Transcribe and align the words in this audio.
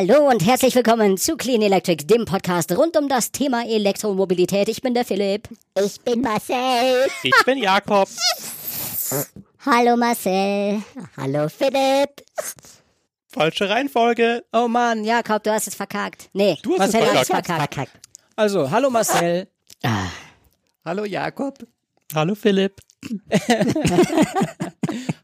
Hallo 0.00 0.28
und 0.30 0.46
herzlich 0.46 0.76
willkommen 0.76 1.16
zu 1.18 1.36
Clean 1.36 1.60
Electric, 1.60 2.06
dem 2.06 2.24
Podcast 2.24 2.70
rund 2.70 2.96
um 2.96 3.08
das 3.08 3.32
Thema 3.32 3.66
Elektromobilität. 3.66 4.68
Ich 4.68 4.80
bin 4.80 4.94
der 4.94 5.04
Philipp. 5.04 5.48
Ich 5.76 6.00
bin 6.02 6.20
Marcel. 6.20 7.08
Ich 7.24 7.34
bin 7.44 7.58
Jakob. 7.58 8.08
Hallo 9.66 9.96
Marcel. 9.96 10.84
Hallo 11.16 11.48
Philipp. 11.48 12.10
Falsche 13.26 13.68
Reihenfolge. 13.68 14.44
Oh 14.52 14.68
Mann, 14.68 15.02
Jakob, 15.02 15.42
du 15.42 15.50
hast 15.52 15.66
es 15.66 15.74
verkackt. 15.74 16.30
Nee, 16.32 16.56
Du 16.62 16.78
hast 16.78 16.90
es 16.90 16.92
Marcel 16.94 17.10
hat 17.16 17.22
es 17.22 17.26
verkackt. 17.26 17.74
verkackt. 17.74 17.92
Also, 18.36 18.70
hallo 18.70 18.90
Marcel. 18.90 19.48
Hallo 20.84 21.06
Jakob. 21.06 21.58
Hallo 22.14 22.36
Philipp. 22.36 22.80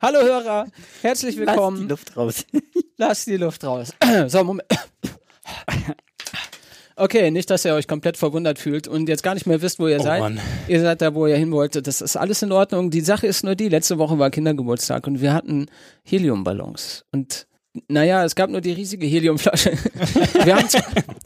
hallo 0.00 0.20
Hörer. 0.22 0.66
Herzlich 1.02 1.36
Lass 1.36 1.44
die 1.44 1.46
willkommen. 1.46 1.88
Luft 1.88 2.16
raus. 2.16 2.46
Lass 2.96 3.24
die 3.24 3.36
Luft 3.36 3.64
raus. 3.64 3.92
so, 4.28 4.44
Moment. 4.44 4.68
Okay, 6.96 7.32
nicht, 7.32 7.50
dass 7.50 7.64
ihr 7.64 7.74
euch 7.74 7.88
komplett 7.88 8.16
verwundert 8.16 8.58
fühlt 8.60 8.86
und 8.86 9.08
jetzt 9.08 9.24
gar 9.24 9.34
nicht 9.34 9.46
mehr 9.46 9.60
wisst, 9.60 9.80
wo 9.80 9.88
ihr 9.88 9.98
Oh 10.00 10.04
seid. 10.04 10.20
Mann. 10.20 10.40
Ihr 10.68 10.80
seid 10.80 11.02
da, 11.02 11.12
wo 11.14 11.26
ihr 11.26 11.36
hin 11.36 11.50
wolltet. 11.50 11.88
Das 11.88 12.00
ist 12.00 12.16
alles 12.16 12.42
in 12.42 12.52
Ordnung. 12.52 12.90
Die 12.90 13.00
Sache 13.00 13.26
ist 13.26 13.42
nur 13.42 13.56
die, 13.56 13.68
letzte 13.68 13.98
Woche 13.98 14.18
war 14.18 14.30
Kindergeburtstag 14.30 15.06
und 15.08 15.20
wir 15.20 15.32
hatten 15.34 15.66
Heliumballons. 16.04 17.04
Und 17.10 17.48
naja, 17.88 18.24
es 18.24 18.36
gab 18.36 18.50
nur 18.50 18.60
die 18.60 18.72
riesige 18.72 19.06
Heliumflasche. 19.06 19.72
wir, 20.44 20.56
haben, 20.56 20.68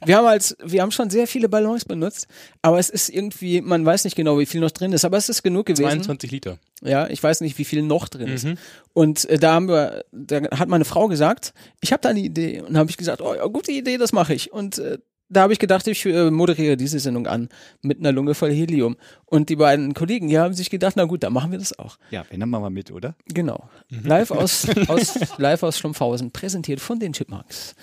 wir, 0.04 0.16
haben 0.16 0.26
als, 0.26 0.56
wir 0.64 0.80
haben 0.80 0.90
schon 0.90 1.10
sehr 1.10 1.26
viele 1.26 1.48
Ballons 1.48 1.84
benutzt, 1.84 2.26
aber 2.62 2.78
es 2.78 2.88
ist 2.88 3.10
irgendwie, 3.10 3.60
man 3.60 3.84
weiß 3.84 4.04
nicht 4.04 4.16
genau, 4.16 4.38
wie 4.38 4.46
viel 4.46 4.62
noch 4.62 4.70
drin 4.70 4.92
ist, 4.92 5.04
aber 5.04 5.18
es 5.18 5.28
ist 5.28 5.42
genug 5.42 5.66
gewesen. 5.66 5.84
22 5.84 6.30
Liter. 6.30 6.58
Ja, 6.82 7.06
ich 7.08 7.22
weiß 7.22 7.42
nicht, 7.42 7.58
wie 7.58 7.64
viel 7.64 7.82
noch 7.82 8.08
drin 8.08 8.28
ist. 8.28 8.44
Mhm. 8.44 8.56
Und 8.94 9.28
äh, 9.28 9.38
da 9.38 9.54
haben 9.54 9.68
wir, 9.68 10.04
da 10.12 10.42
hat 10.58 10.68
meine 10.68 10.86
Frau 10.86 11.08
gesagt, 11.08 11.52
ich 11.80 11.92
habe 11.92 12.00
da 12.00 12.08
eine 12.08 12.20
Idee. 12.20 12.62
Und 12.62 12.78
habe 12.78 12.88
ich 12.88 12.96
gesagt, 12.96 13.20
oh 13.20 13.34
ja, 13.34 13.44
gute 13.46 13.72
Idee, 13.72 13.98
das 13.98 14.12
mache 14.12 14.32
ich. 14.32 14.52
Und 14.52 14.78
äh, 14.78 14.98
da 15.28 15.42
habe 15.42 15.52
ich 15.52 15.58
gedacht, 15.58 15.86
ich 15.86 16.04
äh, 16.06 16.30
moderiere 16.30 16.76
diese 16.76 16.98
Sendung 16.98 17.26
an 17.26 17.48
mit 17.82 17.98
einer 17.98 18.12
Lunge 18.12 18.34
voll 18.34 18.50
Helium. 18.50 18.96
Und 19.26 19.48
die 19.50 19.56
beiden 19.56 19.92
Kollegen, 19.94 20.28
die 20.28 20.38
haben 20.38 20.54
sich 20.54 20.70
gedacht, 20.70 20.94
na 20.96 21.04
gut, 21.04 21.22
dann 21.22 21.32
machen 21.32 21.50
wir 21.50 21.58
das 21.58 21.78
auch. 21.78 21.98
Ja, 22.10 22.24
wenn 22.30 22.40
dann 22.40 22.48
machen 22.48 22.62
wir 22.62 22.70
mit, 22.70 22.90
oder? 22.90 23.14
Genau. 23.32 23.68
Live 23.90 24.30
aus, 24.30 24.66
aus 24.88 25.18
live 25.38 25.62
aus 25.62 25.78
Schlumpfhausen, 25.78 26.30
präsentiert 26.30 26.80
von 26.80 26.98
den 26.98 27.12
Chipmunks. 27.12 27.74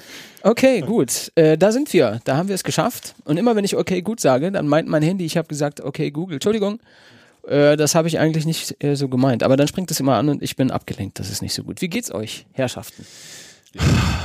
Okay, 0.41 0.81
gut. 0.81 1.31
Äh, 1.35 1.57
da 1.57 1.71
sind 1.71 1.91
wir. 1.93 2.19
Da 2.23 2.37
haben 2.37 2.47
wir 2.47 2.55
es 2.55 2.63
geschafft. 2.63 3.15
Und 3.25 3.37
immer 3.37 3.55
wenn 3.55 3.65
ich 3.65 3.75
okay 3.75 4.01
gut 4.01 4.19
sage, 4.19 4.51
dann 4.51 4.67
meint 4.67 4.87
mein 4.87 5.03
Handy, 5.03 5.25
ich 5.25 5.37
habe 5.37 5.47
gesagt, 5.47 5.81
okay 5.81 6.11
Google, 6.11 6.35
Entschuldigung. 6.35 6.79
Äh, 7.47 7.77
das 7.77 7.95
habe 7.95 8.07
ich 8.07 8.19
eigentlich 8.19 8.45
nicht 8.45 8.83
äh, 8.83 8.95
so 8.95 9.07
gemeint. 9.07 9.43
Aber 9.43 9.57
dann 9.57 9.67
springt 9.67 9.91
es 9.91 9.99
immer 9.99 10.15
an 10.15 10.29
und 10.29 10.41
ich 10.41 10.55
bin 10.55 10.71
abgelenkt. 10.71 11.19
Das 11.19 11.29
ist 11.29 11.41
nicht 11.41 11.53
so 11.53 11.63
gut. 11.63 11.81
Wie 11.81 11.89
geht's 11.89 12.11
euch, 12.11 12.45
Herrschaften? 12.53 13.05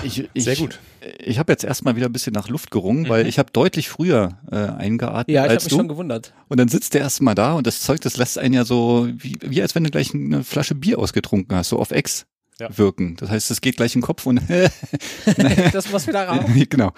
Ich, 0.03 0.29
ich, 0.33 0.45
Sehr 0.45 0.57
gut. 0.57 0.79
Ich 1.19 1.39
habe 1.39 1.53
jetzt 1.53 1.65
erstmal 1.65 1.97
wieder 1.97 2.07
ein 2.07 2.13
bisschen 2.13 2.33
nach 2.33 2.49
Luft 2.49 2.71
gerungen, 2.71 3.09
weil 3.09 3.27
ich 3.27 3.39
habe 3.39 3.51
deutlich 3.53 3.89
früher 3.89 4.39
äh, 4.51 4.57
eingeatmet 4.57 5.29
Ja, 5.29 5.43
ich 5.43 5.45
habe 5.45 5.51
als 5.55 5.65
mich 5.65 5.71
du. 5.73 5.77
schon 5.79 5.89
gewundert. 5.89 6.33
Und 6.49 6.59
dann 6.61 6.69
sitzt 6.69 6.95
der 6.95 7.01
erstmal 7.03 7.35
da 7.35 7.55
und 7.55 7.67
das 7.67 7.81
Zeug, 7.81 8.01
das 8.01 8.17
lässt 8.17 8.39
einen 8.39 8.55
ja 8.55 8.65
so, 8.65 9.09
wie, 9.13 9.37
wie 9.43 9.61
als 9.61 9.75
wenn 9.75 9.85
du 9.85 9.91
gleich 9.91 10.15
eine 10.15 10.45
Flasche 10.45 10.75
Bier 10.75 10.99
ausgetrunken 10.99 11.57
hast, 11.57 11.71
so 11.71 11.79
auf 11.79 11.91
Ex 11.91 12.27
Ja. 12.61 12.69
wirken. 12.79 13.17
Das 13.17 13.29
heißt, 13.31 13.51
es 13.51 13.61
geht 13.61 13.77
gleich 13.77 13.95
in 13.95 14.01
den 14.01 14.07
Kopf 14.07 14.25
und 14.27 14.41
Das 15.73 15.91
muss 15.91 16.07
wieder 16.07 16.29
raus. 16.29 16.45
genau. 16.71 16.93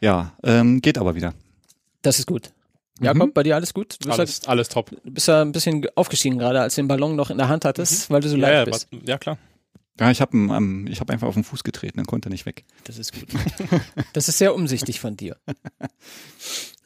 Ja, 0.00 0.32
ähm, 0.44 0.80
geht 0.80 0.98
aber 0.98 1.14
wieder. 1.14 1.34
Das 2.02 2.18
ist 2.18 2.26
gut. 2.26 2.52
Jakob, 3.02 3.32
bei 3.32 3.42
dir 3.42 3.54
alles 3.54 3.72
gut? 3.72 3.96
Du 4.00 4.08
bist, 4.08 4.18
Alles, 4.18 4.46
alles 4.46 4.68
top. 4.68 4.90
halt, 4.90 5.00
bist 5.14 5.26
ja 5.28 5.40
ein 5.40 5.52
bisschen 5.52 5.86
aufgestiegen 5.94 6.38
gerade, 6.38 6.60
als 6.60 6.74
du 6.74 6.82
den 6.82 6.88
Ballon 6.88 7.16
noch 7.16 7.30
in 7.30 7.38
der 7.38 7.48
Hand 7.48 7.64
hattest, 7.64 8.10
weil 8.10 8.20
du 8.20 8.28
so 8.28 8.36
Ja, 8.36 8.42
leicht 8.42 8.54
ja, 8.58 8.64
bist. 8.72 8.88
wa- 8.92 8.98
ja, 9.06 9.16
klar. 9.18 9.38
Ja, 9.98 10.10
ich 10.10 10.20
habe 10.20 10.36
ähm, 10.36 10.86
ich 10.88 11.00
hab 11.00 11.10
einfach 11.10 11.26
auf 11.28 11.34
den 11.34 11.44
Fuß 11.44 11.64
getreten, 11.64 11.96
dann 11.98 12.06
konnte 12.06 12.28
er 12.28 12.30
nicht 12.30 12.46
weg. 12.46 12.64
Das 12.84 12.98
ist 12.98 13.12
gut. 13.12 13.28
Das 14.12 14.28
ist 14.28 14.38
sehr 14.38 14.54
umsichtig 14.54 15.00
von 15.00 15.16
dir. 15.16 15.36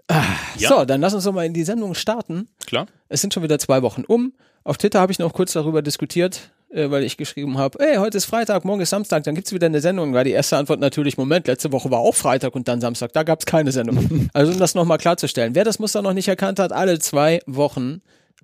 Ah, 0.08 0.22
Ja. 0.58 0.68
So, 0.68 0.84
dann 0.84 1.00
lass 1.00 1.14
uns 1.14 1.24
doch 1.24 1.32
mal 1.32 1.46
in 1.46 1.54
die 1.54 1.64
Sendung 1.64 1.94
starten. 1.94 2.48
Klar. 2.66 2.86
Es 3.08 3.22
sind 3.22 3.32
schon 3.32 3.42
wieder 3.42 3.58
zwei 3.58 3.80
Wochen 3.82 4.04
um. 4.06 4.34
Auf 4.62 4.76
Twitter 4.76 5.00
habe 5.00 5.10
ich 5.12 5.18
noch 5.18 5.32
kurz 5.32 5.52
darüber 5.54 5.80
diskutiert, 5.80 6.50
äh, 6.70 6.90
weil 6.90 7.04
ich 7.04 7.16
geschrieben 7.16 7.56
habe, 7.56 7.80
ey, 7.80 7.96
heute 7.96 8.18
ist 8.18 8.26
Freitag, 8.26 8.66
morgen 8.66 8.82
ist 8.82 8.90
Samstag, 8.90 9.24
dann 9.24 9.34
gibt's 9.34 9.52
wieder 9.52 9.66
eine 9.66 9.80
Sendung. 9.80 10.12
War 10.12 10.24
die 10.24 10.32
erste 10.32 10.58
Antwort 10.58 10.78
natürlich, 10.80 11.16
Moment, 11.16 11.46
letzte 11.46 11.72
Woche 11.72 11.90
war 11.90 12.00
auch 12.00 12.14
Freitag 12.14 12.54
und 12.54 12.68
dann 12.68 12.82
Samstag, 12.82 13.14
da 13.14 13.22
gab's 13.22 13.46
keine 13.46 13.72
Sendung. 13.72 14.28
Also 14.34 14.52
um 14.52 14.58
das 14.58 14.74
nochmal 14.74 14.98
klarzustellen. 14.98 15.54
Wer 15.54 15.64
das 15.64 15.78
Muster 15.78 16.02
noch 16.02 16.12
nicht 16.12 16.28
erkannt 16.28 16.58
hat, 16.58 16.72
alle 16.72 16.98
zwei 16.98 17.40
Wochen, 17.46 18.02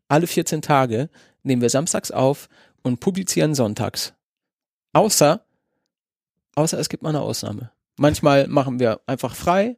alle 0.09 0.27
14 0.27 0.63
Tage 0.63 1.11
nehmen 1.43 1.61
wir 1.61 1.69
samstags 1.71 2.11
auf 2.11 2.49
und 2.83 3.01
publizieren 3.01 3.55
sonntags. 3.55 4.15
Außer, 4.93 5.45
außer 6.55 6.79
es 6.79 6.89
gibt 6.89 7.03
mal 7.03 7.11
eine 7.11 7.21
Ausnahme. 7.21 7.71
Manchmal 7.97 8.47
machen 8.49 8.79
wir 8.79 9.01
einfach 9.07 9.35
frei, 9.35 9.77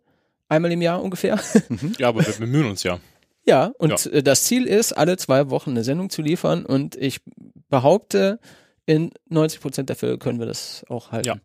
einmal 0.49 0.73
im 0.73 0.83
Jahr 0.83 1.03
ungefähr. 1.03 1.41
Ja, 1.99 2.09
aber 2.09 2.27
wir 2.27 2.35
bemühen 2.35 2.67
uns 2.67 2.83
ja. 2.83 2.99
Ja, 3.45 3.73
und 3.79 4.07
äh, 4.07 4.23
das 4.23 4.45
Ziel 4.45 4.67
ist, 4.67 4.93
alle 4.93 5.17
zwei 5.17 5.51
Wochen 5.51 5.71
eine 5.71 5.85
Sendung 5.85 6.11
zu 6.11 6.23
liefern 6.23 6.65
und 6.65 6.95
ich 6.95 7.21
behaupte, 7.69 8.39
in 8.87 9.11
90 9.29 9.61
Prozent 9.61 9.89
der 9.89 9.97
Fälle 9.97 10.19
können 10.19 10.39
wir 10.39 10.47
das 10.47 10.85
auch 10.89 11.13
halten. 11.13 11.29
Ja. 11.29 11.37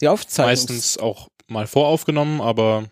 Die 0.00 0.08
Aufzeichnung. 0.08 0.50
Meistens 0.50 0.98
auch 0.98 1.28
mal 1.48 1.66
voraufgenommen, 1.66 2.40
aber 2.40 2.84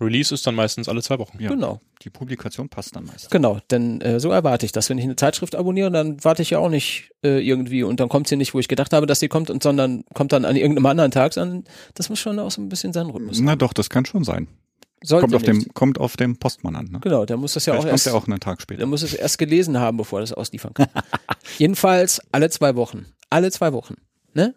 Release 0.00 0.32
ist 0.32 0.46
dann 0.46 0.54
meistens 0.54 0.88
alle 0.88 1.02
zwei 1.02 1.18
Wochen. 1.18 1.42
Ja. 1.42 1.50
Genau, 1.50 1.80
Die 2.02 2.10
Publikation 2.10 2.68
passt 2.68 2.94
dann 2.94 3.04
meist. 3.04 3.30
genau, 3.30 3.58
denn 3.70 4.00
äh, 4.00 4.20
so 4.20 4.30
erwarte 4.30 4.64
ich 4.64 4.72
das. 4.72 4.88
Wenn 4.90 4.98
ich 4.98 5.04
eine 5.04 5.16
Zeitschrift 5.16 5.56
abonniere, 5.56 5.90
dann 5.90 6.22
warte 6.24 6.42
ich 6.42 6.50
ja 6.50 6.58
auch 6.60 6.68
nicht 6.68 7.10
äh, 7.24 7.40
irgendwie 7.40 7.82
und 7.82 7.98
dann 7.98 8.08
kommt 8.08 8.28
sie 8.28 8.36
nicht, 8.36 8.54
wo 8.54 8.60
ich 8.60 8.68
gedacht 8.68 8.92
habe, 8.92 9.06
dass 9.06 9.18
sie 9.20 9.28
kommt, 9.28 9.50
und 9.50 9.62
sondern 9.62 10.04
kommt 10.14 10.32
dann 10.32 10.44
an 10.44 10.54
irgendeinem 10.56 10.86
anderen 10.86 11.10
Tag, 11.10 11.34
sondern 11.34 11.64
das 11.94 12.08
muss 12.10 12.20
schon 12.20 12.38
auch 12.38 12.50
so 12.50 12.62
ein 12.62 12.68
bisschen 12.68 12.92
seinen 12.92 13.10
Rhythmus 13.10 13.38
haben. 13.38 13.44
Na 13.44 13.56
doch, 13.56 13.72
das 13.72 13.90
kann 13.90 14.04
schon 14.06 14.22
sein. 14.24 14.46
Sollte 15.02 15.22
Kommt 15.28 15.34
auf, 15.36 15.42
nicht. 15.42 15.66
dem, 15.66 15.74
kommt 15.74 15.98
auf 16.00 16.16
dem 16.16 16.38
Postmann 16.38 16.74
an. 16.74 16.86
Ne? 16.90 16.98
Genau, 17.00 17.24
der 17.24 17.36
muss 17.36 17.54
das 17.54 17.66
ja 17.66 17.72
Vielleicht 17.74 17.82
auch 17.86 17.90
kommt 17.90 17.92
erst, 17.92 18.06
er 18.08 18.14
auch 18.14 18.26
einen 18.26 18.40
Tag 18.40 18.60
später. 18.60 18.78
der 18.78 18.86
muss 18.88 19.02
es 19.02 19.14
erst 19.14 19.38
gelesen 19.38 19.78
haben, 19.78 19.96
bevor 19.96 20.18
er 20.18 20.22
das 20.22 20.32
ausliefern 20.32 20.74
kann. 20.74 20.88
Jedenfalls 21.58 22.20
alle 22.32 22.50
zwei 22.50 22.74
Wochen. 22.76 23.06
Alle 23.30 23.50
zwei 23.52 23.72
Wochen. 23.72 23.94
Ne? 24.34 24.54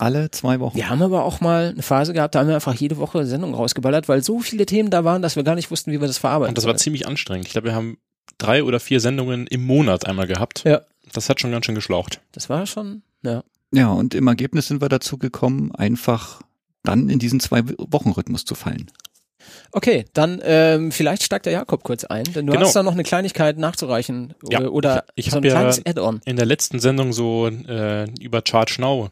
Alle 0.00 0.30
zwei 0.30 0.60
Wochen. 0.60 0.76
Wir 0.76 0.88
haben 0.88 1.02
aber 1.02 1.24
auch 1.24 1.40
mal 1.40 1.68
eine 1.70 1.82
Phase 1.82 2.12
gehabt, 2.12 2.34
da 2.34 2.40
haben 2.40 2.48
wir 2.48 2.54
einfach 2.54 2.74
jede 2.74 2.96
Woche 2.98 3.26
Sendungen 3.26 3.54
rausgeballert, 3.54 4.08
weil 4.08 4.22
so 4.22 4.40
viele 4.40 4.66
Themen 4.66 4.90
da 4.90 5.04
waren, 5.04 5.22
dass 5.22 5.36
wir 5.36 5.42
gar 5.42 5.54
nicht 5.54 5.70
wussten, 5.70 5.92
wie 5.92 6.00
wir 6.00 6.06
das 6.06 6.18
verarbeiten. 6.18 6.50
Und 6.50 6.58
das 6.58 6.66
war 6.66 6.76
ziemlich 6.76 7.06
anstrengend. 7.06 7.46
Ich 7.46 7.52
glaube, 7.52 7.68
wir 7.68 7.74
haben 7.74 7.98
drei 8.38 8.64
oder 8.64 8.80
vier 8.80 9.00
Sendungen 9.00 9.46
im 9.46 9.64
Monat 9.64 10.06
einmal 10.06 10.26
gehabt. 10.26 10.64
Ja. 10.64 10.80
Das 11.12 11.28
hat 11.28 11.40
schon 11.40 11.50
ganz 11.50 11.66
schön 11.66 11.74
geschlaucht. 11.74 12.20
das 12.32 12.48
war 12.48 12.66
schon, 12.66 13.02
ja. 13.22 13.42
Ja, 13.72 13.88
und 13.92 14.14
im 14.14 14.26
Ergebnis 14.26 14.68
sind 14.68 14.80
wir 14.80 14.88
dazu 14.88 15.18
gekommen, 15.18 15.72
einfach 15.74 16.40
dann 16.82 17.08
in 17.08 17.18
diesen 17.18 17.38
zwei 17.40 17.62
Wochen 17.78 18.10
Rhythmus 18.10 18.44
zu 18.44 18.54
fallen. 18.54 18.90
Okay, 19.72 20.04
dann 20.12 20.40
ähm, 20.44 20.92
vielleicht 20.92 21.22
steigt 21.22 21.46
der 21.46 21.52
Jakob 21.52 21.82
kurz 21.82 22.04
ein, 22.04 22.24
denn 22.24 22.46
du 22.46 22.52
Genau. 22.52 22.64
hast 22.66 22.74
da 22.76 22.82
noch 22.82 22.92
eine 22.92 23.02
Kleinigkeit 23.04 23.58
nachzureichen 23.58 24.34
Ja, 24.48 24.62
oder 24.68 25.04
ich- 25.14 25.26
ich 25.26 25.32
so 25.32 25.38
ein 25.38 25.44
ja- 25.44 25.50
kleines 25.52 25.84
Add-on. 25.86 26.20
In 26.24 26.36
der 26.36 26.46
letzten 26.46 26.78
Sendung 26.80 27.12
so 27.12 27.46
äh, 27.48 28.08
über 28.20 28.42
Charge 28.46 28.76
Now 28.80 29.10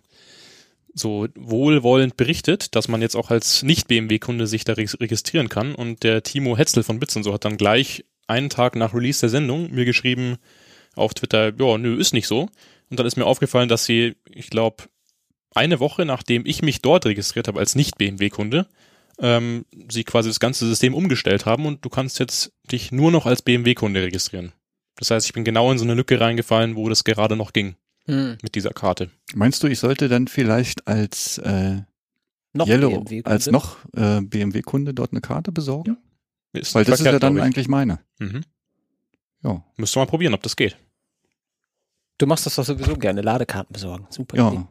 so 0.99 1.29
wohlwollend 1.37 2.17
berichtet, 2.17 2.75
dass 2.75 2.89
man 2.89 3.03
jetzt 3.03 3.17
auch 3.17 3.31
als 3.31 3.63
Nicht-BMW-Kunde 3.63 4.47
sich 4.47 4.65
da 4.65 4.75
reg- 4.75 5.01
registrieren 5.01 5.49
kann. 5.49 5.75
Und 5.75 6.03
der 6.03 6.23
Timo 6.23 6.57
Hetzel 6.57 6.83
von 6.83 6.99
Bits 6.99 7.17
und 7.17 7.23
so 7.23 7.33
hat 7.33 7.45
dann 7.45 7.57
gleich 7.57 8.05
einen 8.27 8.51
Tag 8.51 8.77
nach 8.77 8.95
Release 8.95 9.21
der 9.21 9.29
Sendung 9.29 9.73
mir 9.73 9.85
geschrieben 9.85 10.37
auf 10.95 11.15
Twitter, 11.15 11.53
ja, 11.59 11.79
nö, 11.79 11.99
ist 11.99 12.13
nicht 12.13 12.27
so. 12.27 12.49
Und 12.91 12.99
dann 12.99 13.07
ist 13.07 13.17
mir 13.17 13.27
aufgefallen, 13.27 13.69
dass 13.69 13.85
sie, 13.85 14.17
ich 14.31 14.51
glaube, 14.51 14.85
eine 15.55 15.81
Woche 15.81 16.05
nachdem 16.05 16.45
ich 16.45 16.63
mich 16.63 16.83
dort 16.83 17.07
registriert 17.07 17.49
habe 17.49 17.61
als 17.61 17.75
Nicht-BMW-Kunde, 17.75 18.67
ähm, 19.21 19.65
sie 19.91 20.05
quasi 20.05 20.29
das 20.29 20.41
ganze 20.41 20.67
System 20.67 20.95
umgestellt 20.95 21.47
haben 21.47 21.67
und 21.67 21.85
du 21.85 21.89
kannst 21.89 22.19
jetzt 22.19 22.53
dich 22.71 22.93
nur 22.93 23.11
noch 23.11 23.27
als 23.27 23.43
BMW-Kunde 23.43 24.03
registrieren. 24.03 24.53
Das 24.97 25.11
heißt, 25.11 25.27
ich 25.27 25.33
bin 25.33 25.45
genau 25.45 25.71
in 25.73 25.79
so 25.79 25.85
eine 25.85 25.95
Lücke 25.95 26.21
reingefallen, 26.21 26.77
wo 26.77 26.89
das 26.89 27.05
gerade 27.05 27.37
noch 27.37 27.53
ging 27.53 27.77
Hm. 28.09 28.39
mit 28.43 28.55
dieser 28.55 28.71
Karte. 28.71 29.11
Meinst 29.35 29.63
du, 29.63 29.67
ich 29.67 29.79
sollte 29.79 30.09
dann 30.09 30.29
vielleicht 30.29 30.89
als 30.89 31.39
äh, 31.39 31.83
Noch 32.55 32.67
Yellow, 32.67 33.05
als 33.25 33.47
noch 33.49 33.77
äh, 33.95 34.21
BMW-Kunde 34.23 34.95
dort 34.95 35.13
eine 35.13 35.21
Karte 35.21 35.53
besorgen? 35.53 35.99
Ist 36.53 36.75
Weil 36.75 36.85
das 36.85 37.01
ist 37.01 37.07
ja 37.07 37.19
dann 37.19 37.39
eigentlich 37.39 37.69
meine. 37.69 38.01
Mhm. 38.19 38.43
Ja. 39.43 39.63
Müsste 39.77 39.99
mal 39.99 40.07
probieren, 40.07 40.35
ob 40.35 40.43
das 40.43 40.57
geht. 40.57 40.77
Du 42.17 42.27
machst 42.27 42.47
das 42.47 42.57
doch 42.57 42.65
sowieso 42.65 42.97
gerne, 42.97 43.21
Ladekarten 43.21 43.73
besorgen. 43.73 44.07
Super 44.11 44.37
Idee. 44.37 44.57
Ja. 44.57 44.69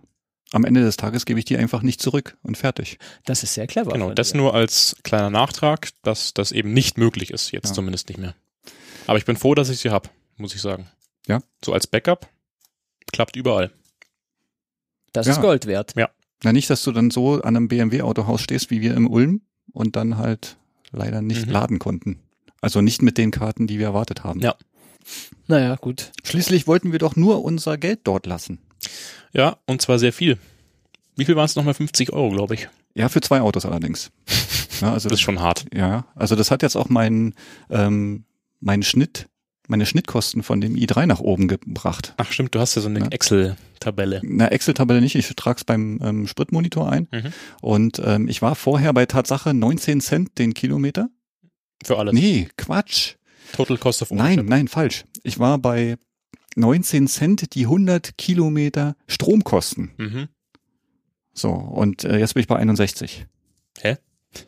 Am 0.52 0.64
Ende 0.66 0.82
des 0.82 0.98
Tages 0.98 1.26
gebe 1.26 1.40
ich 1.40 1.46
die 1.46 1.58
einfach 1.58 1.82
nicht 1.82 2.02
zurück 2.02 2.38
und 2.42 2.58
fertig. 2.58 3.00
Das 3.26 3.44
ist 3.44 3.54
sehr 3.54 3.68
clever. 3.68 3.92
Genau, 3.92 4.14
das 4.14 4.32
dir. 4.32 4.38
nur 4.38 4.54
als 4.54 4.96
kleiner 5.04 5.30
Nachtrag, 5.30 5.90
dass 6.04 6.34
das 6.34 6.52
eben 6.52 6.74
nicht 6.74 6.98
möglich 6.98 7.32
ist, 7.32 7.52
jetzt 7.52 7.70
Ja. 7.70 7.74
zumindest 7.74 8.10
nicht 8.10 8.18
mehr. 8.18 8.34
Aber 9.08 9.18
ich 9.18 9.26
bin 9.26 9.36
froh, 9.38 9.56
dass 9.56 9.70
ich 9.70 9.80
sie 9.80 9.90
habe, 9.92 10.10
muss 10.38 10.56
ich 10.56 10.62
sagen. 10.62 10.90
Ja. 11.28 11.42
So 11.64 11.74
als 11.74 11.88
Backup 11.88 12.28
klappt 13.12 13.36
überall. 13.36 13.72
Das 15.14 15.28
Ja. 15.28 15.34
ist 15.34 15.42
Gold 15.42 15.66
wert. 15.66 15.94
Na 16.44 16.54
nicht, 16.54 16.70
dass 16.70 16.84
du 16.84 16.92
dann 16.92 17.10
so 17.10 17.42
an 17.42 17.56
einem 17.56 17.68
BMW-Autohaus 17.68 18.42
stehst 18.42 18.70
wie 18.70 18.82
wir 18.82 18.94
im 18.96 19.08
Ulm 19.10 19.42
und 19.74 19.96
dann 19.96 20.18
halt 20.18 20.58
leider 20.92 21.22
nicht 21.22 21.48
Mhm. 21.48 21.52
laden 21.52 21.80
konnten. 21.80 22.20
Also 22.62 22.82
nicht 22.82 23.02
mit 23.02 23.18
den 23.18 23.32
Karten, 23.32 23.66
die 23.68 23.80
wir 23.80 23.88
erwartet 23.88 24.24
haben. 24.24 24.40
Ja. 24.42 24.56
Naja, 25.48 25.76
gut. 25.76 26.12
Schließlich 26.24 26.68
wollten 26.68 26.92
wir 26.92 27.00
doch 27.00 27.16
nur 27.16 27.44
unser 27.44 27.78
Geld 27.78 28.02
dort 28.04 28.26
lassen. 28.26 28.60
Ja, 29.34 29.58
und 29.66 29.82
zwar 29.82 30.00
sehr 30.00 30.14
viel. 30.14 30.38
Wie 31.16 31.26
viel 31.26 31.36
waren 31.36 31.46
es 31.46 31.56
nochmal? 31.56 31.74
50 31.74 32.14
Euro, 32.14 32.30
glaube 32.30 32.54
ich. 32.56 32.68
Ja, 32.94 33.10
für 33.10 33.22
zwei 33.22 33.42
Autos 33.42 33.66
allerdings. 33.66 34.12
Ja, 34.82 34.94
also 34.94 35.10
Das 35.10 35.18
ist 35.18 35.22
schon 35.24 35.40
hart. 35.40 35.66
Ja, 35.74 36.06
also 36.14 36.36
das 36.36 36.52
hat 36.52 36.62
jetzt 36.62 36.76
auch 36.76 36.88
meinen 36.88 37.34
ähm, 37.72 38.26
meinen 38.60 38.84
Schnitt, 38.84 39.28
meine 39.68 39.86
Schnittkosten 39.86 40.44
von 40.44 40.62
dem 40.62 40.76
i3 40.76 41.06
nach 41.06 41.20
oben 41.20 41.48
gebracht. 41.48 42.14
Ach 42.18 42.32
stimmt, 42.32 42.56
du 42.56 42.60
hast 42.60 42.76
ja 42.76 42.82
so 42.82 42.90
eine. 42.90 43.12
Excel-Tabelle. 43.12 44.22
Na, 44.24 44.48
Excel-Tabelle 44.48 45.02
nicht, 45.02 45.16
ich 45.16 45.28
trage 45.36 45.58
es 45.58 45.64
beim 45.66 46.00
ähm, 46.04 46.28
Spritmonitor 46.28 46.92
ein. 46.92 47.08
Mhm. 47.12 47.34
Und 47.62 48.02
ähm, 48.04 48.28
ich 48.28 48.42
war 48.42 48.56
vorher 48.56 48.94
bei 48.94 49.06
Tatsache 49.06 49.54
19 49.54 50.02
Cent 50.02 50.38
den 50.38 50.54
Kilometer. 50.54 51.10
Für 51.84 52.00
alles. 52.00 52.14
Nee, 52.14 52.48
Quatsch. 52.58 53.16
Total 53.54 53.78
Cost 53.78 54.02
of 54.02 54.12
Nein, 54.12 54.40
Ownership. 54.40 54.50
nein, 54.50 54.68
falsch. 54.68 55.06
Ich 55.24 55.40
war 55.40 55.58
bei 55.58 55.98
19 56.56 57.08
Cent 57.08 57.54
die 57.56 57.64
100 57.66 58.18
Kilometer 58.18 58.96
Stromkosten. 59.08 59.92
Mhm. 59.98 60.28
So, 61.34 61.52
und 61.52 62.04
äh, 62.04 62.18
jetzt 62.18 62.34
bin 62.34 62.42
ich 62.42 62.48
bei 62.48 62.56
61. 62.58 63.28
Hä? 63.80 63.98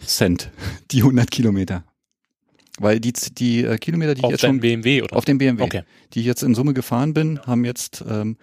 Cent, 0.05 0.51
die 0.91 0.99
100 0.99 1.29
Kilometer. 1.31 1.83
Weil 2.79 2.99
die, 2.99 3.13
die 3.13 3.63
äh, 3.63 3.77
Kilometer, 3.77 4.15
die 4.15 4.19
ich 4.19 4.25
Auf 4.25 4.31
jetzt 4.31 4.43
deinem 4.43 4.55
schon 4.55 4.59
BMW 4.61 5.01
oder? 5.01 5.15
auf 5.15 5.25
dem 5.25 5.37
BMW, 5.37 5.63
Okay. 5.63 5.83
die 6.13 6.21
ich 6.21 6.25
jetzt 6.25 6.43
in 6.43 6.55
Summe 6.55 6.73
gefahren 6.73 7.13
bin, 7.13 7.39
haben 7.45 7.65
jetzt 7.65 8.03
ähm, 8.09 8.37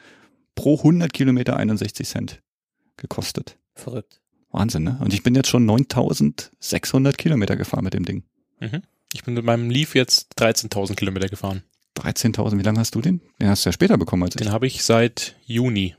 pro 0.54 0.76
100 0.76 1.12
Kilometer 1.12 1.56
61 1.56 2.06
Cent 2.06 2.42
gekostet. 2.96 3.56
Verrückt. 3.74 4.20
Wahnsinn, 4.50 4.84
ne? 4.84 4.98
Und 5.00 5.12
ich 5.12 5.22
bin 5.22 5.34
jetzt 5.34 5.48
schon 5.48 5.66
9600 5.66 7.18
Kilometer 7.18 7.56
gefahren 7.56 7.84
mit 7.84 7.94
dem 7.94 8.04
Ding. 8.04 8.24
Mhm. 8.60 8.82
Ich 9.12 9.24
bin 9.24 9.34
mit 9.34 9.44
meinem 9.44 9.70
Leaf 9.70 9.94
jetzt 9.94 10.32
13.000 10.38 10.94
Kilometer 10.94 11.28
gefahren. 11.28 11.62
13.000, 11.96 12.58
wie 12.58 12.62
lange 12.62 12.78
hast 12.78 12.94
du 12.94 13.00
den? 13.00 13.20
Den 13.40 13.48
hast 13.48 13.64
du 13.64 13.68
ja 13.68 13.72
später 13.72 13.96
bekommen 13.96 14.22
als 14.24 14.34
ich. 14.36 14.42
Den 14.42 14.52
habe 14.52 14.66
ich 14.66 14.82
seit 14.84 15.36
Juni. 15.46 15.94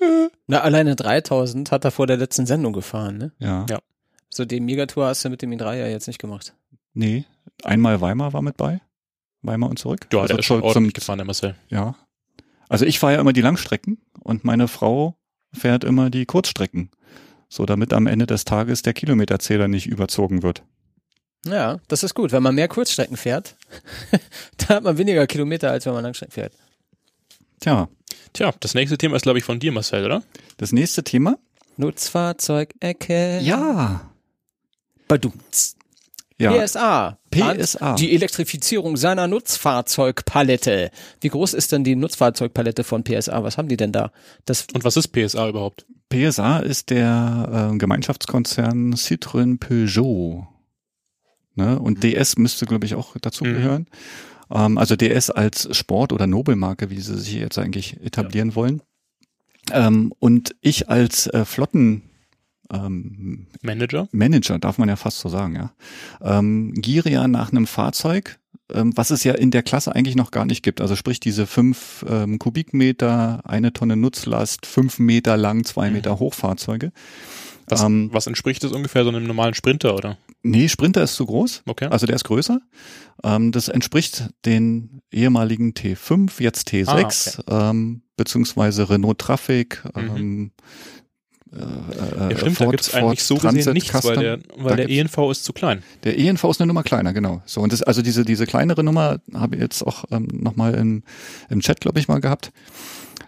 Na, 0.46 0.60
alleine 0.60 0.96
3000 0.96 1.70
hat 1.70 1.84
er 1.84 1.90
vor 1.92 2.06
der 2.06 2.16
letzten 2.16 2.46
Sendung 2.46 2.72
gefahren, 2.72 3.18
ne? 3.18 3.32
Ja. 3.38 3.66
Ja. 3.70 3.78
So 4.30 4.44
die 4.44 4.60
Megatour 4.60 5.06
hast 5.06 5.24
du 5.24 5.28
mit 5.28 5.42
dem 5.42 5.52
i3 5.52 5.74
ja 5.76 5.86
jetzt 5.86 6.06
nicht 6.08 6.18
gemacht. 6.18 6.54
Nee, 6.94 7.24
einmal 7.64 8.00
Weimar 8.00 8.32
war 8.32 8.42
mit 8.42 8.56
bei. 8.56 8.80
Weimar 9.42 9.70
und 9.70 9.78
zurück. 9.78 10.06
Ja, 10.12 10.20
also 10.20 10.28
der 10.34 10.38
ist 10.40 10.46
schon 10.46 10.60
zum- 10.60 10.68
ordentlich 10.68 10.94
gefahren, 10.94 11.18
der 11.18 11.24
Marcel. 11.26 11.56
Ja. 11.68 11.96
Also 12.68 12.84
ich 12.86 12.98
fahre 12.98 13.14
ja 13.14 13.20
immer 13.20 13.32
die 13.32 13.40
Langstrecken 13.40 13.98
und 14.20 14.44
meine 14.44 14.68
Frau 14.68 15.16
fährt 15.52 15.84
immer 15.84 16.10
die 16.10 16.24
Kurzstrecken. 16.26 16.90
So 17.48 17.66
damit 17.66 17.92
am 17.92 18.06
Ende 18.06 18.26
des 18.26 18.44
Tages 18.44 18.82
der 18.82 18.94
Kilometerzähler 18.94 19.68
nicht 19.68 19.86
überzogen 19.86 20.42
wird. 20.42 20.62
Ja, 21.44 21.80
das 21.88 22.02
ist 22.04 22.14
gut. 22.14 22.32
Wenn 22.32 22.42
man 22.42 22.54
mehr 22.54 22.68
Kurzstrecken 22.68 23.16
fährt, 23.16 23.56
da 24.56 24.76
hat 24.76 24.84
man 24.84 24.96
weniger 24.96 25.26
Kilometer, 25.26 25.70
als 25.70 25.84
wenn 25.86 25.92
man 25.92 26.04
Langstrecken 26.04 26.32
fährt. 26.32 26.54
Tja, 27.60 27.88
Tja, 28.32 28.52
das 28.60 28.74
nächste 28.74 28.96
Thema 28.96 29.16
ist, 29.16 29.22
glaube 29.22 29.38
ich, 29.38 29.44
von 29.44 29.58
dir, 29.60 29.72
Marcel, 29.72 30.04
oder? 30.06 30.22
das 30.56 30.72
nächste 30.72 31.02
Thema. 31.04 31.36
Nutzfahrzeugecke. 31.76 33.40
Ja. 33.42 34.10
Badumts. 35.08 35.76
Ja. 36.42 36.52
PSA. 36.66 37.18
PSA. 37.30 37.94
Die 37.94 38.14
Elektrifizierung 38.14 38.96
seiner 38.96 39.26
Nutzfahrzeugpalette. 39.28 40.90
Wie 41.20 41.28
groß 41.28 41.54
ist 41.54 41.72
denn 41.72 41.84
die 41.84 41.96
Nutzfahrzeugpalette 41.96 42.84
von 42.84 43.04
PSA? 43.04 43.42
Was 43.42 43.58
haben 43.58 43.68
die 43.68 43.76
denn 43.76 43.92
da? 43.92 44.12
Das, 44.44 44.66
Und 44.74 44.84
was 44.84 44.96
ist 44.96 45.08
PSA 45.08 45.48
überhaupt? 45.48 45.86
PSA 46.10 46.58
ist 46.58 46.90
der 46.90 47.70
äh, 47.72 47.78
Gemeinschaftskonzern 47.78 48.94
Citroën 48.94 49.58
Peugeot. 49.58 50.46
Ne? 51.54 51.78
Und 51.78 52.02
DS 52.02 52.36
müsste, 52.36 52.66
glaube 52.66 52.86
ich, 52.86 52.94
auch 52.94 53.14
dazu 53.20 53.44
Mhm. 53.44 53.54
gehören. 53.54 53.86
Ähm, 54.50 54.78
also 54.78 54.96
DS 54.96 55.30
als 55.30 55.74
Sport- 55.76 56.12
oder 56.12 56.26
Nobelmarke, 56.26 56.90
wie 56.90 57.00
sie 57.00 57.18
sich 57.18 57.34
jetzt 57.34 57.58
eigentlich 57.58 58.00
etablieren 58.04 58.54
wollen. 58.54 58.82
Ähm, 59.72 60.12
und 60.18 60.54
ich 60.60 60.88
als 60.88 61.28
äh, 61.28 61.44
Flotten 61.44 62.02
ähm, 62.72 63.46
Manager? 63.62 64.08
Manager, 64.12 64.58
darf 64.58 64.78
man 64.78 64.88
ja 64.88 64.96
fast 64.96 65.20
so 65.20 65.28
sagen, 65.28 65.54
ja. 65.54 65.72
Ähm, 66.20 66.72
giere 66.74 67.10
ja 67.10 67.28
nach 67.28 67.50
einem 67.52 67.66
Fahrzeug, 67.66 68.38
ähm, 68.72 68.92
was 68.96 69.10
es 69.10 69.24
ja 69.24 69.34
in 69.34 69.50
der 69.50 69.62
Klasse 69.62 69.94
eigentlich 69.94 70.16
noch 70.16 70.30
gar 70.30 70.44
nicht 70.46 70.62
gibt. 70.62 70.80
Also 70.80 70.96
sprich 70.96 71.20
diese 71.20 71.46
fünf 71.46 72.04
ähm, 72.08 72.38
Kubikmeter, 72.38 73.40
eine 73.44 73.72
Tonne 73.72 73.96
Nutzlast, 73.96 74.66
fünf 74.66 74.98
Meter 74.98 75.36
lang, 75.36 75.64
zwei 75.64 75.88
Mhm. 75.88 75.94
Meter 75.96 76.18
Hochfahrzeuge. 76.18 76.92
Was, 77.68 77.82
Ähm, 77.82 78.10
was 78.12 78.26
entspricht 78.26 78.64
das 78.64 78.72
ungefähr 78.72 79.04
so 79.04 79.10
einem 79.10 79.24
normalen 79.24 79.54
Sprinter, 79.54 79.94
oder? 79.94 80.18
Nee, 80.42 80.68
Sprinter 80.68 81.02
ist 81.02 81.14
zu 81.14 81.24
groß. 81.26 81.62
Okay. 81.66 81.86
Also 81.86 82.06
der 82.06 82.16
ist 82.16 82.24
größer. 82.24 82.60
Ähm, 83.22 83.52
das 83.52 83.68
entspricht 83.68 84.30
den 84.44 85.00
ehemaligen 85.12 85.72
T5, 85.72 86.42
jetzt 86.42 86.68
T6, 86.68 87.44
ähm, 87.48 88.02
beziehungsweise 88.16 88.90
Renault 88.90 89.18
Traffic. 89.18 89.82
Ähm, 89.94 90.50
äh, 91.54 91.58
ja, 92.20 92.28
äh, 92.30 92.36
stimmt, 92.36 92.60
da 92.60 92.64
Ford- 92.64 92.70
gibt's 92.72 92.94
eigentlich 92.94 93.22
so 93.22 93.36
Ford 93.36 93.54
gesehen 93.54 93.64
Transit 93.64 93.74
nichts, 93.74 93.92
weil 93.92 94.00
Custom. 94.00 94.22
der, 94.22 94.38
weil 94.56 94.76
der 94.76 94.88
ENV 94.90 95.18
ist 95.30 95.44
zu 95.44 95.52
klein. 95.52 95.82
Der 96.04 96.18
ENV 96.18 96.44
ist 96.44 96.60
eine 96.60 96.66
Nummer 96.68 96.82
kleiner, 96.82 97.12
genau. 97.12 97.42
So 97.46 97.60
und 97.60 97.72
das, 97.72 97.82
also 97.82 98.02
diese 98.02 98.24
diese 98.24 98.46
kleinere 98.46 98.82
Nummer 98.82 99.20
habe 99.34 99.56
ich 99.56 99.62
jetzt 99.62 99.82
auch 99.86 100.04
ähm, 100.10 100.28
noch 100.32 100.56
mal 100.56 100.74
im, 100.74 101.02
im 101.50 101.60
Chat, 101.60 101.80
glaube 101.80 101.98
ich, 101.98 102.08
mal 102.08 102.20
gehabt. 102.20 102.52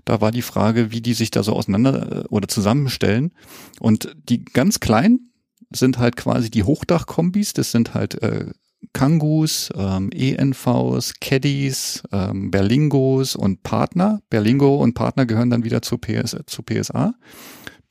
Da 0.05 0.21
war 0.21 0.32
die 0.32 0.43
Frage, 0.43 0.93
wie 0.93 1.00
die 1.00 1.15
sich 1.15 1.31
da 1.31 1.43
so 1.43 1.55
auseinander 1.55 2.25
äh, 2.25 2.29
oder 2.29 2.49
zusammenstellen. 2.49 3.32
Und 3.81 4.15
die 4.29 4.44
ganz 4.44 4.81
kleinen 4.81 5.31
sind 5.70 5.99
halt 5.99 6.17
quasi 6.17 6.50
die 6.50 6.62
Hochdachkombis. 6.62 7.53
Das 7.55 7.70
sind 7.73 7.94
halt 7.94 8.23
äh, 8.23 8.47
Kangus, 8.93 9.70
ähm, 9.75 10.11
ENVs, 10.12 11.15
Caddies, 11.20 12.03
ähm, 12.12 12.50
Berlingos 12.50 13.35
und 13.35 13.62
Partner. 13.62 14.20
Berlingo 14.29 14.77
und 14.77 14.93
Partner 14.94 15.25
gehören 15.25 15.49
dann 15.50 15.65
wieder 15.65 15.81
zu, 15.81 15.97
PS, 15.97 16.37
zu 16.47 16.62
PSA. 16.62 17.15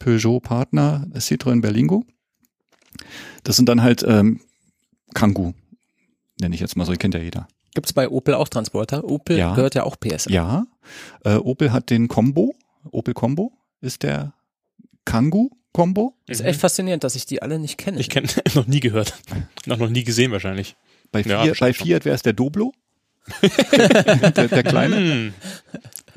Peugeot 0.03 0.41
Partner, 0.41 1.07
Citroën 1.15 1.61
Berlingo. 1.61 2.03
Das 3.43 3.55
sind 3.55 3.69
dann 3.69 3.81
halt 3.81 4.03
ähm, 4.07 4.41
Kangoo, 5.13 5.53
nenne 6.41 6.53
ich 6.55 6.61
jetzt 6.61 6.75
mal 6.75 6.85
so, 6.85 6.91
die 6.91 6.97
kennt 6.97 7.13
ja 7.13 7.21
jeder. 7.21 7.47
gibt's 7.73 7.93
bei 7.93 8.09
Opel 8.09 8.33
auch 8.33 8.49
Transporter? 8.49 9.03
Opel 9.05 9.37
Ja. 9.37 9.55
gehört 9.55 9.75
ja 9.75 9.83
auch 9.83 9.95
PSA. 9.99 10.29
Ja, 10.29 10.65
äh, 11.23 11.35
Opel 11.35 11.71
hat 11.71 11.89
den 11.89 12.07
Combo, 12.07 12.53
Opel 12.91 13.13
Combo 13.13 13.53
ist 13.81 14.03
der 14.03 14.33
Kangoo 15.05 15.49
Combo. 15.71 16.15
Ist 16.27 16.41
echt 16.41 16.59
faszinierend, 16.59 17.03
dass 17.03 17.15
ich 17.15 17.25
die 17.25 17.41
alle 17.41 17.57
nicht 17.59 17.77
kenne. 17.77 17.99
Ich 17.99 18.09
kenne 18.09 18.27
noch 18.55 18.67
nie 18.67 18.79
gehört. 18.79 19.15
noch 19.65 19.77
noch 19.77 19.89
nie 19.89 20.03
gesehen 20.03 20.31
wahrscheinlich. 20.31 20.75
Bei, 21.11 21.21
Ja, 21.21 21.25
Fiat, 21.25 21.41
bei 21.41 21.47
wahrscheinlich 21.49 21.77
schon. 21.77 21.87
Fiat 21.87 22.05
wäre 22.05 22.15
es 22.15 22.21
der 22.21 22.33
Doblo. 22.33 22.73
der, 23.41 24.47
der 24.49 24.63
kleine. 24.63 25.33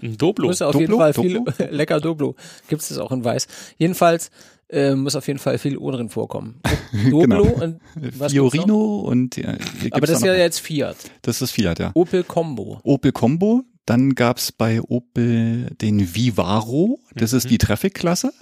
Ein 0.03 0.17
Doblo. 0.17 0.49
muss 0.49 0.63
auf 0.63 0.73
Doblo? 0.73 0.81
jeden 0.81 0.97
Fall 0.99 1.13
viel 1.15 1.35
Doblo? 1.35 1.53
lecker 1.71 2.01
Doblo. 2.01 2.35
Gibt's 2.69 2.89
das 2.89 2.99
auch 2.99 3.13
in 3.13 3.25
weiß. 3.25 3.47
Jedenfalls 3.79 4.31
äh, 4.69 4.95
muss 4.95 5.15
auf 5.17 5.27
jeden 5.27 5.39
Fall 5.39 5.59
viel 5.59 5.77
O 5.79 5.91
drin 5.91 6.09
vorkommen. 6.09 6.61
Doblo 7.11 7.21
Genau. 7.45 7.65
und 7.65 7.81
was? 8.19 8.33
Fiorino 8.33 9.01
und 9.01 9.37
ja, 9.37 9.57
Aber 9.93 10.07
das 10.07 10.17
ist 10.19 10.25
ja 10.25 10.35
jetzt 10.35 10.59
Fiat. 10.61 10.97
das 11.23 11.41
ist 11.43 11.53
Fiat, 11.53 11.79
ja. 11.79 11.91
Opel 11.95 12.25
Combo. 12.25 12.81
Opel 12.83 13.13
Combo, 13.13 13.63
dann 13.87 14.15
gab's 14.17 14.51
bei 14.53 14.81
Opel 14.83 15.71
den 15.81 16.15
Vivaro, 16.15 16.99
das 17.15 17.33
ist 17.33 17.45
Mhm. 17.45 17.49
die 17.51 17.59
Traffic-Klasse. 17.59 18.33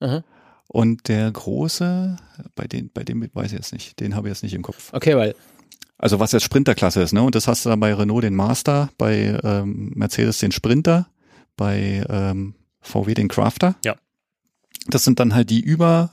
Aha. 0.00 0.24
Und 0.68 1.08
der 1.08 1.30
große, 1.30 2.16
bei 2.54 2.66
dem, 2.66 2.90
bei 2.94 3.02
dem 3.02 3.28
weiß 3.34 3.46
ich 3.46 3.58
jetzt 3.58 3.72
nicht, 3.72 3.98
den 4.00 4.14
habe 4.14 4.28
ich 4.28 4.32
jetzt 4.34 4.42
nicht 4.44 4.54
im 4.54 4.62
Kopf. 4.62 4.90
Okay, 4.94 5.16
weil 5.16 5.34
Also 6.02 6.18
was 6.18 6.32
jetzt 6.32 6.44
Sprinterklasse 6.44 7.02
ist, 7.02 7.12
ne? 7.12 7.22
Und 7.22 7.34
das 7.34 7.46
hast 7.46 7.64
du 7.64 7.68
dann 7.68 7.78
bei 7.78 7.92
Renault 7.92 8.24
den 8.24 8.34
Master, 8.34 8.88
bei 8.96 9.38
ähm, 9.44 9.92
Mercedes 9.94 10.38
den 10.38 10.50
Sprinter, 10.50 11.08
bei 11.56 12.04
ähm, 12.08 12.54
VW 12.80 13.12
den 13.12 13.28
Crafter. 13.28 13.74
Ja. 13.84 13.96
Das 14.86 15.04
sind 15.04 15.20
dann 15.20 15.34
halt 15.34 15.50
die 15.50 15.60
über, 15.60 16.10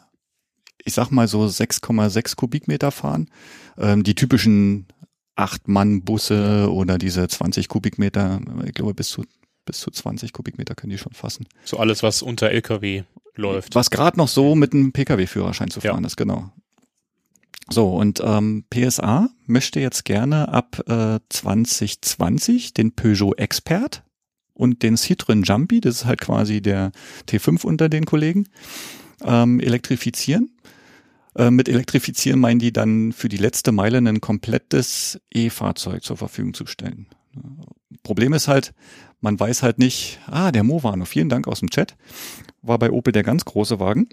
ich 0.84 0.94
sag 0.94 1.10
mal 1.12 1.29
so 1.29 1.44
6,6 1.46 2.36
Kubikmeter 2.36 2.91
fahren. 2.91 3.29
Ähm, 3.77 4.03
die 4.03 4.13
typischen 4.13 4.88
Acht-Mann-Busse 5.36 6.70
oder 6.72 6.98
diese 6.98 7.27
20 7.27 7.70
Kubikmeter, 7.70 8.41
ich 8.65 8.74
glaube 8.74 8.94
bis 8.94 9.10
zu 9.10 9.24
bis 9.65 9.79
zu 9.82 9.91
20 9.91 10.34
Kubikmeter 10.34 10.75
können 10.75 10.91
die 10.91 10.98
schon 10.98 11.12
fassen. 11.13 11.46
So 11.65 11.77
alles, 11.77 12.01
was 12.01 12.22
unter 12.22 12.50
LKW 12.50 13.03
läuft. 13.36 13.75
Was 13.75 13.89
gerade 13.89 14.17
noch 14.17 14.29
so 14.29 14.56
mit 14.56 14.74
einem 14.74 14.91
Pkw-Führerschein 14.94 15.70
zu 15.70 15.79
Ja. 15.82 15.91
fahren 15.91 16.06
ist, 16.06 16.15
genau. 16.17 16.51
So, 17.70 17.90
und 17.90 18.22
ähm, 18.24 18.64
PSA 18.70 19.30
möchte 19.46 19.80
jetzt 19.80 20.06
gerne 20.06 20.50
ab 20.50 20.82
äh, 20.88 21.20
2020 21.30 22.74
den 22.74 22.94
Peugeot 22.94 23.34
Expert 23.36 24.04
und 24.54 24.84
den 24.84 24.96
Citroën 24.96 25.44
Jumpy, 25.44 25.82
das 25.82 25.96
ist 25.96 26.06
halt 26.06 26.22
quasi 26.22 26.62
der 26.62 26.92
T5 27.28 27.66
unter 27.66 27.90
den 27.90 28.06
Kollegen, 28.06 28.48
ähm, 29.24 29.60
elektrifizieren. 29.60 30.52
Äh, 31.36 31.52
mit 31.52 31.70
elektrifizieren 31.70 32.40
meinen 32.40 32.60
die 32.60 32.74
dann 32.74 33.12
für 33.12 33.30
die 33.30 33.38
letzte 33.38 33.72
Meile 33.72 34.00
ein 34.00 34.22
komplettes 34.22 35.20
E-Fahrzeug 35.32 36.04
zur 36.04 36.18
Verfügung 36.18 36.54
zu 36.54 36.66
stellen. 36.66 37.08
Problem 38.02 38.34
ist 38.34 38.48
halt, 38.48 38.74
man 39.22 39.40
weiß 39.40 39.62
halt 39.62 39.78
nicht, 39.78 40.20
ah, 40.26 40.52
der 40.52 40.64
Movano, 40.64 41.06
vielen 41.06 41.30
Dank 41.30 41.48
aus 41.48 41.60
dem 41.60 41.70
Chat, 41.70 41.96
war 42.62 42.80
bei 42.80 42.92
Opel 42.92 43.12
der 43.14 43.24
ganz 43.24 43.46
große 43.46 43.80
Wagen. 43.80 44.08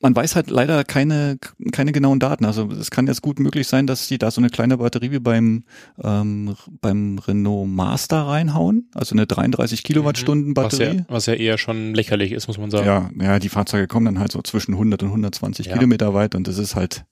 Man 0.00 0.14
weiß 0.14 0.36
halt 0.36 0.48
leider 0.50 0.84
keine, 0.84 1.38
keine 1.72 1.90
genauen 1.92 2.20
Daten. 2.20 2.44
Also 2.44 2.70
es 2.70 2.90
kann 2.92 3.06
jetzt 3.08 3.20
gut 3.22 3.40
möglich 3.40 3.66
sein, 3.66 3.86
dass 3.88 4.06
die 4.06 4.16
da 4.18 4.30
so 4.30 4.40
eine 4.40 4.48
kleine 4.48 4.76
Batterie 4.78 5.10
wie 5.10 5.18
beim, 5.18 5.64
ähm, 6.02 6.54
beim 6.80 7.18
Renault 7.18 7.68
Master 7.68 8.22
reinhauen. 8.28 8.88
Also 8.94 9.14
eine 9.14 9.26
33 9.26 9.82
Kilowattstunden 9.82 10.54
Was 10.56 10.76
Batterie. 10.78 10.98
ja, 10.98 11.04
was 11.08 11.26
ja 11.26 11.34
eher 11.34 11.58
schon 11.58 11.94
lächerlich 11.94 12.30
ist, 12.32 12.46
muss 12.46 12.58
man 12.58 12.70
sagen. 12.70 12.86
Ja, 12.86 13.10
ja, 13.20 13.38
die 13.40 13.48
Fahrzeuge 13.48 13.88
kommen 13.88 14.06
dann 14.06 14.18
halt 14.20 14.30
so 14.30 14.40
zwischen 14.42 14.74
100 14.74 15.02
und 15.02 15.08
120 15.08 15.66
Ja. 15.66 15.72
Kilometer 15.74 16.14
weit 16.14 16.34
und 16.36 16.46
das 16.46 16.58
ist 16.58 16.76
halt, 16.76 17.04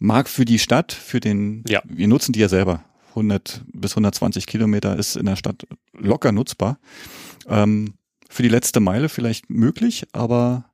mag 0.00 0.28
für 0.28 0.44
die 0.44 0.58
Stadt, 0.58 0.92
für 0.92 1.20
den, 1.20 1.62
Ja. 1.68 1.80
wir 1.84 2.08
nutzen 2.08 2.32
die 2.32 2.40
ja 2.40 2.48
selber. 2.48 2.82
100 3.10 3.62
bis 3.72 3.92
120 3.92 4.46
Kilometer 4.46 4.98
ist 4.98 5.16
in 5.16 5.26
der 5.26 5.36
Stadt 5.36 5.66
locker 5.96 6.32
nutzbar. 6.32 6.78
Ähm, 7.48 7.94
für 8.28 8.42
die 8.42 8.48
letzte 8.48 8.80
Meile 8.80 9.08
vielleicht 9.08 9.48
möglich, 9.48 10.06
aber 10.12 10.64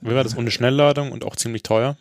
Wie 0.00 0.14
war 0.14 0.24
das 0.24 0.36
ohne 0.36 0.50
Schnellladung 0.50 1.12
und 1.12 1.24
auch 1.24 1.36
ziemlich 1.36 1.62
teuer? 1.62 1.96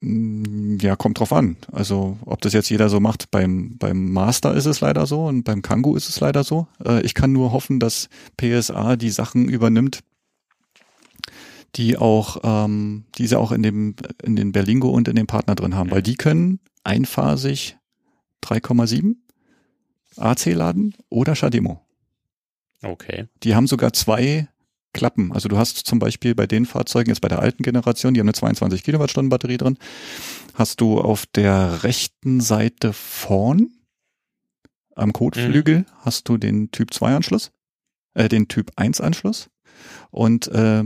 Mm, 0.00 0.78
Ja, 0.80 0.96
kommt 0.96 1.18
drauf 1.18 1.32
an. 1.32 1.56
Also, 1.72 2.18
ob 2.24 2.40
das 2.40 2.52
jetzt 2.52 2.68
jeder 2.70 2.88
so 2.88 3.00
macht, 3.00 3.30
beim, 3.30 3.76
beim 3.78 4.12
Master 4.12 4.54
ist 4.54 4.66
es 4.66 4.80
leider 4.80 5.06
so 5.06 5.26
und 5.26 5.42
beim 5.44 5.62
Kangoo 5.62 5.96
ist 5.96 6.08
es 6.08 6.20
leider 6.20 6.44
so. 6.44 6.66
Äh, 6.84 7.02
ich 7.02 7.14
kann 7.14 7.32
nur 7.32 7.52
hoffen, 7.52 7.80
dass 7.80 8.08
PSA 8.36 8.96
die 8.96 9.10
Sachen 9.10 9.48
übernimmt, 9.48 10.00
die 11.76 11.96
auch, 11.96 12.38
ähm, 12.44 13.04
die 13.18 13.26
sie 13.26 13.36
auch 13.38 13.52
in 13.52 13.62
dem, 13.62 13.94
in 14.22 14.36
den 14.36 14.52
Berlingo 14.52 14.88
und 14.88 15.08
in 15.08 15.16
dem 15.16 15.26
Partner 15.26 15.54
drin 15.54 15.74
haben, 15.74 15.90
weil 15.90 16.02
die 16.02 16.16
können 16.16 16.60
einphasig 16.84 17.76
3,7 18.42 19.16
AC 20.16 20.46
laden 20.54 20.94
oder 21.10 21.34
Shademo. 21.34 21.84
Okay. 22.82 23.26
Die 23.42 23.54
haben 23.54 23.66
sogar 23.66 23.92
zwei 23.92 24.48
Klappen. 24.94 25.32
Also 25.32 25.48
du 25.48 25.58
hast 25.58 25.78
zum 25.78 25.98
Beispiel 25.98 26.34
bei 26.34 26.46
den 26.46 26.66
Fahrzeugen, 26.66 27.10
jetzt 27.10 27.20
bei 27.20 27.28
der 27.28 27.40
alten 27.40 27.62
Generation, 27.62 28.14
die 28.14 28.20
haben 28.20 28.26
eine 28.28 28.34
22 28.34 28.82
Kilowattstunden 28.82 29.28
Batterie 29.28 29.58
drin, 29.58 29.78
hast 30.54 30.80
du 30.80 31.00
auf 31.00 31.26
der 31.26 31.82
rechten 31.84 32.40
Seite 32.40 32.92
vorn 32.92 33.68
am 34.96 35.12
Kotflügel 35.12 35.86
hast 36.00 36.28
du 36.28 36.36
den 36.38 36.70
Typ 36.72 36.92
2 36.92 37.14
Anschluss, 37.14 37.52
äh, 38.14 38.28
den 38.28 38.48
Typ 38.48 38.72
1 38.76 39.00
Anschluss 39.00 39.48
und 40.10 40.48
äh, 40.48 40.80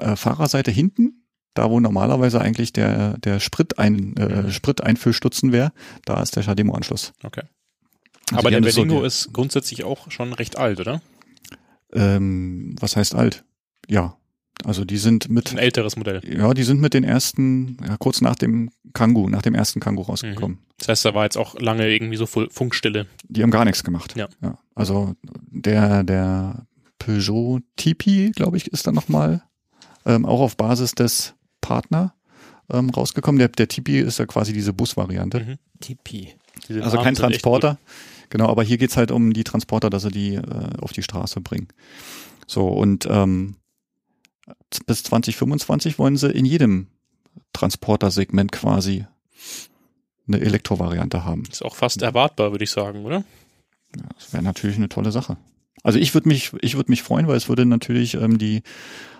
äh, 0.00 0.16
Fahrerseite 0.16 0.70
hinten, 0.72 1.22
da 1.54 1.70
wo 1.70 1.78
normalerweise 1.78 2.40
eigentlich 2.40 2.72
der, 2.72 3.16
der 3.18 3.38
Spritein, 3.40 4.16
äh, 4.16 4.42
Mhm. 4.42 4.50
Spriteinfüllstutzen 4.50 5.52
wäre, 5.52 5.72
da 6.04 6.20
ist 6.20 6.34
der 6.34 6.42
Shademo 6.42 6.74
Anschluss. 6.74 7.12
Okay. 7.22 7.42
Also 8.32 8.40
Aber 8.40 8.50
der 8.50 8.58
so 8.72 8.80
Berlingo 8.80 9.00
die- 9.02 9.06
ist 9.06 9.32
grundsätzlich 9.32 9.84
auch 9.84 10.10
schon 10.10 10.32
recht 10.32 10.56
alt, 10.58 10.80
oder? 10.80 11.00
Ähm, 11.96 12.76
was 12.80 12.96
heißt 12.96 13.14
alt? 13.14 13.44
Ja, 13.88 14.16
also 14.64 14.84
die 14.84 14.96
sind 14.98 15.28
mit, 15.28 15.52
Ein 15.52 15.58
älteres 15.58 15.96
Modell. 15.96 16.20
ja, 16.24 16.52
die 16.54 16.62
sind 16.64 16.80
mit 16.80 16.94
den 16.94 17.04
ersten, 17.04 17.76
ja, 17.86 17.96
kurz 17.96 18.20
nach 18.20 18.34
dem 18.36 18.70
Kangoo, 18.94 19.28
nach 19.28 19.42
dem 19.42 19.54
ersten 19.54 19.80
Kangoo 19.80 20.02
rausgekommen. 20.02 20.58
Das 20.78 20.88
heißt, 20.88 21.04
da 21.04 21.14
war 21.14 21.24
jetzt 21.24 21.36
auch 21.36 21.58
lange 21.60 21.88
irgendwie 21.88 22.16
so 22.16 22.26
Fu- 22.26 22.48
Funkstille. 22.50 23.06
Die 23.28 23.42
haben 23.42 23.50
gar 23.50 23.64
nichts 23.64 23.82
gemacht. 23.84 24.14
Ja. 24.16 24.28
ja. 24.42 24.58
Also 24.74 25.14
der, 25.50 26.04
der 26.04 26.66
Peugeot 26.98 27.60
Tipi, 27.76 28.32
glaube 28.34 28.56
ich, 28.56 28.68
ist 28.72 28.86
dann 28.86 28.94
nochmal 28.94 29.42
ähm, 30.04 30.24
auch 30.26 30.40
auf 30.40 30.56
Basis 30.56 30.92
des 30.94 31.34
Partner 31.60 32.14
ähm, 32.70 32.90
rausgekommen. 32.90 33.38
Der, 33.38 33.48
der 33.48 33.68
Tipi 33.68 33.98
ist 34.00 34.18
ja 34.18 34.26
quasi 34.26 34.52
diese 34.52 34.72
Busvariante. 34.72 35.40
Mhm. 35.40 35.54
Tipi. 35.80 36.34
Diese 36.68 36.82
Also 36.82 36.96
Namen 36.96 37.04
kein 37.04 37.14
Transporter. 37.14 37.78
Genau, 38.30 38.48
aber 38.48 38.62
hier 38.62 38.78
geht's 38.78 38.96
halt 38.96 39.10
um 39.10 39.32
die 39.32 39.44
Transporter, 39.44 39.90
dass 39.90 40.02
sie 40.02 40.10
die 40.10 40.34
äh, 40.34 40.78
auf 40.80 40.92
die 40.92 41.02
Straße 41.02 41.40
bringen. 41.40 41.68
So, 42.46 42.68
und 42.68 43.06
ähm, 43.10 43.56
bis 44.86 45.02
2025 45.04 45.98
wollen 45.98 46.16
sie 46.16 46.30
in 46.30 46.44
jedem 46.44 46.88
Transportersegment 47.52 48.52
quasi 48.52 49.06
eine 50.26 50.40
Elektrovariante 50.40 51.24
haben. 51.24 51.44
Ist 51.50 51.64
auch 51.64 51.76
fast 51.76 52.02
erwartbar, 52.02 52.50
würde 52.52 52.64
ich 52.64 52.70
sagen, 52.70 53.04
oder? 53.04 53.24
Das 53.92 54.32
wäre 54.32 54.42
natürlich 54.42 54.76
eine 54.76 54.88
tolle 54.88 55.12
Sache. 55.12 55.36
Also 55.82 55.98
ich 55.98 56.14
würde 56.14 56.28
mich, 56.28 56.52
ich 56.60 56.76
würde 56.76 56.90
mich 56.90 57.02
freuen, 57.02 57.28
weil 57.28 57.36
es 57.36 57.48
würde 57.48 57.64
natürlich 57.64 58.14
ähm, 58.14 58.38
die 58.38 58.62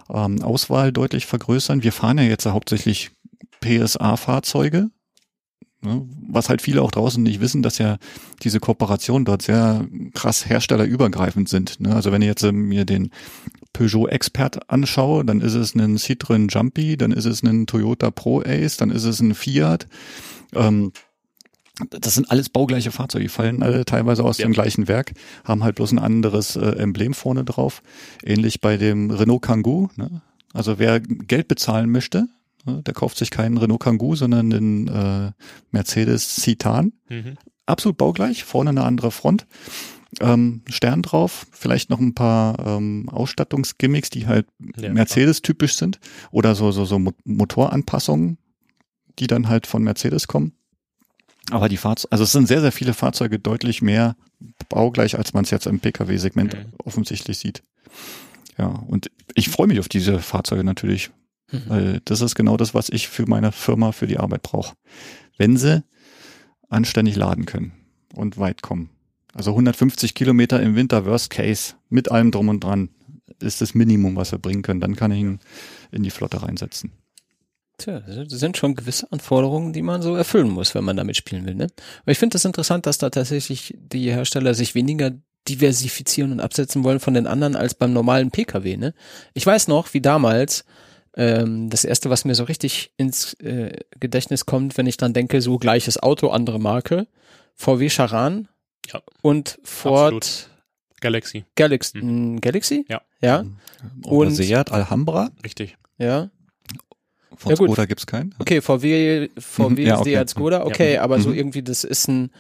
ähm, 0.08 0.42
Auswahl 0.42 0.92
deutlich 0.92 1.26
vergrößern. 1.26 1.82
Wir 1.82 1.92
fahren 1.92 2.18
ja 2.18 2.25
jetzt 2.25 2.44
ja 2.44 2.52
hauptsächlich 2.52 3.10
PSA-Fahrzeuge, 3.60 4.90
was 5.83 6.49
halt 6.49 6.62
viele 6.62 6.83
auch 6.83 6.90
draußen 6.90 7.23
nicht 7.23 7.40
wissen, 7.40 7.62
dass 7.62 7.78
ja 7.78 7.99
diese 8.42 8.59
Kooperationen 8.61 9.25
dort 9.25 9.42
sehr 9.42 9.87
krass 10.14 10.49
herstellerübergreifend 10.49 11.49
sind. 11.49 11.80
Ne? 11.80 11.95
Also 11.95 12.11
wenn 12.12 12.23
ich 12.23 12.28
jetzt 12.28 12.42
ähm, 12.42 12.68
mir 12.68 12.85
den 12.85 13.11
Peugeot 13.73 14.09
Expert 14.09 14.68
anschaue, 14.71 15.25
dann 15.25 15.40
ist 15.40 15.54
es 15.54 15.75
ein 15.75 15.97
Citroën 15.99 16.49
Jumpy, 16.52 16.97
dann 16.97 17.12
ist 17.12 17.26
es 17.26 17.42
ein 17.42 17.66
Toyota 17.66 18.11
Pro 18.11 18.40
Ace, 18.40 18.78
dann 18.78 18.90
ist 18.90 19.04
es 19.04 19.21
ein 19.21 19.35
Fiat. 19.35 19.87
Ähm, 20.54 20.92
das 21.90 22.14
sind 22.14 22.30
alles 22.30 22.49
baugleiche 22.49 22.90
Fahrzeuge, 22.90 23.25
die 23.25 23.28
fallen 23.28 23.62
alle 23.62 23.85
teilweise 23.85 24.25
aus 24.25 24.38
Ja. 24.38 24.47
dem 24.47 24.54
gleichen 24.54 24.88
Werk, 24.88 25.12
haben 25.45 25.62
halt 25.62 25.76
bloß 25.76 25.92
ein 25.92 25.99
anderes 25.99 26.56
äh, 26.56 26.71
Emblem 26.71 27.12
vorne 27.12 27.45
drauf. 27.45 27.83
Ähnlich 28.25 28.61
bei 28.62 28.78
dem 28.78 29.11
Renault 29.11 29.42
Kangoo. 29.42 29.90
Ne? 29.97 30.23
Also 30.54 30.78
wer 30.78 31.00
Geld 31.00 31.49
bezahlen 31.49 31.90
möchte, 31.90 32.21
ne, 32.21 32.28
der 32.66 32.94
kauft 32.94 33.16
sich 33.18 33.30
keinen 33.30 33.58
Renault 33.58 33.80
Kangoo, 33.80 34.14
sondern 34.14 34.50
den 34.50 34.88
äh, 34.88 35.32
Mercedes 35.70 36.37
Citan. 36.37 36.92
Mhm. 37.08 37.37
Absolut 37.66 37.96
baugleich, 37.96 38.44
vorne 38.44 38.70
eine 38.70 38.85
andere 38.85 39.11
Front. 39.11 39.46
Ähm, 40.20 40.62
Stern 40.68 41.02
drauf, 41.02 41.46
vielleicht 41.50 41.90
noch 41.90 41.99
ein 41.99 42.14
paar 42.14 42.64
ähm, 42.64 43.08
Ausstattungsgimmicks, 43.11 44.08
die 44.11 44.26
halt 44.26 44.46
Ja. 44.78 44.92
Mercedes-typisch 44.92 45.75
sind. 45.75 45.99
Oder 46.30 46.54
so, 46.54 46.70
so, 46.73 46.85
so 46.85 46.99
Mo- 46.99 47.12
Motoranpassungen, 47.25 48.38
die 49.18 49.26
dann 49.26 49.49
halt 49.49 49.66
von 49.66 49.82
Mercedes 49.82 50.26
kommen. 50.28 50.52
Aber 51.50 51.68
die 51.68 51.76
Fahrzeuge, 51.76 52.12
also 52.12 52.25
es 52.25 52.32
sind 52.32 52.49
sehr, 52.49 52.61
sehr 52.61 52.73
viele 52.73 52.94
Fahrzeuge 52.94 53.38
deutlich 53.38 53.82
mehr 53.82 54.16
baugleich, 54.68 55.18
als 55.18 55.35
man 55.35 55.44
es 55.44 55.50
jetzt 55.50 55.66
im 55.66 55.80
Pkw-Segment 55.80 56.54
Mhm. 56.54 56.73
offensichtlich 56.85 57.38
sieht. 57.38 57.62
Ja, 58.58 58.66
und 58.68 59.11
ich 59.35 59.49
freue 59.50 59.66
mich 59.66 59.80
auf 59.80 59.88
diese 59.88 60.18
Fahrzeuge 60.20 60.64
natürlich, 60.64 61.11
Mhm. 61.50 61.62
weil 61.66 62.00
das 62.04 62.20
ist 62.20 62.34
genau 62.34 62.56
das, 62.56 62.74
was 62.74 62.88
ich 62.88 63.08
für 63.08 63.26
meine 63.26 63.52
Firma, 63.52 63.92
für 63.92 64.06
die 64.06 64.18
Arbeit 64.18 64.42
brauche. 64.42 64.74
Wenn 65.38 65.56
sie 65.56 65.82
anständig 66.68 67.16
laden 67.16 67.46
können 67.46 67.72
und 68.14 68.38
weit 68.38 68.62
kommen. 68.62 68.90
Also 69.34 69.50
150 69.50 70.14
Kilometer 70.14 70.60
im 70.62 70.74
Winter, 70.74 71.04
Worst 71.04 71.30
Case, 71.30 71.74
mit 71.88 72.10
allem 72.10 72.30
drum 72.30 72.48
und 72.48 72.64
dran, 72.64 72.88
ist 73.40 73.60
das 73.60 73.74
Minimum, 73.74 74.16
was 74.16 74.32
wir 74.32 74.38
bringen 74.38 74.62
können. 74.62 74.80
Dann 74.80 74.96
kann 74.96 75.12
ich 75.12 75.20
ihn 75.20 75.40
in 75.92 76.02
die 76.02 76.10
Flotte 76.10 76.42
reinsetzen. 76.42 76.92
Tja, 77.78 78.00
das 78.00 78.30
sind 78.30 78.56
schon 78.56 78.74
gewisse 78.74 79.12
Anforderungen, 79.12 79.74
die 79.74 79.82
man 79.82 80.00
so 80.00 80.16
erfüllen 80.16 80.48
muss, 80.48 80.74
wenn 80.74 80.84
man 80.84 80.96
damit 80.96 81.16
spielen 81.16 81.44
will. 81.44 81.54
Ne? 81.54 81.66
Aber 82.02 82.12
ich 82.12 82.18
finde 82.18 82.34
das 82.34 82.46
interessant, 82.46 82.86
dass 82.86 82.96
da 82.96 83.10
tatsächlich 83.10 83.76
die 83.78 84.10
Hersteller 84.10 84.54
sich 84.54 84.74
weniger 84.74 85.12
diversifizieren 85.46 86.32
und 86.32 86.40
absetzen 86.40 86.84
wollen 86.84 87.00
von 87.00 87.12
den 87.12 87.26
anderen 87.26 87.54
als 87.54 87.74
beim 87.74 87.92
normalen 87.92 88.30
Pkw. 88.30 88.78
Ne? 88.78 88.94
Ich 89.34 89.44
weiß 89.44 89.68
noch, 89.68 89.92
wie 89.92 90.00
damals 90.00 90.64
ähm, 91.16 91.70
das 91.70 91.85
erste, 91.85 92.11
was 92.11 92.25
mir 92.25 92.35
so 92.35 92.44
richtig 92.44 92.92
ins 92.96 93.35
äh, 93.35 93.78
Gedächtnis 93.99 94.46
kommt, 94.46 94.76
wenn 94.76 94.87
ich 94.87 94.96
dann 94.99 95.12
denke, 95.14 95.40
so 95.40 95.58
gleiches 95.58 96.02
Auto, 96.02 96.28
andere 96.28 96.58
Marke, 96.61 97.06
VW 97.54 97.88
Charan 97.88 98.49
Ja. 98.92 99.00
und 99.23 99.58
Ford 99.64 100.14
Absolut. 100.14 100.50
Galaxy. 101.00 101.44
Galaxy. 101.56 101.99
Mhm. 101.99 102.35
mh, 102.35 102.40
Galaxy? 102.40 102.85
Ja. 102.88 103.00
Ja, 103.23 103.44
Oder 104.04 104.28
Und- 104.28 104.35
Seat 104.35 104.70
Alhambra. 104.73 105.30
Richtig. 105.42 105.76
ja. 105.99 106.30
Von 107.38 107.50
Ja. 107.50 107.56
Skoda 107.56 107.85
gibt's 107.85 108.06
keinen. 108.06 108.35
Okay, 108.38 108.62
VW, 108.62 109.28
VW 109.38 109.68
Mhm, 109.82 109.87
ja, 109.87 109.99
okay. 110.00 110.11
Seat 110.14 110.30
Skoda, 110.30 110.64
okay, 110.64 110.94
Ja. 110.94 111.02
aber 111.02 111.20
so 111.20 111.28
Mhm. 111.30 111.35
irgendwie, 111.37 111.62
das 111.62 111.85
ist 111.85 112.08
ein, 112.08 112.30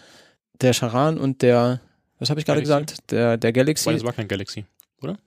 der 0.62 0.72
Charan 0.72 1.18
und 1.18 1.42
der, 1.42 1.80
was 2.18 2.30
habe 2.30 2.40
ich 2.40 2.46
gerade 2.46 2.62
gesagt? 2.62 3.10
Der, 3.10 3.36
der 3.36 3.52
Galaxy. 3.52 3.86
Weil 3.86 3.96
es 3.96 4.04
war 4.04 4.14
kein 4.14 4.26
Galaxy. 4.28 4.64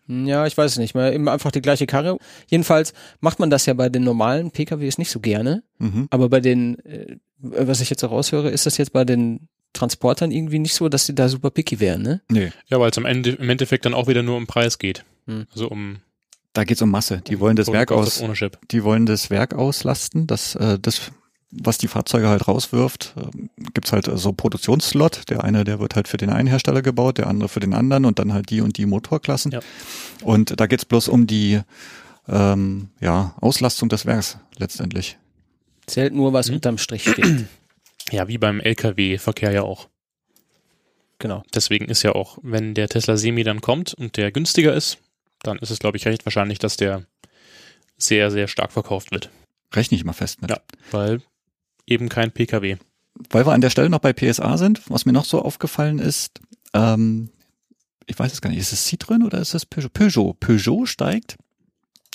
Ja, 0.07 0.47
ich 0.47 0.57
weiß 0.57 0.71
es 0.71 0.77
nicht 0.77 0.95
mehr. 0.95 1.13
Eben 1.13 1.27
einfach 1.29 1.51
die 1.51 1.61
gleiche 1.61 1.85
Karre. 1.85 2.17
Jedenfalls 2.47 2.93
macht 3.19 3.39
man 3.39 3.49
das 3.49 3.65
ja 3.65 3.73
bei 3.73 3.89
den 3.89 4.03
normalen 4.03 4.51
PKWs 4.51 4.97
nicht 4.97 5.11
so 5.11 5.19
gerne. 5.19 5.63
Mhm. 5.77 6.07
Aber 6.09 6.29
bei 6.29 6.39
den, 6.39 6.79
äh, 6.85 7.17
was 7.37 7.81
ich 7.81 7.89
jetzt 7.89 8.01
so 8.01 8.07
raushöre, 8.07 8.49
ist 8.49 8.65
das 8.65 8.77
jetzt 8.77 8.93
bei 8.93 9.05
den 9.05 9.47
Transportern 9.73 10.31
irgendwie 10.31 10.59
nicht 10.59 10.73
so, 10.73 10.89
dass 10.89 11.05
die 11.05 11.15
da 11.15 11.29
super 11.29 11.51
picky 11.51 11.79
wären, 11.79 12.01
ne? 12.01 12.21
Nee, 12.29 12.51
Ja, 12.67 12.79
weil 12.79 12.89
es 12.89 12.97
am 12.97 13.05
Ende, 13.05 13.31
im 13.31 13.49
Endeffekt 13.49 13.85
dann 13.85 13.93
auch 13.93 14.07
wieder 14.07 14.23
nur 14.23 14.37
um 14.37 14.47
Preis 14.47 14.79
geht. 14.79 15.05
Hm. 15.27 15.45
Also 15.51 15.67
um 15.67 15.99
da 16.53 16.63
geht's 16.63 16.81
um 16.81 16.89
Masse. 16.89 17.21
Die 17.27 17.39
wollen 17.39 17.55
das 17.55 17.71
Werk 17.71 17.91
aus, 17.91 18.23
die 18.71 18.83
wollen 18.83 19.05
das 19.05 19.29
Werk 19.29 19.53
auslasten, 19.53 20.25
das, 20.25 20.55
äh, 20.55 20.79
das, 20.79 21.11
was 21.51 21.77
die 21.77 21.87
Fahrzeuge 21.87 22.27
halt 22.29 22.47
rauswirft, 22.47 23.15
ähm, 23.17 23.49
gibt's 23.73 23.91
halt 23.91 24.09
so 24.13 24.33
Produktionsslot. 24.33 25.29
Der 25.29 25.43
eine, 25.43 25.63
der 25.63 25.79
wird 25.79 25.95
halt 25.95 26.07
für 26.07 26.17
den 26.17 26.29
einen 26.29 26.47
Hersteller 26.47 26.81
gebaut, 26.81 27.17
der 27.17 27.27
andere 27.27 27.49
für 27.49 27.59
den 27.59 27.73
anderen 27.73 28.05
und 28.05 28.19
dann 28.19 28.33
halt 28.33 28.49
die 28.49 28.61
und 28.61 28.77
die 28.77 28.85
Motorklassen. 28.85 29.51
Ja. 29.51 29.59
Und 30.23 30.59
da 30.59 30.67
geht's 30.67 30.85
bloß 30.85 31.07
um 31.07 31.25
die 31.27 31.61
ähm, 32.27 32.89
ja, 32.99 33.35
Auslastung 33.41 33.89
des 33.89 34.05
Werks 34.05 34.37
letztendlich. 34.57 35.17
Zählt 35.87 36.13
nur, 36.13 36.33
was 36.33 36.49
Mhm. 36.49 36.55
unterm 36.55 36.77
Strich 36.77 37.03
steht. 37.09 37.45
Ja, 38.11 38.27
wie 38.27 38.39
beim 38.39 38.59
Lkw-Verkehr 38.59 39.51
ja 39.51 39.61
auch. 39.61 39.87
genau. 41.19 41.43
Deswegen 41.53 41.85
ist 41.89 42.01
ja 42.01 42.13
auch, 42.15 42.39
wenn 42.41 42.73
der 42.73 42.89
Tesla 42.89 43.17
Semi 43.17 43.43
dann 43.43 43.61
kommt 43.61 43.93
und 43.93 44.17
der 44.17 44.31
günstiger 44.31 44.73
ist, 44.73 44.97
dann 45.43 45.59
ist 45.59 45.69
es, 45.69 45.77
glaube 45.77 45.97
ich, 45.97 46.07
recht 46.07 46.25
wahrscheinlich, 46.25 46.57
dass 46.57 46.75
der 46.75 47.03
sehr, 47.99 48.31
sehr 48.31 48.47
stark 48.47 48.71
verkauft 48.71 49.11
wird. 49.11 49.29
Rechne 49.73 49.95
ich 49.95 50.05
mal 50.05 50.13
fest 50.13 50.41
mit. 50.41 50.49
Ja, 50.49 50.57
weil 50.89 51.21
eben 51.89 52.09
kein 52.09 52.31
PKW. 52.31 52.77
Weil 53.29 53.45
wir 53.45 53.53
an 53.53 53.61
der 53.61 53.69
Stelle 53.69 53.89
noch 53.89 53.99
bei 53.99 54.13
PSA 54.13 54.57
sind, 54.57 54.81
was 54.89 55.05
mir 55.05 55.13
noch 55.13 55.25
so 55.25 55.41
aufgefallen 55.41 55.99
ist, 55.99 56.39
ähm, 56.73 57.29
ich 58.05 58.17
weiß 58.17 58.33
es 58.33 58.41
gar 58.41 58.49
nicht, 58.49 58.59
ist 58.59 58.73
es 58.73 58.87
Citroën 58.87 59.23
oder 59.23 59.39
ist 59.39 59.53
es 59.53 59.65
Peugeot? 59.65 59.89
Peugeot. 59.89 60.33
Peugeot 60.39 60.85
steigt 60.85 61.37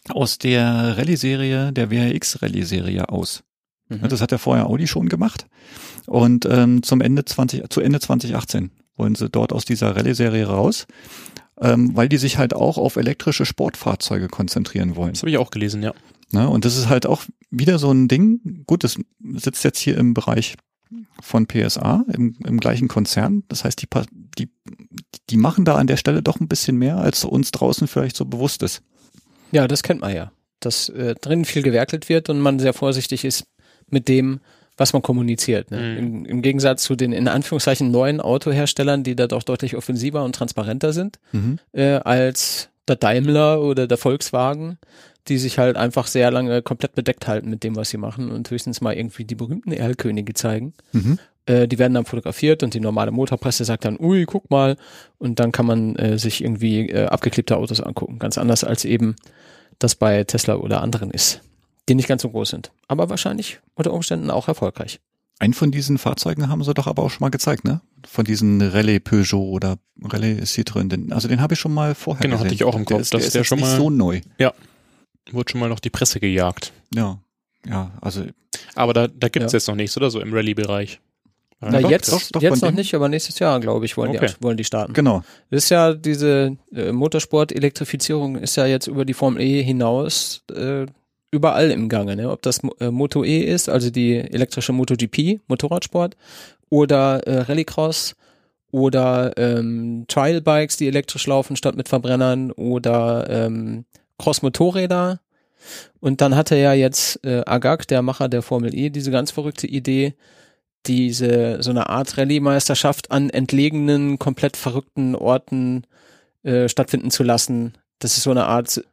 aus 0.09 0.38
der 0.38 0.99
Rallye-Serie, 0.99 1.73
der 1.73 1.90
WRX-Rallye-Serie 1.90 3.09
aus. 3.09 3.43
Mhm. 3.88 4.09
Das 4.09 4.21
hat 4.21 4.33
ja 4.33 4.38
vorher 4.38 4.66
Audi 4.66 4.87
schon 4.87 5.09
gemacht. 5.09 5.47
Und 6.07 6.47
ähm, 6.47 6.83
zum 6.83 7.00
Ende 7.00 7.25
20, 7.25 7.71
zu 7.71 7.81
Ende 7.81 8.00
2018 8.00 8.71
wollen 8.97 9.14
sie 9.14 9.31
dort 9.31 9.52
aus 9.52 9.64
dieser 9.64 9.97
Rallye-Serie 9.97 10.47
raus, 10.47 10.87
ähm, 11.61 11.97
weil 11.97 12.09
die 12.09 12.19
sich 12.19 12.38
halt 12.38 12.54
auch 12.54 12.76
auf 12.76 12.97
elektrische 12.97 13.47
Sportfahrzeuge 13.47 14.28
konzentrieren 14.28 14.97
wollen. 14.97 15.12
Das 15.12 15.23
habe 15.23 15.31
ich 15.31 15.38
auch 15.38 15.50
gelesen, 15.50 15.83
ja. 15.83 15.93
Ne? 16.35 16.49
Und 16.49 16.64
das 16.64 16.76
ist 16.76 16.88
halt 16.88 17.07
auch 17.07 17.23
wieder 17.50 17.79
so 17.79 17.91
ein 17.91 18.09
Ding. 18.09 18.64
Gut, 18.67 18.85
das 18.85 18.99
sitzt 19.35 19.64
jetzt 19.64 19.79
hier 19.79 19.97
im 19.97 20.12
Bereich 20.12 20.57
von 21.23 21.47
PSA, 21.47 22.05
im, 22.12 22.37
im 22.45 22.61
gleichen 22.61 22.88
Konzern. 22.88 23.45
Das 23.49 23.64
heißt, 23.64 23.81
die, 23.81 23.88
die, 24.38 24.50
die 25.31 25.37
machen 25.37 25.64
da 25.64 25.76
an 25.76 25.87
der 25.87 25.97
Stelle 25.97 26.23
doch 26.23 26.41
ein 26.41 26.49
bisschen 26.49 26.76
mehr, 26.76 26.99
als 26.99 27.25
uns 27.25 27.50
draußen 27.50 27.88
vielleicht 27.88 28.17
so 28.17 28.25
bewusst 28.25 28.62
ist. 28.62 28.83
Ja, 29.53 29.67
das 29.67 29.83
kennt 29.83 30.00
man 30.00 30.14
ja. 30.14 30.33
Dass 30.61 30.88
äh, 30.88 31.14
drin 31.14 31.45
viel 31.45 31.62
gewerkelt 31.62 32.09
wird 32.09 32.29
und 32.29 32.41
man 32.41 32.59
sehr 32.59 32.75
vorsichtig 32.75 33.25
ist 33.25 33.47
mit 33.88 34.09
dem, 34.09 34.41
was 34.76 34.93
man 34.93 35.03
kommuniziert. 35.03 35.71
Ne? 35.71 35.79
Mhm. 35.79 35.99
Im, 35.99 36.25
Im 36.26 36.43
Gegensatz 36.43 36.83
zu 36.83 36.97
den 36.97 37.12
in 37.12 37.29
Anführungszeichen 37.29 37.91
neuen 37.91 38.21
Autoherstellern, 38.21 39.05
die 39.05 39.14
da 39.14 39.26
doch 39.26 39.43
deutlich 39.43 39.76
offensiver 39.76 40.25
und 40.25 40.35
transparenter 40.35 40.93
sind, 40.93 41.19
äh, 41.73 41.95
als 41.97 42.71
der 42.88 42.97
Daimler 42.97 43.62
oder 43.62 43.87
der 43.87 43.97
Volkswagen, 43.97 44.79
die 45.28 45.38
sich 45.38 45.59
halt 45.59 45.76
einfach 45.76 46.07
sehr 46.07 46.31
lange 46.31 46.62
komplett 46.62 46.95
bedeckt 46.95 47.26
halten 47.26 47.49
mit 47.50 47.64
dem, 47.64 47.76
was 47.76 47.90
sie 47.90 47.97
machen 47.97 48.31
und 48.31 48.50
höchstens 48.50 48.81
mal 48.81 48.95
irgendwie 48.95 49.25
die 49.25 49.35
berühmten 49.35 49.73
Erlkönige 49.73 50.35
zeigen. 50.35 50.75
Mhm. 50.93 51.19
Äh, 51.47 51.66
die 51.69 51.78
werden 51.78 51.95
dann 51.95 52.04
fotografiert 52.04 52.62
und 52.62 52.75
die 52.75 52.81
normale 52.81 53.11
Motorpresse 53.11 53.64
sagt 53.64 53.85
dann, 53.85 53.99
ui, 53.99 54.25
guck 54.26 54.50
mal. 54.50 54.76
Und 55.19 55.40
dann 55.40 55.52
kann 55.52 55.66
man 55.66 55.97
äh, 55.97 56.19
sich 56.19 56.43
irgendwie 56.43 56.88
äh, 56.90 57.07
abgeklebte 57.07 57.57
Autos 57.57 57.81
angucken. 57.81 58.19
Ganz 58.19 58.38
anders 58.38 58.64
als 58.64 58.85
eben 58.85 59.16
das 59.78 59.95
bei 59.95 60.25
Tesla 60.25 60.57
oder 60.57 60.83
anderen 60.83 61.11
ist, 61.11 61.40
die 61.88 61.95
nicht 61.95 62.09
ganz 62.09 62.23
so 62.23 62.31
groß 62.31 62.50
sind. 62.50 62.71
Aber 62.88 63.09
wahrscheinlich 63.11 63.61
unter 63.75 63.93
Umständen 63.93 64.31
auch 64.31 64.49
erfolgreich. 64.49 65.00
Einen 65.40 65.52
von 65.52 65.73
diesen 65.73 65.99
Fahrzeugen 65.99 66.49
haben 66.49 66.62
sie 66.62 66.73
doch 66.75 66.87
aber 66.87 67.02
auch 67.02 67.11
schon 67.11 67.25
mal 67.25 67.31
gezeigt, 67.31 67.64
ne? 67.64 67.81
Von 68.07 68.25
diesen 68.25 68.62
Rallye 68.62 69.00
Peugeot 69.00 69.50
oder 69.50 69.78
Rallye 70.02 70.40
Citroën. 70.43 70.88
Den, 70.88 71.12
also 71.12 71.26
den 71.28 71.40
habe 71.40 71.54
ich 71.54 71.61
schon 71.61 71.75
mal 71.75 71.95
vorher 71.97 72.23
Genau, 72.23 72.37
gesehen. 72.37 72.45
hatte 72.47 72.54
ich 72.54 72.64
auch 72.64 72.76
im 72.76 72.85
Der 72.85 72.97
Kopf, 72.99 73.00
ist, 73.02 73.14
dass 73.14 73.21
der 73.23 73.26
ist 73.26 73.35
der 73.35 73.40
jetzt 73.40 73.49
schon 73.49 73.59
nicht 73.59 73.66
mal- 73.69 73.76
so 73.76 73.90
neu. 73.90 74.21
Wurde 75.33 75.50
schon 75.50 75.61
mal 75.61 75.69
noch 75.69 75.81
die 75.81 75.90
Presse 75.90 76.21
gejagt. 76.21 76.73
Ja, 76.95 77.19
ja, 77.66 77.90
also 78.00 78.25
Aber 78.75 78.93
da, 78.93 79.09
da 79.09 79.28
gibt's 79.28 79.52
Ja. 79.52 79.57
jetzt 79.59 79.69
noch 79.69 79.75
nichts, 79.75 79.97
oder 79.97 80.11
so 80.11 80.21
im 80.21 80.33
Rallye-Bereich. 80.33 81.00
Ja, 81.62 81.71
Na, 81.71 81.81
doch, 81.81 81.90
jetzt, 81.90 82.12
das- 82.12 82.28
doch, 82.31 82.43
jetzt 82.43 82.61
noch 82.62 82.69
dem- 82.69 82.75
nicht, 82.76 82.95
aber 82.95 83.09
nächstes 83.09 83.38
Jahr, 83.38 83.59
glaube 83.61 83.85
ich, 83.87 83.97
wollen, 83.97 84.11
Okay. 84.11 84.26
die, 84.38 84.43
wollen 84.45 84.57
die 84.57 84.64
starten. 84.64 84.93
genau. 84.93 85.23
Das 85.50 85.64
ist 85.64 85.71
ja 85.71 85.95
diese 85.95 86.57
äh, 86.75 86.93
Motorsport-Elektrifizierung 86.93 88.37
ist 88.37 88.57
ja 88.57 88.66
jetzt 88.66 88.87
über 88.87 89.04
die 89.04 89.14
Formel 89.14 89.40
E 89.43 89.62
hinaus 89.62 90.43
äh, 90.54 90.87
überall 91.31 91.71
im 91.71 91.88
Gange. 91.88 92.16
Ne? 92.16 92.31
Ob 92.31 92.43
das 92.43 92.61
äh, 92.81 92.90
Moto 92.90 93.25
E 93.25 93.40
ist, 93.40 93.69
also 93.69 93.90
die 93.90 94.16
elektrische 94.16 94.73
MotoGP, 94.73 95.40
Motorradsport, 95.49 96.16
oder 96.71 97.26
äh, 97.26 97.40
Rallycross 97.43 98.14
oder 98.71 99.33
ähm, 99.37 100.04
Trial-Bikes, 100.09 100.76
die 100.76 100.88
elektrisch 100.88 101.26
laufen 101.26 101.57
statt 101.57 101.76
mit 101.76 101.88
Verbrennern 101.88 102.50
oder 102.52 103.26
ähm, 103.31 103.85
Cross-Motorräder. 104.25 105.21
Und 106.00 106.21
dann 106.21 106.35
hatte 106.37 106.57
ja 106.57 106.73
jetzt 106.75 107.25
äh, 107.25 107.43
Agag, 107.47 107.87
der 107.88 108.02
Macher 108.02 108.28
der 108.28 108.43
Formel 108.43 108.75
E, 108.75 108.90
diese 108.90 109.11
ganz 109.11 109.31
verrückte 109.31 109.66
Idee, 109.66 110.14
diese 110.87 111.62
so 111.62 111.71
eine 111.71 111.88
Art 111.88 112.18
Rallye-Meisterschaft 112.18 113.11
an 113.11 113.31
entlegenen, 113.31 114.18
komplett 114.18 114.57
verrückten 114.57 115.14
Orten 115.14 115.85
äh, 116.42 116.68
stattfinden 116.68 117.11
zu 117.11 117.22
lassen. 117.22 117.72
Das 118.01 118.18
ist 118.18 118.25
so 118.25 118.31
eine 118.31 118.44
Art, 118.46 118.85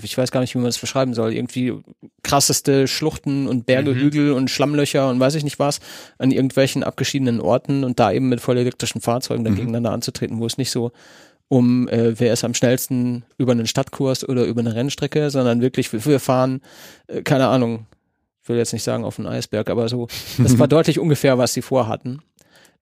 ich 0.00 0.16
weiß 0.16 0.30
gar 0.30 0.40
nicht, 0.40 0.54
wie 0.54 0.58
man 0.58 0.66
das 0.66 0.78
beschreiben 0.78 1.14
soll, 1.14 1.32
irgendwie 1.32 1.72
krasseste 2.22 2.86
Schluchten 2.86 3.48
und 3.48 3.66
Berge, 3.66 3.90
Mhm. 3.90 3.98
Hügel 3.98 4.32
und 4.32 4.50
Schlammlöcher 4.50 5.08
und 5.10 5.18
weiß 5.18 5.34
ich 5.34 5.42
nicht 5.42 5.58
was 5.58 5.80
an 6.18 6.30
irgendwelchen 6.30 6.84
abgeschiedenen 6.84 7.40
Orten 7.40 7.82
und 7.82 7.98
da 7.98 8.12
eben 8.12 8.28
mit 8.28 8.40
voll 8.40 8.56
elektrischen 8.58 9.00
Fahrzeugen 9.00 9.42
dann 9.42 9.54
Mhm. 9.54 9.58
gegeneinander 9.58 9.90
anzutreten, 9.90 10.38
wo 10.38 10.46
es 10.46 10.58
nicht 10.58 10.70
so 10.70 10.92
um 11.52 11.86
äh, 11.88 12.18
wer 12.18 12.32
ist 12.32 12.44
am 12.44 12.54
schnellsten 12.54 13.26
über 13.36 13.52
einen 13.52 13.66
Stadtkurs 13.66 14.26
oder 14.26 14.46
über 14.46 14.60
eine 14.60 14.74
Rennstrecke, 14.74 15.28
sondern 15.28 15.60
wirklich 15.60 15.92
wir, 15.92 16.18
fahren, 16.18 16.62
äh, 17.08 17.20
keine 17.20 17.48
Ahnung, 17.48 17.84
ich 18.42 18.48
will 18.48 18.56
jetzt 18.56 18.72
nicht 18.72 18.84
sagen 18.84 19.04
auf 19.04 19.18
einen 19.18 19.28
Eisberg, 19.28 19.68
aber 19.68 19.86
so, 19.90 20.08
das 20.38 20.58
war 20.58 20.66
deutlich 20.68 20.98
ungefähr, 20.98 21.36
was 21.36 21.52
sie 21.52 21.60
vorhatten. 21.60 22.22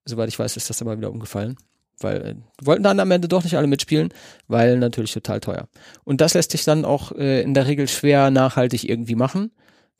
Soweit 0.05 0.29
ich 0.29 0.39
weiß, 0.39 0.55
ist 0.55 0.69
das 0.69 0.81
aber 0.81 0.97
wieder 0.97 1.11
umgefallen. 1.11 1.57
Weil 1.99 2.21
äh, 2.21 2.35
wollten 2.65 2.83
dann 2.83 3.01
am 3.01 3.11
Ende 3.11 3.27
doch 3.27 3.43
nicht 3.43 3.57
alle 3.57 3.67
mitspielen, 3.67 4.07
weil 4.47 4.77
natürlich 4.77 5.11
total 5.11 5.41
teuer. 5.41 5.67
Und 6.05 6.21
das 6.21 6.33
lässt 6.33 6.51
sich 6.51 6.63
dann 6.63 6.85
auch 6.85 7.11
äh, 7.11 7.41
in 7.41 7.53
der 7.53 7.67
Regel 7.67 7.89
schwer 7.89 8.31
nachhaltig 8.31 8.87
irgendwie 8.87 9.15
machen. 9.15 9.51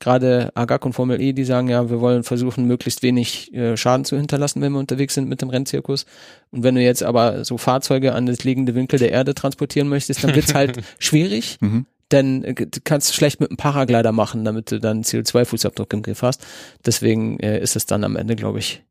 Gerade 0.02 0.50
Agak 0.56 0.84
und 0.84 0.94
Formel 0.94 1.20
E, 1.20 1.32
die 1.32 1.44
sagen 1.44 1.68
ja, 1.68 1.88
wir 1.88 2.00
wollen 2.00 2.24
versuchen, 2.24 2.64
möglichst 2.66 3.04
wenig 3.04 3.54
äh, 3.54 3.76
Schaden 3.76 4.04
zu 4.04 4.16
hinterlassen, 4.16 4.60
wenn 4.60 4.72
wir 4.72 4.80
unterwegs 4.80 5.14
sind 5.14 5.28
mit 5.28 5.40
dem 5.42 5.48
Rennzirkus. 5.48 6.06
Und 6.50 6.64
wenn 6.64 6.74
du 6.74 6.82
jetzt 6.82 7.04
aber 7.04 7.44
so 7.44 7.56
Fahrzeuge 7.56 8.12
an 8.12 8.26
das 8.26 8.42
liegende 8.42 8.74
Winkel 8.74 8.98
der 8.98 9.12
Erde 9.12 9.32
transportieren 9.32 9.88
möchtest, 9.88 10.24
dann 10.24 10.34
wird's 10.34 10.54
halt 10.54 10.82
schwierig, 10.98 11.58
Mhm. 11.60 11.86
denn 12.10 12.42
äh, 12.42 12.54
du 12.54 12.80
kannst 12.82 13.14
schlecht 13.14 13.38
mit 13.38 13.50
einem 13.50 13.58
Paraglider 13.58 14.10
machen, 14.10 14.44
damit 14.44 14.72
du 14.72 14.80
dann 14.80 15.02
CO2-Fußabdruck 15.04 15.92
im 15.94 16.02
Griff 16.02 16.22
hast. 16.22 16.44
Deswegen 16.84 17.38
äh, 17.38 17.60
ist 17.60 17.76
es 17.76 17.86
dann 17.86 18.02
am 18.02 18.16
Ende, 18.16 18.34
glaube 18.34 18.58
ich, 18.58 18.82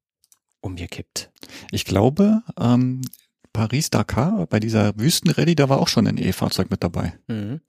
umgekippt. 0.62 1.30
Ich 1.72 1.84
glaube, 1.84 2.42
ähm, 2.58 3.02
Paris-Dakar, 3.52 4.48
bei 4.50 4.62
dieser 4.62 4.94
Wüstenrallye, 4.98 5.56
da 5.56 5.68
war 5.68 5.80
auch 5.82 5.90
schon 5.90 6.08
ein 6.08 6.18
E-Fahrzeug 6.18 6.70
mit 6.72 6.84
dabei. 6.84 7.14
Mhm. 7.28 7.60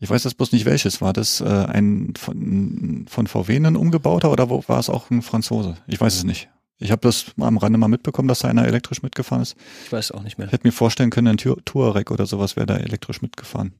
Ich 0.00 0.08
weiß 0.08 0.24
jetzt 0.24 0.38
bloß 0.38 0.52
nicht 0.52 0.64
welches. 0.64 1.02
War 1.02 1.12
das 1.12 1.40
äh, 1.40 1.44
ein 1.44 2.14
von, 2.16 3.04
von 3.08 3.26
VW 3.26 3.56
ein 3.56 3.76
umgebauter 3.76 4.32
oder 4.32 4.48
wo, 4.48 4.64
war 4.66 4.78
es 4.78 4.88
auch 4.88 5.10
ein 5.10 5.22
Franzose? 5.22 5.76
Ich 5.86 6.00
weiß 6.00 6.14
es 6.16 6.24
nicht. 6.24 6.48
Ich 6.78 6.90
habe 6.90 7.02
das 7.02 7.26
am 7.38 7.58
Rande 7.58 7.78
mal 7.78 7.88
mitbekommen, 7.88 8.26
dass 8.26 8.38
da 8.38 8.48
einer 8.48 8.66
elektrisch 8.66 9.02
mitgefahren 9.02 9.42
ist. 9.42 9.54
Ich 9.84 9.92
weiß 9.92 10.12
auch 10.12 10.22
nicht 10.22 10.38
mehr. 10.38 10.46
Ich 10.46 10.52
hätte 10.52 10.66
mir 10.66 10.72
vorstellen 10.72 11.10
können, 11.10 11.28
ein 11.28 11.36
Touareg 11.36 12.10
oder 12.10 12.24
sowas 12.24 12.56
wäre 12.56 12.64
da 12.64 12.76
elektrisch 12.78 13.20
mitgefahren. 13.20 13.74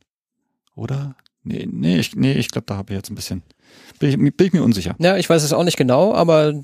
Oder? 0.74 1.16
Nee, 1.42 1.66
nee, 1.70 1.98
ich, 1.98 2.14
nee, 2.14 2.32
ich 2.32 2.50
glaube, 2.50 2.66
da 2.66 2.76
habe 2.76 2.92
ich 2.92 2.98
jetzt 2.98 3.10
ein 3.10 3.14
bisschen. 3.14 3.42
Bin 3.98 4.10
ich, 4.10 4.36
bin 4.36 4.46
ich 4.46 4.52
mir 4.52 4.62
unsicher. 4.62 4.94
Ja, 4.98 5.16
ich 5.16 5.30
weiß 5.30 5.42
es 5.42 5.54
auch 5.54 5.64
nicht 5.64 5.78
genau, 5.78 6.14
aber 6.14 6.62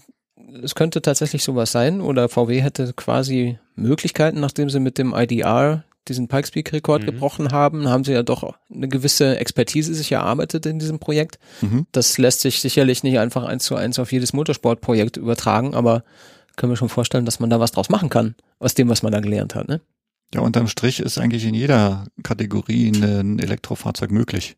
es 0.62 0.75
könnte 0.75 1.01
tatsächlich 1.01 1.42
sowas 1.42 1.73
sein. 1.73 2.03
Oder 2.03 2.29
VW 2.29 2.61
hätte 2.61 2.92
quasi 2.92 3.59
Möglichkeiten, 3.75 4.40
nachdem 4.40 4.69
sie 4.69 4.81
mit 4.81 4.99
dem 4.99 5.14
IDR 5.14 5.85
diesen 6.09 6.29
Pikes-Peak-Rekord 6.29 7.03
Mhm. 7.03 7.07
gebrochen 7.07 7.51
haben, 7.53 7.88
haben 7.88 8.05
sie 8.05 8.12
ja 8.12 8.23
doch 8.23 8.55
eine 8.73 8.88
gewisse 8.88 9.38
Expertise 9.38 9.95
sich 9.95 10.12
erarbeitet 10.12 10.66
in 10.66 10.79
diesem 10.79 10.99
Projekt. 10.99 11.38
Mhm. 11.61 11.87
Das 11.92 12.19
lässt 12.19 12.40
sich 12.40 12.61
sicherlich 12.61 13.03
nicht 13.03 13.19
einfach 13.19 13.45
eins 13.45 13.64
zu 13.64 13.75
eins 13.77 13.99
auf 13.99 14.12
jedes 14.12 14.33
Motorsportprojekt 14.33 15.16
übertragen, 15.16 15.75
aber 15.75 16.05
können 16.57 16.73
wir 16.73 16.77
schon 16.77 16.88
vorstellen, 16.88 17.25
dass 17.27 17.40
man 17.40 17.51
da 17.51 17.61
was 17.61 17.73
draus 17.73 17.88
machen 17.90 18.09
kann, 18.09 18.35
aus 18.59 18.75
dem, 18.75 18.88
was 18.88 19.03
man 19.03 19.12
da 19.12 19.21
gelernt 19.21 19.55
hat. 19.55 19.69
Ne? 19.69 19.81
Ja, 20.35 20.40
unterm 20.40 20.69
Strich 20.69 21.01
ist 21.01 21.19
eigentlich 21.19 21.45
in 21.45 21.55
jeder 21.55 22.07
Kategorie 22.23 22.88
ein 22.90 23.38
Elektrofahrzeug 23.38 24.11
möglich. 24.11 24.57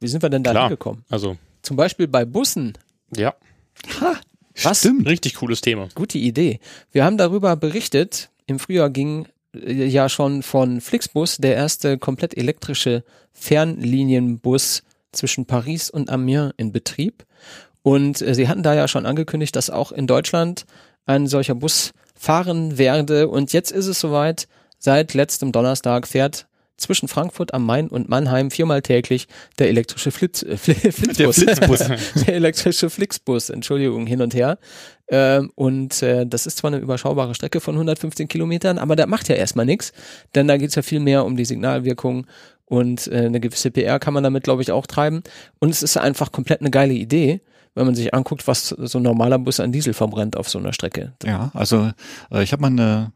Wie 0.00 0.08
sind 0.08 0.22
wir 0.22 0.30
denn 0.30 0.42
da 0.42 0.50
Klar. 0.50 0.64
hingekommen? 0.64 1.04
Also, 1.08 1.36
Zum 1.62 1.76
Beispiel 1.76 2.08
bei 2.08 2.24
Bussen. 2.24 2.74
ja, 3.16 3.34
Was? 4.62 4.80
Stimmt. 4.80 5.06
richtig 5.08 5.34
cooles 5.36 5.60
Thema. 5.60 5.88
Gute 5.94 6.18
Idee. 6.18 6.58
Wir 6.90 7.04
haben 7.04 7.16
darüber 7.16 7.54
berichtet. 7.56 8.30
Im 8.46 8.58
Frühjahr 8.58 8.90
ging 8.90 9.26
ja 9.54 10.08
schon 10.08 10.42
von 10.42 10.80
Flixbus 10.80 11.38
der 11.38 11.54
erste 11.54 11.98
komplett 11.98 12.36
elektrische 12.36 13.04
Fernlinienbus 13.32 14.82
zwischen 15.12 15.46
Paris 15.46 15.90
und 15.90 16.10
Amiens 16.10 16.52
in 16.56 16.72
Betrieb. 16.72 17.24
Und 17.82 18.20
äh, 18.20 18.34
sie 18.34 18.48
hatten 18.48 18.62
da 18.62 18.74
ja 18.74 18.88
schon 18.88 19.06
angekündigt, 19.06 19.56
dass 19.56 19.70
auch 19.70 19.92
in 19.92 20.06
Deutschland 20.06 20.66
ein 21.06 21.26
solcher 21.26 21.54
Bus 21.54 21.92
fahren 22.14 22.76
werde. 22.76 23.28
Und 23.28 23.52
jetzt 23.52 23.70
ist 23.72 23.86
es 23.86 24.00
soweit. 24.00 24.48
Seit 24.78 25.14
letztem 25.14 25.50
Donnerstag 25.50 26.06
fährt 26.06 26.46
zwischen 26.78 27.08
Frankfurt 27.08 27.52
am 27.52 27.66
Main 27.66 27.88
und 27.88 28.08
Mannheim 28.08 28.50
viermal 28.50 28.80
täglich 28.82 29.28
der 29.58 29.68
elektrische 29.68 30.10
Flitz, 30.10 30.42
äh, 30.42 30.54
Fli- 30.56 30.90
Flitzbus. 30.92 31.36
Flitzbus. 31.42 31.78
der 32.26 32.34
elektrische 32.34 32.88
Flixbus, 32.88 33.50
Entschuldigung, 33.50 34.06
hin 34.06 34.22
und 34.22 34.32
her. 34.34 34.58
Ähm, 35.10 35.50
und 35.54 36.02
äh, 36.02 36.26
das 36.26 36.46
ist 36.46 36.58
zwar 36.58 36.72
eine 36.72 36.80
überschaubare 36.80 37.34
Strecke 37.34 37.60
von 37.60 37.74
115 37.74 38.28
Kilometern, 38.28 38.78
aber 38.78 38.96
der 38.96 39.06
macht 39.06 39.28
ja 39.28 39.34
erstmal 39.34 39.66
nichts, 39.66 39.92
denn 40.34 40.48
da 40.48 40.56
geht's 40.56 40.74
ja 40.76 40.82
viel 40.82 41.00
mehr 41.00 41.24
um 41.24 41.36
die 41.36 41.44
Signalwirkung 41.44 42.26
und 42.66 43.06
äh, 43.08 43.24
eine 43.26 43.40
gewisse 43.40 43.70
PR 43.70 43.98
kann 43.98 44.12
man 44.14 44.22
damit, 44.22 44.44
glaube 44.44 44.60
ich, 44.62 44.70
auch 44.72 44.86
treiben. 44.86 45.22
Und 45.58 45.70
es 45.70 45.82
ist 45.82 45.96
einfach 45.96 46.30
komplett 46.32 46.60
eine 46.60 46.70
geile 46.70 46.92
Idee, 46.92 47.40
wenn 47.74 47.86
man 47.86 47.94
sich 47.94 48.12
anguckt, 48.12 48.46
was 48.46 48.68
so 48.68 48.98
ein 48.98 49.02
normaler 49.02 49.38
Bus 49.38 49.60
an 49.60 49.72
Diesel 49.72 49.94
verbrennt 49.94 50.36
auf 50.36 50.48
so 50.50 50.58
einer 50.58 50.72
Strecke. 50.74 51.12
Ja, 51.24 51.50
also 51.54 51.90
äh, 52.30 52.42
ich 52.42 52.52
habe 52.52 52.60
mal 52.60 52.66
eine, 52.68 53.12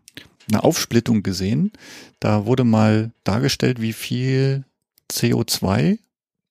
eine 0.49 0.63
Aufsplittung 0.65 1.23
gesehen. 1.23 1.73
Da 2.21 2.47
wurde 2.47 2.65
mal 2.65 3.13
dargestellt, 3.25 3.81
wie 3.81 3.93
viel 3.93 4.65
CO2 5.11 5.99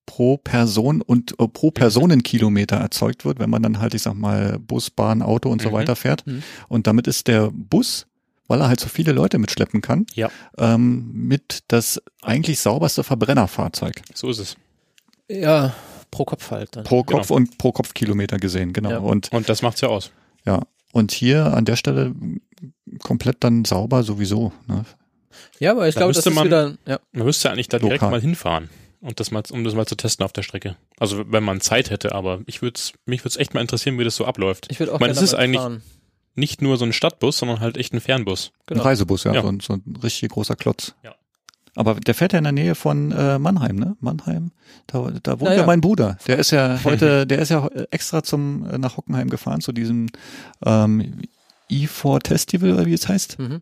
pro 0.05 0.37
Person 0.37 1.01
und 1.01 1.39
äh, 1.39 1.47
pro 1.47 1.71
Personenkilometer 1.71 2.75
erzeugt 2.77 3.23
wird, 3.25 3.39
wenn 3.39 3.49
man 3.49 3.63
dann 3.63 3.79
halt, 3.79 3.93
ich 3.93 4.01
sag 4.01 4.13
mal, 4.15 4.59
Bus, 4.59 4.89
Bahn, 4.89 5.21
Auto 5.21 5.49
und 5.49 5.61
so 5.61 5.69
Mhm. 5.69 5.73
weiter 5.73 5.95
fährt. 5.95 6.25
Mhm. 6.27 6.43
Und 6.67 6.87
damit 6.87 7.07
ist 7.07 7.27
der 7.27 7.49
Bus, 7.51 8.07
weil 8.47 8.59
er 8.59 8.67
halt 8.67 8.79
so 8.79 8.89
viele 8.89 9.13
Leute 9.13 9.37
mitschleppen 9.39 9.81
kann, 9.81 10.05
Ja. 10.15 10.29
ähm, 10.57 11.11
mit 11.13 11.59
das 11.69 12.01
eigentlich 12.21 12.59
sauberste 12.59 13.03
Verbrennerfahrzeug 13.03 14.01
So 14.13 14.29
ist 14.29 14.39
es. 14.39 14.57
Ja, 15.29 15.73
pro 16.09 16.25
Kopf 16.25 16.51
halt 16.51 16.75
dann. 16.75 16.83
pro 16.83 17.03
Genau. 17.03 17.19
Kopf 17.19 17.31
und 17.31 17.57
pro 17.57 17.71
Kopfkilometer 17.71 18.37
gesehen, 18.37 18.73
genau. 18.73 18.89
Ja. 18.91 18.97
Und 18.97 19.31
Und 19.31 19.47
das 19.47 19.61
macht's 19.61 19.79
ja 19.79 19.87
aus. 19.87 20.11
ja, 20.45 20.63
und 20.91 21.13
hier 21.13 21.53
an 21.53 21.63
der 21.63 21.77
Stelle 21.77 22.13
komplett 23.03 23.37
dann 23.43 23.65
sauber 23.65 24.03
sowieso. 24.03 24.51
Ne? 24.67 24.85
Ja, 25.59 25.71
aber 25.71 25.87
ich 25.87 25.95
Da 25.95 26.01
glaube, 26.01 26.13
das 26.13 26.25
müsste 26.25 26.29
ist 26.31 26.35
man- 26.35 26.45
wieder, 26.47 26.77
ja. 26.85 26.99
Man 27.11 27.25
müsste 27.25 27.51
eigentlich 27.51 27.69
da 27.69 27.79
direkt 27.79 28.01
Lokal. 28.01 28.11
mal 28.11 28.21
hinfahren. 28.21 28.69
Und 28.99 29.19
das 29.19 29.31
mal, 29.31 29.41
um 29.51 29.63
das 29.63 29.73
mal 29.73 29.87
zu 29.87 29.95
testen 29.95 30.23
auf 30.23 30.31
der 30.33 30.43
Strecke. 30.43 30.75
Also 30.99 31.23
wenn 31.31 31.43
man 31.43 31.59
Zeit 31.59 31.89
hätte, 31.89 32.13
aber 32.13 32.41
ich 32.45 32.61
würde 32.61 32.79
mich 33.07 33.21
würde 33.21 33.29
es 33.29 33.37
echt 33.37 33.53
mal 33.55 33.61
interessieren, 33.61 33.97
wie 33.97 34.03
das 34.03 34.15
so 34.15 34.25
abläuft. 34.25 34.67
Ich 34.69 34.79
würde 34.79 34.91
auch 34.91 34.97
Ich 34.97 34.99
meine, 35.01 35.13
gerne 35.13 35.25
es 35.25 35.31
ist 35.33 35.37
eigentlich- 35.37 35.59
fahren. 35.61 35.81
Nicht 36.35 36.61
nur 36.61 36.77
so 36.77 36.85
ein 36.85 36.93
Stadtbus, 36.93 37.37
sondern 37.39 37.59
halt 37.59 37.75
echt 37.75 37.93
ein 37.93 37.99
Fernbus. 37.99 38.51
Genau. 38.65 38.81
Ein 38.81 38.87
Reisebus, 38.87 39.25
ja, 39.25 39.33
Ja. 39.33 39.41
So, 39.41 39.47
ein, 39.49 39.59
so 39.59 39.73
ein 39.73 39.97
richtig 40.01 40.29
großer 40.31 40.55
Klotz. 40.55 40.93
Ja. 41.03 41.13
Aber 41.75 41.95
der 41.95 42.13
fährt 42.13 42.31
ja 42.31 42.37
in 42.37 42.43
der 42.45 42.53
Nähe 42.53 42.73
von 42.75 43.11
äh, 43.11 43.37
Mannheim, 43.39 43.75
ne? 43.77 43.97
Mannheim. 43.99 44.51
Da, 44.87 45.11
da 45.23 45.39
wohnt 45.41 45.51
ja 45.51 45.57
ja. 45.57 45.65
mein 45.65 45.81
Bruder. 45.81 46.17
Der 46.27 46.37
ist 46.37 46.51
ja 46.51 46.79
heute, 46.85 47.25
der 47.27 47.39
ist 47.39 47.49
ja 47.49 47.67
extra 47.91 48.23
zum 48.23 48.65
äh, 48.69 48.77
nach 48.77 48.95
Hockenheim 48.97 49.29
gefahren 49.29 49.59
zu 49.61 49.71
diesem 49.73 50.07
ähm, 50.65 51.19
E4 51.71 52.27
Festival 52.27 52.73
oder 52.73 52.85
wie 52.85 52.93
es 52.93 53.07
heißt. 53.07 53.39
Mhm. 53.39 53.61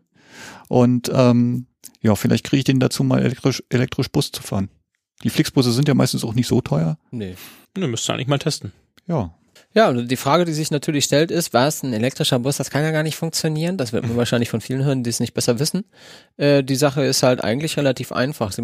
Und 0.68 1.10
ähm, 1.14 1.66
ja, 2.00 2.14
vielleicht 2.14 2.44
kriege 2.44 2.58
ich 2.58 2.64
den 2.64 2.80
dazu 2.80 3.04
mal 3.04 3.20
elektrisch, 3.20 3.62
elektrisch 3.68 4.08
Bus 4.08 4.32
zu 4.32 4.42
fahren. 4.42 4.68
Die 5.22 5.30
Flixbusse 5.30 5.72
sind 5.72 5.88
ja 5.88 5.94
meistens 5.94 6.24
auch 6.24 6.34
nicht 6.34 6.46
so 6.46 6.60
teuer. 6.60 6.98
Nee. 7.10 7.36
Ne, 7.76 7.86
müsste 7.86 8.12
eigentlich 8.12 8.28
mal 8.28 8.38
testen. 8.38 8.72
Ja. 9.06 9.34
Ja, 9.72 9.88
und 9.88 10.08
die 10.10 10.16
Frage, 10.16 10.44
die 10.44 10.52
sich 10.52 10.72
natürlich 10.72 11.04
stellt, 11.04 11.30
ist, 11.30 11.52
was 11.52 11.84
ein 11.84 11.92
elektrischer 11.92 12.40
Bus, 12.40 12.56
das 12.56 12.70
kann 12.70 12.82
ja 12.82 12.90
gar 12.90 13.04
nicht 13.04 13.14
funktionieren. 13.14 13.76
Das 13.76 13.92
wird 13.92 14.04
man 14.06 14.16
wahrscheinlich 14.16 14.48
von 14.48 14.60
vielen 14.60 14.84
hören, 14.84 15.04
die 15.04 15.10
es 15.10 15.20
nicht 15.20 15.34
besser 15.34 15.58
wissen. 15.58 15.84
Äh, 16.38 16.64
die 16.64 16.74
Sache 16.74 17.04
ist 17.04 17.22
halt 17.22 17.44
eigentlich 17.44 17.76
relativ 17.76 18.10
einfach. 18.10 18.50
Sie 18.50 18.62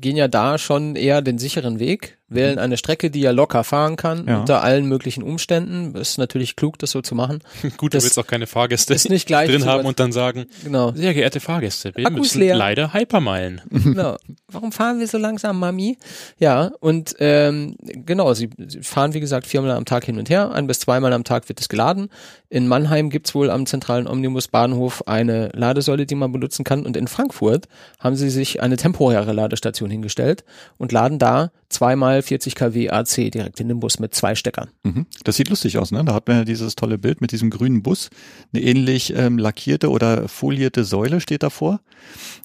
gehen 0.00 0.16
ja 0.16 0.28
da 0.28 0.58
schon 0.58 0.96
eher 0.96 1.22
den 1.22 1.38
sicheren 1.38 1.78
Weg, 1.78 2.18
wählen 2.34 2.58
eine 2.58 2.76
Strecke, 2.76 3.10
die 3.10 3.24
er 3.24 3.32
locker 3.32 3.64
fahren 3.64 3.96
kann, 3.96 4.26
Ja. 4.26 4.40
unter 4.40 4.62
allen 4.62 4.86
möglichen 4.86 5.22
Umständen. 5.22 5.94
Ist 5.96 6.18
natürlich 6.18 6.56
klug, 6.56 6.78
das 6.78 6.90
so 6.92 7.00
zu 7.02 7.14
machen. 7.14 7.40
Gut, 7.76 7.94
Das 7.94 8.02
du 8.02 8.06
willst 8.06 8.18
auch 8.18 8.26
keine 8.26 8.46
Fahrgäste 8.46 8.94
drin 8.94 9.64
haben 9.66 9.84
und 9.86 10.00
dann 10.00 10.12
sagen, 10.12 10.46
Genau. 10.64 10.92
sehr 10.92 11.14
geehrte 11.14 11.40
Fahrgäste, 11.40 11.92
wir 11.94 12.06
Akku 12.06 12.16
ist 12.16 12.20
müssen 12.22 12.40
leer. 12.40 12.56
leider 12.56 12.92
Hypermeilen. 12.94 13.60
genau. 13.70 14.16
Warum 14.48 14.72
fahren 14.72 14.98
wir 15.00 15.06
so 15.06 15.18
langsam, 15.18 15.58
Mami? 15.58 15.96
Ja, 16.38 16.72
und 16.80 17.14
ähm, 17.20 17.76
genau, 17.80 18.34
sie, 18.34 18.50
sie 18.66 18.82
fahren, 18.82 19.14
wie 19.14 19.20
gesagt, 19.20 19.46
viermal 19.46 19.70
am 19.72 19.84
Tag 19.84 20.04
hin 20.04 20.18
und 20.18 20.28
her. 20.28 20.50
Ein 20.52 20.66
bis 20.66 20.80
zweimal 20.80 21.12
am 21.12 21.24
Tag 21.24 21.48
wird 21.48 21.60
es 21.60 21.68
geladen. 21.68 22.08
In 22.50 22.68
Mannheim 22.68 23.08
gibt's 23.08 23.34
wohl 23.34 23.50
am 23.50 23.64
zentralen 23.66 24.06
Omnibusbahnhof 24.06 25.06
eine 25.06 25.48
Ladesäule, 25.54 26.06
die 26.06 26.14
man 26.14 26.32
benutzen 26.32 26.64
kann. 26.64 26.84
Und 26.84 26.96
in 26.96 27.08
Frankfurt 27.08 27.66
haben 27.98 28.16
sie 28.16 28.28
sich 28.30 28.62
eine 28.62 28.76
temporäre 28.76 29.32
Ladestation 29.32 29.90
hingestellt 29.90 30.44
und 30.78 30.92
laden 30.92 31.18
da 31.18 31.50
zweimal 31.68 32.21
40 32.22 32.54
kW 32.54 32.90
AC 32.90 33.30
direkt 33.30 33.60
in 33.60 33.68
den 33.68 33.80
Bus 33.80 33.98
mit 33.98 34.14
zwei 34.14 34.34
Steckern. 34.34 34.70
Mhm. 34.82 35.06
Das 35.24 35.36
sieht 35.36 35.48
lustig 35.48 35.78
aus, 35.78 35.90
ne? 35.90 36.04
Da 36.04 36.14
hat 36.14 36.28
man 36.28 36.38
ja 36.38 36.44
dieses 36.44 36.76
tolle 36.76 36.98
Bild 36.98 37.20
mit 37.20 37.32
diesem 37.32 37.50
grünen 37.50 37.82
Bus. 37.82 38.10
Eine 38.52 38.62
ähnlich 38.62 39.14
ähm, 39.16 39.38
lackierte 39.38 39.90
oder 39.90 40.28
folierte 40.28 40.84
Säule 40.84 41.20
steht 41.20 41.42
davor. 41.42 41.80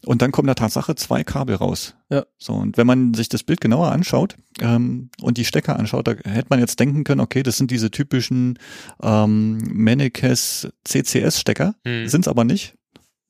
Und 0.06 0.22
dann 0.22 0.32
kommen 0.32 0.48
da 0.48 0.54
Tatsache 0.54 0.96
zwei 0.96 1.24
Kabel 1.24 1.56
raus. 1.56 1.96
Ja. 2.10 2.26
So, 2.38 2.54
und 2.54 2.78
wenn 2.78 2.88
man 2.88 3.13
sich 3.13 3.30
das 3.30 3.44
Bild 3.44 3.62
genauer 3.62 3.92
anschaut 3.92 4.38
ähm, 4.62 5.10
und 5.22 5.38
die 5.38 5.46
Stecker 5.46 5.78
anschaut, 5.78 6.08
da 6.08 6.16
hätte 6.26 6.48
man 6.50 6.60
jetzt 6.60 6.80
denken 6.80 7.04
können, 7.04 7.22
okay, 7.22 7.44
das 7.44 7.58
sind 7.58 7.72
diese 7.72 7.92
typischen 7.92 8.60
ähm, 9.02 9.58
Mennekes 9.58 10.70
CCS-Stecker. 10.86 11.76
Hm. 11.86 12.08
Sind's 12.08 12.28
aber 12.28 12.44
nicht. 12.44 12.76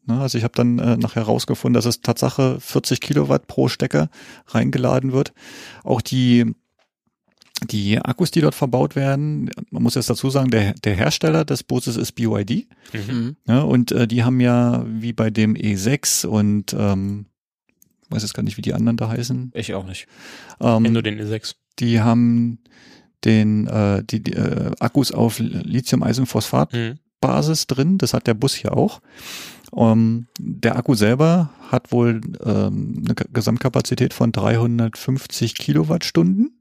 Ne, 0.07 0.19
also 0.21 0.37
ich 0.37 0.43
habe 0.43 0.53
dann 0.55 0.79
äh, 0.79 0.97
nachher 0.97 1.23
rausgefunden, 1.23 1.73
dass 1.75 1.85
es 1.85 2.01
Tatsache 2.01 2.59
40 2.59 3.01
Kilowatt 3.01 3.47
pro 3.47 3.67
Stecker 3.67 4.09
reingeladen 4.47 5.11
wird. 5.11 5.33
Auch 5.83 6.01
die 6.01 6.53
die 7.71 7.97
Akkus, 7.99 8.29
die 8.29 8.41
dort 8.41 8.53
verbaut 8.53 8.95
werden, 8.95 9.49
man 9.71 9.81
muss 9.81 9.95
jetzt 9.95 10.11
dazu 10.11 10.29
sagen, 10.29 10.51
der, 10.51 10.73
der 10.73 10.93
Hersteller 10.95 11.43
des 11.43 11.63
Busses 11.63 11.97
ist 11.97 12.11
BYD. 12.11 12.67
Mhm. 12.93 13.35
Ja, 13.47 13.61
und 13.61 13.91
äh, 13.91 14.07
die 14.07 14.23
haben 14.23 14.39
ja 14.39 14.85
wie 14.87 15.11
bei 15.11 15.31
dem 15.31 15.55
E6 15.55 16.27
und 16.27 16.75
ähm, 16.77 17.25
weiß 18.09 18.21
jetzt 18.21 18.35
gar 18.35 18.43
nicht, 18.43 18.57
wie 18.57 18.61
die 18.61 18.75
anderen 18.75 18.95
da 18.97 19.09
heißen. 19.09 19.51
Ich 19.55 19.73
auch 19.73 19.87
nicht. 19.87 20.05
Ähm, 20.61 20.83
nur 20.83 21.01
den 21.01 21.19
E6. 21.19 21.55
die 21.79 21.99
haben 21.99 22.59
den 23.25 23.65
äh, 23.65 24.03
die, 24.03 24.21
die 24.23 24.33
äh, 24.33 24.69
Akkus 24.79 25.11
auf 25.11 25.39
Lithium-Eisenphosphat-Basis 25.39 27.65
Mhm. 27.69 27.73
drin. 27.75 27.97
Das 27.97 28.13
hat 28.13 28.27
der 28.27 28.35
Bus 28.35 28.53
hier 28.53 28.77
auch. 28.77 29.01
Ähm, 29.75 30.27
der 30.39 30.75
Akku 30.77 30.95
selber 30.95 31.51
hat 31.69 31.91
wohl 31.91 32.21
ähm, 32.43 33.03
eine 33.05 33.15
Gesamtkapazität 33.33 34.13
von 34.13 34.31
350 34.31 35.55
Kilowattstunden. 35.55 36.51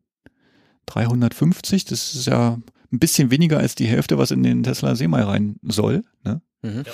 350, 0.86 1.84
das 1.84 2.14
ist 2.14 2.26
ja 2.26 2.58
ein 2.92 2.98
bisschen 2.98 3.30
weniger 3.30 3.58
als 3.58 3.74
die 3.74 3.86
Hälfte, 3.86 4.18
was 4.18 4.30
in 4.30 4.42
den 4.42 4.62
Tesla 4.62 4.94
Semi 4.94 5.20
rein 5.20 5.56
soll. 5.62 6.04
Ne? 6.24 6.40
Mhm. 6.62 6.84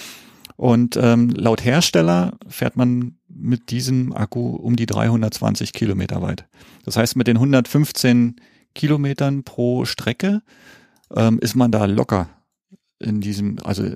Und 0.56 0.96
ähm, 0.96 1.30
laut 1.30 1.64
Hersteller 1.64 2.38
fährt 2.46 2.76
man 2.76 3.16
mit 3.28 3.70
diesem 3.70 4.12
Akku 4.12 4.54
um 4.56 4.76
die 4.76 4.86
320 4.86 5.72
Kilometer 5.72 6.22
weit. 6.22 6.46
Das 6.84 6.96
heißt, 6.96 7.16
mit 7.16 7.26
den 7.26 7.36
115 7.36 8.36
Kilometern 8.74 9.44
pro 9.44 9.84
Strecke 9.84 10.42
ähm, 11.14 11.38
ist 11.38 11.56
man 11.56 11.70
da 11.70 11.84
locker 11.86 12.28
in 12.98 13.20
diesem, 13.20 13.58
also 13.64 13.90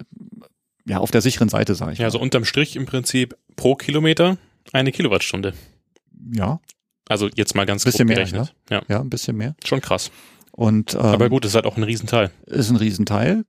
ja, 0.87 0.99
auf 0.99 1.11
der 1.11 1.21
sicheren 1.21 1.49
Seite, 1.49 1.75
sage 1.75 1.93
ich. 1.93 1.99
Ja, 1.99 2.05
mal. 2.05 2.07
also 2.07 2.21
unterm 2.21 2.45
Strich 2.45 2.77
im 2.77 2.87
Prinzip 2.87 3.37
pro 3.57 3.75
Kilometer 3.75 4.37
eine 4.73 4.93
Kilowattstunde. 4.93 5.55
ja, 6.33 6.61
Also 7.09 7.29
jetzt 7.35 7.55
mal 7.55 7.67
ganz 7.67 7.85
Bisschen 7.85 8.07
grob 8.07 8.17
mehr, 8.17 8.25
gerechnet. 8.25 8.55
Ja. 8.71 8.83
ja, 8.89 9.01
ein 9.01 9.11
bisschen 9.11 9.37
mehr. 9.37 9.55
schon 9.65 9.81
krass. 9.81 10.11
Und 10.53 10.95
ähm, 10.95 11.01
Aber 11.01 11.29
gut, 11.29 11.45
ist 11.45 11.55
halt 11.55 11.67
auch 11.67 11.77
ein 11.77 11.83
Riesenteil. 11.83 12.31
ist 12.47 12.71
ein 12.71 12.77
Riesenteil. 12.77 13.45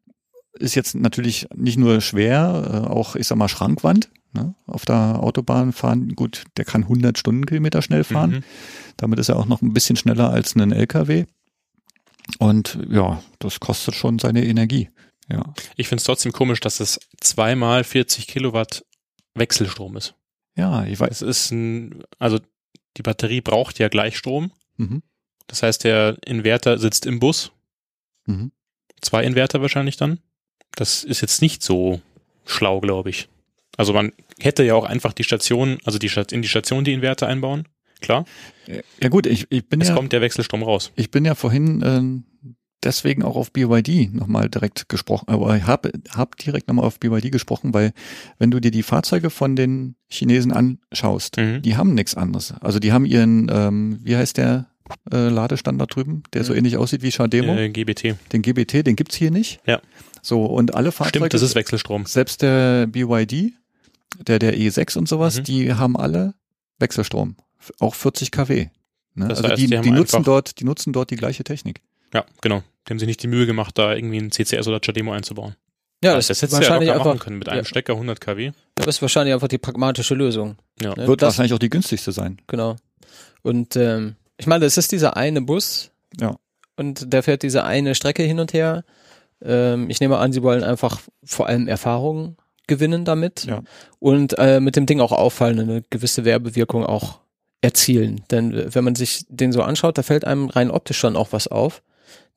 Ist 0.60 0.76
jetzt 0.76 0.96
natürlich 0.96 1.48
nicht 1.56 1.78
nur 1.78 2.02
schwer, 2.02 2.84
äh, 2.86 2.90
auch, 2.90 3.16
ich 3.16 3.28
sag 3.28 3.38
mal, 3.38 3.48
Schrankwand. 3.48 4.10
Ne? 4.34 4.56
Auf 4.66 4.86
der 4.86 5.20
Autobahn 5.24 5.72
fahren, 5.72 6.16
gut, 6.16 6.44
der 6.58 6.66
kann 6.66 6.84
100 6.84 7.18
Stundenkilometer 7.18 7.82
schnell 7.82 8.04
fahren. 8.04 8.32
Mhm. 8.32 8.44
Damit 8.98 9.20
ist 9.20 9.30
er 9.30 9.38
auch 9.38 9.46
noch 9.46 9.62
ein 9.62 9.74
bisschen 9.74 9.96
schneller 9.96 10.32
als 10.32 10.56
ein 10.56 10.72
LKW. 10.72 11.26
Und 12.40 12.78
ja, 12.90 13.22
das 13.40 13.60
kostet 13.60 13.96
schon 13.96 14.20
seine 14.20 14.46
Energie. 14.46 14.90
Ja. 15.30 15.54
Ich 15.76 15.88
finde 15.88 16.00
es 16.00 16.06
trotzdem 16.06 16.32
komisch, 16.32 16.60
dass 16.60 16.80
es 16.80 17.00
zweimal 17.20 17.84
40 17.84 18.28
Kilowatt 18.28 18.86
Wechselstrom 19.34 19.98
ist. 19.98 20.16
Ja, 20.56 20.86
ich 20.86 21.00
weiß. 21.00 21.22
Es 21.22 21.38
ist 21.46 21.52
ein, 21.52 22.04
also 22.18 22.40
die 22.98 23.02
Batterie 23.04 23.42
braucht 23.42 23.78
ja 23.80 23.90
Gleichstrom. 23.90 24.52
Mhm. 24.78 25.04
Das 25.48 25.64
heißt, 25.64 25.84
der 25.84 26.18
Inverter 26.26 26.78
sitzt 26.80 27.06
im 27.06 27.20
Bus. 27.20 27.52
Mhm. 28.26 28.52
Zwei 29.02 29.24
Inverter 29.24 29.62
wahrscheinlich 29.62 29.98
dann. 29.98 30.20
Das 30.76 31.04
ist 31.04 31.22
jetzt 31.22 31.42
nicht 31.42 31.62
so 31.64 32.02
schlau, 32.46 32.80
glaube 32.80 33.10
ich. 33.10 33.30
Also 33.78 33.94
man 33.94 34.14
hätte 34.40 34.64
ja 34.64 34.74
auch 34.76 34.86
einfach 34.86 35.14
die 35.14 35.24
Station, 35.24 35.78
also 35.86 36.00
die 36.00 36.10
Stat- 36.10 36.32
in 36.32 36.42
die 36.42 36.48
Station 36.48 36.84
die 36.84 36.94
Inverter 36.94 37.28
einbauen. 37.28 37.68
Klar. 38.02 38.26
Ja 39.00 39.10
gut, 39.10 39.26
ich, 39.28 39.48
ich 39.52 39.68
bin 39.70 39.82
Es 39.82 39.90
ja, 39.90 39.96
kommt 39.96 40.14
der 40.14 40.22
Wechselstrom 40.22 40.64
raus. 40.64 40.92
ich 40.96 41.12
bin 41.12 41.26
ja 41.26 41.36
vorhin 41.36 41.82
ähm, 41.86 42.24
deswegen 42.84 43.24
auch 43.24 43.36
auf 43.36 43.52
BYD 43.52 44.14
nochmal 44.14 44.50
direkt 44.50 44.88
gesprochen, 44.90 45.26
aber 45.30 45.56
ich 45.58 45.64
habe 45.66 45.92
hab 46.16 46.38
direkt 46.38 46.68
nochmal 46.68 46.86
auf 46.86 47.00
BYD 47.00 47.32
gesprochen, 47.32 47.74
weil 47.74 47.92
wenn 48.40 48.52
du 48.52 48.60
dir 48.60 48.72
die 48.72 48.84
Fahrzeuge 48.84 49.30
von 49.30 49.56
den 49.56 49.96
Chinesen 50.10 50.52
anschaust, 50.52 51.38
Mhm. 51.38 51.62
die 51.62 51.76
haben 51.76 51.94
nichts 51.94 52.16
anderes. 52.16 52.54
Also 52.62 52.80
die 52.80 52.92
haben 52.94 53.06
ihren, 53.06 53.50
ähm, 53.52 54.00
wie 54.04 54.16
heißt 54.16 54.38
der 54.38 54.68
äh, 55.12 55.28
Ladestandard 55.28 55.94
drüben, 55.94 56.24
der 56.34 56.46
so 56.46 56.54
Mhm. 56.54 56.60
ähnlich 56.60 56.78
aussieht 56.78 57.02
wie 57.02 57.12
Chademo, 57.12 57.54
Äh, 57.56 57.70
GBT. 57.70 58.16
den 58.32 58.42
GBT, 58.42 58.84
den 58.84 58.96
gibt's 58.96 59.16
hier 59.16 59.32
nicht. 59.32 59.60
Ja. 59.66 59.82
So, 60.22 60.46
und 60.46 60.76
alle 60.76 60.94
Fahrzeuge, 60.94 61.18
Stimmt, 61.20 61.34
das 61.34 61.42
ist 61.42 61.56
Wechselstrom. 61.56 62.06
selbst 62.06 62.42
der 62.42 62.88
BYD, 62.88 63.54
der 64.26 64.40
der 64.40 64.56
E6 64.58 64.98
und 64.98 65.10
sowas, 65.10 65.40
Mhm. 65.40 65.44
die 65.44 65.74
haben 65.74 65.98
alle 65.98 66.36
Wechselstrom, 66.80 67.36
auch 67.82 67.96
40 67.96 68.32
kW. 68.32 68.68
Ne? 69.16 69.28
Also 69.28 69.44
heißt, 69.44 69.58
die, 69.62 69.68
die 69.68 69.82
die, 69.82 69.92
nutzen 69.92 70.24
dort, 70.24 70.60
die 70.60 70.64
nutzen 70.64 70.94
dort 70.94 71.12
die 71.12 71.16
gleiche 71.18 71.44
Technik. 71.44 71.82
Ja, 72.14 72.26
genau. 72.42 72.64
Die 72.88 72.92
haben 72.92 73.00
sich 73.00 73.08
nicht 73.08 73.22
die 73.22 73.28
Mühe 73.28 73.46
gemacht, 73.46 73.78
da 73.78 73.94
irgendwie 73.94 74.18
ein 74.18 74.32
CCS 74.32 74.68
oder 74.68 74.80
Chademo 74.80 75.12
einzubauen. 75.12 75.56
Ja, 76.04 76.16
das, 76.16 76.28
das, 76.28 76.42
hättest 76.42 76.54
du 76.54 76.58
ja 76.58 76.70
wahrscheinlich 76.70 76.88
locker 76.90 77.00
machen 77.00 77.12
einfach, 77.12 77.24
können 77.26 77.40
mit 77.40 77.50
einem 77.50 77.60
ja. 77.60 77.66
Stecker 77.66 77.94
100 77.94 78.22
kW. 78.22 78.52
das 78.76 78.88
ist 78.88 79.02
wahrscheinlich 79.02 79.34
einfach 79.34 79.48
die 79.48 79.58
pragmatische 79.58 80.14
Lösung. 80.14 80.58
Ja. 80.80 80.96
Ne? 80.96 81.08
Wird 81.08 81.22
das, 81.22 81.30
wahrscheinlich 81.30 81.54
auch 81.54 81.60
die 81.60 81.70
günstigste 81.70 82.12
sein. 82.12 82.38
Genau. 82.48 82.76
Und 83.42 83.76
ähm, 83.76 84.16
ich 84.38 84.46
meine, 84.46 84.66
das 84.66 84.78
ist 84.78 84.92
dieser 84.92 85.18
eine 85.18 85.42
Bus. 85.42 85.92
Ja. 86.20 86.36
Und 86.76 87.12
der 87.12 87.24
fährt 87.24 87.42
diese 87.42 87.64
eine 87.64 87.96
Strecke 87.96 88.24
hin 88.24 88.40
und 88.40 88.54
her. 88.54 88.84
Ähm, 89.42 89.90
ich 89.90 90.00
nehme 90.00 90.18
an, 90.18 90.32
sie 90.32 90.44
wollen 90.44 90.64
einfach 90.64 91.02
vor 91.24 91.48
allem 91.48 91.68
Erfahrung 91.68 92.38
gewinnen 92.68 93.04
damit. 93.04 93.46
Ja. 93.46 93.64
Und 94.00 94.38
äh, 94.38 94.60
mit 94.60 94.76
dem 94.76 94.86
Ding 94.86 95.00
auch 95.00 95.12
auffallen, 95.12 95.60
eine 95.60 95.84
gewisse 95.90 96.26
Werbewirkung 96.26 96.86
auch 96.86 97.20
erzielen. 97.62 98.22
Denn 98.30 98.74
wenn 98.74 98.84
man 98.84 98.94
sich 98.94 99.26
den 99.30 99.52
so 99.52 99.64
anschaut, 99.64 99.98
da 99.98 100.04
fällt 100.04 100.26
einem 100.26 100.50
rein 100.50 100.70
optisch 100.70 101.00
schon 101.00 101.16
auch 101.16 101.30
was 101.32 101.48
auf. 101.48 101.82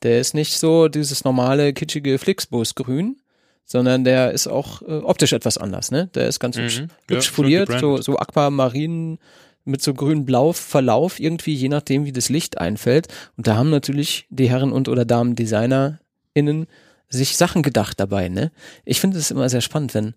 Der 0.03 0.21
ist 0.21 0.35
nicht 0.35 0.59
so 0.59 0.89
dieses 0.89 1.25
normale 1.25 1.73
kitschige 1.73 2.19
Flixbus-Grün, 2.19 3.17
sondern 3.65 4.05
der 4.05 4.33
ist 4.33 4.47
auch 4.47 4.83
äh, 4.83 4.97
optisch 4.99 5.33
etwas 5.33 5.59
anders. 5.59 5.91
Ne? 5.91 6.09
Der 6.15 6.27
ist 6.27 6.41
ganz 6.41 6.57
Mhm. 6.57 6.63
hübsch, 6.63 6.79
Ja, 6.79 7.17
hübsch 7.17 7.31
foliert, 7.31 7.81
so, 7.81 8.01
so 8.01 8.17
Aquamarin 8.19 9.19
mit 9.65 9.83
so 9.83 9.93
grün-blau 9.95 10.53
Verlauf 10.53 11.21
irgendwie, 11.21 11.55
je 11.55 11.69
nachdem, 11.69 12.05
wie 12.05 12.13
das 12.13 12.31
Licht 12.31 12.59
einfällt. 12.59 13.09
Und 13.37 13.47
da 13.47 13.57
haben 13.57 13.71
natürlich 13.71 14.27
die 14.31 14.49
Herren 14.49 14.73
und 14.73 14.89
oder 14.89 15.05
Damen 15.05 15.37
DesignerInnen 15.37 16.67
sich 17.09 17.37
Sachen 17.37 17.63
gedacht 17.63 18.01
dabei. 18.01 18.29
Ne? 18.29 18.53
Ich 18.85 19.01
finde 19.01 19.19
es 19.19 19.31
immer 19.31 19.49
sehr 19.49 19.61
spannend, 19.61 19.95
wenn 19.95 20.15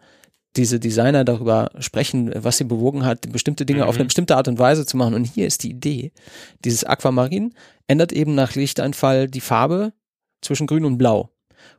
diese 0.56 0.80
Designer 0.80 1.24
darüber 1.24 1.72
sprechen, 1.80 2.32
was 2.36 2.58
sie 2.58 2.64
bewogen 2.64 3.06
hat, 3.06 3.32
bestimmte 3.32 3.66
Dinge 3.66 3.86
auf 3.86 3.96
Mhm. 3.96 4.02
eine 4.02 4.06
bestimmte 4.06 4.38
Art 4.38 4.48
und 4.48 4.60
Weise 4.60 4.86
zu 4.86 4.98
machen. 4.98 5.14
Und 5.16 5.26
hier 5.26 5.48
ist 5.48 5.64
die 5.64 5.72
Idee. 5.72 6.12
Dieses 6.64 6.84
Aquamarin 6.84 7.54
ändert 7.88 8.12
eben 8.12 8.36
nach 8.36 8.56
Lichteinfall 8.56 9.28
die 9.28 9.42
Farbe 9.42 9.94
zwischen 10.42 10.68
grün 10.68 10.86
und 10.86 10.98
blau. 10.98 11.30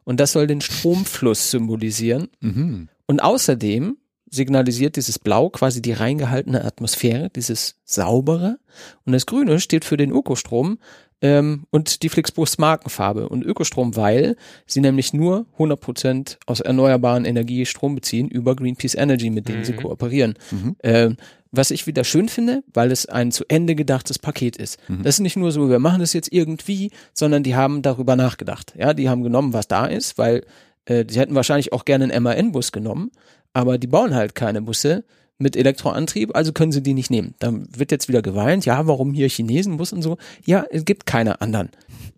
Und 0.04 0.18
das 0.20 0.32
soll 0.32 0.46
den 0.46 0.60
Stromfluss 0.60 1.50
symbolisieren. 1.50 2.28
Mhm. 2.40 2.88
Und 3.06 3.22
außerdem 3.22 3.96
signalisiert 4.30 4.96
dieses 4.96 5.18
Blau 5.18 5.50
quasi 5.50 5.80
die 5.80 5.92
reingehaltene 5.92 6.64
Atmosphäre, 6.64 7.30
dieses 7.30 7.76
saubere. 7.84 8.58
Und 9.04 9.12
das 9.12 9.26
Grüne 9.26 9.60
steht 9.60 9.84
für 9.84 9.96
den 9.96 10.10
Ökostrom 10.10 10.78
ähm, 11.22 11.64
und 11.70 12.02
die 12.02 12.08
Flixbus 12.08 12.58
Markenfarbe. 12.58 13.28
Und 13.28 13.44
Ökostrom, 13.44 13.96
weil 13.96 14.36
sie 14.66 14.80
nämlich 14.80 15.12
nur 15.12 15.46
100% 15.58 16.36
aus 16.46 16.60
erneuerbaren 16.60 17.24
Energie 17.24 17.64
Strom 17.66 17.94
beziehen 17.94 18.28
über 18.28 18.54
Greenpeace 18.56 18.94
Energy, 18.94 19.30
mit 19.30 19.48
denen 19.48 19.64
sie 19.64 19.72
Mhm. 19.72 19.76
kooperieren. 19.76 20.34
Mhm. 20.50 20.76
Ähm, 20.82 21.16
was 21.56 21.70
ich 21.70 21.86
wieder 21.86 22.02
schön 22.02 22.28
finde, 22.28 22.64
weil 22.74 22.90
es 22.90 23.06
ein 23.06 23.30
zu 23.30 23.44
Ende 23.48 23.74
gedachtes 23.76 24.18
Paket 24.18 24.56
ist. 24.56 24.78
Mhm. 24.88 25.02
Das 25.04 25.14
ist 25.16 25.20
nicht 25.20 25.36
nur 25.36 25.52
so, 25.52 25.70
wir 25.70 25.78
machen 25.78 26.00
das 26.00 26.12
jetzt 26.12 26.32
irgendwie, 26.32 26.90
sondern 27.12 27.44
die 27.44 27.54
haben 27.54 27.80
darüber 27.82 28.16
nachgedacht. 28.16 28.74
Ja, 28.76 28.92
die 28.92 29.08
haben 29.08 29.22
genommen, 29.22 29.52
was 29.52 29.68
da 29.68 29.86
ist, 29.86 30.18
weil 30.18 30.44
äh, 30.86 31.04
die 31.04 31.18
hätten 31.18 31.34
wahrscheinlich 31.36 31.72
auch 31.72 31.84
gerne 31.84 32.12
einen 32.12 32.22
MAN-Bus 32.24 32.72
genommen, 32.72 33.12
aber 33.52 33.78
die 33.78 33.86
bauen 33.86 34.14
halt 34.14 34.34
keine 34.34 34.62
Busse 34.62 35.04
mit 35.38 35.56
Elektroantrieb, 35.56 36.34
also 36.34 36.52
können 36.52 36.72
sie 36.72 36.82
die 36.82 36.94
nicht 36.94 37.10
nehmen. 37.10 37.34
Dann 37.38 37.66
wird 37.76 37.90
jetzt 37.90 38.08
wieder 38.08 38.22
geweint, 38.22 38.64
ja, 38.66 38.86
warum 38.86 39.12
hier 39.12 39.28
Chinesenbus 39.28 39.92
und 39.92 40.02
so? 40.02 40.16
Ja, 40.44 40.64
es 40.70 40.84
gibt 40.84 41.06
keine 41.06 41.40
anderen. 41.40 41.70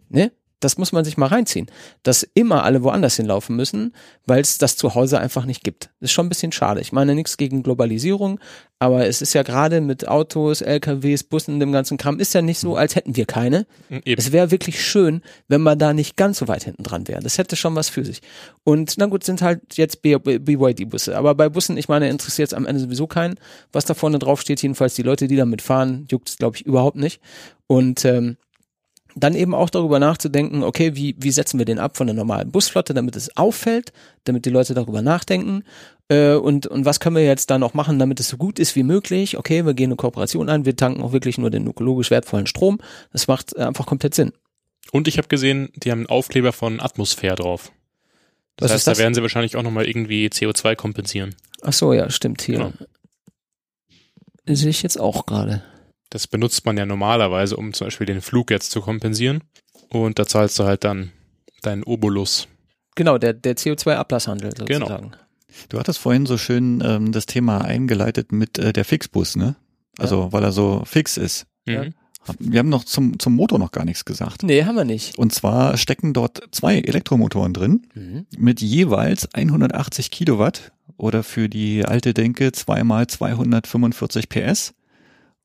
Ne? 0.08 0.32
Das 0.60 0.78
muss 0.78 0.92
man 0.92 1.04
sich 1.04 1.16
mal 1.16 1.26
reinziehen. 1.26 1.66
Dass 2.02 2.22
immer 2.22 2.64
alle 2.64 2.82
woanders 2.82 3.16
hinlaufen 3.16 3.56
müssen, 3.56 3.94
weil 4.24 4.40
es 4.40 4.58
das 4.58 4.76
zu 4.76 4.94
Hause 4.94 5.20
einfach 5.20 5.44
nicht 5.44 5.62
gibt. 5.62 5.90
Das 6.00 6.10
ist 6.10 6.12
schon 6.12 6.26
ein 6.26 6.30
bisschen 6.30 6.52
schade. 6.52 6.80
Ich 6.80 6.92
meine 6.92 7.14
nichts 7.14 7.36
gegen 7.36 7.62
Globalisierung, 7.62 8.40
aber 8.78 9.06
es 9.06 9.22
ist 9.22 9.34
ja 9.34 9.42
gerade 9.42 9.80
mit 9.80 10.08
Autos, 10.08 10.60
LKWs, 10.60 11.24
Bussen, 11.24 11.60
dem 11.60 11.72
ganzen 11.72 11.96
Kram, 11.98 12.18
ist 12.18 12.34
ja 12.34 12.42
nicht 12.42 12.58
so, 12.58 12.76
als 12.76 12.94
hätten 12.94 13.16
wir 13.16 13.26
keine. 13.26 13.66
Eben. 13.90 14.18
Es 14.18 14.32
wäre 14.32 14.50
wirklich 14.50 14.84
schön, 14.84 15.22
wenn 15.48 15.62
man 15.62 15.78
da 15.78 15.92
nicht 15.94 16.16
ganz 16.16 16.38
so 16.38 16.48
weit 16.48 16.64
hinten 16.64 16.82
dran 16.82 17.08
wäre. 17.08 17.22
Das 17.22 17.38
hätte 17.38 17.56
schon 17.56 17.74
was 17.74 17.88
für 17.88 18.04
sich. 18.04 18.20
Und 18.64 18.94
na 18.98 19.06
gut, 19.06 19.24
sind 19.24 19.42
halt 19.42 19.76
jetzt 19.76 20.02
BYD-Busse. 20.02 21.16
Aber 21.16 21.34
bei 21.34 21.48
Bussen, 21.48 21.76
ich 21.76 21.88
meine, 21.88 22.08
interessiert 22.08 22.48
es 22.48 22.54
am 22.54 22.66
Ende 22.66 22.80
sowieso 22.80 23.06
keinen, 23.06 23.36
was 23.72 23.84
da 23.84 23.94
vorne 23.94 24.18
drauf 24.18 24.40
steht. 24.40 24.62
Jedenfalls 24.62 24.94
die 24.94 25.02
Leute, 25.02 25.28
die 25.28 25.36
damit 25.36 25.62
fahren, 25.62 26.06
juckt 26.10 26.28
es, 26.28 26.36
glaube 26.36 26.56
ich, 26.56 26.66
überhaupt 26.66 26.96
nicht. 26.96 27.20
Und 27.66 28.04
ähm, 28.04 28.36
dann 29.16 29.34
eben 29.34 29.54
auch 29.54 29.70
darüber 29.70 29.98
nachzudenken, 29.98 30.62
okay, 30.62 30.94
wie, 30.94 31.16
wie 31.18 31.30
setzen 31.30 31.58
wir 31.58 31.64
den 31.64 31.78
ab 31.78 31.96
von 31.96 32.06
der 32.06 32.14
normalen 32.14 32.52
Busflotte, 32.52 32.94
damit 32.94 33.16
es 33.16 33.34
auffällt, 33.36 33.92
damit 34.24 34.44
die 34.44 34.50
Leute 34.50 34.74
darüber 34.74 35.00
nachdenken 35.02 35.64
äh, 36.08 36.34
und, 36.34 36.66
und 36.66 36.84
was 36.84 37.00
können 37.00 37.16
wir 37.16 37.24
jetzt 37.24 37.50
da 37.50 37.58
noch 37.58 37.74
machen, 37.74 37.98
damit 37.98 38.20
es 38.20 38.28
so 38.28 38.36
gut 38.36 38.58
ist 38.58 38.76
wie 38.76 38.82
möglich. 38.82 39.38
Okay, 39.38 39.64
wir 39.64 39.74
gehen 39.74 39.88
eine 39.88 39.96
Kooperation 39.96 40.48
ein, 40.48 40.64
wir 40.64 40.76
tanken 40.76 41.02
auch 41.02 41.12
wirklich 41.12 41.38
nur 41.38 41.50
den 41.50 41.66
ökologisch 41.66 42.10
wertvollen 42.10 42.46
Strom. 42.46 42.78
Das 43.12 43.26
macht 43.26 43.56
äh, 43.56 43.62
einfach 43.62 43.86
komplett 43.86 44.14
Sinn. 44.14 44.32
Und 44.92 45.08
ich 45.08 45.18
habe 45.18 45.28
gesehen, 45.28 45.70
die 45.74 45.90
haben 45.90 46.00
einen 46.00 46.08
Aufkleber 46.08 46.52
von 46.52 46.80
Atmosphäre 46.80 47.36
drauf. 47.36 47.72
Das 48.56 48.70
Was 48.70 48.74
heißt, 48.74 48.86
das? 48.86 48.98
da 48.98 49.02
werden 49.02 49.14
sie 49.14 49.22
wahrscheinlich 49.22 49.56
auch 49.56 49.62
nochmal 49.62 49.86
irgendwie 49.86 50.28
CO2 50.28 50.76
kompensieren. 50.76 51.34
Ach 51.62 51.72
so, 51.72 51.92
ja, 51.92 52.08
stimmt 52.10 52.42
hier. 52.42 52.58
Genau. 52.58 52.72
Sehe 54.46 54.70
ich 54.70 54.82
jetzt 54.82 55.00
auch 55.00 55.26
gerade. 55.26 55.62
Das 56.10 56.26
benutzt 56.26 56.64
man 56.64 56.76
ja 56.76 56.86
normalerweise, 56.86 57.56
um 57.56 57.72
zum 57.72 57.88
Beispiel 57.88 58.06
den 58.06 58.20
Flug 58.20 58.50
jetzt 58.50 58.70
zu 58.70 58.80
kompensieren. 58.80 59.42
Und 59.88 60.18
da 60.18 60.26
zahlst 60.26 60.58
du 60.58 60.64
halt 60.64 60.84
dann 60.84 61.12
deinen 61.62 61.82
Obolus. 61.84 62.48
Genau, 62.94 63.18
der, 63.18 63.32
der 63.34 63.56
CO2-Ablasshandel 63.56 64.50
Genau. 64.66 64.86
sozusagen. 64.86 65.12
Du 65.68 65.78
hattest 65.78 65.98
vorhin 65.98 66.26
so 66.26 66.36
schön 66.38 66.82
ähm, 66.84 67.12
das 67.12 67.26
Thema 67.26 67.62
eingeleitet 67.62 68.30
mit 68.32 68.58
äh, 68.58 68.72
der 68.72 68.84
Fixbus, 68.84 69.36
ne? 69.36 69.56
Also 69.98 70.32
weil 70.32 70.44
er 70.44 70.52
so 70.52 70.82
fix 70.84 71.16
ist. 71.16 71.46
Ja. 71.66 71.84
Mhm. 71.84 71.94
Wir 72.40 72.58
haben 72.58 72.68
noch 72.68 72.84
zum, 72.84 73.18
zum 73.20 73.34
Motor 73.36 73.58
noch 73.58 73.70
gar 73.70 73.84
nichts 73.84 74.04
gesagt. 74.04 74.42
Nee, 74.42 74.64
haben 74.64 74.74
wir 74.74 74.84
nicht. 74.84 75.16
Und 75.16 75.32
zwar 75.32 75.76
stecken 75.76 76.12
dort 76.12 76.42
zwei 76.50 76.78
Elektromotoren 76.80 77.52
drin 77.52 77.86
Mhm. 77.94 78.26
mit 78.36 78.60
jeweils 78.60 79.32
180 79.32 80.10
Kilowatt 80.10 80.72
oder 80.96 81.22
für 81.22 81.48
die 81.48 81.84
alte 81.84 82.12
Denke 82.14 82.52
zweimal 82.52 83.06
245 83.06 84.28
PS 84.28 84.74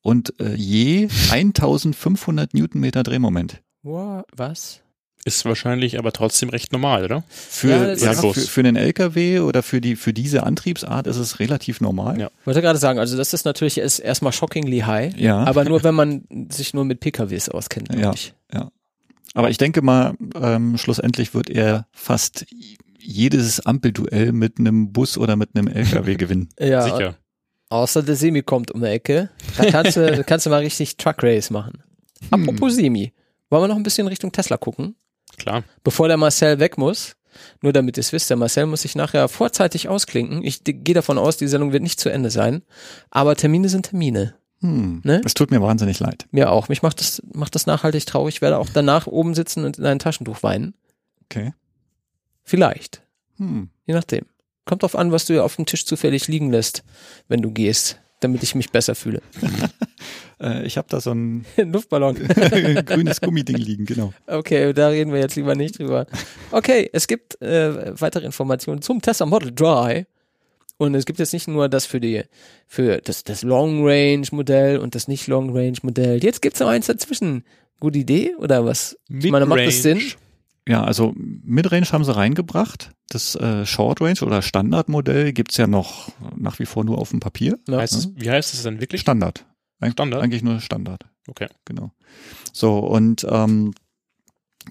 und 0.02 0.34
äh, 0.40 0.54
je 0.54 1.08
1500 1.30 2.54
Newtonmeter 2.54 3.02
Drehmoment. 3.02 3.62
Wow, 3.82 4.24
was? 4.36 4.80
Ist 5.24 5.44
wahrscheinlich 5.44 5.98
aber 6.00 6.12
trotzdem 6.12 6.48
recht 6.48 6.72
normal, 6.72 7.04
oder? 7.04 7.22
Für, 7.28 7.68
Ja, 7.70 7.84
ja, 7.94 8.10
ist- 8.10 8.20
für, 8.20 8.34
für 8.34 8.60
einen 8.60 8.74
LKW 8.74 9.38
oder 9.40 9.62
für 9.62 9.80
die 9.80 9.94
für 9.94 10.12
diese 10.12 10.42
Antriebsart 10.42 11.06
ist 11.06 11.16
es 11.16 11.38
relativ 11.38 11.80
normal. 11.80 12.18
Ja. 12.20 12.30
Ich 12.40 12.46
wollte 12.46 12.60
gerade 12.60 12.78
sagen, 12.80 12.98
also 12.98 13.16
das 13.16 13.32
ist 13.32 13.44
natürlich 13.44 13.78
erst- 13.78 14.00
erstmal 14.00 14.32
shockingly 14.32 14.80
high, 14.80 15.16
Ja. 15.16 15.44
aber 15.44 15.64
nur 15.64 15.84
wenn 15.84 15.94
man 15.94 16.24
sich 16.50 16.74
nur 16.74 16.84
mit 16.84 16.98
PKWs 16.98 17.48
auskennt, 17.50 17.88
glaube 17.90 18.02
Ja. 18.02 18.12
ich. 18.12 18.34
Aber 19.34 19.48
ich 19.48 19.56
denke 19.56 19.80
mal, 19.80 20.14
ähm, 20.34 20.76
schlussendlich 20.76 21.32
wird 21.32 21.48
er 21.48 21.86
fast 21.92 22.44
jedes 22.98 23.64
Ampelduell 23.64 24.32
mit 24.32 24.58
einem 24.58 24.92
Bus 24.92 25.16
oder 25.16 25.36
mit 25.36 25.50
einem 25.56 25.68
LKW 25.68 26.14
gewinnen. 26.16 26.48
Ja, 26.60 26.82
Sicher. 26.82 27.16
Außer 27.72 28.02
der 28.02 28.16
Semi 28.16 28.42
kommt 28.42 28.70
um 28.70 28.80
die 28.80 28.88
Ecke. 28.88 29.30
Da 29.56 29.64
kannst 29.70 29.96
du, 29.96 30.24
kannst 30.26 30.46
du 30.46 30.50
mal 30.50 30.60
richtig 30.60 30.96
Truck 30.96 31.22
Race 31.22 31.50
machen. 31.50 31.82
Hm. 32.30 32.42
Apropos 32.42 32.74
Semi. 32.74 33.12
Wollen 33.50 33.64
wir 33.64 33.68
noch 33.68 33.76
ein 33.76 33.82
bisschen 33.82 34.06
Richtung 34.06 34.32
Tesla 34.32 34.56
gucken? 34.56 34.94
Klar. 35.38 35.64
Bevor 35.84 36.08
der 36.08 36.16
Marcel 36.16 36.58
weg 36.58 36.78
muss, 36.78 37.16
nur 37.60 37.72
damit 37.72 37.96
ihr 37.96 38.00
es 38.00 38.12
wisst, 38.12 38.30
der 38.30 38.36
Marcel 38.36 38.66
muss 38.66 38.82
sich 38.82 38.94
nachher 38.94 39.28
vorzeitig 39.28 39.88
ausklinken. 39.88 40.42
Ich 40.44 40.62
gehe 40.64 40.94
davon 40.94 41.18
aus, 41.18 41.36
die 41.36 41.48
Sendung 41.48 41.72
wird 41.72 41.82
nicht 41.82 42.00
zu 42.00 42.10
Ende 42.10 42.30
sein. 42.30 42.62
Aber 43.10 43.36
Termine 43.36 43.68
sind 43.68 43.86
Termine. 43.86 44.34
Hm. 44.60 45.00
Ne? 45.04 45.20
Es 45.24 45.34
tut 45.34 45.50
mir 45.50 45.60
wahnsinnig 45.60 45.98
leid. 45.98 46.26
Mir 46.30 46.50
auch. 46.50 46.68
Mich 46.68 46.82
macht 46.82 47.00
das, 47.00 47.22
macht 47.34 47.54
das 47.54 47.66
nachhaltig 47.66 48.06
traurig. 48.06 48.36
Ich 48.36 48.42
werde 48.42 48.58
auch 48.58 48.68
danach 48.72 49.06
oben 49.06 49.34
sitzen 49.34 49.64
und 49.64 49.78
in 49.78 49.86
ein 49.86 49.98
Taschentuch 49.98 50.42
weinen. 50.42 50.74
Okay. 51.24 51.52
Vielleicht. 52.44 53.02
Hm. 53.38 53.70
Je 53.86 53.94
nachdem. 53.94 54.26
Kommt 54.64 54.82
drauf 54.82 54.96
an, 54.96 55.12
was 55.12 55.26
du 55.26 55.42
auf 55.42 55.56
dem 55.56 55.66
Tisch 55.66 55.86
zufällig 55.86 56.28
liegen 56.28 56.50
lässt, 56.50 56.84
wenn 57.28 57.42
du 57.42 57.50
gehst, 57.50 57.98
damit 58.20 58.42
ich 58.42 58.54
mich 58.54 58.70
besser 58.70 58.94
fühle. 58.94 59.22
Äh, 60.40 60.66
ich 60.66 60.76
habe 60.76 60.88
da 60.90 61.00
so 61.00 61.12
ein 61.12 61.46
Luftballon. 61.56 62.16
grünes 62.86 63.20
Gummiding 63.20 63.56
liegen, 63.56 63.84
genau. 63.84 64.12
Okay, 64.26 64.72
da 64.72 64.88
reden 64.88 65.12
wir 65.12 65.20
jetzt 65.20 65.36
lieber 65.36 65.54
nicht 65.54 65.78
drüber. 65.78 66.06
Okay, 66.50 66.90
es 66.92 67.06
gibt 67.06 67.40
äh, 67.40 67.98
weitere 68.00 68.26
Informationen 68.26 68.82
zum 68.82 69.00
Tesla 69.00 69.24
Model 69.24 69.52
Dry. 69.52 70.06
Und 70.78 70.96
es 70.96 71.04
gibt 71.04 71.20
jetzt 71.20 71.32
nicht 71.32 71.46
nur 71.46 71.68
das 71.68 71.86
für 71.86 72.00
die, 72.00 72.24
für 72.66 73.00
das, 73.00 73.22
das 73.22 73.42
Long 73.42 73.86
Range 73.86 74.26
Modell 74.32 74.78
und 74.78 74.96
das 74.96 75.06
nicht 75.06 75.28
Long 75.28 75.56
Range 75.56 75.78
Modell. 75.82 76.22
Jetzt 76.24 76.42
gibt's 76.42 76.58
noch 76.58 76.68
eins 76.68 76.86
dazwischen. 76.86 77.44
Gute 77.78 78.00
Idee 78.00 78.34
oder 78.36 78.64
was? 78.64 78.98
Ich 79.08 79.30
meine, 79.30 79.46
macht 79.46 79.66
das 79.66 79.82
Sinn? 79.82 80.00
Ja, 80.66 80.84
also 80.84 81.12
Midrange 81.16 81.90
haben 81.92 82.04
sie 82.04 82.14
reingebracht. 82.14 82.92
Das 83.08 83.34
äh, 83.34 83.66
Short 83.66 84.00
Range 84.00 84.20
oder 84.22 84.42
Standardmodell 84.42 85.32
gibt's 85.32 85.56
ja 85.56 85.66
noch 85.66 86.12
nach 86.36 86.58
wie 86.58 86.66
vor 86.66 86.84
nur 86.84 86.98
auf 86.98 87.10
dem 87.10 87.20
Papier. 87.20 87.58
Ja. 87.68 87.78
Heißt 87.78 87.94
es, 87.94 88.10
wie 88.14 88.30
heißt 88.30 88.54
es 88.54 88.62
denn 88.62 88.80
wirklich? 88.80 89.00
Standard. 89.00 89.44
Eig 89.80 89.92
Standard? 89.92 90.22
Eigentlich 90.22 90.42
nur 90.42 90.60
Standard. 90.60 91.04
Okay. 91.28 91.48
Genau. 91.64 91.90
So, 92.52 92.78
und 92.78 93.26
ähm, 93.28 93.74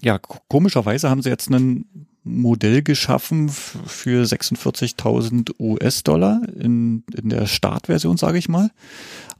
ja, 0.00 0.18
komischerweise 0.18 1.10
haben 1.10 1.22
sie 1.22 1.28
jetzt 1.28 1.50
ein 1.50 2.08
Modell 2.24 2.82
geschaffen 2.82 3.48
für 3.48 4.24
46.000 4.24 5.58
US-Dollar 5.58 6.40
in, 6.56 7.04
in 7.14 7.28
der 7.28 7.46
Startversion, 7.46 8.16
sage 8.16 8.38
ich 8.38 8.48
mal. 8.48 8.70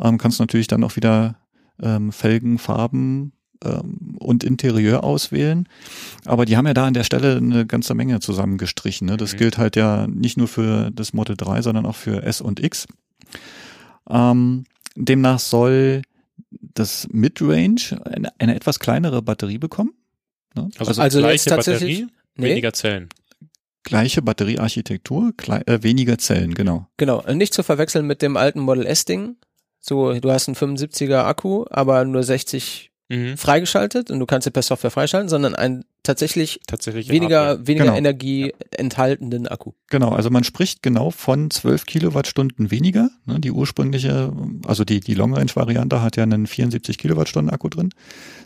Ähm, 0.00 0.18
kannst 0.18 0.40
natürlich 0.40 0.66
dann 0.66 0.84
auch 0.84 0.96
wieder 0.96 1.36
ähm, 1.80 2.12
Felgen, 2.12 2.58
Farben 2.58 3.32
ähm, 3.64 4.16
und 4.18 4.44
Interieur 4.44 5.04
auswählen. 5.04 5.68
Aber 6.24 6.44
die 6.44 6.56
haben 6.56 6.66
ja 6.66 6.74
da 6.74 6.86
an 6.86 6.94
der 6.94 7.04
Stelle 7.04 7.36
eine 7.36 7.66
ganze 7.66 7.94
Menge 7.94 8.20
zusammengestrichen. 8.20 9.06
Ne? 9.06 9.16
Das 9.16 9.32
Mhm. 9.34 9.38
gilt 9.38 9.58
halt 9.58 9.76
ja 9.76 10.06
nicht 10.06 10.36
nur 10.36 10.48
für 10.48 10.90
das 10.92 11.12
Model 11.12 11.36
3, 11.36 11.62
sondern 11.62 11.86
auch 11.86 11.96
für 11.96 12.22
S 12.22 12.40
und 12.40 12.60
X. 12.62 12.86
Ähm, 14.08 14.64
demnach 14.96 15.38
soll 15.38 16.02
das 16.50 17.08
Midrange 17.10 17.98
eine, 18.04 18.32
eine 18.38 18.54
etwas 18.54 18.78
kleinere 18.78 19.22
Batterie 19.22 19.58
bekommen. 19.58 19.92
Ne? 20.56 20.68
Also, 20.78 21.00
Also 21.00 21.18
gleiche 21.20 21.50
Batterie, 21.50 22.06
Nee, 22.36 22.50
weniger 22.50 22.72
Zellen. 22.72 23.08
gleiche 23.84 24.22
Batteriearchitektur, 24.22 25.32
äh, 25.66 25.82
weniger 25.82 26.18
Zellen, 26.18 26.54
genau. 26.54 26.86
genau. 26.96 27.22
Nicht 27.32 27.54
zu 27.54 27.62
verwechseln 27.62 28.06
mit 28.06 28.22
dem 28.22 28.36
alten 28.36 28.60
Model 28.60 28.86
S-Ding. 28.86 29.36
So, 29.80 30.12
du 30.14 30.30
hast 30.30 30.48
einen 30.48 30.54
75er 30.56 31.24
Akku, 31.24 31.64
aber 31.68 32.04
nur 32.04 32.22
60 32.22 32.91
Mhm. 33.12 33.36
freigeschaltet 33.36 34.10
und 34.10 34.20
du 34.20 34.26
kannst 34.26 34.44
sie 34.44 34.50
per 34.50 34.62
Software 34.62 34.90
freischalten, 34.90 35.28
sondern 35.28 35.54
einen 35.54 35.84
tatsächlich 36.02 36.60
Tatsächlich. 36.66 37.08
weniger, 37.08 37.66
weniger 37.66 37.84
Genau. 37.86 37.96
Energie 37.96 38.52
enthaltenden 38.70 39.46
Akku. 39.46 39.72
Genau, 39.88 40.10
also 40.10 40.30
man 40.30 40.44
spricht 40.44 40.82
genau 40.82 41.10
von 41.10 41.50
12 41.50 41.86
Kilowattstunden 41.86 42.70
weniger. 42.70 43.10
Ne, 43.26 43.40
Die 43.40 43.50
ursprüngliche, 43.52 44.32
also 44.66 44.84
die, 44.84 45.00
die 45.00 45.14
Long-Range-Variante 45.14 46.02
hat 46.02 46.16
ja 46.16 46.22
einen 46.24 46.46
74 46.46 46.98
Kilowattstunden 46.98 47.52
Akku 47.54 47.68
drin. 47.68 47.90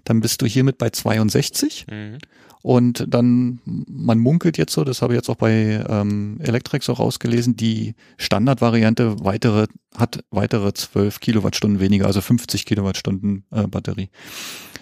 Dann 0.04 0.20
bist 0.20 0.42
du 0.42 0.46
hiermit 0.46 0.78
bei 0.78 0.90
62 0.90 1.86
Mhm. 1.90 2.18
und 2.62 3.04
dann, 3.08 3.60
man 3.64 4.18
munkelt 4.18 4.58
jetzt 4.58 4.72
so, 4.72 4.84
das 4.84 5.00
habe 5.02 5.14
ich 5.14 5.18
jetzt 5.18 5.28
auch 5.30 5.36
bei 5.36 5.84
ähm, 5.88 6.38
Electrix 6.42 6.88
auch 6.90 6.98
rausgelesen, 6.98 7.56
die 7.56 7.94
Standardvariante 8.18 9.24
weitere, 9.24 9.66
hat 9.96 10.22
weitere 10.30 10.72
12 10.74 11.20
Kilowattstunden 11.20 11.80
weniger, 11.80 12.06
also 12.06 12.20
50 12.20 12.66
Kilowattstunden 12.66 13.44
äh, 13.50 13.66
Batterie. 13.66 14.10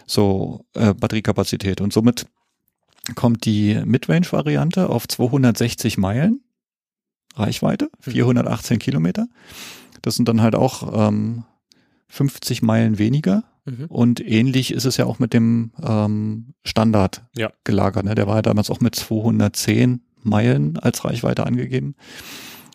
So, 0.06 0.64
äh, 0.74 0.92
Batteriekapazität. 0.92 1.80
Und 1.80 1.92
somit 1.92 2.26
kommt 3.14 3.44
die 3.44 3.80
Midrange-Variante 3.84 4.88
auf 4.88 5.06
260 5.08 5.98
Meilen 5.98 6.40
Reichweite, 7.36 7.90
418 8.00 8.78
Kilometer. 8.78 9.26
Das 10.02 10.14
sind 10.14 10.28
dann 10.28 10.40
halt 10.40 10.54
auch 10.54 11.08
ähm, 11.08 11.44
50 12.08 12.62
Meilen 12.62 12.98
weniger. 12.98 13.44
Mhm. 13.64 13.86
Und 13.86 14.20
ähnlich 14.20 14.72
ist 14.72 14.84
es 14.84 14.96
ja 14.98 15.06
auch 15.06 15.18
mit 15.18 15.32
dem 15.32 15.72
ähm, 15.82 16.54
Standard 16.64 17.24
Ja. 17.36 17.50
gelagert. 17.64 18.04
Ne? 18.04 18.14
Der 18.14 18.26
war 18.26 18.36
ja 18.36 18.42
damals 18.42 18.70
auch 18.70 18.80
mit 18.80 18.94
210 18.94 20.02
Meilen 20.22 20.78
als 20.78 21.04
Reichweite 21.04 21.44
angegeben. 21.46 21.94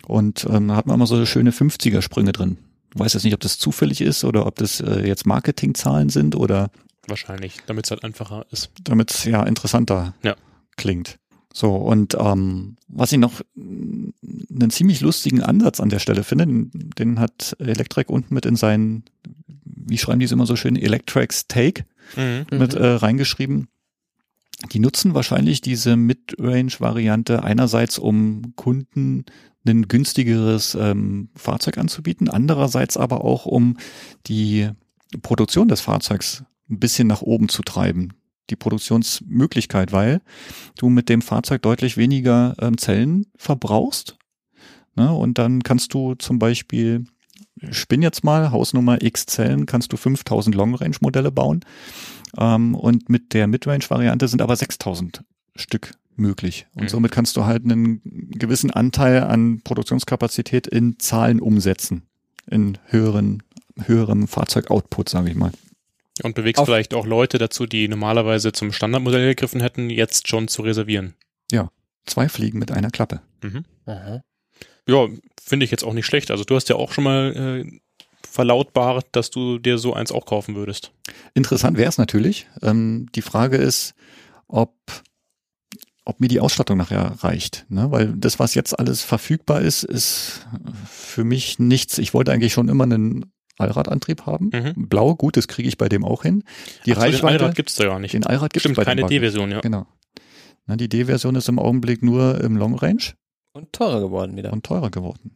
Und 0.07 0.45
ähm, 0.49 0.67
da 0.69 0.75
hat 0.75 0.87
man 0.87 0.95
immer 0.95 1.07
so 1.07 1.23
schöne 1.25 1.51
50er-Sprünge 1.51 2.31
drin. 2.31 2.57
Ich 2.93 2.99
weiß 2.99 3.13
jetzt 3.13 3.23
nicht, 3.23 3.35
ob 3.35 3.39
das 3.39 3.59
zufällig 3.59 4.01
ist 4.01 4.23
oder 4.23 4.45
ob 4.47 4.55
das 4.55 4.81
äh, 4.81 5.07
jetzt 5.07 5.25
Marketingzahlen 5.27 6.09
sind 6.09 6.35
oder 6.35 6.71
Wahrscheinlich, 7.09 7.57
damit 7.67 7.85
es 7.85 7.91
halt 7.91 8.03
einfacher 8.03 8.45
ist. 8.51 8.69
damit 8.83 9.11
es 9.11 9.23
ja 9.25 9.43
interessanter 9.43 10.13
Ja. 10.23 10.35
klingt. 10.77 11.17
So, 11.53 11.75
und 11.75 12.15
ähm, 12.19 12.77
was 12.87 13.11
ich 13.11 13.17
noch 13.17 13.41
mh, 13.55 14.11
einen 14.51 14.69
ziemlich 14.69 15.01
lustigen 15.01 15.41
Ansatz 15.41 15.79
an 15.79 15.89
der 15.89 15.99
Stelle 15.99 16.23
finde, 16.23 16.45
den, 16.45 16.69
den 16.97 17.19
hat 17.19 17.55
Electrek 17.59 18.09
unten 18.09 18.33
mit 18.35 18.45
in 18.45 18.55
seinen, 18.55 19.03
wie 19.65 19.97
schreiben 19.97 20.19
die 20.19 20.25
es 20.25 20.31
immer 20.31 20.45
so 20.45 20.55
schön, 20.55 20.75
Electreks 20.75 21.47
Take 21.47 21.85
Mhm. 22.15 22.45
mit 22.57 22.73
äh, 22.73 22.85
reingeschrieben. 22.85 23.67
Die 24.71 24.79
nutzen 24.79 25.13
wahrscheinlich 25.13 25.61
diese 25.61 25.95
Mid-Range-Variante 25.95 27.43
einerseits, 27.43 27.97
um 27.99 28.53
Kunden 28.55 29.25
ein 29.67 29.87
günstigeres 29.87 30.75
ähm, 30.75 31.29
Fahrzeug 31.35 31.77
anzubieten, 31.77 32.27
andererseits 32.29 32.97
aber 32.97 33.23
auch, 33.23 33.45
um 33.45 33.77
die 34.27 34.69
Produktion 35.21 35.67
des 35.67 35.81
Fahrzeugs 35.81 36.43
ein 36.69 36.79
bisschen 36.79 37.07
nach 37.07 37.21
oben 37.21 37.49
zu 37.49 37.61
treiben. 37.63 38.13
Die 38.49 38.55
Produktionsmöglichkeit, 38.55 39.91
weil 39.91 40.21
du 40.77 40.89
mit 40.89 41.09
dem 41.09 41.21
Fahrzeug 41.21 41.61
deutlich 41.61 41.97
weniger 41.97 42.55
ähm, 42.59 42.77
Zellen 42.77 43.27
verbrauchst. 43.37 44.17
Ne? 44.95 45.13
Und 45.13 45.37
dann 45.37 45.61
kannst 45.63 45.93
du 45.93 46.15
zum 46.15 46.39
Beispiel, 46.39 47.05
spinn 47.69 48.01
jetzt 48.01 48.23
mal, 48.23 48.51
Hausnummer 48.51 49.01
X 49.03 49.25
Zellen, 49.27 49.65
kannst 49.65 49.93
du 49.93 49.97
5000 49.97 50.55
Long-Range-Modelle 50.55 51.31
bauen. 51.31 51.61
Ähm, 52.37 52.75
und 52.75 53.09
mit 53.09 53.33
der 53.33 53.47
Midrange-Variante 53.47 54.27
sind 54.27 54.41
aber 54.41 54.55
6000 54.55 55.23
Stück 55.55 55.93
möglich. 56.15 56.67
Und 56.75 56.83
Mhm. 56.83 56.89
somit 56.89 57.11
kannst 57.11 57.37
du 57.37 57.45
halt 57.45 57.63
einen 57.63 58.01
gewissen 58.31 58.71
Anteil 58.71 59.23
an 59.23 59.61
Produktionskapazität 59.63 60.67
in 60.67 60.99
Zahlen 60.99 61.39
umsetzen. 61.39 62.03
In 62.49 62.77
höheren, 62.87 63.43
höherem 63.83 64.27
Fahrzeugoutput, 64.27 65.07
sage 65.09 65.29
ich 65.29 65.35
mal. 65.35 65.51
Und 66.23 66.35
bewegst 66.35 66.63
vielleicht 66.65 66.93
auch 66.93 67.05
Leute 67.05 67.37
dazu, 67.37 67.65
die 67.65 67.87
normalerweise 67.87 68.51
zum 68.51 68.71
Standardmodell 68.71 69.29
gegriffen 69.29 69.61
hätten, 69.61 69.89
jetzt 69.89 70.27
schon 70.27 70.47
zu 70.47 70.61
reservieren. 70.61 71.15
Zwei 72.05 72.27
Fliegen 72.27 72.59
mit 72.59 72.71
einer 72.71 72.89
Klappe. 72.89 73.21
Mhm. 73.43 73.65
Aha. 73.85 74.23
Ja, 74.87 75.07
finde 75.41 75.63
ich 75.63 75.71
jetzt 75.71 75.83
auch 75.83 75.93
nicht 75.93 76.05
schlecht. 76.05 76.31
Also 76.31 76.43
du 76.43 76.55
hast 76.55 76.69
ja 76.69 76.75
auch 76.75 76.91
schon 76.91 77.03
mal 77.03 77.63
äh, 77.65 77.79
verlautbart, 78.27 79.07
dass 79.11 79.29
du 79.29 79.59
dir 79.59 79.77
so 79.77 79.93
eins 79.93 80.11
auch 80.11 80.25
kaufen 80.25 80.55
würdest. 80.55 80.91
Interessant 81.33 81.77
wäre 81.77 81.89
es 81.89 81.97
natürlich. 81.97 82.47
Ähm, 82.61 83.07
die 83.13 83.21
Frage 83.21 83.57
ist, 83.57 83.93
ob, 84.47 84.73
ob 86.05 86.19
mir 86.19 86.27
die 86.27 86.39
Ausstattung 86.39 86.77
nachher 86.77 87.15
reicht. 87.19 87.65
Ne? 87.69 87.91
Weil 87.91 88.13
das, 88.17 88.39
was 88.39 88.55
jetzt 88.55 88.77
alles 88.77 89.03
verfügbar 89.03 89.61
ist, 89.61 89.83
ist 89.83 90.47
für 90.91 91.23
mich 91.23 91.59
nichts. 91.59 91.99
Ich 91.99 92.13
wollte 92.13 92.31
eigentlich 92.31 92.53
schon 92.53 92.69
immer 92.69 92.85
einen 92.85 93.31
Allradantrieb 93.59 94.25
haben. 94.25 94.49
Mhm. 94.53 94.87
Blau, 94.87 95.15
gut, 95.15 95.37
das 95.37 95.47
kriege 95.47 95.67
ich 95.67 95.77
bei 95.77 95.89
dem 95.89 96.03
auch 96.05 96.23
hin. 96.23 96.43
Die 96.85 96.91
Ach 96.93 96.95
so, 96.97 97.01
den 97.01 97.13
Reichweite, 97.13 97.43
Allrad 97.43 97.55
gibt's 97.55 97.75
da 97.75 97.85
gar 97.85 97.99
nicht. 97.99 98.13
den 98.13 98.25
Allrad 98.25 98.53
gibt 98.53 98.57
es 98.57 98.61
Stimmt, 98.71 98.75
bei 98.77 98.85
keine. 98.85 99.05
D-Version, 99.05 99.51
ja. 99.51 99.59
Genau. 99.61 99.85
Na, 100.65 100.75
die 100.75 100.89
D-Version 100.89 101.35
ist 101.35 101.49
im 101.49 101.59
Augenblick 101.59 102.03
nur 102.03 102.41
im 102.41 102.55
Long 102.57 102.75
Range 102.75 103.01
Und 103.53 103.73
teurer 103.73 103.99
geworden 104.01 104.35
wieder. 104.37 104.53
und 104.53 104.65
teurer 104.65 104.89
geworden. 104.91 105.31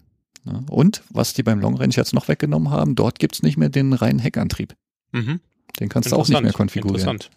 Ne? 0.45 0.63
Und 0.69 1.03
was 1.09 1.33
die 1.33 1.43
beim 1.43 1.59
Long 1.59 1.75
Range 1.75 1.93
jetzt 1.95 2.13
noch 2.13 2.27
weggenommen 2.27 2.69
haben, 2.69 2.95
dort 2.95 3.19
gibt's 3.19 3.41
nicht 3.43 3.57
mehr 3.57 3.69
den 3.69 3.93
reinen 3.93 4.19
Heckantrieb. 4.19 4.75
Mhm. 5.11 5.39
Den 5.79 5.89
kannst 5.89 6.11
du 6.11 6.15
auch 6.15 6.27
nicht 6.27 6.41
mehr 6.41 6.53
konfigurieren. 6.53 7.09
Interessant. 7.15 7.29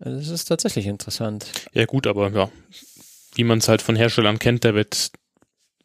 Also 0.00 0.16
Das 0.18 0.28
ist 0.28 0.44
tatsächlich 0.44 0.86
interessant. 0.86 1.50
Ja 1.72 1.84
gut, 1.84 2.06
aber 2.06 2.30
ja, 2.30 2.48
wie 3.34 3.44
man 3.44 3.58
es 3.58 3.68
halt 3.68 3.82
von 3.82 3.96
Herstellern 3.96 4.38
kennt, 4.38 4.64
da 4.64 4.74
wird 4.74 5.10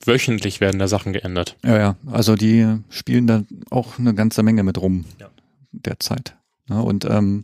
wöchentlich 0.07 0.61
werden 0.61 0.79
da 0.79 0.87
Sachen 0.87 1.13
geändert. 1.13 1.57
Ja, 1.63 1.77
ja, 1.77 1.95
also 2.11 2.35
die 2.35 2.79
spielen 2.89 3.27
da 3.27 3.43
auch 3.69 3.99
eine 3.99 4.13
ganze 4.13 4.43
Menge 4.43 4.63
mit 4.63 4.79
rum 4.79 5.05
Ja. 5.19 5.29
derzeit. 5.71 6.35
Ja, 6.69 6.79
und 6.79 7.05
ähm, 7.05 7.43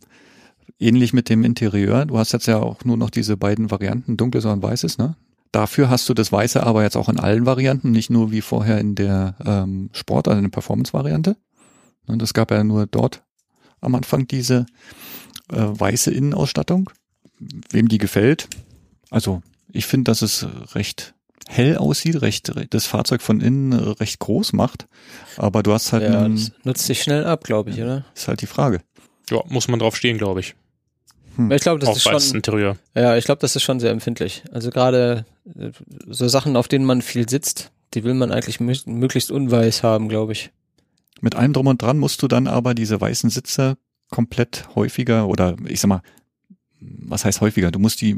ähnlich 0.80 1.14
mit 1.14 1.30
dem 1.30 1.44
Interieur, 1.44 2.06
du 2.06 2.18
hast 2.18 2.32
jetzt 2.32 2.48
ja 2.48 2.58
auch 2.58 2.86
nur 2.86 2.98
noch 2.98 3.10
diese 3.10 3.38
beiden 3.38 3.70
Varianten, 3.72 4.18
dunkles 4.18 4.46
und 4.46 4.62
weißes, 4.64 4.98
ne? 4.98 5.16
Dafür 5.52 5.90
hast 5.90 6.08
du 6.08 6.14
das 6.14 6.32
Weiße 6.32 6.62
aber 6.62 6.84
jetzt 6.84 6.96
auch 6.96 7.10
in 7.10 7.20
allen 7.20 7.48
Varianten, 7.48 7.90
nicht 7.90 8.12
nur 8.12 8.32
wie 8.32 8.42
vorher 8.42 8.78
in 8.80 8.94
der 8.94 9.34
ähm, 9.44 9.90
Sport, 9.94 10.28
also 10.28 10.38
in 10.38 10.44
der 10.44 10.52
Performance-Variante. 10.52 11.38
Und 12.06 12.22
es 12.22 12.36
gab 12.36 12.52
ja 12.52 12.64
nur 12.64 12.86
dort 12.86 13.24
am 13.82 13.96
Anfang 13.96 14.28
diese 14.28 14.68
äh, 15.52 15.58
weiße 15.58 16.12
Innenausstattung. 16.12 16.92
Wem 17.72 17.88
die 17.88 17.98
gefällt, 17.98 18.48
also 19.10 19.42
ich 19.72 19.86
finde, 19.88 20.12
dass 20.12 20.22
es 20.22 20.46
recht 20.76 21.16
hell 21.52 21.78
aussieht, 21.78 22.22
recht 22.22 22.52
das 22.70 22.86
Fahrzeug 22.86 23.22
von 23.22 23.42
innen 23.42 23.74
recht 23.74 24.20
groß 24.20 24.54
macht, 24.54 24.88
aber 25.38 25.64
du 25.64 25.74
hast 25.74 25.92
halt 25.94 26.04
Ja, 26.04 26.22
einen, 26.24 26.36
das 26.36 26.52
nutzt 26.64 26.86
sich 26.86 27.02
schnell 27.02 27.26
ab, 27.26 27.44
glaube 27.44 27.72
ich, 27.72 27.82
oder? 27.82 28.06
ist 28.16 28.28
halt 28.28 28.42
die 28.42 28.46
Frage. 28.48 28.82
Ja, 29.32 29.42
muss 29.48 29.68
man 29.68 29.80
drauf 29.80 29.96
stehen, 29.96 30.18
glaube 30.18 30.40
ich. 30.42 30.56
Ich 31.52 31.62
glaube, 31.62 31.80
das 31.80 31.90
Auf 31.90 31.96
ist 31.98 32.04
schon, 32.04 32.36
Interieur. 32.36 32.76
ja, 32.96 33.16
ich 33.16 33.24
glaube, 33.26 33.40
das 33.40 33.56
ist 33.56 33.64
schon 33.64 33.80
sehr 33.80 33.92
empfindlich. 33.92 34.44
Also 34.52 34.70
gerade 34.72 35.26
äh, 35.58 35.72
so 36.08 36.28
Sachen, 36.28 36.56
auf 36.58 36.68
denen 36.68 36.86
man 36.86 37.02
viel 37.02 37.28
sitzt, 37.30 37.72
die 37.94 38.04
will 38.04 38.14
man 38.14 38.32
eigentlich 38.32 38.60
mö 38.60 38.74
möglichst 38.86 39.32
unweiß 39.32 39.82
haben, 39.84 40.10
glaube 40.10 40.34
ich. 40.34 40.52
Mit 41.22 41.36
allem 41.36 41.54
drum 41.54 41.68
und 41.68 41.82
dran 41.82 41.98
musst 41.98 42.22
du 42.22 42.28
dann 42.28 42.48
aber 42.48 42.74
diese 42.76 43.00
weißen 43.00 43.30
Sitze 43.30 43.78
komplett 44.10 44.68
häufiger 44.76 45.28
oder 45.28 45.56
ich 45.66 45.80
sag 45.80 45.88
mal, 45.88 46.02
was 46.82 47.26
heißt 47.26 47.42
häufiger? 47.42 47.72
Du 47.72 47.80
musst 47.80 48.02
die 48.02 48.16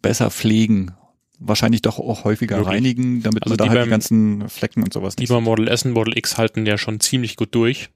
besser 0.00 0.30
pflegen, 0.30 0.92
wahrscheinlich 1.40 1.82
doch 1.82 1.98
auch 1.98 2.24
häufiger 2.24 2.58
Wirklich? 2.58 2.74
reinigen, 2.76 3.22
damit 3.22 3.42
Also 3.42 3.52
man 3.52 3.58
da 3.58 3.64
die 3.64 3.70
halt 3.70 3.78
beim- 3.80 3.84
die 3.86 3.90
ganzen 3.90 4.48
Flecken 4.48 4.82
und 4.84 4.92
sowas 4.92 5.16
Die 5.16 5.22
nicht. 5.22 5.30
beim 5.30 5.42
Model 5.44 5.66
S 5.68 5.84
und 5.84 5.92
Model 5.92 6.16
X 6.16 6.36
halten 6.38 6.66
ja 6.66 6.78
schon 6.78 7.00
ziemlich 7.00 7.36
gut 7.36 7.54
durch. 7.54 7.90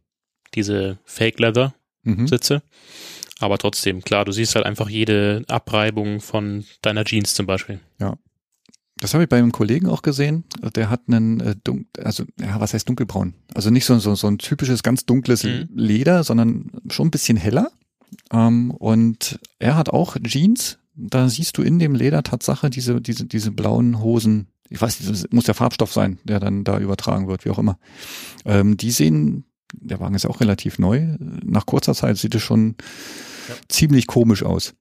Diese 0.55 0.99
Fake 1.05 1.39
Leather 1.39 1.75
Mhm. 2.03 2.27
Sitze. 2.29 2.63
Aber 3.41 3.59
trotzdem, 3.59 4.03
klar, 4.03 4.25
du 4.25 4.33
siehst 4.33 4.55
halt 4.55 4.65
einfach 4.67 4.89
jede 4.89 5.45
Abreibung 5.49 6.21
von 6.21 6.65
deiner 6.83 7.05
Jeans 7.05 7.35
zum 7.35 7.47
Beispiel. 7.47 7.81
Das 8.99 9.13
habe 9.13 9.25
ich 9.25 9.29
bei 9.29 9.39
einem 9.39 9.51
Kollegen 9.53 9.89
auch 9.89 10.03
gesehen. 10.03 10.45
Der 10.77 10.89
hat 10.89 11.03
einen 11.09 11.41
äh, 11.41 11.57
dun 11.63 11.87
also 11.99 12.25
ja, 12.41 12.61
was 12.61 12.73
heißt 12.75 12.89
dunkelbraun? 12.89 13.35
Also 13.53 13.71
nicht 13.71 13.85
so, 13.85 13.99
so, 13.99 14.15
so 14.15 14.29
ein 14.29 14.39
typisches 14.39 14.83
ganz 14.85 15.05
dunkles 15.05 15.43
Mhm. 15.45 15.69
Leder, 15.75 16.23
sondern 16.25 16.71
schon 16.89 17.09
ein 17.09 17.11
bisschen 17.11 17.37
heller. 17.37 17.71
Ähm, 18.33 18.71
und 18.71 19.41
er 19.59 19.77
hat 19.77 19.91
auch 19.91 20.17
Jeans. 20.23 20.79
Da 20.97 21.29
siehst 21.29 21.59
du 21.59 21.63
in 21.63 21.79
dem 21.79 21.95
Leder 21.95 22.23
Tatsache 22.23 22.71
diese, 22.71 23.01
diese, 23.01 23.27
diese 23.27 23.51
blauen 23.51 24.01
Hosen. 24.01 24.49
Ich 24.71 24.81
weiß 24.81 25.01
nicht, 25.01 25.11
das 25.13 25.27
muss 25.31 25.45
der 25.45 25.55
Farbstoff 25.55 25.93
sein, 25.93 26.19
der 26.25 26.41
dann 26.41 26.65
da 26.65 26.79
übertragen 26.79 27.29
wird, 27.29 27.45
wie 27.45 27.51
auch 27.51 27.59
immer. 27.59 27.79
Ähm, 28.45 28.77
die 28.77 28.91
sehen, 28.91 29.45
der 29.73 30.01
Wagen 30.01 30.15
ist 30.15 30.25
ja 30.25 30.31
auch 30.31 30.41
relativ 30.41 30.79
neu. 30.79 31.17
Nach 31.19 31.67
kurzer 31.67 31.95
Zeit 31.95 32.17
sieht 32.17 32.35
es 32.35 32.43
schon 32.43 32.77
ziemlich 33.69 34.07
komisch 34.07 34.43
aus. 34.43 34.75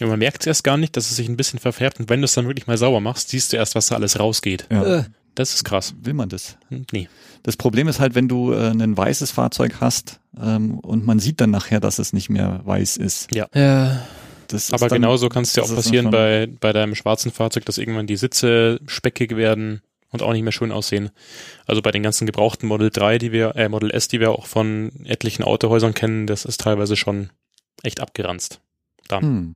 Ja, 0.00 0.06
man 0.06 0.18
merkt 0.18 0.42
es 0.42 0.46
erst 0.46 0.64
gar 0.64 0.76
nicht, 0.76 0.96
dass 0.96 1.10
es 1.10 1.16
sich 1.16 1.28
ein 1.28 1.36
bisschen 1.36 1.58
verfärbt 1.58 1.98
und 2.00 2.08
wenn 2.08 2.20
du 2.20 2.24
es 2.24 2.34
dann 2.34 2.46
wirklich 2.46 2.66
mal 2.66 2.78
sauber 2.78 3.00
machst, 3.00 3.30
siehst 3.30 3.52
du 3.52 3.56
erst, 3.56 3.74
was 3.74 3.88
da 3.88 3.96
alles 3.96 4.18
rausgeht. 4.18 4.66
Ja. 4.70 4.98
Äh, 5.00 5.04
Das 5.34 5.54
ist 5.54 5.64
krass. 5.64 5.94
Will 6.02 6.14
man 6.14 6.28
das? 6.28 6.56
Hm, 6.68 6.84
Nee. 6.92 7.08
Das 7.44 7.56
Problem 7.56 7.86
ist 7.88 8.00
halt, 8.00 8.14
wenn 8.14 8.26
du 8.28 8.52
äh, 8.52 8.70
ein 8.70 8.96
weißes 8.96 9.30
Fahrzeug 9.30 9.76
hast 9.80 10.20
ähm, 10.40 10.78
und 10.80 11.06
man 11.06 11.18
sieht 11.20 11.40
dann 11.40 11.50
nachher, 11.50 11.78
dass 11.80 11.98
es 11.98 12.12
nicht 12.12 12.28
mehr 12.30 12.60
weiß 12.64 12.96
ist. 12.96 13.32
ja, 13.34 13.46
Das 14.48 14.72
Aber 14.72 14.88
genauso 14.88 15.28
kann 15.28 15.42
es 15.44 15.52
dir 15.52 15.62
auch 15.62 15.74
passieren 15.74 16.10
bei, 16.10 16.48
bei 16.60 16.72
deinem 16.72 16.94
schwarzen 16.94 17.30
Fahrzeug, 17.30 17.64
dass 17.66 17.78
irgendwann 17.78 18.06
die 18.06 18.16
Sitze 18.16 18.80
speckig 18.86 19.36
werden, 19.36 19.82
und 20.10 20.22
auch 20.22 20.32
nicht 20.32 20.42
mehr 20.42 20.52
schön 20.52 20.72
aussehen. 20.72 21.10
Also 21.66 21.82
bei 21.82 21.90
den 21.90 22.02
ganzen 22.02 22.24
gebrauchten 22.26 22.66
Model 22.66 22.88
3, 22.88 23.18
die 23.18 23.30
wir, 23.30 23.54
äh, 23.56 23.68
Model 23.68 23.90
S, 23.90 24.08
die 24.08 24.20
wir 24.20 24.30
auch 24.30 24.46
von 24.46 24.90
etlichen 25.04 25.42
Autohäusern 25.42 25.92
kennen, 25.92 26.26
das 26.26 26.46
ist 26.46 26.62
teilweise 26.62 26.96
schon 26.96 27.28
echt 27.82 28.00
abgeranzt. 28.00 28.60
Dann. 29.08 29.22
Hm. 29.22 29.54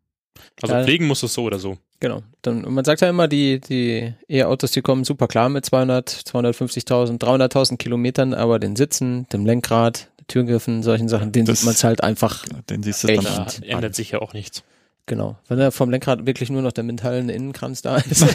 Also 0.61 0.75
Ja. 0.75 0.85
pflegen 0.85 1.07
muss 1.07 1.23
es 1.23 1.33
so 1.33 1.45
oder 1.45 1.59
so. 1.59 1.79
Genau. 2.01 2.23
Dann, 2.43 2.67
und 2.67 2.75
man 2.75 2.85
sagt 2.85 3.01
ja 3.01 3.09
immer, 3.09 3.29
die, 3.29 3.61
die 3.61 4.13
E-Autos, 4.29 4.73
die 4.73 4.83
kommen 4.83 5.05
super 5.05 5.27
klar 5.27 5.49
mit 5.49 5.65
200, 5.65 6.11
250.000, 6.11 7.19
300.000 7.19 7.79
Kilometern, 7.79 8.35
aber 8.35 8.59
den 8.59 8.77
Sitzen, 8.77 9.27
dem 9.33 9.47
Lenkrad, 9.47 10.11
Türgriffen, 10.29 10.83
solchen 10.83 11.09
Sachen, 11.09 11.33
den 11.33 11.47
Das- 11.47 11.61
sieht 11.61 11.67
man 11.67 11.77
halt 11.77 12.03
einfach, 12.03 12.45
Den 12.69 12.83
siehst 12.83 13.05
du 13.05 13.09
Echt? 13.09 13.25
dann 13.25 13.35
Da 13.37 13.43
an. 13.45 13.63
ändert 13.63 13.95
sich 13.95 14.11
ja 14.11 14.21
auch 14.21 14.35
nichts. 14.35 14.65
Genau. 15.07 15.39
Wenn 15.49 15.59
da 15.59 15.71
vom 15.71 15.91
Lenkrad 15.91 16.27
wirklich 16.27 16.51
nur 16.51 16.63
noch 16.63 16.73
der 16.73 16.85
metallene 16.85 17.33
Innenkranz 17.33 17.83
da 17.83 17.97
ist. 17.97 18.25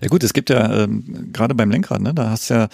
Ja 0.00 0.08
gut, 0.08 0.22
es 0.22 0.32
gibt 0.32 0.50
ja 0.50 0.84
ähm, 0.84 1.30
gerade 1.32 1.54
beim 1.54 1.70
Lenkrad, 1.70 2.00
ne, 2.00 2.14
da 2.14 2.30
hast 2.30 2.48
ja 2.50 2.68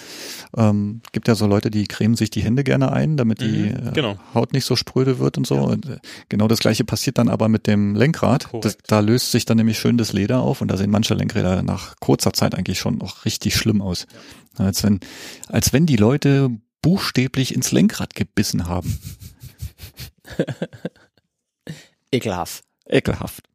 ähm, 0.56 1.00
gibt 1.12 1.28
ja 1.28 1.34
so 1.34 1.46
Leute, 1.46 1.70
die 1.70 1.86
cremen 1.86 2.16
sich 2.16 2.30
die 2.30 2.42
Hände 2.42 2.64
gerne 2.64 2.92
ein, 2.92 3.16
damit 3.16 3.40
die 3.40 3.44
Mhm, 3.44 3.88
äh, 3.88 3.92
genau. 3.94 4.16
Haut 4.34 4.52
nicht 4.52 4.64
so 4.64 4.76
spröde 4.76 5.18
wird 5.18 5.38
und 5.38 5.46
so. 5.46 5.56
Und 5.56 5.86
äh, 5.86 5.98
genau 6.28 6.48
das 6.48 6.58
gleiche 6.58 6.84
passiert 6.84 7.18
dann 7.18 7.28
aber 7.28 7.48
mit 7.48 7.66
dem 7.66 7.94
Lenkrad. 7.94 8.48
Das, 8.60 8.76
da 8.86 9.00
löst 9.00 9.30
sich 9.30 9.44
dann 9.44 9.56
nämlich 9.56 9.78
schön 9.78 9.96
das 9.96 10.12
Leder 10.12 10.40
auf 10.40 10.60
und 10.60 10.68
da 10.68 10.76
sehen 10.76 10.90
manche 10.90 11.14
Lenkräder 11.14 11.62
nach 11.62 11.96
kurzer 12.00 12.32
Zeit 12.32 12.54
eigentlich 12.54 12.78
schon 12.78 13.00
auch 13.00 13.24
richtig 13.24 13.56
schlimm 13.56 13.80
aus. 13.80 14.06
Als 14.56 14.82
wenn 14.82 15.00
als 15.48 15.72
wenn 15.72 15.86
die 15.86 15.96
Leute 15.96 16.50
buchstäblich 16.82 17.54
ins 17.54 17.72
Lenkrad 17.72 18.14
gebissen 18.14 18.68
haben. 18.68 18.98
Ekelhaft. 22.14 22.64
Ekelhaft. 22.86 23.48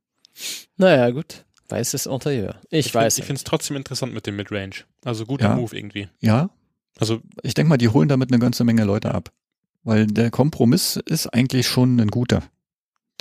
Naja, 0.78 1.10
gut. 1.12 1.46
Weißes 1.70 2.08
Interieur. 2.08 2.56
Ich, 2.70 2.88
Ich 2.88 2.96
weiß. 2.96 3.16
Find, 3.16 3.20
ich 3.24 3.26
finde 3.28 3.38
es 3.40 3.44
trotzdem 3.44 3.78
interessant 3.78 4.14
mit 4.14 4.26
dem 4.26 4.36
Midrange. 4.36 4.86
Also 5.06 5.26
guter 5.26 5.50
Ja. 5.50 5.56
Move 5.56 5.76
irgendwie. 5.78 6.10
Ja, 6.20 6.50
Also 7.00 7.22
ich 7.44 7.54
denke 7.54 7.70
mal, 7.70 7.78
die 7.78 7.90
holen 7.90 8.10
damit 8.10 8.32
eine 8.32 8.40
ganze 8.40 8.64
Menge 8.64 8.84
Leute 8.84 9.14
ab. 9.14 9.32
Weil 9.84 10.08
der 10.08 10.30
Kompromiss 10.32 10.98
ist 10.98 11.28
eigentlich 11.28 11.68
schon 11.68 12.00
ein 12.02 12.10
guter, 12.10 12.44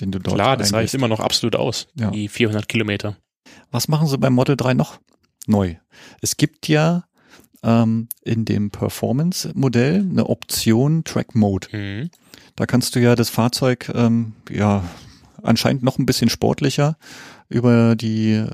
den 0.00 0.10
du 0.10 0.18
dort 0.18 0.34
klar, 0.34 0.56
das 0.56 0.72
reicht 0.72 0.92
immer 0.94 1.06
noch 1.08 1.20
absolut 1.20 1.54
aus. 1.54 1.86
Ja. 1.94 2.10
Die 2.10 2.28
400 2.28 2.68
Kilometer. 2.68 3.16
Was 3.70 3.86
machen 3.86 4.08
sie 4.08 4.18
beim 4.18 4.32
Model 4.32 4.56
3 4.56 4.74
noch 4.74 4.98
neu? 5.46 5.76
Es 6.20 6.36
gibt 6.36 6.66
ja 6.66 7.04
ähm, 7.62 8.08
in 8.22 8.44
dem 8.44 8.70
Performance-Modell 8.70 10.00
eine 10.00 10.26
Option 10.26 11.04
Track 11.04 11.34
Mode. 11.36 11.68
Mhm. 11.70 12.10
Da 12.56 12.66
kannst 12.66 12.96
du 12.96 13.00
ja 13.00 13.14
das 13.14 13.30
Fahrzeug 13.30 13.90
ähm, 13.94 14.32
ja 14.50 14.82
anscheinend 15.42 15.82
noch 15.82 15.98
ein 15.98 16.06
bisschen 16.06 16.28
sportlicher 16.30 16.96
über 17.48 17.96
die 17.96 18.32
äh, 18.32 18.46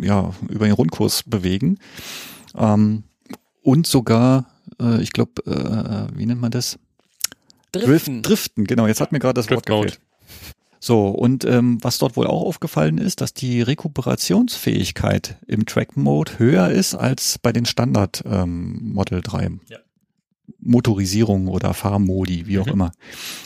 ja 0.00 0.32
über 0.48 0.66
den 0.66 0.74
Rundkurs 0.74 1.22
bewegen 1.24 1.78
ähm, 2.56 3.04
und 3.62 3.86
sogar 3.86 4.46
äh, 4.80 5.00
ich 5.02 5.12
glaube 5.12 5.42
äh, 5.46 6.16
wie 6.16 6.26
nennt 6.26 6.40
man 6.40 6.50
das 6.50 6.78
Driften. 7.72 8.22
Driften 8.22 8.64
genau 8.64 8.86
jetzt 8.86 9.00
hat 9.00 9.12
mir 9.12 9.18
gerade 9.18 9.34
das 9.34 9.50
Wort 9.50 9.68
Drift 9.68 9.68
Mode. 9.68 9.86
gefehlt 9.86 10.00
so 10.80 11.08
und 11.08 11.44
ähm, 11.44 11.78
was 11.82 11.98
dort 11.98 12.16
wohl 12.16 12.26
auch 12.26 12.42
aufgefallen 12.42 12.98
ist 12.98 13.20
dass 13.20 13.34
die 13.34 13.62
Rekuperationsfähigkeit 13.62 15.36
im 15.46 15.66
Track 15.66 15.96
Mode 15.96 16.38
höher 16.38 16.70
ist 16.70 16.94
als 16.94 17.38
bei 17.38 17.52
den 17.52 17.66
Standard 17.66 18.22
ähm, 18.26 18.92
Model 18.92 19.20
3 19.20 19.50
Ja. 19.68 19.78
Motorisierung 20.60 21.48
oder 21.48 21.74
Fahrmodi, 21.74 22.46
wie 22.46 22.58
auch 22.58 22.66
Mhm. 22.66 22.72
immer. 22.72 22.92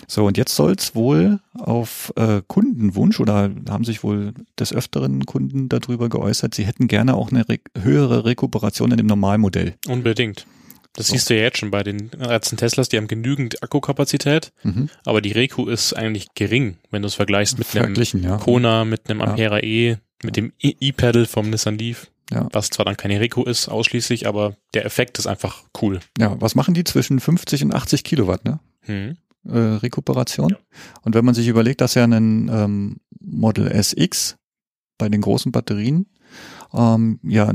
So, 0.07 0.25
und 0.27 0.37
jetzt 0.37 0.55
soll's 0.55 0.95
wohl 0.95 1.41
auf 1.55 2.13
äh, 2.17 2.43
Kundenwunsch 2.47 3.21
oder 3.21 3.51
haben 3.69 3.85
sich 3.85 4.03
wohl 4.03 4.35
des 4.59 4.73
Öfteren 4.73 5.25
Kunden 5.27 5.69
darüber 5.69 6.09
geäußert, 6.09 6.55
sie 6.55 6.65
hätten 6.65 6.89
gerne 6.89 7.15
auch 7.15 7.31
eine 7.31 7.49
re 7.49 7.59
höhere 7.81 8.25
Rekuperation 8.25 8.91
in 8.91 8.97
dem 8.99 9.07
Normalmodell. 9.07 9.75
Unbedingt. 9.89 10.47
Das 10.95 11.07
So. 11.07 11.15
siehst 11.15 11.31
du 11.31 11.37
ja 11.37 11.43
jetzt 11.45 11.57
schon 11.59 11.71
bei 11.71 11.83
den 11.83 12.11
ganzen 12.11 12.59
Teslas, 12.59 12.91
die 12.91 12.99
haben 12.99 13.09
genügend 13.09 13.63
Akkukapazität, 13.63 14.53
Mhm. 14.63 14.91
aber 15.07 15.23
die 15.23 15.33
Reku 15.33 15.67
ist 15.67 15.95
eigentlich 15.95 16.27
gering, 16.35 16.77
wenn 16.91 17.01
du 17.03 17.07
es 17.09 17.15
vergleichst 17.15 17.59
mit 17.59 17.75
einem 17.75 17.95
ja. 18.23 18.37
Kona, 18.37 18.85
mit 18.85 19.09
einem 19.09 19.21
Ja. 19.21 19.27
Ampera 19.29 19.61
E, 19.63 19.97
mit 20.23 20.37
dem 20.37 20.53
E-Pedal 20.61 21.25
vom 21.27 21.49
Nissan 21.49 21.79
Leaf, 21.79 22.11
Ja. 22.31 22.49
was 22.53 22.71
zwar 22.71 22.85
dann 22.87 22.97
keine 22.97 23.21
Reku 23.21 23.43
ist 23.43 23.69
ausschließlich, 23.69 24.27
aber 24.27 24.57
der 24.75 24.87
Effekt 24.87 25.19
ist 25.19 25.27
einfach 25.27 25.65
cool. 25.83 26.01
Ja, 26.19 26.41
was 26.41 26.55
machen 26.55 26.73
die 26.75 26.85
zwischen 26.85 27.21
50 27.21 27.65
und 27.65 27.75
80 27.75 28.05
Kilowatt, 28.05 28.45
ne? 28.45 28.61
Hm. 28.83 29.17
Äh, 29.45 29.59
Rekuperation. 29.59 30.51
Ja. 30.51 30.57
Und 31.03 31.15
wenn 31.15 31.25
man 31.25 31.35
sich 31.35 31.49
überlegt, 31.49 31.81
dass 31.81 31.95
ja 31.95 32.05
ein 32.05 32.49
ähm, 32.49 32.97
Model 33.21 33.67
SX 33.71 34.37
bei 34.99 35.09
den 35.09 35.21
großen 35.21 35.53
Batterien 35.53 36.07
ähm, 36.73 37.19
ja 37.23 37.53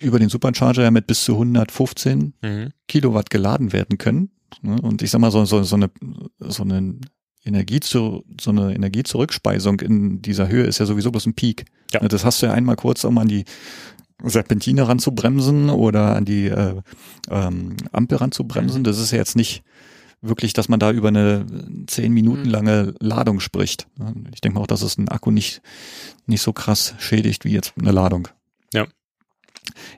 über 0.00 0.18
den 0.18 0.28
Supercharger 0.28 0.82
ja 0.82 0.90
mit 0.90 1.06
bis 1.06 1.24
zu 1.24 1.32
115 1.32 2.34
Mhm. 2.42 2.68
Kilowatt 2.88 3.30
geladen 3.30 3.72
werden 3.72 3.98
können. 3.98 4.30
Ne? 4.62 4.80
Und 4.80 5.02
ich 5.02 5.10
sag 5.10 5.20
mal, 5.20 5.30
so, 5.30 5.44
so, 5.44 5.62
so 5.62 5.76
eine, 5.76 5.90
so 6.40 6.62
eine 6.62 6.96
Energie 7.44 7.80
zu, 7.80 8.24
so 8.40 8.50
eine 8.50 8.74
Energiezurückspeisung 8.74 9.80
in 9.80 10.20
dieser 10.22 10.48
Höhe 10.48 10.64
ist 10.64 10.78
ja 10.78 10.86
sowieso 10.86 11.10
bloß 11.10 11.26
ein 11.26 11.34
Peak. 11.34 11.64
Ja. 11.92 12.00
Das 12.06 12.24
hast 12.24 12.42
du 12.42 12.46
ja 12.46 12.52
einmal 12.52 12.76
kurz, 12.76 13.02
um 13.04 13.16
an 13.18 13.28
die 13.28 13.44
Serpentine 14.24 14.86
ranzubremsen 14.88 15.70
oder 15.70 16.16
an 16.16 16.24
die 16.24 16.46
äh, 16.46 16.80
ähm, 17.30 17.76
Ampel 17.92 18.18
ranzubremsen. 18.18 18.80
Mhm. 18.80 18.84
Das 18.84 18.98
ist 18.98 19.10
ja 19.12 19.18
jetzt 19.18 19.36
nicht 19.36 19.62
wirklich, 20.22 20.52
dass 20.52 20.68
man 20.68 20.78
da 20.80 20.90
über 20.92 21.08
eine 21.08 21.46
zehn 21.86 22.12
Minuten 22.12 22.42
Mhm. 22.42 22.50
lange 22.50 22.94
Ladung 23.00 23.40
spricht. 23.40 23.86
Ich 24.34 24.40
denke 24.40 24.56
mal 24.56 24.62
auch, 24.62 24.66
dass 24.66 24.82
es 24.82 24.98
einen 24.98 25.08
Akku 25.08 25.30
nicht, 25.30 25.62
nicht 26.26 26.42
so 26.42 26.52
krass 26.52 26.94
schädigt 26.98 27.44
wie 27.44 27.52
jetzt 27.52 27.72
eine 27.80 27.92
Ladung. 27.92 28.28
Ja. 28.74 28.86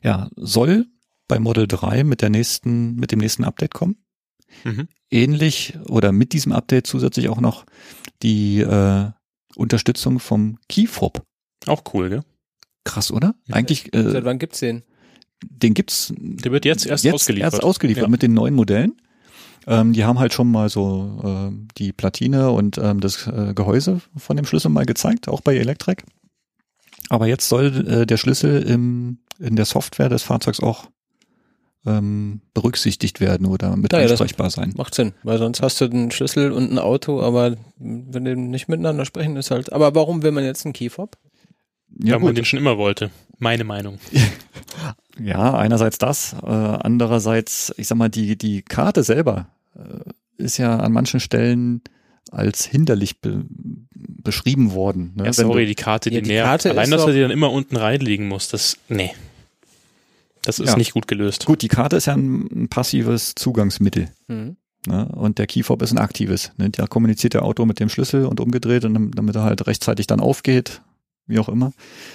Ja, 0.02 0.28
soll 0.36 0.86
bei 1.28 1.38
Model 1.40 1.66
3 1.66 2.04
mit 2.04 2.20
der 2.22 2.30
nächsten, 2.30 2.94
mit 2.96 3.10
dem 3.10 3.18
nächsten 3.18 3.44
Update 3.44 3.74
kommen. 3.74 3.96
Mhm. 4.64 4.86
Ähnlich 5.10 5.76
oder 5.88 6.12
mit 6.12 6.32
diesem 6.34 6.52
Update 6.52 6.86
zusätzlich 6.86 7.28
auch 7.28 7.40
noch 7.40 7.64
die 8.22 8.60
äh, 8.60 9.10
Unterstützung 9.56 10.20
vom 10.20 10.58
Keyfob. 10.68 11.22
Auch 11.66 11.82
cool, 11.94 12.08
gell? 12.10 12.22
Krass, 12.84 13.10
oder? 13.12 13.34
Eigentlich, 13.50 13.90
Seit 13.92 14.14
äh, 14.14 14.24
wann 14.24 14.38
gibt's 14.38 14.60
den? 14.60 14.82
den 15.44 15.74
gibt's 15.74 16.12
Der 16.16 16.52
wird 16.52 16.64
jetzt 16.64 16.86
erst 16.86 17.06
ausgeliefert. 17.06 17.52
Erst 17.54 17.62
ausgeliefert 17.64 18.04
Ja. 18.04 18.08
mit 18.08 18.22
den 18.22 18.32
neuen 18.34 18.54
Modellen. 18.54 18.94
Ähm, 19.66 19.92
die 19.92 20.04
haben 20.04 20.18
halt 20.18 20.32
schon 20.32 20.50
mal 20.50 20.68
so 20.68 21.20
ähm, 21.24 21.68
die 21.78 21.92
Platine 21.92 22.50
und 22.50 22.78
ähm, 22.78 23.00
das 23.00 23.26
äh, 23.28 23.52
Gehäuse 23.54 24.00
von 24.16 24.36
dem 24.36 24.44
Schlüssel 24.46 24.70
mal 24.70 24.86
gezeigt, 24.86 25.28
auch 25.28 25.40
bei 25.40 25.56
Electrek. 25.56 26.04
Aber 27.08 27.26
jetzt 27.28 27.48
soll 27.48 27.86
äh, 27.88 28.06
der 28.06 28.16
Schlüssel 28.16 28.62
im, 28.62 29.18
in 29.38 29.54
der 29.56 29.64
Software 29.64 30.08
des 30.08 30.22
Fahrzeugs 30.24 30.60
auch 30.60 30.86
ähm, 31.84 32.40
berücksichtigt 32.54 33.20
werden 33.20 33.46
oder 33.46 33.76
mit 33.76 33.92
Ja, 33.92 34.00
ja, 34.00 34.06
das- 34.08 34.20
ansprechbar 34.20 34.50
sein. 34.50 34.72
Macht 34.76 34.94
Sinn, 34.94 35.12
weil 35.24 35.38
sonst 35.38 35.62
hast 35.62 35.80
du 35.80 35.86
einen 35.86 36.10
Schlüssel 36.12 36.52
und 36.52 36.70
ein 36.70 36.78
Auto, 36.78 37.20
aber 37.20 37.56
wenn 37.78 38.24
die 38.24 38.36
nicht 38.36 38.68
miteinander 38.68 39.04
sprechen, 39.04 39.36
ist 39.36 39.50
halt. 39.50 39.72
Aber 39.72 39.94
warum 39.94 40.22
will 40.22 40.30
man 40.32 40.44
jetzt 40.44 40.64
einen 40.64 40.72
Keyfob? 40.72 41.16
Ja, 41.99 42.18
man 42.18 42.34
den 42.34 42.45
schon 42.45 42.59
immer 42.59 42.78
wollte. 42.78 43.11
Meine 43.38 43.64
Meinung. 43.64 43.99
Ja, 45.22 45.55
einerseits 45.55 45.99
das, 45.99 46.34
äh, 46.43 46.47
andererseits, 46.47 47.72
ich 47.76 47.86
sag 47.86 47.99
mal, 47.99 48.09
die, 48.09 48.36
die 48.38 48.62
Karte 48.62 49.03
selber 49.03 49.49
äh, 49.76 50.11
ist 50.43 50.57
ja 50.57 50.78
an 50.78 50.90
manchen 50.93 51.20
Stellen 51.20 51.82
als 52.30 52.64
hinderlich 52.64 53.20
be 53.20 53.45
beschrieben 53.95 54.72
worden. 54.72 55.12
Ne? 55.16 55.26
Ja, 55.26 55.32
sorry, 55.34 55.62
du- 55.62 55.66
die 55.68 55.74
Karte, 55.74 56.09
die 56.09 56.16
Ja, 56.16 56.22
die 56.22 56.28
nervt. 56.30 56.49
Karte 56.49 56.70
Allein, 56.70 56.90
dass 56.90 57.03
er 57.07 57.12
die 57.12 57.20
dann 57.20 57.30
immer 57.30 57.51
unten 57.53 57.76
reinlegen 57.76 58.26
muss, 58.26 58.49
das, 58.49 58.78
nee. 58.88 59.11
Das 60.43 60.59
ist 60.59 60.70
Ja. 60.70 60.76
nicht 60.76 60.93
gut 60.95 61.07
gelöst. 61.09 61.45
gut, 61.45 61.61
die 61.62 61.68
Karte 61.68 61.97
ist 61.97 62.07
ja 62.07 62.14
ein, 62.14 62.49
ein 62.51 62.68
passives 62.68 63.34
Zugangsmittel. 63.34 64.09
Mhm. 64.28 64.57
Ne? 64.86 65.07
Und 65.09 65.38
der 65.38 65.47
Keyfob 65.47 65.82
ist 65.82 65.93
ein 65.93 65.99
aktives. 65.99 66.53
Ne? 66.57 66.70
Da 66.70 66.86
kommuniziert 66.86 67.34
der 67.34 67.45
Auto 67.45 67.66
mit 67.66 67.80
dem 67.80 67.88
Schlüssel 67.90 68.24
und 68.26 68.40
umgedreht 68.40 68.84
und 68.86 68.95
dam- 68.95 69.11
damit 69.14 69.36
er 69.36 69.43
halt 69.45 69.66
rechtzeitig 69.66 70.07
dann 70.07 70.20
aufgeht, 70.20 70.80
wie 71.32 71.38
auch 71.40 71.48
immer. 71.48 71.72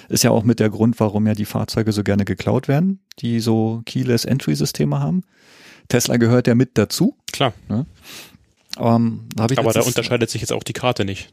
Ist 0.08 0.24
ja 0.24 0.30
auch 0.30 0.44
mit 0.44 0.60
der 0.60 0.70
Grund, 0.70 0.98
warum 1.00 1.26
ja 1.26 1.34
die 1.34 1.44
Fahrzeuge 1.44 1.92
so 1.92 2.02
gerne 2.02 2.24
geklaut 2.24 2.68
werden, 2.68 3.00
die 3.18 3.40
so 3.40 3.82
Keyless 3.84 4.24
Entry 4.24 4.54
Systeme 4.54 5.00
haben. 5.00 5.24
Tesla 5.88 6.16
gehört 6.16 6.46
ja 6.46 6.54
mit 6.54 6.78
dazu. 6.78 7.16
Klar. 7.32 7.52
Ähm, 8.78 9.28
da 9.34 9.44
Aber 9.44 9.72
da 9.72 9.80
unterscheidet 9.82 10.30
sich 10.30 10.40
jetzt 10.40 10.52
auch 10.52 10.62
die 10.62 10.72
Karte 10.72 11.04
nicht. 11.04 11.32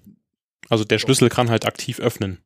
Also 0.69 0.83
der 0.83 0.97
Schlüssel 0.99 1.29
kann 1.29 1.49
halt 1.49 1.65
aktiv 1.65 1.99
öffnen. 1.99 2.39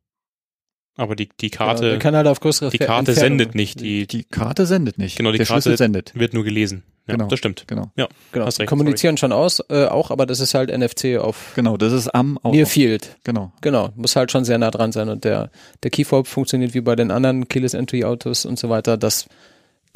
Aber 0.96 1.16
die, 1.16 1.30
die 1.40 1.50
Genau, 1.50 1.64
Karte 1.64 1.98
kann 1.98 2.14
halt 2.14 2.26
auf 2.26 2.40
größere 2.40 2.70
die 2.70 2.78
Karte 2.78 3.12
Entfernung- 3.12 3.38
sendet 3.38 3.54
nicht, 3.54 3.80
die 3.80 4.06
Die 4.06 4.24
Karte 4.24 4.66
sendet 4.66 4.98
nicht. 4.98 5.16
Genau, 5.16 5.32
die 5.32 5.38
der 5.38 5.46
Karte- 5.46 5.62
Schlüssel 5.62 5.78
sendet. 5.78 6.12
wird 6.14 6.34
nur 6.34 6.44
gelesen. 6.44 6.82
Ja, 7.10 7.16
Genau. 7.16 7.28
das 7.28 7.38
stimmt. 7.38 7.64
Genau. 7.66 7.90
Ja, 7.96 8.08
Genau, 8.32 8.46
hast 8.46 8.58
recht, 8.60 8.68
kommunizieren 8.68 9.16
schon 9.16 9.32
aus, 9.32 9.62
äh, 9.68 9.86
auch, 9.86 10.10
aber 10.10 10.26
das 10.26 10.40
ist 10.40 10.54
halt 10.54 10.70
NFC 10.70 11.18
auf 11.18 11.52
Genau, 11.54 11.76
das 11.76 11.92
ist 11.92 12.08
am 12.08 12.38
Auto. 12.38 12.54
Near 12.54 12.66
Field. 12.66 13.16
Genau. 13.24 13.52
Genau, 13.60 13.90
muss 13.96 14.16
halt 14.16 14.30
schon 14.32 14.44
sehr 14.44 14.58
nah 14.58 14.70
dran 14.70 14.92
sein 14.92 15.08
und 15.08 15.24
der, 15.24 15.50
der 15.82 15.90
Keyfob 15.90 16.26
funktioniert 16.26 16.74
wie 16.74 16.80
bei 16.80 16.96
den 16.96 17.10
anderen 17.10 17.48
Keyless 17.48 17.74
Entry 17.74 18.04
Autos 18.04 18.44
und 18.46 18.58
so 18.58 18.68
weiter, 18.68 18.96
dass 18.96 19.26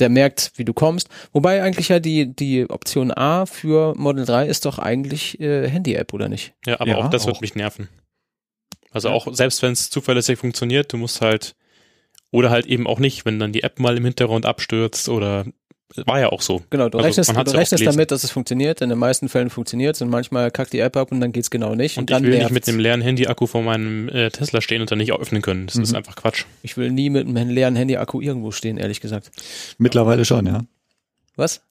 der 0.01 0.09
merkt, 0.09 0.53
wie 0.57 0.65
du 0.65 0.73
kommst. 0.75 1.09
Wobei 1.33 1.63
eigentlich 1.63 1.89
ja 1.89 2.01
die, 2.01 2.27
die 2.35 2.69
Option 2.69 3.13
A 3.17 3.47
für 3.47 3.95
Model 3.97 4.25
3 4.25 4.47
ist 4.47 4.65
doch 4.65 4.79
eigentlich 4.81 5.39
äh, 5.41 5.69
Handy-App, 5.69 6.13
oder 6.13 6.29
nicht? 6.29 6.53
Ja, 6.67 6.81
aber 6.81 6.91
Ja, 6.91 6.97
auch 6.97 7.11
das 7.11 7.23
auch. 7.23 7.27
wird 7.29 7.41
mich 7.43 7.55
nerven. 7.55 7.89
Also 8.91 9.09
Ja. 9.09 9.15
auch, 9.15 9.29
selbst 9.33 9.63
wenn 9.63 9.73
es 9.73 9.91
zuverlässig 9.91 10.39
funktioniert, 10.39 10.93
du 10.93 10.97
musst 10.97 11.21
halt 11.21 11.55
Oder 12.33 12.51
halt 12.51 12.67
eben 12.67 12.89
auch 12.89 12.99
nicht, 12.99 13.25
wenn 13.25 13.39
dann 13.39 13.53
die 13.53 13.63
App 13.63 13.79
mal 13.79 13.97
im 13.97 14.05
Hintergrund 14.05 14.45
abstürzt 14.45 15.09
oder 15.09 15.45
war 16.07 16.19
ja 16.21 16.29
auch 16.31 16.43
so. 16.43 16.63
Genau, 16.71 16.89
du 16.89 16.99
Also, 16.99 17.09
rechnest, 17.09 17.31
du 17.31 17.35
ja 17.35 17.41
auch 17.43 17.55
rechnest 17.55 17.87
damit, 17.87 18.11
dass 18.11 18.25
es 18.25 18.31
funktioniert. 18.31 18.81
In 18.81 18.89
den 18.89 18.99
meisten 18.99 19.29
Fällen 19.29 19.51
funktioniert 19.51 19.97
es 19.97 20.03
und 20.03 20.09
manchmal 20.11 20.51
kackt 20.51 20.73
die 20.73 20.81
App 20.81 20.97
ab 20.97 21.13
und 21.13 21.21
dann 21.21 21.33
geht's 21.33 21.51
genau 21.51 21.75
nicht. 21.75 21.99
Und, 21.99 22.11
dann 22.11 22.23
ich 22.23 22.31
will 22.31 22.31
nicht 22.31 22.39
nervt's. 22.51 22.55
mit 22.55 22.69
einem 22.69 22.79
leeren 22.81 23.01
Handy-Akku 23.01 23.47
vor 23.47 23.63
meinem 23.63 24.09
äh, 24.09 24.31
Tesla 24.31 24.61
stehen 24.61 24.81
und 24.81 24.91
dann 24.91 24.99
nicht 24.99 25.13
öffnen 25.13 25.43
können. 25.43 25.67
Das 25.67 25.77
ist 25.77 25.95
einfach 25.95 26.17
Quatsch. 26.17 26.45
Ich 26.63 26.77
will 26.77 26.91
nie 26.91 27.11
mit 27.11 27.27
einem 27.27 27.49
leeren 27.51 27.77
Handy-Akku 27.77 28.21
irgendwo 28.21 28.51
stehen, 28.51 28.77
ehrlich 28.77 29.01
gesagt. 29.01 29.31
Mittlerweile 29.79 30.25
schon, 30.25 30.47
ja. 30.47 30.65
Was? 31.37 31.63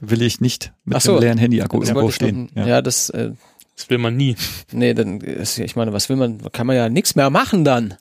Will 0.00 0.22
ich 0.22 0.40
nicht 0.40 0.72
mit 0.84 1.00
so. 1.02 1.12
einem 1.12 1.22
leeren 1.22 1.38
Handy-Akku 1.38 1.82
irgendwo 1.82 2.10
stehen. 2.10 2.50
noch- 2.54 2.66
ja. 2.66 2.82
das, 2.82 3.10
äh, 3.10 3.30
Das 3.76 3.90
will 3.90 3.98
man 3.98 4.16
nie. 4.16 4.36
nee, 4.72 4.94
dann, 4.94 5.20
ist, 5.20 5.58
ich 5.58 5.74
meine, 5.74 5.92
was 5.92 6.08
will 6.08 6.16
man, 6.16 6.40
kann 6.52 6.66
man 6.66 6.76
ja 6.76 6.88
nichts 6.88 7.14
mehr 7.16 7.30
machen 7.30 7.64
dann. 7.64 7.94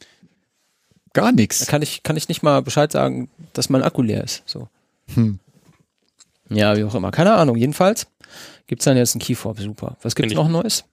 Gar 1.14 1.28
Da 1.28 1.32
nichts. 1.32 1.66
kann 1.66 1.82
ich, 1.82 2.04
kann 2.04 2.16
ich 2.18 2.28
nicht 2.28 2.44
mal 2.44 2.62
Bescheid 2.62 2.92
sagen, 2.92 3.30
dass 3.54 3.70
mein 3.70 3.82
Akku 3.82 4.02
leer 4.04 4.24
ist. 4.24 4.44
So. 4.46 4.68
Hm. 5.14 5.40
Ja, 6.50 6.76
wie 6.78 6.84
auch 6.84 6.96
immer. 6.96 7.12
Keine 7.12 7.34
Ahnung. 7.34 7.56
Jedenfalls 7.58 8.08
gibt's 8.68 8.86
dann 8.86 8.98
jetzt 8.98 9.16
ein 9.16 9.20
Keyfob. 9.20 9.60
Super. 9.60 9.98
Was 10.02 10.16
gibt's 10.16 10.32
ich- 10.32 10.38
noch 10.38 10.50
Neues? 10.50 10.86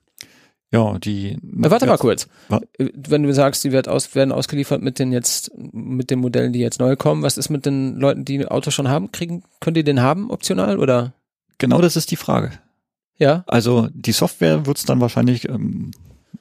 Ja, 0.71 0.97
die. 0.97 1.33
Äh, 1.33 1.39
warte 1.41 1.85
mal 1.85 1.97
kurz. 1.97 2.27
Wa- 2.49 2.59
Äh, 2.77 2.89
Wenn 2.95 3.23
du 3.23 3.33
sagst, 3.33 3.63
die 3.63 3.71
wird 3.71 3.87
aus, 3.87 4.15
werden 4.15 4.31
ausgeliefert 4.31 4.81
mit 4.81 4.99
den 4.99 5.11
jetzt, 5.13 5.51
mit 5.55 6.09
den 6.09 6.19
Modellen, 6.19 6.51
die 6.53 6.59
jetzt 6.59 6.79
neu 6.79 6.95
kommen, 6.95 7.21
was 7.21 7.37
ist 7.37 7.49
mit 7.49 7.65
den 7.65 7.95
Leuten, 7.97 8.25
die 8.25 8.39
ein 8.39 8.47
Auto 8.47 8.71
schon 8.71 8.89
haben? 8.89 9.11
Kriegen, 9.11 9.43
können 9.61 9.75
die 9.75 9.83
den 9.83 10.01
haben, 10.01 10.31
optional, 10.31 10.79
oder? 10.79 11.13
Genau 11.59 11.79
das 11.81 11.95
ist 11.95 12.11
die 12.11 12.15
Frage. 12.17 12.51
Ja? 13.17 13.43
Also 13.47 13.87
die 13.93 14.11
Software 14.11 14.65
wird's 14.65 14.83
dann 14.83 14.99
wahrscheinlich 14.99 15.47
ähm, 15.47 15.91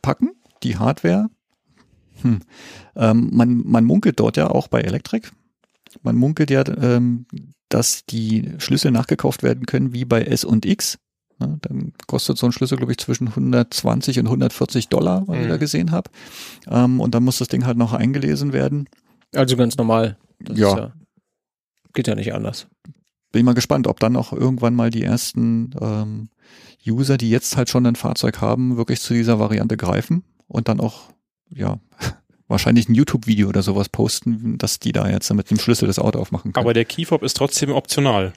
packen, 0.02 0.30
die 0.64 0.78
Hardware. 0.78 1.28
Hm. 2.22 2.40
Ähm, 2.96 3.28
man, 3.32 3.62
man 3.64 3.84
munkelt 3.84 4.18
dort 4.18 4.36
ja 4.36 4.48
auch 4.50 4.66
bei 4.68 4.80
Electric. 4.80 5.28
Man 6.02 6.16
munkelt 6.16 6.50
ja, 6.50 6.64
ähm, 6.66 7.26
dass 7.74 8.04
die 8.06 8.52
Schlüssel 8.58 8.92
nachgekauft 8.92 9.42
werden 9.42 9.66
können 9.66 9.92
wie 9.92 10.04
bei 10.04 10.22
S 10.22 10.44
und 10.44 10.64
X. 10.64 10.98
Ne, 11.40 11.58
dann 11.62 11.92
kostet 12.06 12.38
so 12.38 12.46
ein 12.46 12.52
Schlüssel, 12.52 12.78
glaube 12.78 12.92
ich, 12.92 12.98
zwischen 12.98 13.28
120 13.28 14.20
und 14.20 14.26
140 14.28 14.88
Dollar, 14.88 15.26
was 15.26 15.36
ich 15.38 15.44
Mhm. 15.46 15.48
da 15.48 15.56
gesehen 15.56 15.90
habe. 15.90 16.08
Ähm, 16.68 17.00
und 17.00 17.14
dann 17.16 17.24
muss 17.24 17.38
das 17.38 17.48
Ding 17.48 17.66
halt 17.66 17.76
noch 17.76 17.92
eingelesen 17.92 18.52
werden. 18.52 18.88
Also 19.34 19.56
ganz 19.56 19.76
normal. 19.76 20.16
Ja. 20.48 20.86
Ist 20.86 20.92
geht 21.94 22.06
ja 22.06 22.14
nicht 22.14 22.32
anders. 22.34 22.68
Bin 23.32 23.40
ich 23.40 23.44
mal 23.44 23.54
gespannt, 23.54 23.88
ob 23.88 23.98
dann 23.98 24.16
auch 24.16 24.32
irgendwann 24.32 24.74
mal 24.76 24.90
die 24.90 25.02
ersten 25.02 25.74
ähm, 25.80 26.28
User, 26.86 27.16
die 27.16 27.30
jetzt 27.30 27.56
halt 27.56 27.68
schon 27.68 27.86
ein 27.86 27.96
Fahrzeug 27.96 28.40
haben, 28.40 28.76
wirklich 28.76 29.00
zu 29.00 29.14
dieser 29.14 29.40
Variante 29.40 29.76
greifen 29.76 30.22
und 30.46 30.68
dann 30.68 30.78
auch, 30.78 31.10
ja, 31.50 31.80
wahrscheinlich 32.48 32.88
ein 32.88 32.94
YouTube-Video 32.94 33.48
oder 33.48 33.62
sowas 33.62 33.88
posten, 33.88 34.58
dass 34.58 34.78
die 34.78 34.92
da 34.92 35.08
jetzt 35.08 35.32
mit 35.32 35.50
dem 35.50 35.58
Schlüssel 35.58 35.86
das 35.86 35.98
Auto 35.98 36.18
aufmachen 36.18 36.52
können. 36.52 36.64
Aber 36.64 36.74
der 36.74 36.84
Keyfob 36.84 37.22
ist 37.22 37.36
trotzdem 37.36 37.70
optional. 37.70 38.32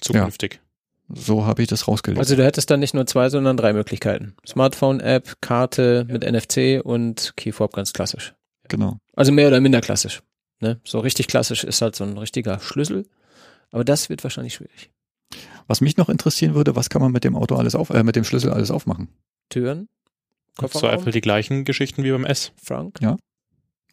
Zukünftig. 0.00 0.60
so 1.08 1.44
habe 1.44 1.62
ich 1.62 1.68
das 1.68 1.88
rausgelesen. 1.88 2.20
Also 2.20 2.36
du 2.36 2.44
hättest 2.44 2.70
dann 2.70 2.80
nicht 2.80 2.94
nur 2.94 3.06
zwei, 3.06 3.30
sondern 3.30 3.56
drei 3.56 3.72
Möglichkeiten. 3.72 4.34
Smartphone-App, 4.46 5.40
Karte 5.40 6.06
mit 6.08 6.22
NFC 6.22 6.80
und 6.84 7.32
Keyfob 7.36 7.72
ganz 7.72 7.92
klassisch. 7.92 8.34
genau. 8.68 8.98
Also 9.14 9.32
mehr 9.32 9.48
oder 9.48 9.60
minder 9.60 9.80
klassisch. 9.80 10.22
Ne? 10.60 10.80
So 10.84 11.00
richtig 11.00 11.26
klassisch 11.28 11.64
ist 11.64 11.82
halt 11.82 11.96
so 11.96 12.04
ein 12.04 12.18
richtiger 12.18 12.60
Schlüssel. 12.60 13.06
Aber 13.70 13.84
das 13.84 14.08
wird 14.08 14.22
wahrscheinlich 14.24 14.54
schwierig. 14.54 14.90
Was 15.66 15.80
mich 15.80 15.96
noch 15.96 16.08
interessieren 16.08 16.54
würde, 16.54 16.74
was 16.76 16.88
kann 16.88 17.02
man 17.02 17.12
mit 17.12 17.24
dem 17.24 17.36
Auto 17.36 17.56
alles 17.56 17.74
auf, 17.74 17.90
äh, 17.90 18.02
mit 18.02 18.16
dem 18.16 18.24
Schlüssel 18.24 18.50
alles 18.50 18.70
aufmachen? 18.70 19.08
Türen, 19.50 19.88
Im 20.58 20.62
Kofferraum, 20.68 20.90
Zweifel 20.90 21.12
die 21.12 21.20
gleichen 21.20 21.64
Geschichten 21.64 22.02
wie 22.04 22.10
beim 22.10 22.24
S. 22.24 22.52
Frank. 22.62 22.98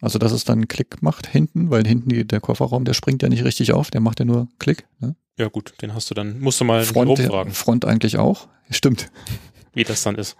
Also, 0.02 0.18
dass 0.18 0.32
es 0.32 0.44
dann 0.44 0.58
einen 0.58 0.68
Klick 0.68 1.02
macht 1.02 1.26
hinten, 1.26 1.70
weil 1.70 1.86
hinten 1.86 2.10
die, 2.10 2.26
der 2.26 2.40
Kofferraum, 2.40 2.84
der 2.84 2.92
springt 2.92 3.22
ja 3.22 3.28
nicht 3.30 3.44
richtig 3.44 3.72
auf, 3.72 3.90
der 3.90 4.02
macht 4.02 4.18
ja 4.18 4.26
nur 4.26 4.48
Klick. 4.58 4.86
Ne? 5.00 5.16
Ja 5.38 5.48
gut, 5.48 5.72
den 5.80 5.94
hast 5.94 6.10
du 6.10 6.14
dann, 6.14 6.38
musst 6.40 6.60
du 6.60 6.64
mal 6.64 6.82
Front, 6.84 7.08
rumfragen, 7.18 7.52
Front 7.54 7.84
eigentlich 7.86 8.18
auch. 8.18 8.48
Stimmt. 8.70 9.10
wie 9.74 9.84
das 9.84 10.02
dann 10.02 10.16
ist. 10.16 10.36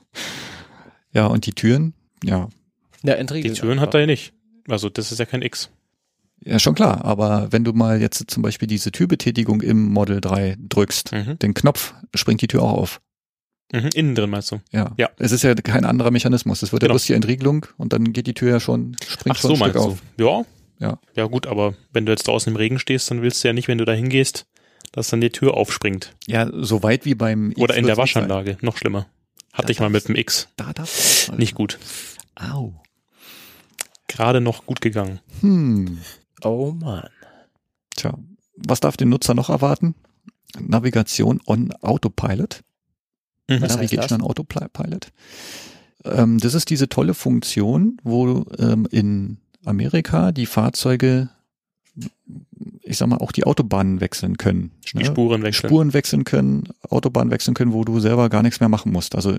Ja, 1.13 1.27
und 1.27 1.47
die 1.47 1.53
Türen, 1.53 1.95
ja, 2.23 2.49
Ja, 3.03 3.15
Die 3.23 3.25
Türen 3.53 3.73
einfach. 3.73 3.83
hat 3.83 3.95
er 3.95 4.01
ja 4.01 4.07
nicht. 4.07 4.33
Also 4.69 4.89
das 4.91 5.13
ist 5.13 5.19
ja 5.19 5.25
kein 5.27 5.43
X. 5.43 5.71
Ja, 6.41 6.59
schon 6.59 6.75
klar, 6.75 7.05
aber 7.05 7.51
wenn 7.51 7.65
du 7.65 7.73
mal 7.73 8.01
jetzt 8.01 8.31
zum 8.31 8.43
Beispiel 8.43 8.69
diese 8.69 8.93
Türbetätigung 8.93 9.63
im 9.63 9.91
Model 9.91 10.21
3 10.21 10.57
drückst, 10.59 11.13
Mhm. 11.13 11.39
den 11.39 11.55
Knopf, 11.55 11.95
springt 12.15 12.43
die 12.43 12.47
Tür 12.49 12.63
auch 12.63 12.73
auf. 12.75 13.01
Mhm. 13.73 13.89
Innen 13.95 14.15
drin 14.15 14.31
meinst 14.31 14.53
du? 14.53 14.61
Ja. 14.73 14.93
Ja. 14.97 15.11
Es 15.19 15.33
ist 15.33 15.43
ja 15.43 15.55
kein 15.55 15.85
anderer 15.85 16.11
Mechanismus. 16.13 16.63
Es 16.63 16.73
wird 16.73 16.83
ja 16.83 16.87
Genau. 16.87 16.95
bloß 16.95 17.07
die 17.07 17.15
Entriegelung 17.15 17.67
und 17.77 17.93
dann 17.93 18.13
geht 18.13 18.27
die 18.29 18.35
Tür 18.35 18.51
ja 18.51 18.61
schon, 18.61 18.97
springt 19.09 19.37
Ach 19.37 19.41
schon 19.41 19.57
so 19.57 19.65
ein 19.65 19.71
Stück 19.71 19.83
meinst 19.83 19.89
auf. 19.89 20.03
du? 20.17 20.25
Ja. 20.25 20.45
Ja. 20.79 20.99
Ja 21.17 21.25
gut, 21.27 21.47
aber 21.47 21.75
wenn 21.93 22.07
du 22.07 22.13
jetzt 22.13 22.29
draußen 22.29 22.53
im 22.53 22.57
Regen 22.57 22.79
stehst, 22.79 23.11
dann 23.11 23.23
willst 23.23 23.43
du 23.43 23.49
ja 23.49 23.55
nicht, 23.55 23.67
wenn 23.67 23.79
du 23.79 23.85
da 23.85 23.93
hingehst, 23.93 24.47
dass 24.93 25.09
dann 25.09 25.21
die 25.21 25.31
Tür 25.31 25.55
aufspringt. 25.55 26.15
Ja, 26.27 26.49
so 26.53 26.83
weit 26.83 27.05
wie 27.07 27.15
beim 27.15 27.51
X 27.53 27.61
Oder 27.61 27.75
in 27.77 27.87
der 27.87 27.97
nicht 27.97 28.13
sein. 28.13 28.23
Waschanlage. 28.23 28.59
Noch 28.61 28.77
schlimmer. 28.77 29.07
Hatte 29.53 29.69
Da 29.69 29.71
ich 29.73 29.81
mal 29.81 29.89
mit 29.91 30.07
dem 30.07 30.15
X. 30.17 30.49
Da 30.57 30.73
darf 30.75 31.33
Nicht 31.37 31.55
gut. 31.55 31.79
Au. 32.35 32.75
Gerade 34.07 34.41
noch 34.41 34.67
gut 34.67 34.81
gegangen. 34.81 35.21
Hm. 35.41 35.99
Oh 36.45 36.73
Mann. 36.73 37.09
Tja, 37.97 38.15
was 38.57 38.81
darf 38.81 38.97
den 38.97 39.09
Nutzer 39.09 39.35
noch 39.35 39.49
erwarten? 39.51 39.95
Navigation 40.61 41.41
on 41.47 41.73
Autopilot. 41.81 42.61
Mhm. 43.49 43.63
Was 43.63 43.77
heißt 43.77 43.77
Navigation 43.77 44.21
das? 44.21 44.29
Autopilot. 44.29 45.13
Ähm, 46.05 46.39
das 46.39 46.55
ist 46.55 46.71
diese 46.71 46.89
tolle 46.89 47.15
Funktion, 47.15 47.99
wo 48.03 48.45
ähm, 48.59 48.87
in 48.91 49.39
Amerika 49.65 50.33
die 50.33 50.47
Fahrzeuge, 50.47 51.29
ich 52.83 52.97
sag 52.99 53.09
mal, 53.09 53.19
auch 53.19 53.33
die 53.33 53.45
Autobahnen 53.45 54.01
wechseln 54.01 54.37
können. 54.37 54.71
Die 54.93 54.99
ne? 54.99 55.05
Spuren 55.05 55.43
wechseln. 55.43 55.69
Spuren 55.69 55.93
wechseln 55.93 56.25
können, 56.25 56.69
Autobahnen 56.89 57.31
wechseln 57.31 57.55
können, 57.55 57.73
wo 57.73 57.85
du 57.85 58.01
selber 58.01 58.29
gar 58.29 58.43
nichts 58.43 58.61
mehr 58.61 58.69
machen 58.69 58.93
musst. 58.93 59.15
Also 59.15 59.37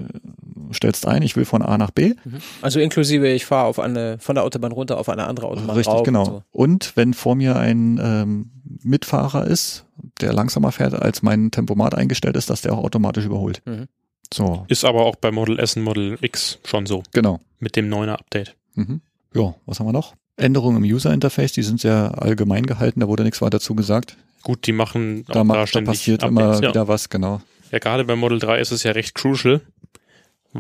stellst 0.74 1.08
ein, 1.08 1.22
ich 1.22 1.36
will 1.36 1.46
von 1.46 1.62
A 1.62 1.78
nach 1.78 1.92
B. 1.92 2.14
Also 2.62 2.80
inklusive, 2.80 3.28
ich 3.28 3.46
fahre 3.46 3.68
auf 3.68 3.80
eine, 3.80 4.18
von 4.20 4.36
der 4.36 4.44
Autobahn 4.44 4.72
runter 4.72 4.98
auf 4.98 5.10
eine 5.10 5.26
andere 5.26 5.48
Autobahn 5.48 5.76
Richtig, 5.76 5.94
rauf. 5.94 6.04
genau. 6.04 6.22
und 6.22 6.26
So. 6.28 6.44
Und 6.52 6.92
wenn 6.96 7.14
vor 7.14 7.36
mir 7.36 7.56
ein 7.56 8.00
ähm, 8.02 8.52
Mitfahrer 8.84 9.46
ist, 9.48 9.86
der 10.22 10.34
langsamer 10.34 10.72
fährt, 10.72 10.94
als 10.94 11.22
mein 11.22 11.52
Tempomat 11.52 11.96
eingestellt 11.96 12.36
ist, 12.36 12.50
dass 12.50 12.62
der 12.62 12.74
auch 12.74 12.84
automatisch 12.84 13.26
überholt. 13.26 13.62
Mhm. 13.66 13.86
So, 14.34 14.66
Ist 14.68 14.84
aber 14.84 15.06
auch 15.06 15.16
bei 15.16 15.32
Model 15.32 15.58
S 15.60 15.78
und 15.78 15.84
Model 15.84 16.18
X 16.22 16.60
schon 16.66 16.86
so. 16.86 17.04
genau. 17.14 17.40
Mit 17.60 17.76
dem 17.76 17.90
9er 17.92 18.14
Update. 18.14 18.56
Mhm. 18.76 19.02
Ja, 19.34 19.56
was 19.66 19.80
haben 19.80 19.88
wir 19.88 19.94
noch? 19.94 20.16
Änderungen 20.36 20.84
im 20.84 20.92
User 20.92 21.14
Interface, 21.14 21.54
die 21.54 21.64
sind 21.64 21.80
sehr 21.80 22.22
allgemein 22.22 22.66
gehalten, 22.66 23.00
da 23.00 23.08
wurde 23.08 23.24
nichts 23.24 23.42
weiter 23.42 23.60
zu 23.60 23.74
gesagt. 23.74 24.18
Gut, 24.44 24.68
die 24.68 24.72
machen 24.74 25.24
auch 25.30 25.34
Da, 25.34 25.44
macht, 25.44 25.58
da 25.60 25.68
ständig 25.68 25.88
passiert 25.94 26.24
Updates, 26.24 26.60
immer 26.60 26.64
ja. 26.64 26.70
wieder 26.70 26.88
was, 26.88 27.10
genau. 27.10 27.42
Ja, 27.72 27.80
gerade 27.80 28.06
bei 28.06 28.16
Model 28.16 28.38
3 28.40 28.60
ist 28.60 28.72
es 28.72 28.84
ja 28.84 28.92
recht 28.92 29.16
crucial, 29.16 29.62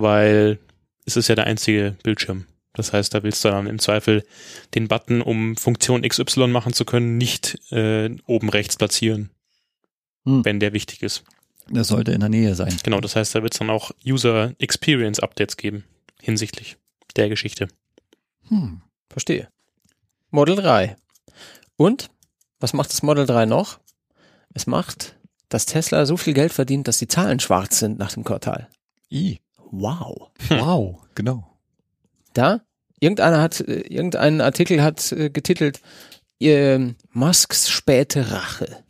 weil 0.01 0.59
es 1.05 1.17
ist 1.17 1.27
ja 1.27 1.35
der 1.35 1.45
einzige 1.47 1.95
Bildschirm. 2.03 2.45
Das 2.73 2.93
heißt, 2.93 3.13
da 3.13 3.23
willst 3.23 3.43
du 3.43 3.49
dann 3.49 3.65
im 3.65 3.79
Zweifel 3.79 4.23
den 4.75 4.87
Button, 4.87 5.21
um 5.21 5.57
Funktion 5.57 6.03
XY 6.03 6.47
machen 6.47 6.73
zu 6.73 6.85
können, 6.85 7.17
nicht 7.17 7.57
äh, 7.71 8.15
oben 8.25 8.49
rechts 8.49 8.77
platzieren, 8.77 9.31
Hm. 10.25 10.43
wenn 10.45 10.59
der 10.59 10.73
wichtig 10.73 11.01
ist. 11.01 11.23
Das 11.69 11.87
sollte 11.87 12.11
in 12.11 12.19
der 12.19 12.29
Nähe 12.29 12.53
sein. 12.55 12.75
Genau, 12.83 13.01
das 13.01 13.15
heißt, 13.15 13.33
da 13.33 13.43
wird 13.43 13.53
es 13.53 13.59
dann 13.59 13.69
auch 13.69 13.91
User 14.05 14.53
Experience 14.59 15.19
Updates 15.19 15.57
geben, 15.57 15.83
hinsichtlich 16.21 16.77
der 17.15 17.29
Geschichte. 17.29 17.67
Hm. 18.47 18.81
Verstehe. 19.09 19.49
Model 20.29 20.55
3. 20.57 20.95
Und 21.77 22.09
was 22.59 22.73
macht 22.73 22.91
das 22.91 23.03
Model 23.03 23.25
3 23.25 23.45
noch? 23.45 23.79
Es 24.53 24.67
macht, 24.67 25.17
dass 25.49 25.65
Tesla 25.65 26.05
so 26.05 26.17
viel 26.17 26.33
Geld 26.33 26.53
verdient, 26.53 26.87
dass 26.87 26.99
die 26.99 27.07
Zahlen 27.07 27.39
schwarz 27.39 27.79
sind 27.79 27.97
nach 27.97 28.13
dem 28.13 28.23
Quartal. 28.23 28.69
I. 29.11 29.39
Wow. 29.71 30.29
Wow, 30.49 31.01
genau. 31.15 31.57
Da, 32.33 32.61
irgendeiner 32.99 33.41
hat, 33.41 33.61
äh, 33.61 33.81
irgendein 33.81 34.41
Artikel 34.41 34.81
hat 34.81 35.11
äh, 35.11 35.29
getitelt, 35.29 35.81
äh, 36.39 36.79
Musks 37.11 37.69
späte 37.69 38.31
Rache. 38.31 38.77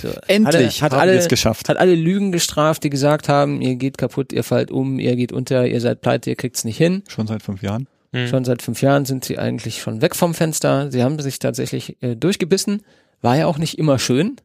So, 0.00 0.10
Endlich 0.28 0.82
hat, 0.82 0.92
haben 0.92 1.00
alle, 1.00 1.14
es 1.14 1.28
geschafft. 1.28 1.68
hat 1.68 1.76
alle 1.76 1.96
Lügen 1.96 2.30
gestraft, 2.30 2.84
die 2.84 2.90
gesagt 2.90 3.28
haben, 3.28 3.60
ihr 3.60 3.74
geht 3.74 3.98
kaputt, 3.98 4.32
ihr 4.32 4.44
fallt 4.44 4.70
um, 4.70 5.00
ihr 5.00 5.16
geht 5.16 5.32
unter, 5.32 5.66
ihr 5.66 5.80
seid 5.80 6.02
pleite, 6.02 6.30
ihr 6.30 6.36
kriegt's 6.36 6.64
nicht 6.64 6.76
hin. 6.76 7.02
Schon 7.08 7.26
seit 7.26 7.42
fünf 7.42 7.62
Jahren. 7.62 7.88
Hm. 8.12 8.28
Schon 8.28 8.44
seit 8.44 8.62
fünf 8.62 8.80
Jahren 8.80 9.04
sind 9.04 9.24
sie 9.24 9.38
eigentlich 9.38 9.80
schon 9.80 10.00
weg 10.00 10.14
vom 10.14 10.34
Fenster. 10.34 10.90
Sie 10.90 11.02
haben 11.02 11.18
sich 11.18 11.38
tatsächlich 11.38 12.00
äh, 12.02 12.14
durchgebissen. 12.14 12.82
War 13.20 13.36
ja 13.36 13.46
auch 13.46 13.58
nicht 13.58 13.78
immer 13.78 13.98
schön. 13.98 14.36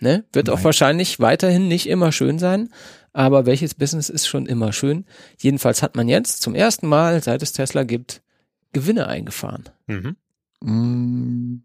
Ne? 0.00 0.24
Wird 0.32 0.50
auch 0.50 0.56
Nein. 0.56 0.64
wahrscheinlich 0.64 1.20
weiterhin 1.20 1.68
nicht 1.68 1.88
immer 1.88 2.10
schön 2.10 2.38
sein. 2.38 2.70
Aber 3.12 3.44
welches 3.46 3.74
Business 3.74 4.08
ist 4.08 4.26
schon 4.26 4.46
immer 4.46 4.72
schön? 4.72 5.04
Jedenfalls 5.38 5.82
hat 5.82 5.96
man 5.96 6.08
jetzt 6.08 6.40
zum 6.42 6.54
ersten 6.54 6.86
Mal, 6.88 7.22
seit 7.22 7.42
es 7.42 7.52
Tesla 7.52 7.82
gibt, 7.84 8.22
Gewinne 8.72 9.06
eingefahren. 9.06 9.64
Mhm. 9.86 10.16
Mm, 10.62 11.56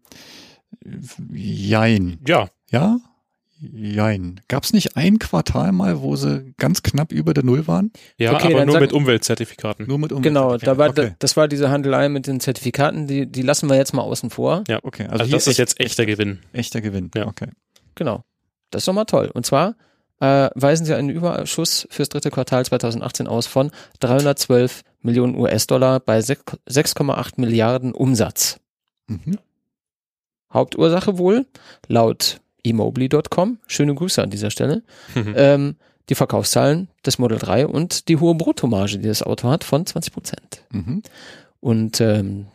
jein. 1.32 2.18
Ja, 2.26 2.48
Ja? 2.70 2.98
Jein. 3.60 4.40
Gab 4.46 4.62
es 4.62 4.72
nicht 4.72 4.96
ein 4.96 5.18
Quartal 5.18 5.72
mal, 5.72 6.00
wo 6.00 6.14
sie 6.14 6.54
ganz 6.58 6.84
knapp 6.84 7.10
über 7.10 7.34
der 7.34 7.42
Null 7.42 7.66
waren? 7.66 7.90
Ja, 8.16 8.32
Okay, 8.36 8.54
aber 8.54 8.64
nur 8.64 8.74
sag- 8.74 8.82
mit 8.82 8.92
Umweltzertifikaten. 8.92 9.84
Nur 9.88 9.98
mit 9.98 10.12
Genau, 10.22 10.56
da 10.58 10.78
war, 10.78 10.90
okay. 10.90 11.14
das 11.18 11.36
war 11.36 11.48
diese 11.48 11.68
Handelei 11.68 12.08
mit 12.08 12.28
den 12.28 12.38
Zertifikaten, 12.38 13.08
die, 13.08 13.26
die 13.26 13.42
lassen 13.42 13.68
wir 13.68 13.74
jetzt 13.74 13.94
mal 13.94 14.02
außen 14.02 14.30
vor. 14.30 14.62
Ja. 14.68 14.78
okay. 14.84 15.08
Also, 15.08 15.24
hier 15.24 15.32
das 15.34 15.48
ist 15.48 15.48
echt- 15.48 15.58
jetzt 15.58 15.80
echter 15.80 16.06
Gewinn. 16.06 16.38
echter 16.52 16.80
Gewinn. 16.80 17.10
Ja. 17.16 17.26
Okay. 17.26 17.48
Genau. 17.96 18.22
Das 18.70 18.82
ist 18.82 18.86
doch 18.88 18.92
mal 18.94 19.06
toll. 19.06 19.28
Und 19.34 19.44
zwar 19.44 19.74
äh, 20.20 20.50
weisen 20.54 20.84
sie 20.86 20.94
einen 20.94 21.10
Überschuss 21.10 21.86
fürs 21.90 22.08
dritte 22.08 22.30
Quartal 22.30 22.64
2018 22.64 23.26
aus 23.28 23.46
von 23.46 23.70
312 24.00 24.82
Millionen 25.02 25.36
US-Dollar 25.36 26.00
bei 26.00 26.18
sech- 26.20 26.56
6,8 26.68 27.34
Milliarden 27.40 27.92
Umsatz. 27.92 28.58
Mhm. 29.06 29.38
Hauptursache 30.52 31.18
wohl, 31.18 31.46
laut 31.88 32.40
emobly.com, 32.64 33.58
schöne 33.66 33.94
Grüße 33.94 34.22
an 34.22 34.30
dieser 34.30 34.50
Stelle, 34.50 34.82
Mhm. 35.14 35.34
ähm, 35.36 35.76
die 36.08 36.14
Verkaufszahlen 36.14 36.88
des 37.04 37.18
Model 37.18 37.38
3 37.38 37.66
und 37.66 38.08
die 38.08 38.16
hohe 38.16 38.34
Bruttomarge, 38.34 38.98
die 38.98 39.08
das 39.08 39.22
Auto 39.22 39.48
hat, 39.48 39.62
von 39.62 39.84
20 39.84 40.12
Prozent. 40.12 40.62
Mhm. 40.72 41.02
Und 41.60 42.00
ähm, 42.00 42.46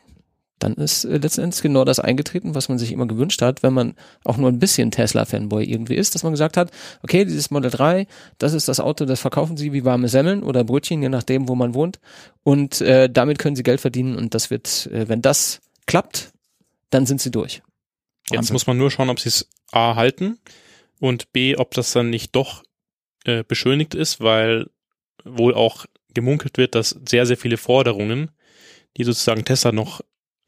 dann 0.64 0.74
ist 0.76 1.04
äh, 1.04 1.18
letztendlich 1.18 1.62
genau 1.62 1.84
das 1.84 2.00
eingetreten, 2.00 2.56
was 2.56 2.70
man 2.70 2.80
sich 2.80 2.92
immer 2.92 3.06
gewünscht 3.06 3.42
hat, 3.42 3.62
wenn 3.64 3.74
man 3.74 3.96
auch 4.24 4.38
nur 4.38 4.50
ein 4.50 4.60
bisschen 4.60 4.92
Tesla-Fanboy 4.92 5.66
irgendwie 5.66 5.96
ist, 5.96 6.16
dass 6.16 6.24
man 6.24 6.32
gesagt 6.32 6.58
hat, 6.58 6.72
okay, 7.04 7.26
dieses 7.26 7.52
Model 7.52 7.70
3, 7.70 8.08
das 8.38 8.54
ist 8.54 8.68
das 8.68 8.80
Auto, 8.80 9.06
das 9.06 9.20
verkaufen 9.20 9.58
sie 9.58 9.74
wie 9.74 9.86
warme 9.86 10.08
Semmeln 10.08 10.42
oder 10.42 10.64
Brötchen, 10.64 11.02
je 11.02 11.10
nachdem, 11.10 11.50
wo 11.50 11.56
man 11.56 11.74
wohnt. 11.74 12.00
Und 12.44 12.82
äh, 12.82 13.10
damit 13.10 13.40
können 13.40 13.56
sie 13.56 13.64
Geld 13.64 13.82
verdienen 13.82 14.16
und 14.16 14.34
das 14.34 14.50
wird, 14.50 14.88
äh, 14.88 15.08
wenn 15.10 15.22
das 15.22 15.60
klappt, 15.86 16.32
dann 16.90 17.06
sind 17.06 17.22
sie 17.22 17.32
durch. 17.32 17.62
Jetzt 18.30 18.38
Wahnsinn. 18.38 18.54
muss 18.54 18.68
man 18.68 18.78
nur 18.78 18.90
schauen, 18.90 19.10
ob 19.10 19.20
sie 19.20 19.30
es 19.30 19.50
A 19.72 19.96
halten 19.96 20.40
und 21.00 21.34
B, 21.34 21.58
ob 21.58 21.72
das 21.72 21.92
dann 21.92 22.10
nicht 22.10 22.36
doch 22.36 22.64
äh, 23.26 23.44
beschönigt 23.44 23.96
ist, 23.96 24.22
weil 24.22 24.68
wohl 25.26 25.54
auch 25.54 25.86
gemunkelt 26.14 26.58
wird, 26.58 26.76
dass 26.76 26.98
sehr, 27.08 27.26
sehr 27.26 27.38
viele 27.38 27.58
Forderungen, 27.58 28.32
die 28.96 29.04
sozusagen 29.04 29.44
Tesla 29.44 29.72
noch 29.72 30.02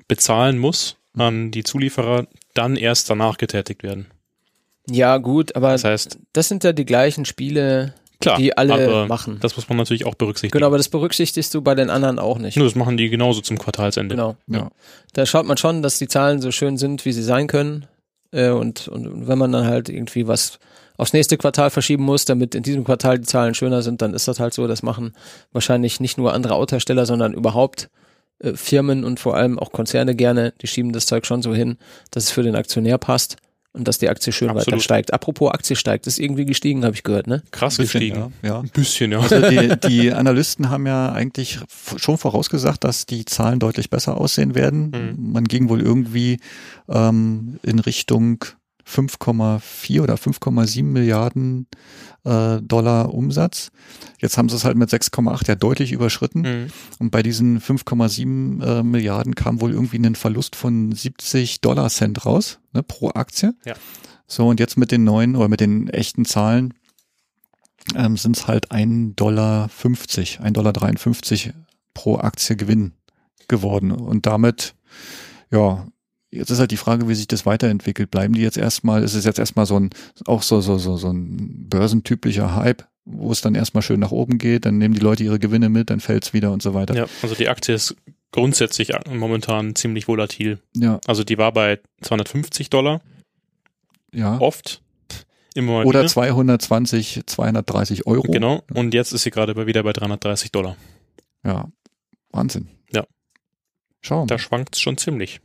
bezahlen 0.08 0.58
muss 0.58 0.98
an 1.18 1.52
die 1.52 1.64
Zulieferer, 1.64 2.28
dann 2.54 2.76
erst 2.76 3.10
danach 3.10 3.38
getätigt 3.38 3.84
werden. 3.84 4.08
Ja, 4.90 5.18
gut, 5.18 5.56
aber 5.56 5.72
Das 5.72 5.84
heißt, 5.84 6.20
das 6.34 6.48
sind 6.48 6.64
ja 6.64 6.74
die 6.74 6.86
gleichen 6.86 7.26
Spiele, 7.26 7.94
klar, 8.22 8.38
die 8.38 8.56
alle 8.56 8.74
aber 8.74 9.08
machen. 9.08 9.40
das 9.40 9.56
muss 9.56 9.68
man 9.68 9.78
natürlich 9.78 10.06
auch 10.06 10.16
berücksichtigen. 10.16 10.52
Genau, 10.60 10.68
aber 10.68 10.78
das 10.78 10.90
berücksichtigst 10.90 11.54
du 11.54 11.62
bei 11.62 11.74
den 11.74 11.90
anderen 11.90 12.20
auch 12.20 12.38
nicht. 12.38 12.58
Nur 12.58 12.68
das 12.68 12.76
machen 12.76 12.98
die 12.98 13.10
genauso 13.10 13.42
zum 13.42 13.58
Quartalsende. 13.58 14.16
Genau. 14.16 14.36
Ja. 14.48 14.70
Da 15.14 15.26
schaut 15.26 15.46
man 15.46 15.58
schon, 15.58 15.82
dass 15.82 15.98
die 15.98 16.08
Zahlen 16.08 16.42
so 16.42 16.52
schön 16.52 16.78
sind, 16.78 17.06
wie 17.06 17.14
sie 17.14 17.24
sein 17.24 17.48
können. 17.48 17.88
Äh, 18.32 18.50
und, 18.50 18.88
und, 18.88 19.08
und 19.08 19.28
wenn 19.28 19.38
man 19.40 19.52
dann 19.52 19.66
halt 19.66 19.90
irgendwie 19.90 20.28
was 20.28 20.60
aufs 20.98 21.14
nächste 21.14 21.38
Quartal 21.38 21.72
verschieben 21.72 22.04
muss, 22.04 22.26
damit 22.26 22.54
in 22.56 22.64
diesem 22.64 22.84
Quartal 22.84 23.18
die 23.20 23.26
Zahlen 23.26 23.54
schöner 23.56 23.82
sind, 23.82 24.02
dann 24.02 24.14
ist 24.14 24.28
das 24.28 24.40
halt 24.40 24.54
so. 24.54 24.68
Das 24.68 24.84
machen 24.84 25.14
wahrscheinlich 25.52 26.00
nicht 26.00 26.18
nur 26.18 26.34
andere 26.34 26.56
Autohersteller, 26.56 27.06
sondern 27.06 27.34
überhaupt 27.34 27.90
äh, 28.40 28.54
Firmen 28.54 29.04
und 29.04 29.20
vor 29.20 29.36
allem 29.36 29.60
auch 29.60 29.72
Konzerne 29.72 30.16
gerne. 30.16 30.54
Die 30.62 30.68
schieben 30.68 30.94
das 30.94 31.06
Zeug 31.06 31.26
schon 31.26 31.42
so 31.42 31.54
hin, 31.54 31.78
dass 32.12 32.26
es 32.26 32.32
für 32.32 32.44
den 32.44 32.56
Aktionär 32.56 32.98
passt 32.98 33.38
und 33.76 33.88
dass 33.88 33.98
die 33.98 34.10
Aktie 34.10 34.32
schön 34.32 34.50
Absolut. 34.50 34.68
weiter 34.68 34.80
steigt. 34.80 35.14
Apropos 35.14 35.52
Aktie 35.52 35.76
steigt, 35.76 36.08
ist 36.08 36.18
irgendwie 36.18 36.46
gestiegen, 36.46 36.86
habe 36.86 36.96
ich 36.96 37.04
gehört, 37.04 37.28
ne? 37.28 37.44
Krass 37.52 37.78
Bisschen, 37.78 38.00
gestiegen. 38.00 38.34
ja. 38.42 38.50
ja. 38.50 38.60
Ein 38.60 38.70
bisschen, 38.70 39.12
ja. 39.12 39.20
Also 39.20 39.42
die, 39.50 39.76
die 39.88 40.14
Analysten 40.14 40.70
haben 40.70 40.88
ja 40.88 41.12
eigentlich 41.12 41.60
schon 41.98 42.18
vorausgesagt, 42.18 42.84
dass 42.84 43.06
die 43.06 43.26
Zahlen 43.26 43.60
deutlich 43.60 43.90
besser 43.90 44.18
aussehen 44.18 44.56
werden. 44.56 44.92
Mhm. 45.18 45.32
Man 45.34 45.44
ging 45.44 45.70
wohl 45.70 45.82
irgendwie 45.82 46.40
ähm, 46.88 47.60
in 47.64 47.80
Richtung 47.80 48.46
5,4 48.88 50.02
oder 50.02 50.16
5,7 50.16 50.84
Milliarden 50.84 51.68
äh, 52.24 52.62
Dollar 52.62 53.14
Umsatz. 53.14 53.72
Jetzt 54.20 54.38
haben 54.38 54.48
sie 54.48 54.56
es 54.56 54.64
halt 54.64 54.78
mit 54.78 54.90
6,8 54.90 55.48
ja 55.48 55.56
deutlich 55.56 55.92
überschritten. 55.92 56.42
Mhm. 56.42 56.68
Und 57.00 57.12
bei 57.12 57.24
diesen 57.24 57.60
5,7 57.60 58.64
äh, 58.64 58.84
Milliarden 58.84 59.36
kam 59.36 59.62
wohl 59.62 59.72
irgendwie 59.72 59.98
ein 59.98 60.16
Verlust 60.16 60.56
von 60.56 60.92
70 60.92 61.62
Dollar 61.62 61.90
Cent 61.90 62.26
raus 62.26 62.60
ne, 62.74 62.84
pro 62.84 63.10
Aktie. 63.10 63.56
Ja. 63.66 63.74
So, 64.28 64.48
und 64.48 64.60
jetzt 64.60 64.78
mit 64.78 64.92
den 64.92 65.04
neuen 65.04 65.36
oder 65.36 65.50
mit 65.50 65.60
den 65.60 65.90
echten 65.90 66.26
Zahlen 66.26 66.74
ähm, 67.96 68.18
sind 68.18 68.38
es 68.38 68.48
halt 68.48 68.72
1,50 68.72 69.16
Dollar, 69.16 69.68
1,53 69.68 70.52
Dollar 70.52 70.74
pro 71.94 72.18
Aktie 72.18 72.56
Gewinn 72.56 72.94
geworden. 73.48 73.92
Und 73.92 74.26
damit, 74.26 74.76
ja, 75.52 75.88
jetzt 76.36 76.50
ist 76.50 76.60
halt 76.60 76.72
die 76.72 76.78
Frage, 76.78 77.08
wie 77.08 77.16
sich 77.16 77.28
das 77.28 77.46
weiterentwickelt. 77.46 78.12
Bleiben 78.12 78.34
die 78.34 78.42
jetzt 78.42 78.58
erstmal, 78.58 79.04
ist 79.04 79.14
es 79.14 79.26
jetzt 79.26 79.40
erstmal 79.40 79.66
so 79.66 79.80
ein, 79.80 79.90
auch 80.26 80.42
so, 80.42 80.62
so, 80.62 80.78
so, 80.78 80.98
so 80.98 81.10
ein 81.12 81.68
börsentypischer 81.70 82.56
Hype, 82.56 82.86
wo 83.06 83.32
es 83.32 83.42
dann 83.42 83.56
erstmal 83.56 83.82
schön 83.82 84.00
nach 84.00 84.12
oben 84.12 84.38
geht, 84.38 84.66
dann 84.66 84.78
nehmen 84.78 84.94
die 84.94 85.00
Leute 85.00 85.24
ihre 85.24 85.40
Gewinne 85.40 85.70
mit, 85.70 85.90
dann 85.90 86.00
fällt's 86.00 86.34
wieder 86.34 86.52
und 86.52 86.62
so 86.62 86.74
weiter. 86.74 86.96
ja. 86.96 87.06
Also 87.22 87.36
die 87.36 87.50
Aktie 87.50 87.76
ist 87.76 87.96
grundsätzlich 88.32 88.92
momentan 89.10 89.76
ziemlich 89.76 90.08
volatil. 90.08 90.60
Ja, 90.76 91.00
Also 91.08 91.24
die 91.24 91.38
war 91.38 91.52
bei 91.54 91.80
250 92.02 92.70
Dollar 92.70 93.02
ja. 94.12 94.40
oft. 94.40 94.82
Immer 95.54 95.86
Oder 95.86 96.00
wieder. 96.02 96.10
220, 96.10 97.22
230 97.26 98.08
Euro. 98.08 98.24
Genau. 98.24 98.62
Und 98.74 98.94
jetzt 98.94 99.14
ist 99.14 99.24
sie 99.24 99.32
gerade 99.32 99.56
wieder 99.66 99.84
bei 99.84 99.94
330 99.94 100.52
Dollar. 100.52 100.76
Ja, 101.46 101.70
Wahnsinn. 102.32 102.68
Ja. 102.92 103.06
Schau. 104.02 104.26
Da 104.26 104.38
schwankt 104.38 104.76
es 104.76 104.82
schon 104.82 104.98
ziemlich. 104.98 105.40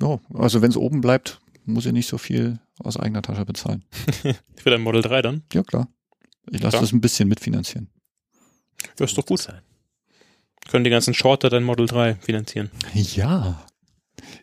Ja, 0.00 0.20
also 0.34 0.62
wenn 0.62 0.70
es 0.70 0.76
oben 0.76 1.00
bleibt, 1.00 1.40
muss 1.64 1.86
ich 1.86 1.92
nicht 1.92 2.08
so 2.08 2.18
viel 2.18 2.58
aus 2.78 2.96
eigener 2.96 3.22
Tasche 3.22 3.44
bezahlen. 3.44 3.84
Für 4.56 4.70
dein 4.70 4.80
Model 4.80 5.02
3 5.02 5.22
dann. 5.22 5.42
Ja, 5.52 5.62
klar. 5.62 5.88
Ich 6.50 6.62
lasse 6.62 6.78
das 6.80 6.92
ein 6.92 7.00
bisschen 7.00 7.28
mitfinanzieren. 7.28 7.88
Ja, 8.98 9.04
ist 9.04 9.18
doch 9.18 9.26
gut. 9.26 9.46
Können 10.70 10.84
die 10.84 10.90
ganzen 10.90 11.14
Shorter 11.14 11.50
dein 11.50 11.64
Model 11.64 11.86
3 11.86 12.14
finanzieren. 12.16 12.70
Ja. 12.94 13.66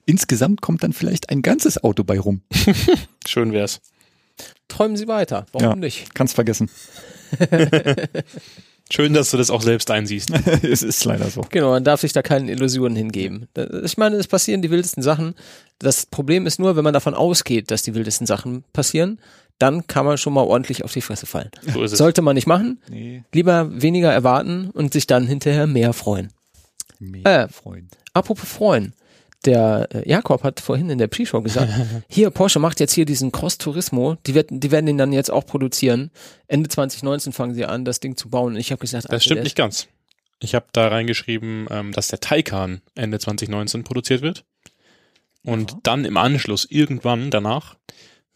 Insgesamt 0.06 0.62
kommt 0.62 0.84
dann 0.84 0.94
vielleicht 0.94 1.30
ein 1.30 1.42
ganzes 1.42 1.84
Auto 1.84 2.04
bei 2.04 2.20
rum. 2.20 2.42
Schön 3.28 3.54
wär's. 3.54 3.82
Träumen 4.68 4.98
Sie 4.98 5.08
weiter. 5.08 5.46
Warum 5.52 5.70
Ja. 5.70 5.76
nicht? 5.76 6.14
Kannst 6.14 6.36
vergessen. 6.36 6.70
Schön, 8.92 9.14
dass 9.14 9.32
du 9.32 9.38
das 9.38 9.50
auch 9.50 9.62
selbst 9.64 9.90
einsiehst. 9.90 10.30
es 10.64 10.84
ist 10.84 11.04
leider 11.06 11.30
so. 11.30 11.42
Genau, 11.50 11.72
man 11.72 11.84
darf 11.84 12.02
sich 12.02 12.14
da 12.14 12.22
keinen 12.22 12.48
Illusionen 12.50 12.96
hingeben. 12.96 13.48
Ich 13.84 13.98
meine, 13.98 14.16
es 14.18 14.28
passieren 14.28 14.62
die 14.62 14.70
wildesten 14.70 15.02
Sachen. 15.02 15.34
Das 15.80 16.06
Problem 16.06 16.46
ist 16.46 16.60
nur, 16.60 16.76
wenn 16.76 16.84
man 16.84 16.94
davon 16.94 17.16
ausgeht, 17.16 17.72
dass 17.72 17.82
die 17.82 17.96
wildesten 17.96 18.28
Sachen 18.28 18.64
passieren, 18.74 19.20
dann 19.58 19.88
kann 19.88 20.06
man 20.06 20.18
schon 20.18 20.34
mal 20.34 20.44
ordentlich 20.44 20.84
auf 20.84 20.94
die 20.94 21.02
Fresse 21.02 21.26
fallen. 21.26 21.50
So 21.74 21.82
ist 21.82 21.94
es. 21.94 21.98
Sollte 21.98 22.22
man 22.22 22.36
nicht 22.36 22.46
machen. 22.48 22.80
Nee, 22.90 23.24
Lieber 23.34 23.70
weniger 23.82 24.12
erwarten 24.12 24.70
und 24.72 24.94
sich 24.94 25.08
dann 25.08 25.26
hinterher 25.26 25.66
mehr 25.66 25.94
freuen. 25.94 26.32
mehr 27.00 27.46
Äh. 27.46 27.48
freuen. 27.48 27.90
Apropos 28.14 28.48
freuen. 28.48 28.94
Der 29.46 29.88
äh, 29.94 30.10
Jakob 30.10 30.44
hat 30.44 30.60
vorhin 30.60 30.90
in 30.90 30.98
der 30.98 31.08
Pre-Show 31.08 31.42
gesagt, 31.42 31.72
hier, 32.10 32.30
Porsche 32.32 32.60
macht 32.60 32.80
jetzt 32.80 32.94
hier 32.94 33.06
diesen 33.06 33.32
Cross 33.32 33.58
Turismo, 33.58 34.18
die 34.26 34.36
werden, 34.36 34.60
die 34.60 34.72
werden 34.72 34.86
den 34.86 34.98
dann 34.98 35.14
jetzt 35.14 35.32
auch 35.32 35.46
produzieren. 35.46 36.12
Ende 36.48 36.70
2019 36.70 37.32
fangen 37.34 37.54
sie 37.54 37.66
an, 37.66 37.86
das 37.86 38.00
Ding 38.00 38.18
zu 38.18 38.30
bauen. 38.30 38.54
Und 38.54 38.60
ich 38.60 38.72
habe 38.72 38.80
gesagt, 38.80 39.06
Das 39.06 39.12
Alter, 39.12 39.22
stimmt 39.24 39.44
nicht 39.44 39.56
ganz. 39.56 39.88
Ich 40.40 40.54
habe 40.56 40.66
da 40.74 40.88
reingeschrieben, 40.88 41.68
ähm, 41.70 41.92
dass 41.94 42.08
der 42.10 42.20
Taycan 42.20 42.82
Ende 42.96 43.20
2019 43.20 43.84
produziert 43.84 44.22
wird. 44.22 44.44
Und 45.44 45.72
Ja. 45.72 45.78
dann 45.84 46.06
im 46.06 46.18
Anschluss, 46.18 46.66
irgendwann 46.70 47.30
danach, 47.30 47.76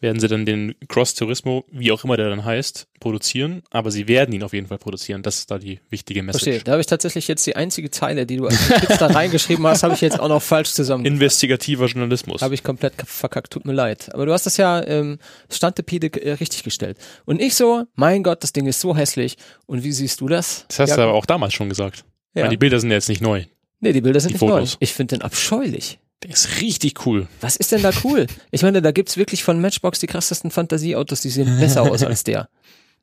werden 0.01 0.19
sie 0.19 0.27
dann 0.27 0.45
den 0.45 0.75
Cross 0.87 1.13
Turismo, 1.15 1.65
wie 1.71 1.91
auch 1.91 2.03
immer 2.03 2.15
der 2.17 2.29
dann 2.29 2.45
heißt, 2.45 2.87
produzieren. 2.99 3.63
Aber 3.69 3.91
sie 3.91 4.07
werden 4.07 4.33
ihn 4.33 4.43
auf 4.43 4.53
jeden 4.53 4.67
Fall 4.67 4.77
produzieren. 4.77 5.23
Das 5.23 5.39
ist 5.39 5.51
da 5.51 5.57
die 5.59 5.79
wichtige 5.89 6.23
Message. 6.23 6.43
Verstehe. 6.43 6.63
Da 6.63 6.71
habe 6.73 6.81
ich 6.81 6.87
tatsächlich 6.87 7.27
jetzt 7.27 7.45
die 7.45 7.55
einzige 7.55 7.91
Zeile, 7.91 8.25
die 8.25 8.37
du 8.37 8.47
als 8.47 8.69
Notiz 8.69 8.97
da 8.97 9.07
reingeschrieben 9.07 9.65
hast, 9.67 9.83
habe 9.83 9.93
ich 9.93 10.01
jetzt 10.01 10.19
auch 10.19 10.29
noch 10.29 10.41
falsch 10.41 10.71
zusammen. 10.71 11.05
Investigativer 11.05 11.85
Journalismus. 11.87 12.41
Habe 12.41 12.53
ich 12.53 12.63
komplett 12.63 12.93
verkackt, 13.05 13.51
tut 13.51 13.65
mir 13.65 13.73
leid. 13.73 14.13
Aber 14.13 14.25
du 14.25 14.31
hast 14.33 14.45
das 14.45 14.57
ja 14.57 14.81
ähm, 14.85 15.19
standepide 15.51 16.21
äh, 16.21 16.31
richtig 16.33 16.63
gestellt. 16.63 16.97
Und 17.25 17.41
ich 17.41 17.55
so, 17.55 17.83
mein 17.95 18.23
Gott, 18.23 18.43
das 18.43 18.53
Ding 18.53 18.67
ist 18.67 18.79
so 18.79 18.95
hässlich. 18.95 19.37
Und 19.65 19.83
wie 19.83 19.91
siehst 19.91 20.21
du 20.21 20.27
das? 20.27 20.65
Das 20.69 20.79
hast 20.79 20.89
Ja, 20.91 20.95
du 20.97 21.01
aber 21.03 21.13
auch 21.13 21.25
damals 21.25 21.53
schon 21.53 21.69
gesagt. 21.69 22.05
Ja. 22.35 22.43
Weil 22.43 22.49
die 22.49 22.57
Bilder 22.57 22.79
sind 22.79 22.89
ja 22.89 22.95
jetzt 22.95 23.09
nicht 23.09 23.21
neu. 23.21 23.43
Nee, 23.81 23.93
die 23.93 24.01
Bilder 24.01 24.19
sind 24.19 24.29
die 24.29 24.33
nicht 24.35 24.41
neu. 24.41 24.59
Fotos. 24.59 24.77
Ich 24.79 24.93
finde 24.93 25.15
den 25.17 25.21
abscheulich. 25.23 25.99
Der 26.23 26.31
ist 26.31 26.61
richtig 26.61 27.05
cool. 27.05 27.27
Was 27.41 27.55
ist 27.55 27.71
denn 27.71 27.81
da 27.81 27.91
cool? 28.03 28.27
Ich 28.51 28.61
meine, 28.61 28.81
da 28.81 28.91
gibt's 28.91 29.15
wirklich 29.15 29.43
von 29.43 29.61
Matchbox 29.61 29.99
die 29.99 30.07
krassesten 30.07 30.51
Fantasieautos, 30.51 31.21
die 31.21 31.29
sehen 31.29 31.59
besser 31.59 31.83
aus 31.83 32.03
als 32.03 32.23
der. 32.25 32.49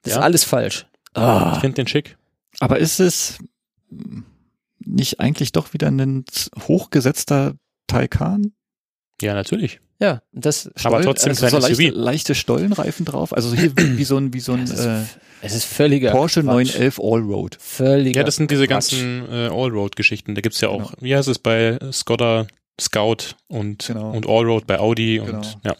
Das 0.03 0.12
Ja. 0.12 0.19
ist 0.19 0.25
alles 0.25 0.45
falsch. 0.45 0.87
Ich 1.12 1.19
Ah, 1.23 1.59
finde 1.61 1.77
den 1.77 1.87
schick. 1.87 2.17
Aber 2.61 2.79
ist 2.79 3.01
es 3.01 3.39
nicht 4.85 5.21
eigentlich 5.21 5.53
doch 5.53 5.73
wieder 5.73 5.89
ein 5.91 6.25
hochgesetzter 6.69 7.55
Taycan? 7.87 8.53
Ja, 9.23 9.33
natürlich. 9.33 9.81
ja, 9.99 10.21
das 10.33 10.71
Aber 10.85 11.01
trotzdem 11.01 11.31
also 11.31 11.49
so 11.49 11.59
leichte, 11.59 11.89
leichte 11.89 12.35
Stollenreifen 12.35 13.07
drauf. 13.07 13.33
Also 13.33 13.55
hier 13.55 13.73
wie, 13.79 13.97
wie 13.97 14.05
so 14.05 14.19
ein, 14.19 14.35
wie 14.35 14.41
so 14.41 14.53
ein 14.53 14.64
es, 14.64 14.71
ist, 14.73 14.85
äh, 14.85 15.01
es 15.41 15.55
ist 15.55 15.64
völliger 15.64 16.11
Porsche 16.11 16.43
Quatsch. 16.43 16.75
911 16.75 17.01
Allroad. 17.01 17.57
Völliger 17.59 18.21
Ja, 18.21 18.25
das 18.25 18.37
sind 18.37 18.51
diese 18.51 18.67
Quatsch. 18.67 18.91
ganzen 18.91 19.27
äh, 19.31 19.47
Allroad-Geschichten. 19.49 20.35
Da 20.35 20.43
gibt's 20.43 20.61
ja 20.61 20.69
auch, 20.69 20.93
wie 21.01 21.17
heißt 21.17 21.29
es 21.29 21.39
bei 21.39 21.79
Skoda 21.93 22.47
Scout 22.81 23.35
und, 23.49 23.87
Genau. 23.87 24.11
und 24.11 24.27
Allroad 24.29 24.66
bei 24.66 24.79
Audi 24.79 25.20
und 25.20 25.27
Genau. 25.29 25.43
ja. 25.64 25.77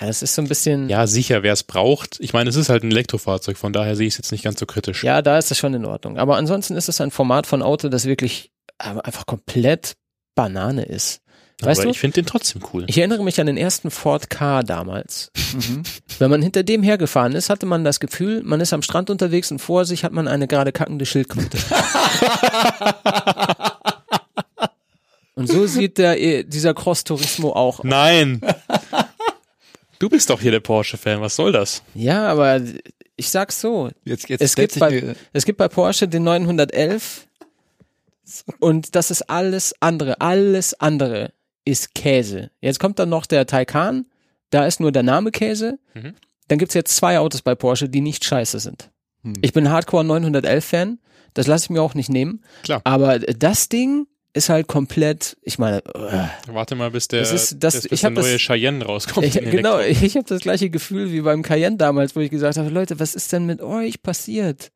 Ja, 0.00 0.06
das 0.06 0.22
ist 0.22 0.34
so 0.34 0.40
ein 0.40 0.48
bisschen. 0.48 0.88
Ja, 0.88 1.06
sicher, 1.06 1.42
wer 1.42 1.52
es 1.52 1.64
braucht. 1.64 2.16
Ich 2.20 2.32
meine, 2.32 2.48
es 2.48 2.56
ist 2.56 2.70
halt 2.70 2.82
ein 2.82 2.90
Elektrofahrzeug, 2.90 3.58
von 3.58 3.74
daher 3.74 3.94
sehe 3.94 4.06
ich 4.06 4.14
es 4.14 4.18
jetzt 4.18 4.32
nicht 4.32 4.42
ganz 4.42 4.58
so 4.58 4.64
kritisch. 4.64 5.04
Ja, 5.04 5.20
da 5.20 5.36
ist 5.36 5.50
das 5.50 5.58
schon 5.58 5.74
in 5.74 5.84
Ordnung. 5.84 6.16
Aber 6.18 6.38
ansonsten 6.38 6.76
ist 6.76 6.88
es 6.88 6.98
ein 7.02 7.10
Format 7.10 7.46
von 7.46 7.60
Auto, 7.62 7.90
das 7.90 8.06
wirklich 8.06 8.50
äh, 8.78 8.84
einfach 8.84 9.26
komplett 9.26 9.92
Banane 10.34 10.84
ist. 10.84 11.20
Weißt 11.60 11.80
Aber 11.80 11.88
du? 11.88 11.90
ich 11.90 12.00
finde 12.00 12.14
den 12.14 12.26
trotzdem 12.26 12.62
cool. 12.72 12.84
Ich 12.88 12.96
erinnere 12.98 13.22
mich 13.22 13.38
an 13.38 13.46
den 13.46 13.58
ersten 13.58 13.90
Ford 13.90 14.30
K 14.30 14.62
damals. 14.62 15.30
Mhm. 15.52 15.82
Wenn 16.18 16.30
man 16.30 16.40
hinter 16.42 16.62
dem 16.62 16.82
hergefahren 16.82 17.34
ist, 17.34 17.50
hatte 17.50 17.66
man 17.66 17.84
das 17.84 18.00
Gefühl, 18.00 18.42
man 18.42 18.60
ist 18.62 18.72
am 18.72 18.80
Strand 18.82 19.10
unterwegs 19.10 19.52
und 19.52 19.58
vor 19.60 19.84
sich 19.84 20.04
hat 20.04 20.12
man 20.12 20.26
eine 20.26 20.48
gerade 20.48 20.72
kackende 20.72 21.04
Schildkröte. 21.04 21.58
und 25.34 25.48
so 25.48 25.66
sieht 25.66 25.98
der, 25.98 26.20
äh, 26.20 26.44
dieser 26.44 26.74
Cross 26.74 27.04
Turismo 27.04 27.50
auch. 27.52 27.78
aus. 27.80 27.84
Nein! 27.84 28.40
Du 29.98 30.08
bist 30.08 30.30
doch 30.30 30.40
hier 30.40 30.50
der 30.50 30.58
Porsche-Fan, 30.58 31.20
was 31.20 31.36
soll 31.36 31.52
das? 31.52 31.82
Ja, 31.94 32.26
aber 32.26 32.60
ich 33.14 33.30
sag's 33.30 33.60
so. 33.60 33.88
Jetzt, 34.04 34.28
jetzt 34.28 34.40
Es 34.40 34.56
gibt, 34.56 34.76
bei, 34.80 34.90
mir- 34.90 35.14
es 35.32 35.44
gibt 35.44 35.58
bei 35.58 35.68
Porsche 35.68 36.08
den 36.08 36.24
911 36.24 37.28
und 38.58 38.96
das 38.96 39.12
ist 39.12 39.22
alles 39.30 39.74
andere. 39.78 40.20
Alles 40.20 40.74
andere 40.74 41.32
ist 41.64 41.94
Käse. 41.94 42.50
Jetzt 42.60 42.80
kommt 42.80 42.98
dann 42.98 43.10
noch 43.10 43.26
der 43.26 43.46
Taycan, 43.46 44.06
da 44.50 44.66
ist 44.66 44.80
nur 44.80 44.90
der 44.90 45.04
Name 45.04 45.30
Käse. 45.30 45.78
Mhm. 45.94 46.14
Dann 46.48 46.58
gibt's 46.58 46.74
jetzt 46.74 46.96
zwei 46.96 47.20
Autos 47.20 47.42
bei 47.42 47.54
Porsche, 47.54 47.88
die 47.88 48.00
nicht 48.00 48.24
scheiße 48.24 48.58
sind. 48.58 48.90
Hm. 49.22 49.34
Ich 49.40 49.52
bin 49.52 49.70
Hardcore 49.70 50.02
911-Fan, 50.04 50.98
das 51.34 51.46
lasse 51.46 51.66
ich 51.66 51.70
mir 51.70 51.80
auch 51.80 51.94
nicht 51.94 52.08
nehmen. 52.10 52.42
Klar. 52.64 52.80
Aber 52.82 53.20
das 53.20 53.68
Ding 53.68 54.08
ist 54.34 54.48
halt 54.48 54.66
komplett, 54.66 55.36
ich 55.42 55.58
meine, 55.58 55.84
äh, 55.84 56.24
Warte 56.52 56.74
mal, 56.74 56.90
bis 56.90 57.08
der, 57.08 57.20
Das 57.20 57.32
ist- 57.32 57.56
das- 57.62 57.74
bis 57.82 57.92
ich 57.92 58.00
der 58.00 58.10
hab 58.10 58.14
das- 58.16 58.24
neue 58.26 58.38
Cheyenne 58.38 58.84
rauskommt. 58.84 59.26
ich, 59.26 59.34
genau, 59.34 59.78
Elektro. 59.78 60.06
ich 60.06 60.16
habe 60.16 60.26
das 60.26 60.40
gleiche 60.40 60.70
Gefühl 60.70 61.12
wie 61.12 61.20
beim 61.20 61.42
Cayenne 61.42 61.76
damals, 61.76 62.16
wo 62.16 62.20
ich 62.20 62.30
gesagt 62.30 62.56
habe, 62.56 62.70
Leute, 62.70 62.98
was 62.98 63.14
ist 63.14 63.32
denn 63.32 63.44
mit 63.46 63.60
euch 63.60 64.02
passiert? 64.02 64.70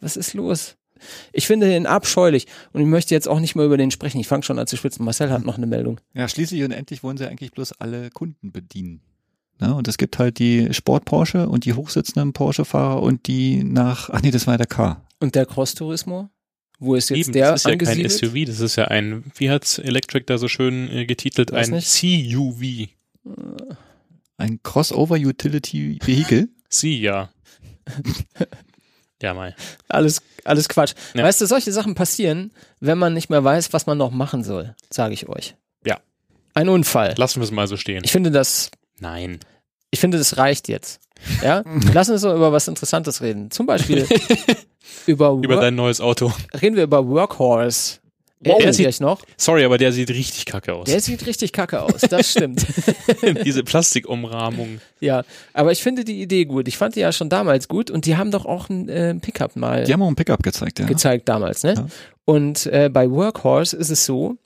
Was 0.00 0.16
ist 0.16 0.34
los? 0.34 0.76
Ich 1.32 1.46
finde 1.46 1.68
den 1.68 1.86
abscheulich 1.86 2.46
und 2.72 2.80
ich 2.80 2.86
möchte 2.86 3.14
jetzt 3.14 3.28
auch 3.28 3.38
nicht 3.38 3.54
mehr 3.54 3.66
über 3.66 3.76
den 3.76 3.90
sprechen. 3.90 4.18
Ich 4.18 4.26
fange 4.28 4.42
schon 4.42 4.58
an 4.58 4.66
zu 4.66 4.76
schwitzen. 4.78 5.04
Marcel 5.04 5.30
hat 5.30 5.44
noch 5.44 5.56
eine 5.58 5.66
Meldung. 5.66 6.00
Ja, 6.14 6.26
schließlich 6.26 6.62
und 6.64 6.72
endlich 6.72 7.02
wollen 7.02 7.18
sie 7.18 7.26
eigentlich 7.28 7.52
bloß 7.52 7.72
alle 7.80 8.08
Kunden 8.10 8.50
bedienen. 8.50 9.02
Ja, 9.60 9.72
und 9.72 9.88
es 9.88 9.98
gibt 9.98 10.18
halt 10.18 10.38
die 10.38 10.72
Sport-Porsche 10.72 11.48
und 11.48 11.64
die 11.64 11.74
hochsitzenden 11.74 12.32
Porsche-Fahrer 12.32 13.02
und 13.02 13.26
die 13.26 13.62
nach, 13.62 14.10
ach 14.10 14.20
nee, 14.22 14.30
das 14.30 14.46
war 14.46 14.56
der 14.58 14.66
K. 14.66 15.02
Und 15.20 15.34
der 15.34 15.46
Cross 15.46 15.74
Turismo? 15.74 16.28
Wo 16.78 16.94
ist 16.94 17.08
jetzt 17.08 17.18
Eben, 17.20 17.32
der 17.32 17.52
das 17.52 17.60
ist 17.60 17.64
ja 17.64 17.70
kein 17.76 17.88
angesiedelt? 17.88 18.12
SUV, 18.12 18.44
das 18.46 18.60
ist 18.60 18.76
ja 18.76 18.84
ein, 18.86 19.24
wie 19.36 19.50
hat's 19.50 19.78
Electric 19.78 20.26
da 20.26 20.36
so 20.38 20.48
schön 20.48 20.90
äh, 20.90 21.06
getitelt, 21.06 21.52
Weiß 21.52 21.68
ein 21.68 21.74
nicht. 21.74 22.34
CUV. 22.34 22.88
Ein 24.36 24.60
Crossover 24.62 25.16
Utility 25.16 25.98
Vehicle. 26.04 26.48
Sie, 26.68 27.00
ja. 27.00 27.30
ja, 29.22 29.32
mal. 29.32 29.54
Alles, 29.88 30.20
alles 30.44 30.68
Quatsch. 30.68 30.94
Ja. 31.14 31.24
Weißt 31.24 31.40
du, 31.40 31.46
solche 31.46 31.72
Sachen 31.72 31.94
passieren, 31.94 32.52
wenn 32.80 32.98
man 32.98 33.14
nicht 33.14 33.30
mehr 33.30 33.42
weiß, 33.42 33.72
was 33.72 33.86
man 33.86 33.96
noch 33.96 34.10
machen 34.10 34.44
soll, 34.44 34.74
sage 34.92 35.14
ich 35.14 35.28
euch. 35.28 35.54
Ja. 35.84 36.00
Ein 36.52 36.68
Unfall. 36.68 37.14
Lassen 37.16 37.40
wir 37.40 37.44
es 37.44 37.50
mal 37.50 37.68
so 37.68 37.76
stehen. 37.76 38.02
Ich 38.04 38.12
finde 38.12 38.30
das, 38.30 38.70
Nein. 38.98 39.40
ich 39.90 40.00
finde 40.00 40.18
das 40.18 40.36
reicht 40.36 40.68
jetzt. 40.68 41.00
Ja? 41.42 41.62
Lass 41.92 42.08
uns 42.08 42.20
so 42.20 42.34
über 42.34 42.52
was 42.52 42.68
Interessantes 42.68 43.20
reden. 43.22 43.50
Zum 43.50 43.66
Beispiel 43.66 44.06
über, 45.06 45.30
Über 45.42 45.56
dein 45.56 45.74
neues 45.74 46.00
Auto. 46.00 46.32
reden 46.60 46.76
wir 46.76 46.84
über 46.84 47.06
Workhorse. 47.06 47.98
Wow. 48.40 48.56
Erinnert 48.58 48.78
Der 48.78 48.92
sieht- 48.92 49.00
noch? 49.00 49.22
Sorry, 49.38 49.64
aber 49.64 49.78
der 49.78 49.92
sieht 49.92 50.10
richtig 50.10 50.44
kacke 50.44 50.74
aus. 50.74 50.84
Der 50.88 51.00
sieht 51.00 51.24
richtig 51.26 51.52
kacke 51.52 51.82
aus, 51.82 52.02
das 52.02 52.30
stimmt. 52.32 52.66
Diese 53.44 53.64
Plastikumrahmung. 53.64 54.80
ja, 55.00 55.24
aber 55.54 55.72
ich 55.72 55.82
finde 55.82 56.04
die 56.04 56.20
Idee 56.20 56.44
gut. 56.44 56.68
Ich 56.68 56.76
fand 56.76 56.96
die 56.96 57.00
ja 57.00 57.12
schon 57.12 57.30
damals 57.30 57.66
gut 57.66 57.90
und 57.90 58.04
die 58.04 58.16
haben 58.18 58.30
doch 58.30 58.44
auch 58.44 58.68
ein 58.68 58.90
äh, 58.90 59.14
Pickup 59.14 59.56
mal 59.56 59.84
Die 59.84 59.92
haben 59.92 60.02
auch 60.02 60.08
ein 60.08 60.16
Pickup 60.16 60.42
gezeigt, 60.42 60.78
ja. 60.78 60.84
gezeigt 60.86 61.28
damals, 61.30 61.62
ne? 61.62 61.74
Ja. 61.76 61.86
Und 62.26 62.66
äh, 62.66 62.90
bei 62.92 63.10
Workhorse 63.10 63.74
ist 63.76 63.88
es 63.90 64.04
so, 64.04 64.36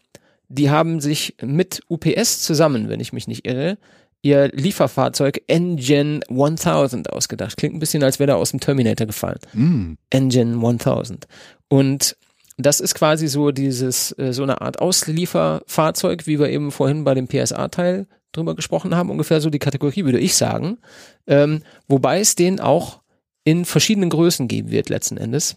die 0.48 0.70
haben 0.70 1.00
sich 1.00 1.34
mit 1.42 1.82
UPS 1.88 2.42
zusammen, 2.42 2.88
wenn 2.88 3.00
ich 3.00 3.12
mich 3.12 3.26
nicht 3.26 3.44
irre, 3.44 3.76
ihr 4.22 4.48
Lieferfahrzeug 4.48 5.40
Engine 5.46 6.20
1000 6.28 7.10
ausgedacht. 7.10 7.56
Klingt 7.56 7.74
ein 7.74 7.78
bisschen, 7.80 8.02
als 8.02 8.18
wäre 8.18 8.28
der 8.28 8.36
aus 8.36 8.50
dem 8.50 8.60
Terminator 8.60 9.06
gefallen. 9.06 9.38
Mm. 9.54 9.92
Engine 10.10 10.54
1000. 10.56 11.26
Und 11.68 12.16
das 12.58 12.80
ist 12.80 12.94
quasi 12.94 13.28
so 13.28 13.50
dieses, 13.52 14.12
äh, 14.18 14.32
so 14.32 14.42
eine 14.42 14.60
Art 14.60 14.80
Auslieferfahrzeug, 14.80 16.26
wie 16.26 16.38
wir 16.38 16.48
eben 16.50 16.70
vorhin 16.70 17.04
bei 17.04 17.14
dem 17.14 17.28
PSA-Teil 17.28 18.06
drüber 18.32 18.54
gesprochen 18.54 18.94
haben, 18.94 19.10
ungefähr 19.10 19.40
so 19.40 19.50
die 19.50 19.58
Kategorie, 19.58 20.04
würde 20.04 20.20
ich 20.20 20.34
sagen. 20.36 20.78
Ähm, 21.26 21.62
wobei 21.88 22.20
es 22.20 22.34
den 22.36 22.60
auch 22.60 23.00
in 23.44 23.64
verschiedenen 23.64 24.10
Größen 24.10 24.46
geben 24.48 24.70
wird, 24.70 24.88
letzten 24.88 25.16
Endes. 25.16 25.56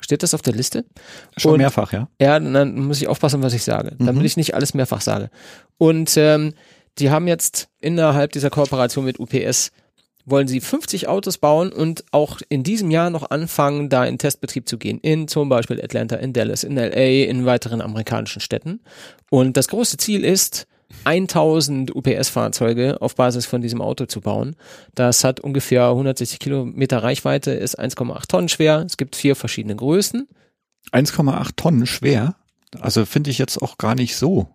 Steht 0.00 0.22
das 0.24 0.34
auf 0.34 0.42
der 0.42 0.54
Liste? 0.54 0.84
Schon 1.36 1.52
Und- 1.52 1.58
mehrfach, 1.58 1.92
ja. 1.92 2.08
Ja, 2.20 2.40
dann 2.40 2.74
muss 2.86 3.00
ich 3.00 3.06
aufpassen, 3.06 3.42
was 3.42 3.54
ich 3.54 3.62
sage, 3.62 3.94
damit 3.98 4.16
Mhm. 4.16 4.24
ich 4.24 4.36
nicht 4.36 4.54
alles 4.54 4.74
mehrfach 4.74 5.00
sage. 5.00 5.30
Und 5.78 6.14
ähm, 6.16 6.54
die 6.98 7.10
haben 7.10 7.26
jetzt 7.26 7.68
innerhalb 7.80 8.32
dieser 8.32 8.50
Kooperation 8.50 9.04
mit 9.04 9.18
UPS 9.18 9.72
wollen 10.24 10.48
sie 10.48 10.60
50 10.60 11.08
Autos 11.08 11.38
bauen 11.38 11.72
und 11.72 12.04
auch 12.12 12.40
in 12.48 12.62
diesem 12.62 12.90
Jahr 12.90 13.10
noch 13.10 13.30
anfangen, 13.30 13.88
da 13.88 14.04
in 14.04 14.18
Testbetrieb 14.18 14.68
zu 14.68 14.78
gehen. 14.78 14.98
In 15.00 15.28
zum 15.28 15.48
Beispiel 15.48 15.82
Atlanta, 15.82 16.16
in 16.16 16.32
Dallas, 16.32 16.64
in 16.64 16.76
LA, 16.76 17.24
in 17.24 17.44
weiteren 17.44 17.80
amerikanischen 17.80 18.40
Städten. 18.40 18.80
Und 19.30 19.56
das 19.56 19.68
große 19.68 19.96
Ziel 19.96 20.24
ist, 20.24 20.66
1000 21.04 21.94
UPS-Fahrzeuge 21.96 23.00
auf 23.00 23.16
Basis 23.16 23.46
von 23.46 23.62
diesem 23.62 23.80
Auto 23.80 24.04
zu 24.06 24.20
bauen. 24.20 24.56
Das 24.94 25.24
hat 25.24 25.40
ungefähr 25.40 25.88
160 25.88 26.38
Kilometer 26.38 27.02
Reichweite, 27.02 27.52
ist 27.52 27.80
1,8 27.80 28.28
Tonnen 28.28 28.48
schwer. 28.48 28.84
Es 28.86 28.98
gibt 28.98 29.16
vier 29.16 29.34
verschiedene 29.34 29.74
Größen. 29.74 30.28
1,8 30.92 31.50
Tonnen 31.56 31.86
schwer. 31.86 32.36
Also 32.78 33.06
finde 33.06 33.30
ich 33.30 33.38
jetzt 33.38 33.60
auch 33.60 33.78
gar 33.78 33.94
nicht 33.94 34.16
so 34.16 34.48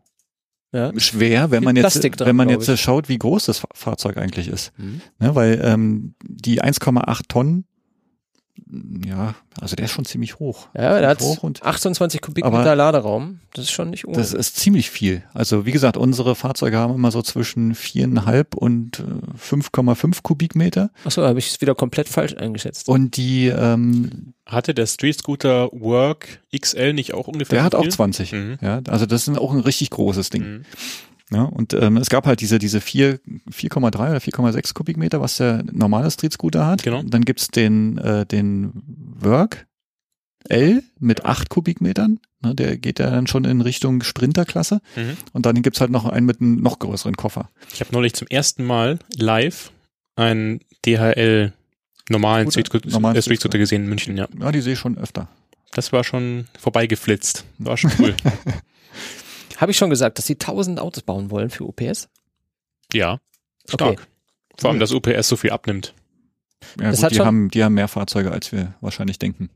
Ja. 0.73 0.91
schwer, 0.99 1.49
wenn 1.51 1.63
man 1.63 1.75
jetzt, 1.75 2.03
dran, 2.03 2.27
wenn 2.27 2.35
man 2.35 2.49
jetzt 2.49 2.67
ich. 2.67 2.81
schaut, 2.81 3.07
wie 3.09 3.17
groß 3.17 3.45
das 3.45 3.59
Fa- 3.59 3.69
Fahrzeug 3.73 4.17
eigentlich 4.17 4.47
ist. 4.49 4.71
Mhm. 4.77 5.01
Ne, 5.19 5.33
weil 5.35 5.61
ähm, 5.63 6.15
die 6.23 6.61
1,8 6.61 7.21
Tonnen, 7.29 7.65
ja, 9.05 9.35
also 9.61 9.75
der 9.75 9.85
ist 9.85 9.91
schon 9.91 10.05
ziemlich 10.05 10.39
hoch. 10.39 10.67
Ja, 10.75 10.99
der 10.99 11.09
hat 11.09 11.19
Ziemlich 11.19 11.37
hoch 11.37 11.43
und 11.43 11.63
28 11.63 12.21
Kubikmeter 12.21 12.75
Laderaum. 12.75 13.39
Das 13.53 13.65
ist 13.65 13.71
schon 13.71 13.89
nicht 13.89 14.05
ohne. 14.07 14.17
das 14.17 14.33
ist 14.33 14.57
ziemlich 14.57 14.89
viel. 14.89 15.23
Also 15.33 15.65
wie 15.65 15.71
gesagt, 15.71 15.97
unsere 15.97 16.35
Fahrzeuge 16.35 16.77
haben 16.77 16.93
immer 16.93 17.11
so 17.11 17.21
zwischen 17.21 17.75
viereinhalb 17.75 18.55
und 18.55 18.99
äh, 18.99 19.03
5,5 19.37 20.21
Kubikmeter. 20.21 20.91
Achso, 21.05 21.23
habe 21.23 21.39
ich 21.39 21.47
es 21.47 21.61
wieder 21.61 21.75
komplett 21.75 22.09
falsch 22.09 22.35
eingeschätzt. 22.35 22.87
Und 22.89 23.17
die, 23.17 23.47
ähm, 23.47 24.33
Hatte 24.45 24.73
der 24.73 24.87
Street 24.87 25.17
Scooter 25.17 25.69
Work 25.71 26.41
XL 26.57 26.93
nicht 26.93 27.13
auch 27.13 27.27
ungefähr 27.27 27.57
der 27.57 27.63
hat 27.63 27.75
auch 27.75 27.83
viel? 27.83 27.91
20. 27.91 28.31
Mhm. 28.33 28.57
Ja, 28.61 28.81
also 28.87 29.05
das 29.05 29.27
ist 29.27 29.37
auch 29.37 29.53
ein 29.53 29.59
richtig 29.61 29.89
großes 29.91 30.29
Ding. 30.29 30.43
Mhm. 30.43 30.65
Ja, 31.31 31.43
und 31.43 31.73
ähm, 31.73 31.97
es 31.97 32.09
gab 32.09 32.25
halt 32.25 32.39
diese, 32.39 32.57
diese 32.57 32.79
4 32.79 33.19
4,3 33.51 33.87
oder 33.87 34.17
4,6 34.17 34.73
Kubikmeter, 34.73 35.19
was 35.19 35.37
der 35.37 35.63
normale 35.71 36.09
Street 36.09 36.33
Scooter 36.33 36.65
hat. 36.65 36.83
Genau. 36.83 37.03
Dann 37.03 37.25
gibt's 37.25 37.49
den, 37.49 37.97
äh, 37.97 38.25
den 38.25 38.71
Work 39.19 39.67
L 40.47 40.83
mit 40.99 41.25
8 41.25 41.49
Kubikmetern. 41.49 42.19
Ne, 42.41 42.55
der 42.55 42.77
geht 42.77 42.99
ja 42.99 43.09
dann 43.09 43.27
schon 43.27 43.45
in 43.45 43.61
Richtung 43.61 44.03
Sprinterklasse. 44.03 44.79
Mhm. 44.95 45.17
Und 45.33 45.45
dann 45.45 45.61
gibt's 45.61 45.81
halt 45.81 45.91
noch 45.91 46.05
einen 46.05 46.25
mit 46.25 46.39
einem 46.39 46.61
noch 46.61 46.79
größeren 46.79 47.17
Koffer. 47.17 47.49
Ich 47.73 47.81
habe 47.81 47.91
neulich 47.91 48.13
zum 48.13 48.27
ersten 48.27 48.63
Mal 48.63 48.99
live 49.17 49.71
einen 50.15 50.61
DHL 50.85 51.51
normalen 52.09 52.49
Scooter? 52.49 52.79
Street, 52.79 52.91
Normalen 52.91 53.17
äh, 53.17 53.21
Street 53.21 53.39
Scooter 53.39 53.57
gesehen 53.57 53.83
in 53.83 53.89
München, 53.89 54.17
ja. 54.17 54.27
Ja, 54.39 54.51
die 54.51 54.61
sehe 54.61 54.73
ich 54.73 54.79
schon 54.79 54.97
öfter. 54.97 55.27
Das 55.73 55.91
war 55.91 56.03
schon 56.03 56.47
vorbeigeflitzt. 56.57 57.45
War 57.57 57.75
schon 57.75 57.91
cool. 57.99 58.15
Habe 59.57 59.71
ich 59.71 59.77
schon 59.77 59.89
gesagt, 59.89 60.17
dass 60.17 60.25
sie 60.25 60.35
1000 60.35 60.79
Autos 60.79 61.03
bauen 61.03 61.29
wollen 61.31 61.49
für 61.49 61.65
UPS? 61.65 62.09
ja, 62.93 63.19
stark. 63.67 63.91
Okay. 63.99 64.01
Vor 64.59 64.69
allem, 64.71 64.79
dass 64.79 64.91
UPS 64.91 65.27
so 65.27 65.35
viel 65.35 65.51
abnimmt. 65.51 65.93
Ja, 66.79 66.89
Das 66.89 66.97
gut, 66.97 67.03
hat 67.05 67.11
die 67.11 67.15
schon- 67.17 67.25
haben, 67.25 67.51
die 67.51 67.63
haben 67.63 67.73
mehr 67.75 67.87
Fahrzeuge, 67.87 68.31
als 68.31 68.51
wir 68.51 68.73
wahrscheinlich 68.81 69.19
denken. 69.19 69.49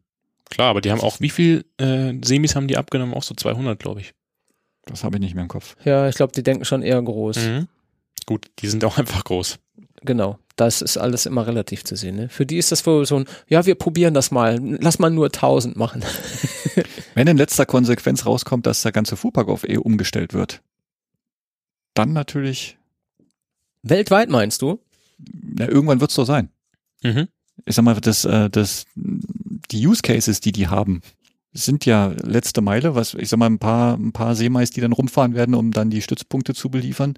Klar, 0.50 0.70
aber 0.70 0.82
die 0.82 0.92
haben 0.92 1.00
auch, 1.02 1.20
wie 1.22 1.30
viel 1.30 1.66
äh, 1.80 2.14
Semis 2.24 2.56
haben 2.56 2.68
die 2.68 2.78
abgenommen? 2.78 3.14
Auch 3.16 3.24
so 3.24 3.34
200, 3.34 3.80
glaube 3.80 4.02
ich. 4.02 4.14
Das 4.86 5.04
habe 5.04 5.16
ich 5.16 5.22
nicht 5.22 5.34
mehr 5.34 5.44
im 5.44 5.48
Kopf. 5.48 5.76
Ja, 5.86 6.08
ich 6.10 6.16
glaube, 6.16 6.34
die 6.34 6.44
denken 6.44 6.66
schon 6.66 6.82
eher 6.84 7.02
groß. 7.02 7.38
Mhm. 7.38 7.68
Gut, 8.26 8.52
die 8.60 8.68
sind 8.68 8.84
auch 8.86 8.98
einfach 9.00 9.24
groß. 9.24 9.60
Genau. 10.04 10.38
Das 10.62 10.82
ist 10.82 10.98
alles 10.98 11.26
immer 11.26 11.48
relativ 11.48 11.84
zu 11.84 11.96
sehen. 11.96 12.16
Ne? 12.16 12.30
Für 12.30 12.46
die 12.46 12.58
ist 12.58 12.72
das 12.72 12.86
wohl 12.86 13.06
so 13.06 13.18
ein, 13.18 13.26
ja, 13.48 13.66
wir 13.66 13.76
probieren 13.76 14.14
das 14.14 14.30
mal. 14.30 14.60
Lass 14.62 15.00
mal 15.00 15.10
nur 15.10 15.26
1000 15.26 15.76
machen. 15.76 16.04
Wenn 17.16 17.28
in 17.28 17.38
letzter 17.38 17.66
Konsequenz 17.66 18.26
rauskommt, 18.28 18.66
dass 18.68 18.84
der 18.84 18.92
ganze 18.92 19.18
Fuhrpark 19.18 19.50
auf 19.50 19.68
E 19.68 19.78
umgestellt 19.78 20.34
wird, 20.34 20.62
dann 21.96 22.14
natürlich, 22.14 22.78
Weltweit 23.82 24.30
meinst 24.30 24.62
du? 24.62 24.80
na, 25.34 25.68
irgendwann 25.68 26.00
wird's 26.00 26.16
so 26.16 26.26
sein. 26.26 26.50
Mhm. 27.04 27.28
Ich 27.66 27.76
sag 27.76 27.84
mal, 27.84 27.96
das, 27.96 28.26
äh, 28.26 28.50
das, 28.50 28.86
die 28.96 29.88
Use 29.88 30.02
Cases, 30.02 30.40
die 30.42 30.52
die 30.52 30.68
haben, 30.68 31.02
sind 31.54 31.86
ja 31.86 32.14
letzte 32.24 32.62
Meile, 32.62 32.96
was 32.96 33.14
ich 33.14 33.28
sag 33.30 33.38
mal 33.38 33.48
ein 33.48 33.60
paar 33.60 33.96
ein 33.98 34.14
paar 34.14 34.36
Seemais, 34.36 34.72
die 34.72 34.82
dann 34.82 34.94
rumfahren 34.94 35.36
werden, 35.36 35.54
um 35.56 35.72
dann 35.72 35.90
die 35.90 36.02
Stützpunkte 36.02 36.54
zu 36.54 36.70
beliefern. 36.70 37.16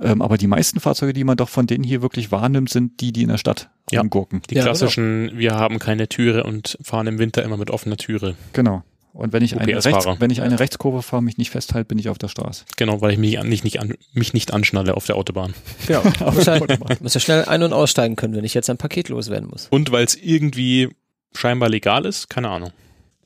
Ähm, 0.00 0.20
aber 0.22 0.36
die 0.38 0.46
meisten 0.46 0.78
Fahrzeuge, 0.78 1.12
die 1.12 1.24
man 1.24 1.36
doch 1.36 1.48
von 1.48 1.66
denen 1.66 1.82
hier 1.82 2.02
wirklich 2.02 2.30
wahrnimmt, 2.30 2.68
sind 2.70 3.00
die, 3.00 3.12
die 3.12 3.22
in 3.22 3.28
der 3.28 3.38
Stadt 3.38 3.70
Ja. 3.90 4.00
rumgurken. 4.00 4.42
Die 4.50 4.54
Ja, 4.56 4.62
klassischen, 4.62 5.30
wir 5.34 5.54
haben 5.54 5.78
keine 5.78 6.08
Türe 6.08 6.44
und 6.44 6.76
fahren 6.82 7.06
im 7.06 7.18
Winter 7.18 7.42
immer 7.42 7.56
mit 7.56 7.70
offener 7.70 7.96
Türe. 7.96 8.36
Genau. 8.52 8.82
Und 9.14 9.32
wenn 9.32 9.42
ich 9.42 9.58
eine, 9.58 9.82
rechts, 9.82 10.06
wenn 10.18 10.30
ich 10.30 10.42
eine 10.42 10.60
Rechtskurve 10.60 11.00
fahre, 11.02 11.22
mich 11.22 11.38
nicht 11.38 11.48
festhalte, 11.50 11.86
bin 11.88 11.98
ich 11.98 12.10
auf 12.10 12.18
der 12.18 12.28
Straße. 12.28 12.66
Genau, 12.76 13.00
weil 13.00 13.12
ich 13.12 13.18
mich 13.18 13.38
an, 13.38 13.48
nicht, 13.48 13.64
nicht 13.64 13.80
an, 13.80 13.94
mich 14.12 14.34
nicht 14.34 14.52
anschnalle 14.52 14.94
auf 14.94 15.06
der 15.06 15.16
Autobahn. 15.16 15.54
Genau. 15.86 16.02
muss, 16.32 16.44
ja, 16.44 16.60
muss 17.00 17.14
ja 17.14 17.20
schnell 17.20 17.46
ein- 17.46 17.62
und 17.62 17.72
aussteigen 17.72 18.14
können, 18.16 18.36
wenn 18.36 18.44
ich 18.44 18.52
jetzt 18.52 18.68
ein 18.68 18.76
Paket 18.76 19.08
loswerden 19.08 19.48
muss. 19.48 19.68
Und 19.70 19.90
weil 19.90 20.04
es 20.04 20.14
irgendwie 20.14 20.90
scheinbar 21.34 21.70
legal 21.70 22.04
ist, 22.04 22.28
keine 22.28 22.50
Ahnung. 22.50 22.72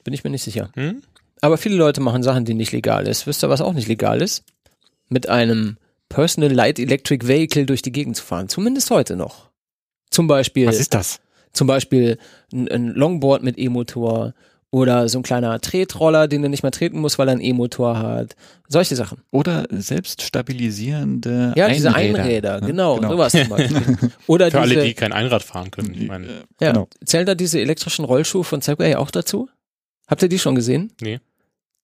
Bin 0.05 0.14
ich 0.14 0.24
mir 0.24 0.30
nicht 0.30 0.42
sicher. 0.42 0.70
Hm? 0.74 1.03
Aber 1.40 1.57
viele 1.57 1.76
Leute 1.76 2.01
machen 2.01 2.22
Sachen, 2.22 2.44
die 2.44 2.55
nicht 2.55 2.72
legal 2.72 3.07
ist. 3.07 3.26
Wisst 3.26 3.42
ihr, 3.44 3.48
was 3.51 3.61
auch 3.61 3.72
nicht 3.72 3.88
legal 3.88 4.22
ist? 4.22 4.44
Mit 5.09 5.28
einem 5.28 5.78
Personal 6.09 6.53
Light 6.53 6.78
Electric 6.78 7.26
Vehicle 7.26 7.66
durch 7.66 7.82
die 7.82 7.92
Gegend 7.92 8.16
zu 8.16 8.24
fahren. 8.24 8.48
Zumindest 8.48 8.90
heute 8.90 9.16
noch. 9.16 9.51
Zum 10.11 10.26
Beispiel, 10.26 10.66
das? 10.90 11.20
zum 11.53 11.66
Beispiel 11.66 12.18
ein, 12.53 12.68
ein 12.68 12.88
Longboard 12.88 13.42
mit 13.42 13.59
E-Motor 13.59 14.34
oder 14.72 15.09
so 15.09 15.18
ein 15.18 15.22
kleiner 15.22 15.61
Tretroller, 15.61 16.28
den 16.28 16.42
du 16.42 16.48
nicht 16.48 16.62
mehr 16.62 16.72
treten 16.72 17.01
musst, 17.01 17.18
weil 17.18 17.28
er 17.28 17.32
einen 17.32 17.40
E-Motor 17.40 17.98
hat. 17.98 18.36
Solche 18.68 18.94
Sachen. 18.94 19.18
Oder 19.30 19.66
selbst 19.70 20.22
stabilisierende 20.22 21.53
Ja, 21.57 21.68
diese 21.68 21.94
Einräder, 21.94 22.22
Einräder, 22.22 22.61
ne? 22.61 22.66
genau, 22.68 23.01
sowas 23.03 23.32
zum 23.32 23.48
Beispiel. 23.48 24.11
Oder 24.28 24.51
Für 24.51 24.62
diese, 24.62 24.76
alle, 24.76 24.84
die 24.84 24.94
kein 24.94 25.12
Einrad 25.12 25.42
fahren 25.42 25.70
können. 25.70 25.94
Ich 25.94 26.07
meine, 26.07 26.44
ja, 26.61 26.72
genau. 26.72 26.88
zählen 27.05 27.26
da 27.26 27.34
diese 27.34 27.61
elektrischen 27.61 28.05
Rollschuhe 28.05 28.44
von 28.44 28.61
Segway 28.61 28.94
auch 28.94 29.11
dazu? 29.11 29.48
Habt 30.11 30.22
ihr 30.22 30.28
die 30.28 30.38
schon 30.38 30.54
gesehen? 30.56 30.92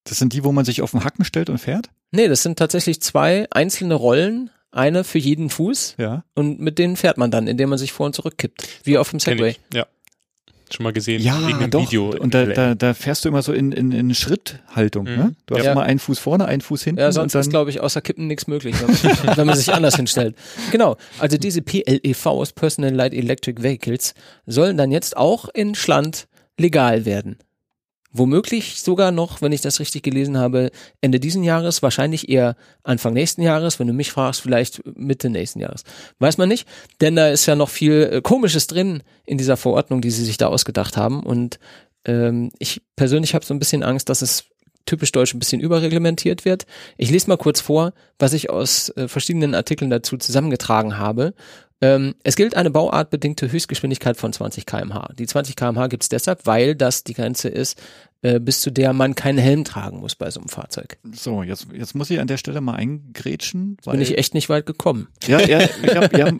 Das 0.04 0.18
sind 0.18 0.32
die, 0.32 0.44
wo 0.44 0.52
man 0.52 0.64
sich 0.64 0.82
auf 0.82 0.90
den 0.90 1.04
Hacken 1.04 1.24
stellt 1.24 1.48
und 1.48 1.58
fährt? 1.58 1.88
Nee, 2.12 2.28
das 2.28 2.42
sind 2.42 2.58
tatsächlich 2.58 3.00
zwei 3.00 3.46
einzelne 3.50 3.94
Rollen, 3.94 4.50
eine 4.72 5.04
für 5.04 5.18
jeden 5.18 5.48
Fuß 5.48 5.94
Ja. 5.98 6.24
und 6.34 6.60
mit 6.60 6.78
denen 6.78 6.96
fährt 6.96 7.16
man 7.18 7.30
dann, 7.30 7.46
indem 7.46 7.70
man 7.70 7.78
sich 7.78 7.92
vor 7.92 8.06
und 8.06 8.14
zurück 8.14 8.36
kippt, 8.38 8.66
wie 8.84 8.98
auf 8.98 9.10
dem 9.10 9.20
Segway. 9.20 9.50
ich. 9.50 9.60
Ja. 9.72 9.86
Schon 10.70 10.82
mal 10.82 10.92
gesehen. 10.92 11.22
Ja, 11.22 11.38
Irgendein 11.40 11.70
doch. 11.70 11.80
Video. 11.86 12.10
und 12.10 12.34
da, 12.34 12.44
da, 12.44 12.74
da 12.74 12.92
fährst 12.92 13.24
du 13.24 13.28
immer 13.28 13.40
so 13.42 13.52
in, 13.52 13.70
in, 13.70 13.92
in 13.92 14.12
Schritthaltung. 14.16 15.04
Mhm. 15.04 15.16
Ne? 15.16 15.34
Du 15.46 15.54
hast 15.56 15.64
Ja. 15.64 15.70
immer 15.72 15.84
einen 15.84 16.00
Fuß 16.00 16.18
vorne, 16.18 16.46
einen 16.46 16.60
Fuß 16.60 16.82
hinten. 16.82 17.00
Ja, 17.00 17.12
sonst 17.12 17.36
und 17.36 17.40
ist, 17.40 17.50
glaube 17.50 17.70
ich, 17.70 17.80
außer 17.80 18.00
Kippen 18.00 18.26
nichts 18.26 18.48
möglich, 18.48 18.74
wenn 18.80 18.88
man, 19.26 19.36
wenn 19.36 19.46
man 19.46 19.56
sich 19.56 19.72
anders 19.72 19.94
hinstellt. 19.94 20.34
Genau, 20.72 20.96
also 21.20 21.36
diese 21.38 21.62
PLEVs, 21.62 22.52
Personal 22.52 22.92
Light 22.92 23.14
Electric 23.14 23.62
Vehicles, 23.62 24.14
sollen 24.46 24.76
dann 24.76 24.90
jetzt 24.90 25.16
auch 25.16 25.48
in 25.54 25.76
Schland 25.76 26.26
legal 26.58 27.04
werden. 27.04 27.38
Womöglich 28.18 28.80
sogar 28.80 29.12
noch, 29.12 29.42
wenn 29.42 29.52
ich 29.52 29.60
das 29.60 29.80
richtig 29.80 30.02
gelesen 30.02 30.38
habe, 30.38 30.70
Ende 31.00 31.20
diesen 31.20 31.42
Jahres, 31.42 31.82
wahrscheinlich 31.82 32.28
eher 32.28 32.56
Anfang 32.82 33.12
nächsten 33.12 33.42
Jahres, 33.42 33.78
wenn 33.78 33.86
du 33.86 33.92
mich 33.92 34.10
fragst, 34.10 34.40
vielleicht 34.40 34.82
Mitte 34.96 35.28
nächsten 35.28 35.60
Jahres. 35.60 35.84
Weiß 36.18 36.38
man 36.38 36.48
nicht, 36.48 36.66
denn 37.00 37.16
da 37.16 37.28
ist 37.28 37.46
ja 37.46 37.54
noch 37.56 37.68
viel 37.68 38.08
äh, 38.10 38.20
Komisches 38.22 38.66
drin 38.66 39.02
in 39.24 39.38
dieser 39.38 39.56
Verordnung, 39.56 40.00
die 40.00 40.10
sie 40.10 40.24
sich 40.24 40.36
da 40.36 40.46
ausgedacht 40.46 40.96
haben. 40.96 41.22
Und 41.22 41.58
ähm, 42.06 42.50
ich 42.58 42.82
persönlich 42.96 43.34
habe 43.34 43.44
so 43.44 43.52
ein 43.52 43.58
bisschen 43.58 43.82
Angst, 43.82 44.08
dass 44.08 44.22
es 44.22 44.44
typisch 44.86 45.12
deutsch 45.12 45.34
ein 45.34 45.38
bisschen 45.38 45.60
überreglementiert 45.60 46.44
wird. 46.44 46.64
Ich 46.96 47.10
lese 47.10 47.28
mal 47.28 47.36
kurz 47.36 47.60
vor, 47.60 47.92
was 48.18 48.32
ich 48.32 48.50
aus 48.50 48.88
äh, 48.90 49.08
verschiedenen 49.08 49.54
Artikeln 49.54 49.90
dazu 49.90 50.16
zusammengetragen 50.16 50.96
habe. 50.96 51.34
Ähm, 51.82 52.14
es 52.24 52.36
gilt 52.36 52.56
eine 52.56 52.70
bauartbedingte 52.70 53.52
Höchstgeschwindigkeit 53.52 54.16
von 54.16 54.32
20 54.32 54.64
kmh. 54.64 55.10
Die 55.18 55.26
20 55.26 55.56
kmh 55.56 55.88
gibt 55.88 56.02
es 56.04 56.08
deshalb, 56.08 56.46
weil 56.46 56.74
das 56.74 57.04
die 57.04 57.12
Grenze 57.12 57.48
ist, 57.48 57.80
äh, 58.22 58.40
bis 58.40 58.62
zu 58.62 58.70
der 58.70 58.94
man 58.94 59.14
keinen 59.14 59.36
Helm 59.36 59.62
tragen 59.64 59.98
muss 60.00 60.14
bei 60.14 60.30
so 60.30 60.40
einem 60.40 60.48
Fahrzeug. 60.48 60.96
so, 61.12 61.42
jetzt, 61.42 61.66
jetzt 61.74 61.94
muss 61.94 62.08
ich 62.08 62.18
an 62.18 62.28
der 62.28 62.38
Stelle 62.38 62.62
mal 62.62 62.76
eingrätschen. 62.76 63.76
Weil, 63.84 63.92
Bin 63.94 64.00
ich 64.02 64.16
echt 64.16 64.32
nicht 64.32 64.48
weit 64.48 64.64
gekommen. 64.64 65.08
Ja, 65.26 65.38
ja, 65.40 65.60
ich 65.82 65.94
hab, 65.94 66.16
ja 66.16 66.32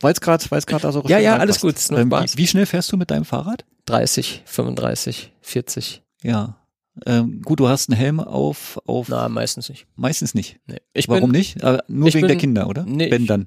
weil 0.00 0.12
es 0.14 0.20
gerade 0.22 0.44
weil's 0.50 0.66
grad 0.66 0.84
da 0.84 0.92
so 0.92 1.02
Ja, 1.06 1.18
ja, 1.18 1.36
alles 1.36 1.60
gut, 1.60 1.74
Ähm, 1.90 2.10
wie, 2.10 2.38
wie 2.38 2.46
schnell 2.46 2.64
fährst 2.66 2.90
du 2.90 2.96
mit 2.96 3.10
deinem 3.10 3.24
Fahrrad? 3.26 3.64
30, 3.86 4.42
35, 4.46 5.32
40. 5.42 6.02
Ja. 6.22 6.56
Ähm, 7.06 7.42
gut, 7.42 7.60
du 7.60 7.68
hast 7.68 7.90
einen 7.90 7.98
Helm 7.98 8.20
auf, 8.20 8.80
auf 8.86 9.08
Na, 9.08 9.28
meistens 9.28 9.68
nicht. 9.68 9.86
meistens 9.96 10.34
nicht. 10.34 10.58
Nee. 10.66 10.78
Ich 10.94 11.08
Warum 11.08 11.30
bin, 11.30 11.38
nicht? 11.38 11.62
Aber 11.62 11.84
nur 11.88 12.08
wegen 12.08 12.20
der 12.22 12.28
bin- 12.28 12.38
Kinder, 12.38 12.68
oder? 12.68 12.84
Nee, 12.84 13.10
Wenn 13.10 13.26
dann. 13.26 13.46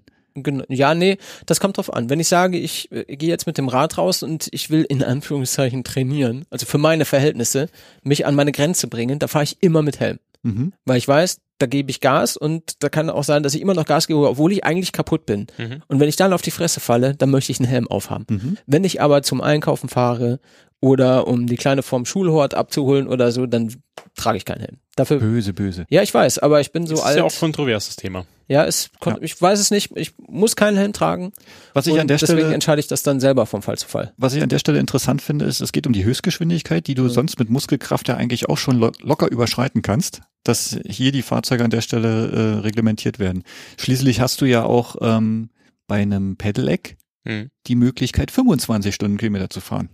Ja, 0.69 0.93
nee, 0.93 1.17
das 1.45 1.59
kommt 1.59 1.77
drauf 1.77 1.93
an. 1.93 2.09
Wenn 2.09 2.19
ich 2.19 2.27
sage, 2.27 2.57
ich 2.57 2.91
äh, 2.91 3.15
gehe 3.15 3.29
jetzt 3.29 3.47
mit 3.47 3.57
dem 3.57 3.67
Rad 3.67 3.97
raus 3.97 4.23
und 4.23 4.47
ich 4.51 4.69
will 4.69 4.85
in 4.87 5.03
Anführungszeichen 5.03 5.83
trainieren, 5.83 6.45
also 6.49 6.65
für 6.65 6.77
meine 6.77 7.05
Verhältnisse, 7.05 7.67
mich 8.03 8.25
an 8.25 8.35
meine 8.35 8.51
Grenze 8.51 8.87
bringen, 8.87 9.19
da 9.19 9.27
fahre 9.27 9.43
ich 9.43 9.57
immer 9.61 9.81
mit 9.81 9.99
Helm. 9.99 10.19
Mhm. 10.43 10.73
Weil 10.85 10.97
ich 10.97 11.07
weiß, 11.07 11.39
da 11.59 11.67
gebe 11.67 11.91
ich 11.91 11.99
Gas 11.99 12.37
und 12.37 12.83
da 12.83 12.89
kann 12.89 13.09
auch 13.09 13.23
sein, 13.23 13.43
dass 13.43 13.53
ich 13.53 13.61
immer 13.61 13.75
noch 13.75 13.85
Gas 13.85 14.07
gebe, 14.07 14.27
obwohl 14.27 14.51
ich 14.51 14.63
eigentlich 14.63 14.91
kaputt 14.91 15.25
bin. 15.25 15.47
Mhm. 15.57 15.83
Und 15.87 15.99
wenn 15.99 16.09
ich 16.09 16.15
dann 16.15 16.33
auf 16.33 16.41
die 16.41 16.51
Fresse 16.51 16.79
falle, 16.79 17.15
dann 17.15 17.29
möchte 17.29 17.51
ich 17.51 17.59
einen 17.59 17.69
Helm 17.69 17.87
aufhaben. 17.87 18.25
Mhm. 18.29 18.57
Wenn 18.65 18.83
ich 18.83 19.01
aber 19.01 19.21
zum 19.21 19.41
Einkaufen 19.41 19.87
fahre 19.87 20.39
oder 20.81 21.27
um 21.27 21.47
die 21.47 21.55
Kleine 21.55 21.83
vom 21.83 22.05
Schulhort 22.05 22.53
abzuholen 22.55 23.07
oder 23.07 23.31
so, 23.31 23.45
dann 23.45 23.73
trage 24.15 24.37
ich 24.37 24.45
keinen 24.45 24.61
Helm. 24.61 24.77
Dafür, 24.95 25.19
Böse, 25.19 25.53
böse. 25.53 25.85
ja, 25.89 26.01
ich 26.01 26.13
weiß, 26.13 26.39
aber 26.39 26.59
ich 26.59 26.71
bin 26.73 26.85
so 26.85 26.95
das 26.95 27.01
ist 27.03 27.05
alt. 27.07 27.17
ja 27.19 27.23
auch 27.23 27.33
kontroverses 27.39 27.95
Thema. 27.95 28.25
Ja, 28.47 28.65
es, 28.65 28.89
kon- 28.99 29.17
ich 29.21 29.41
weiß 29.41 29.59
es 29.59 29.71
nicht. 29.71 29.91
Ich 29.95 30.11
muss 30.17 30.57
keinen 30.57 30.75
Helm 30.75 30.91
tragen. 30.91 31.31
Was 31.73 31.87
ich 31.87 31.97
an 31.97 32.09
der 32.09 32.17
deswegen 32.17 32.39
Stelle 32.39 32.53
entscheide 32.53 32.81
ich 32.81 32.87
das 32.87 33.01
dann 33.01 33.21
selber 33.21 33.45
vom 33.45 33.61
Fall 33.61 33.77
zu 33.77 33.87
Fall. 33.87 34.11
Was 34.17 34.33
ich 34.33 34.43
an 34.43 34.49
der 34.49 34.59
Stelle 34.59 34.79
interessant 34.79 35.21
finde, 35.21 35.45
ist, 35.45 35.61
es 35.61 35.71
geht 35.71 35.87
um 35.87 35.93
die 35.93 36.03
Höchstgeschwindigkeit, 36.03 36.85
die 36.87 36.95
du 36.95 37.07
sonst 37.07 37.39
mit 37.39 37.49
Muskelkraft 37.49 38.09
ja 38.09 38.17
eigentlich 38.17 38.49
auch 38.49 38.57
schon 38.57 38.77
lo 38.77 38.91
locker 39.01 39.31
überschreiten 39.31 39.81
kannst, 39.81 40.21
dass 40.43 40.77
hier 40.85 41.13
die 41.13 41.21
Fahrzeuge 41.21 41.63
an 41.63 41.69
der 41.69 41.79
Stelle 41.81 42.29
äh, 42.57 42.59
reglementiert 42.59 43.19
werden. 43.19 43.43
Schließlich 43.79 44.19
hast 44.19 44.41
du 44.41 44.45
ja 44.45 44.63
auch 44.65 44.97
ähm, 44.99 45.49
bei 45.87 46.01
einem 46.01 46.35
Pedelec 46.35 46.97
Mhm. 47.23 47.51
die 47.67 47.75
Möglichkeit, 47.75 48.31
25 48.31 48.95
Stundenkilometer 48.95 49.51
zu 49.51 49.61
fahren. 49.61 49.89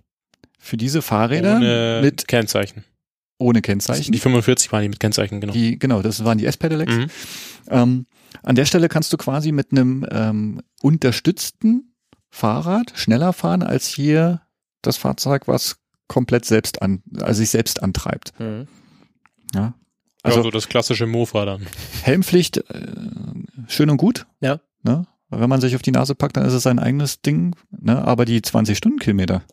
Für 0.57 0.77
diese 0.77 1.01
Fahrräder 1.01 1.57
Ohne 1.57 1.99
mit 2.03 2.27
Kennzeichen. 2.27 2.83
ohne 3.37 3.61
Kennzeichen. 3.61 4.11
Die 4.11 4.19
45 4.19 4.71
waren 4.71 4.81
die 4.81 4.89
mit 4.89 4.99
Kennzeichen, 4.99 5.39
genau. 5.41 5.53
Die, 5.53 5.77
genau, 5.79 6.01
das 6.01 6.23
waren 6.23 6.37
die 6.37 6.45
S-Pedelecs. 6.45 6.93
Mhm. 6.93 7.07
Ähm, 7.69 8.05
an 8.43 8.55
der 8.55 8.65
Stelle 8.65 8.89
kannst 8.89 9.13
du 9.13 9.17
quasi 9.17 9.51
mit 9.51 9.71
einem 9.71 10.05
ähm, 10.11 10.61
unterstützten 10.81 11.93
Fahrrad 12.29 12.91
schneller 12.95 13.33
fahren 13.33 13.63
als 13.63 13.87
hier 13.87 14.41
das 14.81 14.97
Fahrzeug, 14.97 15.47
was 15.47 15.77
komplett 16.07 16.45
selbst 16.45 16.81
an, 16.81 17.03
also 17.21 17.39
sich 17.39 17.49
selbst 17.49 17.81
antreibt. 17.83 18.33
Ja. 18.39 18.65
Also, 19.53 19.73
Also 20.23 20.37
also 20.39 20.51
das 20.51 20.67
klassische 20.69 21.05
Mofa 21.07 21.45
dann. 21.45 21.65
Helmpflicht, 22.03 22.57
äh, 22.57 22.63
schön 23.67 23.89
und 23.89 23.97
gut. 23.97 24.25
Ja. 24.41 24.59
Ne? 24.83 25.05
Wenn 25.29 25.49
man 25.49 25.61
sich 25.61 25.75
auf 25.75 25.81
die 25.81 25.91
Nase 25.91 26.15
packt, 26.15 26.37
dann 26.37 26.45
ist 26.45 26.53
es 26.53 26.63
sein 26.63 26.79
eigenes 26.79 27.21
Ding. 27.21 27.55
Ne? 27.71 28.01
Aber 28.03 28.25
die 28.25 28.41
20 28.41 28.77
Stundenkilometer, 28.77 29.43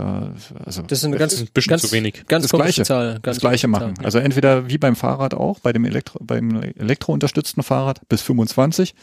da, 0.00 0.32
also 0.64 0.82
Das 0.82 0.98
ist 0.98 1.04
eine 1.04 1.16
ganz, 1.16 1.34
ist 1.34 1.40
ein 1.42 1.48
bisschen 1.52 1.70
ganz, 1.70 1.82
zu 1.82 1.92
wenig. 1.92 2.26
ganz 2.26 2.44
Das 2.44 2.52
Gleiche. 2.52 2.82
Zahl. 2.84 3.12
Ganz 3.14 3.36
das 3.36 3.40
Gleiche 3.40 3.68
machen. 3.68 3.96
Zahl. 3.96 4.04
Also 4.04 4.18
entweder 4.18 4.68
wie 4.68 4.78
beim 4.78 4.96
Fahrrad 4.96 5.34
auch, 5.34 5.60
bei 5.60 5.72
dem 5.72 5.84
Elektro, 5.84 6.18
beim 6.22 6.62
elektrounterstützten 6.62 7.62
Fahrrad 7.62 8.08
bis 8.08 8.22
25, 8.22 8.94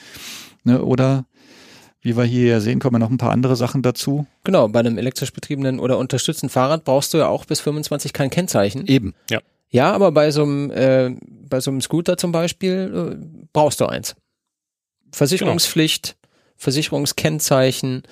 ne, 0.63 0.83
oder 0.83 1.25
wie 2.01 2.15
wir 2.15 2.23
hier 2.23 2.47
ja 2.47 2.59
sehen, 2.59 2.79
kommen 2.79 2.95
ja 2.95 2.99
noch 2.99 3.09
ein 3.09 3.17
paar 3.17 3.31
andere 3.31 3.55
Sachen 3.55 3.81
dazu. 3.81 4.25
Genau, 4.43 4.67
bei 4.67 4.79
einem 4.79 4.97
elektrisch 4.97 5.33
betriebenen 5.33 5.79
oder 5.79 5.97
unterstützten 5.97 6.49
Fahrrad 6.49 6.83
brauchst 6.83 7.13
du 7.13 7.17
ja 7.17 7.27
auch 7.27 7.45
bis 7.45 7.59
25 7.59 8.13
kein 8.13 8.29
Kennzeichen. 8.29 8.87
Eben. 8.87 9.13
Ja, 9.69 9.91
aber 9.91 10.11
bei 10.11 10.31
so 10.31 10.43
einem, 10.43 10.71
äh, 10.71 11.15
bei 11.21 11.59
so 11.59 11.71
einem 11.71 11.81
Scooter 11.81 12.17
zum 12.17 12.31
Beispiel 12.31 13.17
äh, 13.21 13.47
brauchst 13.51 13.81
du 13.81 13.85
eins. 13.85 14.15
Versicherungspflicht, 15.11 16.15
Versicherungskennzeichen, 16.55 18.03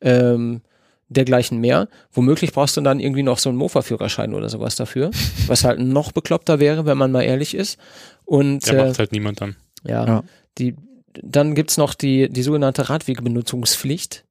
ähm, 0.00 0.62
dergleichen 1.08 1.58
mehr. 1.60 1.88
Womöglich 2.12 2.52
brauchst 2.52 2.76
du 2.76 2.80
dann 2.80 3.00
irgendwie 3.00 3.22
noch 3.22 3.38
so 3.38 3.48
einen 3.50 3.58
Mofa-Führerschein 3.58 4.34
oder 4.34 4.48
sowas 4.48 4.76
dafür, 4.76 5.10
was 5.46 5.64
halt 5.64 5.78
noch 5.80 6.12
bekloppter 6.12 6.60
wäre, 6.60 6.86
wenn 6.86 6.98
man 6.98 7.12
mal 7.12 7.22
ehrlich 7.22 7.54
ist. 7.54 7.78
Und 8.24 8.66
Der 8.66 8.74
äh, 8.84 8.88
macht 8.88 8.98
halt 8.98 9.12
niemand 9.12 9.40
dann. 9.40 9.56
ja, 9.86 10.06
Ja. 10.06 10.24
die, 10.58 10.74
dann 11.22 11.54
gibt's 11.54 11.76
noch 11.76 11.94
die, 11.94 12.28
die 12.28 12.42
sogenannte 12.42 12.88
Radwegebenutzungspflicht. 12.88 14.24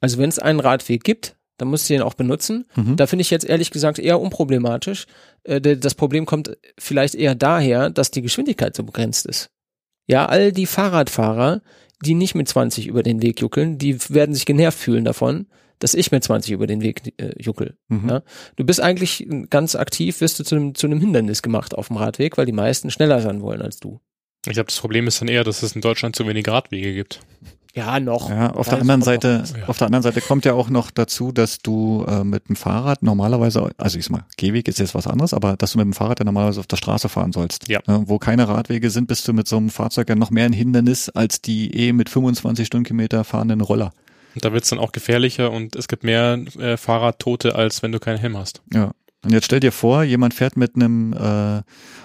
Also 0.00 0.18
wenn 0.18 0.28
es 0.28 0.38
einen 0.38 0.60
Radweg 0.60 1.02
gibt, 1.04 1.34
dann 1.56 1.68
musst 1.68 1.88
du 1.90 1.94
den 1.94 2.02
auch 2.02 2.14
benutzen. 2.14 2.66
Mhm. 2.76 2.96
Da 2.96 3.06
finde 3.08 3.22
ich 3.22 3.30
jetzt 3.30 3.44
ehrlich 3.44 3.70
gesagt 3.72 3.98
eher 3.98 4.20
unproblematisch. 4.20 5.06
Äh, 5.44 5.60
das 5.76 5.94
Problem 5.94 6.24
kommt 6.26 6.56
vielleicht 6.78 7.14
eher 7.16 7.34
daher, 7.34 7.90
dass 7.90 8.10
die 8.12 8.22
Geschwindigkeit 8.22 8.76
so 8.76 8.84
begrenzt 8.84 9.26
ist. 9.26 9.50
Ja, 10.06 10.26
all 10.26 10.52
die 10.52 10.66
Fahrradfahrer, 10.66 11.60
die 12.04 12.14
nicht 12.14 12.34
mit 12.36 12.48
20 12.48 12.86
über 12.86 13.02
den 13.02 13.20
Weg 13.22 13.40
juckeln, 13.40 13.76
die 13.76 13.98
werden 14.10 14.34
sich 14.34 14.46
genervt 14.46 14.78
fühlen 14.78 15.04
davon, 15.04 15.46
dass 15.78 15.94
ich 15.94 16.10
mit 16.10 16.24
20 16.24 16.52
über 16.52 16.66
den 16.66 16.80
Weg 16.80 17.14
äh, 17.18 17.32
juckel. 17.42 17.76
Mhm. 17.88 18.08
Ja? 18.08 18.22
Du 18.56 18.64
bist 18.64 18.80
eigentlich 18.80 19.26
ganz 19.50 19.74
aktiv, 19.74 20.20
wirst 20.20 20.38
du 20.38 20.44
zu 20.44 20.56
einem, 20.56 20.74
zu 20.74 20.86
einem 20.86 21.00
Hindernis 21.00 21.42
gemacht 21.42 21.74
auf 21.74 21.88
dem 21.88 21.96
Radweg, 21.96 22.38
weil 22.38 22.46
die 22.46 22.52
meisten 22.52 22.90
schneller 22.90 23.20
sein 23.20 23.42
wollen 23.42 23.62
als 23.62 23.78
du. 23.78 24.00
Ich 24.46 24.52
glaube, 24.52 24.68
das 24.68 24.78
Problem 24.80 25.06
ist 25.06 25.20
dann 25.20 25.28
eher, 25.28 25.44
dass 25.44 25.62
es 25.62 25.72
in 25.74 25.80
Deutschland 25.80 26.16
zu 26.16 26.26
wenig 26.26 26.46
Radwege 26.48 26.94
gibt. 26.94 27.20
Ja, 27.74 28.00
noch. 28.00 28.30
Ja, 28.30 28.50
auf 28.52 28.66
Ja, 28.66 28.72
der 28.72 28.80
anderen 28.80 29.02
Seite, 29.02 29.44
noch. 29.46 29.56
Ja. 29.56 29.68
auf 29.68 29.78
der 29.78 29.86
anderen 29.86 30.02
Seite 30.02 30.20
kommt 30.20 30.44
ja 30.44 30.54
auch 30.54 30.70
noch 30.70 30.90
dazu, 30.90 31.32
dass 31.32 31.58
du 31.58 32.04
äh, 32.08 32.24
mit 32.24 32.48
dem 32.48 32.56
Fahrrad 32.56 33.02
normalerweise, 33.02 33.70
also 33.76 33.98
ich 33.98 34.04
sag 34.06 34.12
mal, 34.12 34.24
Gehweg 34.36 34.66
ist 34.68 34.78
jetzt 34.78 34.94
was 34.94 35.06
anderes, 35.06 35.34
aber 35.34 35.56
dass 35.56 35.72
du 35.72 35.78
mit 35.78 35.84
dem 35.84 35.92
Fahrrad 35.92 36.18
ja 36.18 36.24
normalerweise 36.24 36.60
auf 36.60 36.66
der 36.66 36.76
Straße 36.76 37.08
fahren 37.08 37.32
sollst. 37.32 37.68
Ja. 37.68 37.80
Ne, 37.86 38.04
wo 38.06 38.18
keine 38.18 38.48
Radwege 38.48 38.90
sind, 38.90 39.06
bist 39.06 39.28
du 39.28 39.32
mit 39.32 39.46
so 39.46 39.58
einem 39.58 39.70
Fahrzeug 39.70 40.08
ja 40.08 40.14
noch 40.16 40.30
mehr 40.30 40.46
ein 40.46 40.52
Hindernis 40.52 41.08
als 41.10 41.40
die 41.42 41.72
eh 41.76 41.92
mit 41.92 42.08
25 42.08 42.66
Stundenkilometer 42.66 43.22
fahrenden 43.22 43.60
Roller. 43.60 43.92
Und 44.38 44.44
da 44.44 44.52
wird's 44.52 44.70
dann 44.70 44.78
auch 44.78 44.92
gefährlicher 44.92 45.50
und 45.50 45.74
es 45.74 45.88
gibt 45.88 46.04
mehr 46.04 46.38
äh, 46.60 46.76
Fahrradtote, 46.76 47.56
als 47.56 47.82
wenn 47.82 47.90
du 47.90 47.98
keinen 47.98 48.18
Helm 48.18 48.36
hast. 48.36 48.62
Ja. 48.72 48.92
Und 49.24 49.32
jetzt 49.32 49.46
stell 49.46 49.58
dir 49.58 49.72
vor, 49.72 50.04
jemand 50.04 50.32
fährt 50.32 50.56
mit 50.56 50.76
einem, 50.76 51.12
äh, 51.12 51.62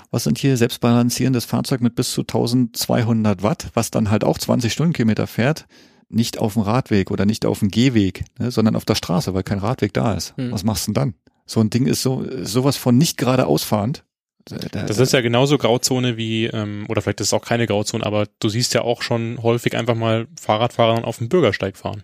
was 0.10 0.24
sind 0.24 0.40
hier, 0.40 0.58
selbstbalancierendes 0.58 1.46
Fahrzeug 1.46 1.82
mit 1.82 1.94
bis 1.94 2.12
zu 2.12 2.22
1200 2.22 3.44
Watt, 3.44 3.68
was 3.76 3.92
dann 3.92 4.10
halt 4.10 4.24
auch 4.24 4.40
20 4.40 4.74
Stundenkilometer 4.74 5.28
fährt, 5.28 5.68
nicht 6.10 6.40
auf 6.40 6.54
dem 6.54 6.64
Radweg 6.64 7.12
oder 7.12 7.26
nicht 7.28 7.46
auf 7.46 7.60
dem 7.60 7.70
Gehweg, 7.70 8.26
ne, 8.40 8.50
sondern 8.50 8.76
auf 8.76 8.86
der 8.86 8.96
Straße, 8.96 9.34
weil 9.36 9.44
kein 9.44 9.60
Radweg 9.60 9.94
da 9.94 10.14
ist. 10.16 10.36
Hm. 10.38 10.52
Was 10.52 10.64
machst 10.64 10.88
du 10.88 10.92
denn 10.92 10.94
dann? 10.96 11.14
So 11.46 11.60
ein 11.60 11.70
Ding 11.70 11.86
ist 11.86 12.02
so 12.02 12.26
sowas 12.42 12.78
von 12.78 12.98
nicht 12.98 13.18
geradeaus 13.18 13.64
fahrend. 13.64 14.04
Da- 14.46 14.58
Das 14.86 14.98
ist 15.00 15.14
ja 15.14 15.22
genauso 15.22 15.58
Grauzone 15.58 16.18
wie, 16.18 16.46
ähm, 16.48 16.86
oder 16.90 17.02
vielleicht 17.02 17.22
ist 17.22 17.28
es 17.28 17.34
auch 17.34 17.46
keine 17.46 17.66
Grauzone, 17.66 18.06
aber 18.06 18.28
du 18.40 18.50
siehst 18.50 18.74
ja 18.74 18.82
auch 18.82 19.02
schon 19.02 19.42
häufig 19.42 19.78
einfach 19.78 19.96
mal 19.96 20.28
Fahrradfahrer 20.40 21.06
auf 21.08 21.20
dem 21.20 21.30
Bürgersteig 21.30 21.78
fahren. 21.78 22.04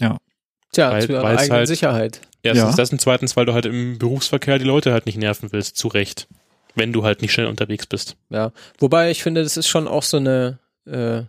Tja, 0.00 0.90
Weil- 0.90 1.02
zu 1.06 1.12
ihrer 1.12 1.24
eigenen 1.24 1.50
halt- 1.50 1.68
Sicherheit. 1.68 2.20
Erstens 2.42 2.70
Ja. 2.70 2.76
das 2.76 2.92
und 2.92 3.00
zweitens, 3.00 3.36
weil 3.36 3.46
du 3.46 3.54
halt 3.54 3.64
im 3.66 3.98
Berufsverkehr 3.98 4.58
die 4.58 4.64
Leute 4.66 4.92
halt 4.92 5.06
nicht 5.06 5.16
nerven 5.18 5.50
willst, 5.50 5.76
zu 5.76 5.88
Recht. 5.88 6.28
Wenn 6.74 6.92
du 6.92 7.02
halt 7.04 7.22
nicht 7.22 7.32
schnell 7.32 7.46
unterwegs 7.46 7.86
bist. 7.86 8.16
Ja. 8.30 8.52
Wobei 8.78 9.10
ich 9.10 9.22
finde, 9.22 9.42
das 9.42 9.56
ist 9.56 9.66
schon 9.66 9.88
auch 9.88 10.02
so 10.02 10.18
eine, 10.18 10.58
äh, 10.86 11.22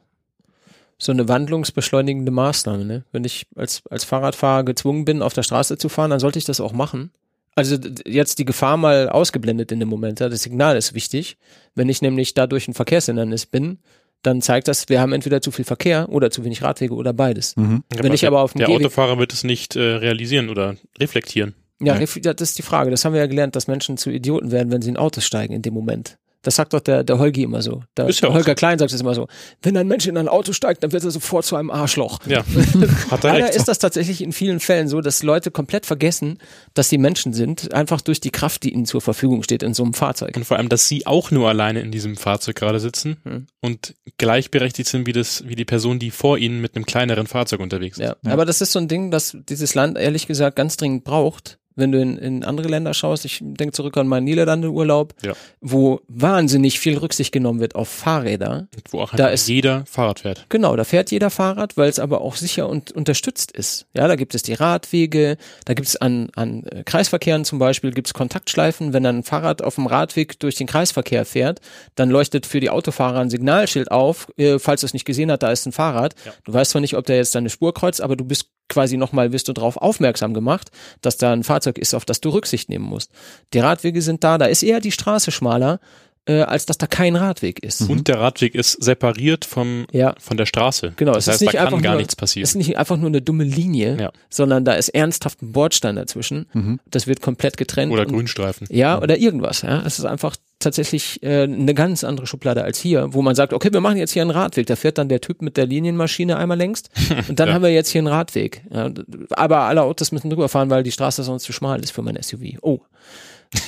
so 0.97 1.11
eine 1.13 1.28
wandlungsbeschleunigende 1.30 2.32
Maßnahme. 2.32 2.84
Ne? 2.86 3.03
Wenn 3.13 3.24
ich 3.24 3.47
als, 3.55 3.82
als 3.89 4.03
Fahrradfahrer 4.03 4.63
gezwungen 4.65 5.05
bin, 5.05 5.22
auf 5.22 5.34
der 5.34 5.43
Straße 5.43 5.78
zu 5.78 5.88
fahren, 5.89 6.11
dann 6.11 6.20
sollte 6.20 6.38
ich 6.38 6.45
das 6.45 6.59
auch 6.59 6.74
machen. 6.74 7.11
Also 7.55 7.78
jetzt 8.05 8.38
die 8.39 8.45
Gefahr 8.45 8.78
mal 8.78 9.09
ausgeblendet 9.09 9.72
in 9.72 9.80
dem 9.80 9.89
Moment. 9.89 10.20
Ja? 10.20 10.28
Das 10.30 10.43
Signal 10.43 10.76
ist 10.78 10.93
wichtig. 10.93 11.38
Wenn 11.74 11.89
ich 11.89 12.01
nämlich 12.01 12.34
dadurch 12.34 12.67
ein 12.67 12.74
Verkehrshindernis 12.74 13.45
bin, 13.45 13.80
dann 14.22 14.41
zeigt 14.41 14.67
das, 14.67 14.89
wir 14.89 14.99
haben 14.99 15.13
entweder 15.13 15.41
zu 15.41 15.51
viel 15.51 15.65
Verkehr 15.65 16.07
oder 16.09 16.30
zu 16.32 16.43
wenig 16.43 16.61
Radwege 16.61 16.93
oder 16.93 17.13
beides. 17.13 17.55
Mhm. 17.55 17.84
Wenn 17.95 18.13
ich 18.13 18.28
aber 18.28 18.41
auf 18.41 18.53
dem 18.53 18.59
Der 18.59 18.67
Gehweg- 18.67 18.86
Autofahrer 18.86 19.17
wird 19.17 19.34
es 19.34 19.43
nicht 19.43 19.76
äh, 19.76 19.80
realisieren 19.80 20.49
oder 20.49 20.76
reflektieren. 20.99 21.55
Ja, 21.82 21.97
ja, 21.97 22.34
das 22.34 22.49
ist 22.49 22.57
die 22.57 22.61
Frage. 22.61 22.91
Das 22.91 23.05
haben 23.05 23.13
wir 23.13 23.22
ja 23.22 23.28
gelernt, 23.28 23.55
dass 23.55 23.67
Menschen 23.67 23.95
zu 23.97 24.09
Idioten 24.09 24.51
werden, 24.51 24.70
wenn 24.72 24.82
sie 24.82 24.89
in 24.89 24.97
Autos 24.97 25.24
steigen 25.24 25.53
in 25.53 25.61
dem 25.61 25.74
Moment. 25.74 26.17
Das 26.41 26.55
sagt 26.55 26.73
doch 26.73 26.79
der, 26.79 27.03
der 27.03 27.19
Holgi 27.19 27.43
immer 27.43 27.61
so. 27.61 27.83
Der, 27.97 28.07
Ist 28.07 28.21
ja 28.21 28.29
auch 28.29 28.33
Holger 28.33 28.55
Klein 28.55 28.79
sagt 28.79 28.93
es 28.93 29.01
immer 29.01 29.13
so. 29.13 29.27
Wenn 29.61 29.75
ein 29.75 29.87
Mensch 29.87 30.07
in 30.07 30.15
ein 30.17 30.29
Auto 30.29 30.53
steigt, 30.53 30.83
dann 30.83 30.93
wird 30.93 31.03
er 31.03 31.11
sofort 31.11 31.43
zu 31.45 31.57
einem 31.57 31.69
Arschloch. 31.69 32.19
Ja, 32.27 32.43
hat 33.11 33.25
er 33.25 33.33
Leider 33.33 33.53
ist 33.53 33.67
das 33.67 33.79
tatsächlich 33.79 34.21
in 34.21 34.31
vielen 34.31 34.61
Fällen 34.61 34.87
so, 34.87 35.01
dass 35.01 35.21
Leute 35.21 35.51
komplett 35.51 35.85
vergessen, 35.85 36.37
dass 36.73 36.87
sie 36.87 36.97
Menschen 36.97 37.33
sind, 37.33 37.73
einfach 37.73 37.99
durch 37.99 38.21
die 38.21 38.31
Kraft, 38.31 38.63
die 38.63 38.73
ihnen 38.73 38.85
zur 38.85 39.01
Verfügung 39.01 39.43
steht 39.43 39.63
in 39.63 39.73
so 39.73 39.83
einem 39.83 39.93
Fahrzeug. 39.93 40.37
Und 40.37 40.45
vor 40.45 40.57
allem, 40.57 40.69
dass 40.69 40.87
sie 40.87 41.05
auch 41.05 41.31
nur 41.31 41.49
alleine 41.49 41.81
in 41.81 41.91
diesem 41.91 42.15
Fahrzeug 42.15 42.55
gerade 42.55 42.79
sitzen 42.79 43.17
Hm. 43.23 43.47
und 43.59 43.95
gleichberechtigt 44.17 44.87
sind 44.87 45.07
wie 45.07 45.13
das, 45.13 45.43
wie 45.47 45.55
die 45.55 45.65
Person, 45.65 45.99
die 45.99 46.11
vor 46.11 46.37
ihnen 46.37 46.61
mit 46.61 46.75
einem 46.75 46.85
kleineren 46.85 47.27
Fahrzeug 47.27 47.59
unterwegs 47.59 47.97
ist. 47.97 48.05
Ja. 48.05 48.15
Ja. 48.23 48.31
Aber 48.31 48.45
das 48.45 48.61
ist 48.61 48.71
so 48.71 48.79
ein 48.79 48.87
Ding, 48.87 49.11
das 49.11 49.35
dieses 49.49 49.75
Land 49.75 49.97
ehrlich 49.97 50.27
gesagt 50.27 50.55
ganz 50.55 50.77
dringend 50.77 51.03
braucht. 51.03 51.59
Wenn 51.80 51.91
du 51.91 51.99
in, 52.01 52.17
in 52.17 52.43
andere 52.43 52.67
Länder 52.67 52.93
schaust, 52.93 53.25
ich 53.25 53.39
denke 53.41 53.71
zurück 53.71 53.97
an 53.97 54.07
meinen 54.07 54.25
Niederlande-Urlaub, 54.25 55.13
Ja. 55.23 55.34
wo 55.61 56.01
wahnsinnig 56.07 56.80
viel 56.80 56.97
Rücksicht 56.97 57.32
genommen 57.32 57.59
wird 57.59 57.75
auf 57.75 57.88
Fahrräder. 57.89 58.67
Wo 58.91 59.01
auch 59.01 59.13
Da 59.15 59.27
ist- 59.27 59.47
jeder 59.47 59.86
Fahrrad 59.86 60.19
fährt. 60.19 60.45
Genau, 60.49 60.75
da 60.75 60.84
fährt 60.84 61.11
jeder 61.11 61.30
Fahrrad, 61.30 61.77
weil 61.77 61.89
es 61.89 61.99
aber 61.99 62.21
auch 62.21 62.36
sicher 62.36 62.67
und 62.69 62.91
unterstützt 62.91 63.51
ist. 63.51 63.86
Ja, 63.95 64.07
da 64.07 64.15
gibt 64.15 64.36
es 64.36 64.43
die 64.43 64.53
Radwege, 64.53 65.38
da 65.65 65.73
gibt 65.73 65.88
es 65.88 65.95
an, 65.95 66.30
an 66.36 66.63
äh, 66.65 66.84
Kreisverkehren 66.84 67.45
zum 67.45 67.59
Beispiel, 67.59 67.91
gibt 67.91 68.07
es 68.07 68.13
Kontaktschleifen. 68.13 68.93
Wenn 68.93 69.03
dann 69.03 69.19
ein 69.19 69.23
Fahrrad 69.23 69.61
auf 69.61 69.75
dem 69.75 69.88
Radweg 69.88 70.39
durch 70.39 70.55
den 70.55 70.67
Kreisverkehr 70.67 71.25
fährt, 71.25 71.59
dann 71.95 72.09
leuchtet 72.09 72.45
für 72.45 72.59
die 72.59 72.69
Autofahrer 72.69 73.19
ein 73.19 73.30
Signalschild 73.30 73.91
auf, 73.91 74.27
äh, 74.38 74.59
falls 74.59 74.82
du 74.82 74.86
es 74.88 74.93
nicht 74.93 75.05
gesehen 75.05 75.32
hast, 75.32 75.39
da 75.43 75.51
ist 75.51 75.65
ein 75.65 75.71
Fahrrad. 75.71 76.15
Ja. 76.25 76.34
Du 76.43 76.53
weißt 76.53 76.71
zwar 76.71 76.82
nicht, 76.82 76.95
ob 76.95 77.05
der 77.05 77.17
jetzt 77.17 77.36
deine 77.36 77.49
Spur 77.49 77.73
kreuzt, 77.73 78.01
aber 78.01 78.15
du 78.15 78.25
bist 78.25 78.49
quasi 78.70 78.95
nochmal, 78.97 79.34
wirst 79.34 79.47
du 79.47 79.53
darauf 79.53 79.78
aufmerksam 79.78 80.34
gemacht, 80.34 80.72
dass 81.01 81.17
da 81.17 81.34
ein 81.34 81.43
Fahrzeug 81.43 81.78
ist, 81.78 81.93
auf 81.93 82.05
das 82.05 82.22
du 82.22 82.30
Rücksicht 82.30 82.70
nehmen 82.70 82.86
musst. 82.86 83.11
Die 83.53 83.59
Radwege 83.59 84.01
sind 84.01 84.24
da, 84.24 84.38
da 84.38 84.45
ist 84.45 84.63
eher 84.63 84.80
die 84.80 84.91
Straße 84.91 85.32
schmaler, 85.32 85.80
äh, 86.26 86.41
als 86.41 86.65
dass 86.67 86.78
da 86.78 86.86
kein 86.86 87.15
Radweg 87.15 87.63
ist. 87.63 87.82
Und 87.89 88.07
der 88.07 88.20
Radweg 88.20 88.53
ist 88.53 88.74
separiert 88.84 89.45
vom, 89.45 89.88
Ja. 89.91 90.13
von 90.20 90.38
der 90.38 90.45
Straße. 90.45 90.93
Genau, 90.95 91.13
das 91.13 91.24
es 91.24 91.28
ist 91.28 91.32
heißt, 91.34 91.41
nicht 91.41 91.53
da 91.55 91.57
kann 91.59 91.67
einfach 91.67 91.82
gar 91.82 91.91
nur- 91.93 91.99
nichts 92.01 92.15
passieren. 92.15 92.43
Es 92.43 92.49
ist 92.51 92.55
nicht 92.55 92.78
einfach 92.78 92.97
nur 92.97 93.07
eine 93.07 93.22
dumme 93.22 93.45
Linie, 93.45 93.97
Ja. 93.99 94.11
sondern 94.30 94.63
da 94.65 94.74
ist 94.74 94.89
ernsthaft 94.89 95.41
ein 95.41 95.51
Bordstein 95.53 95.95
dazwischen. 95.95 96.45
Mhm. 96.53 96.80
Das 96.86 97.07
wird 97.07 97.22
komplett 97.22 97.57
getrennt. 97.57 97.91
Oder 97.91 98.03
und, 98.03 98.09
Grünstreifen. 98.13 98.67
Ja, 98.70 99.01
oder 99.01 99.17
irgendwas. 99.17 99.63
Ja. 99.63 99.82
Es 99.86 99.97
ist 99.97 100.05
einfach 100.05 100.36
tatsächlich 100.60 101.24
äh, 101.24 101.43
eine 101.43 101.74
ganz 101.74 102.03
andere 102.03 102.28
Schublade 102.28 102.64
als 102.64 102.78
hier, 102.80 103.14
wo 103.14 103.22
man 103.22 103.34
sagt, 103.36 103.53
okay, 103.53 103.70
wir 103.72 103.82
machen 103.82 103.97
jetzt 103.97 104.12
hier 104.12 104.22
einen 104.22 104.32
Radweg. 104.32 104.68
Da 104.68 104.76
fährt 104.76 104.97
dann 104.97 105.10
der 105.10 105.22
Typ 105.22 105.41
mit 105.41 105.57
der 105.57 105.66
Linienmaschine 105.66 106.38
einmal 106.38 106.57
längst 106.57 106.89
und 107.30 107.39
dann 107.39 107.47
Ja. 107.49 107.53
haben 107.55 107.64
wir 107.64 107.72
jetzt 107.74 107.89
hier 107.89 107.99
einen 107.99 108.07
Radweg. 108.07 108.62
Ja, 108.72 108.91
aber 109.32 109.62
alle 109.62 109.82
Autos 109.84 110.12
müssen 110.12 110.30
drüber 110.30 110.49
fahren, 110.49 110.70
weil 110.70 110.84
die 110.84 110.91
Straße 110.91 111.24
sonst 111.24 111.43
zu 111.43 111.53
schmal 111.53 111.80
ist 111.80 111.91
für 111.91 112.01
mein 112.01 112.22
SUV. 112.22 112.57
Oh. 112.62 112.80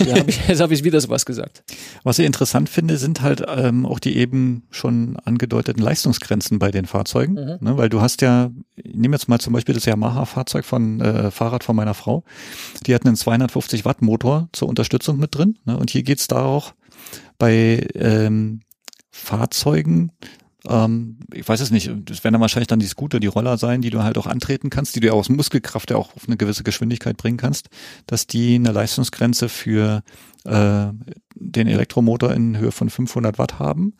Ja, 0.05 0.19
hab 0.19 0.27
ich, 0.27 0.39
jetzt 0.47 0.61
habe 0.61 0.75
ich 0.75 0.83
wieder 0.83 1.01
sowas 1.01 1.25
gesagt. 1.25 1.63
Was 2.03 2.19
ich 2.19 2.25
interessant 2.27 2.69
finde, 2.69 2.97
sind 2.97 3.21
halt 3.21 3.43
ähm, 3.47 3.87
auch 3.87 3.97
die 3.97 4.15
eben 4.15 4.67
schon 4.69 5.17
angedeuteten 5.25 5.81
Leistungsgrenzen 5.81 6.59
bei 6.59 6.69
den 6.69 6.85
Fahrzeugen. 6.85 7.33
Mhm. 7.33 7.57
Ne, 7.61 7.77
weil 7.77 7.89
du 7.89 7.99
hast 7.99 8.21
ja, 8.21 8.51
ich 8.75 8.93
nehme 8.93 9.15
jetzt 9.15 9.27
mal 9.27 9.39
zum 9.39 9.53
Beispiel 9.53 9.73
das 9.73 9.85
Yamaha-Fahrzeug 9.85 10.65
von 10.65 11.01
äh, 11.01 11.31
Fahrrad 11.31 11.63
von 11.63 11.75
meiner 11.75 11.95
Frau. 11.95 12.23
Die 12.85 12.93
hat 12.93 13.07
einen 13.07 13.15
250 13.15 13.83
Watt 13.83 14.03
Motor 14.03 14.49
zur 14.51 14.69
Unterstützung 14.69 15.17
mit 15.17 15.35
drin. 15.35 15.57
Ne, 15.65 15.75
und 15.77 15.89
hier 15.89 16.03
geht's 16.03 16.27
da 16.27 16.43
auch 16.45 16.73
bei 17.41 17.87
ähm, 17.95 18.61
Fahrzeugen, 19.09 20.11
ähm, 20.67 21.17
ich 21.33 21.47
weiß 21.47 21.59
es 21.59 21.71
nicht, 21.71 21.89
das 22.05 22.23
werden 22.23 22.33
dann 22.33 22.41
wahrscheinlich 22.41 22.67
dann 22.67 22.79
die 22.79 22.85
Scooter, 22.85 23.19
die 23.19 23.27
Roller 23.27 23.57
sein, 23.57 23.81
die 23.81 23.89
du 23.89 24.03
halt 24.03 24.17
auch 24.19 24.27
antreten 24.27 24.69
kannst, 24.69 24.95
die 24.95 24.99
du 24.99 25.07
ja 25.07 25.13
aus 25.13 25.27
Muskelkraft 25.29 25.89
ja 25.89 25.97
auch 25.97 26.15
auf 26.15 26.27
eine 26.27 26.37
gewisse 26.37 26.63
Geschwindigkeit 26.63 27.17
bringen 27.17 27.37
kannst, 27.37 27.69
dass 28.05 28.27
die 28.27 28.55
eine 28.55 28.71
Leistungsgrenze 28.71 29.49
für 29.49 30.03
äh, 30.45 30.87
den 31.35 31.67
Elektromotor 31.67 32.31
in 32.31 32.57
Höhe 32.57 32.71
von 32.71 32.89
500 32.89 33.39
Watt 33.39 33.57
haben. 33.59 33.95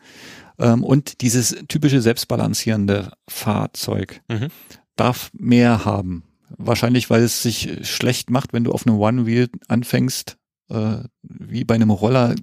Ähm, 0.58 0.84
und 0.84 1.20
dieses 1.20 1.56
typische 1.68 2.00
selbstbalancierende 2.00 3.12
Fahrzeug 3.28 4.20
Mhm. 4.30 4.48
darf 4.96 5.30
mehr 5.34 5.84
haben. 5.84 6.22
Wahrscheinlich, 6.58 7.10
weil 7.10 7.22
es 7.22 7.42
sich 7.42 7.88
schlecht 7.88 8.30
macht, 8.30 8.52
wenn 8.52 8.62
du 8.64 8.72
auf 8.72 8.86
einem 8.86 8.98
One-Wheel 8.98 9.48
anfängst, 9.68 10.36
äh, 10.72 11.04
wie 11.22 11.64
bei 11.64 11.74
einem 11.74 11.90
Roller 11.90 12.34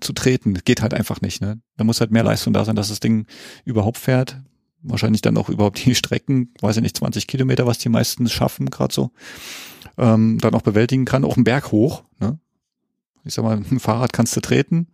zu 0.00 0.12
treten. 0.12 0.54
Geht 0.64 0.82
halt 0.82 0.94
einfach 0.94 1.20
nicht. 1.20 1.40
Ne? 1.40 1.60
Da 1.76 1.84
muss 1.84 2.00
halt 2.00 2.10
mehr 2.10 2.24
Leistung 2.24 2.52
da 2.52 2.64
sein, 2.64 2.76
dass 2.76 2.88
das 2.88 3.00
Ding 3.00 3.26
überhaupt 3.64 3.98
fährt. 3.98 4.40
Wahrscheinlich 4.82 5.22
dann 5.22 5.36
auch 5.36 5.48
überhaupt 5.48 5.84
die 5.84 5.94
Strecken, 5.94 6.52
weiß 6.60 6.76
ich 6.76 6.82
nicht, 6.82 6.96
20 6.96 7.26
Kilometer, 7.26 7.66
was 7.66 7.78
die 7.78 7.88
meisten 7.88 8.28
schaffen, 8.28 8.70
gerade 8.70 8.92
so. 8.92 9.10
Ähm, 9.98 10.38
dann 10.40 10.54
auch 10.54 10.62
bewältigen 10.62 11.04
kann, 11.04 11.24
auch 11.24 11.36
einen 11.36 11.44
Berg 11.44 11.72
hoch. 11.72 12.04
Ne? 12.20 12.38
Ich 13.24 13.34
sag 13.34 13.44
mal, 13.44 13.56
ein 13.56 13.80
Fahrrad 13.80 14.12
kannst 14.12 14.36
du 14.36 14.40
treten. 14.40 14.88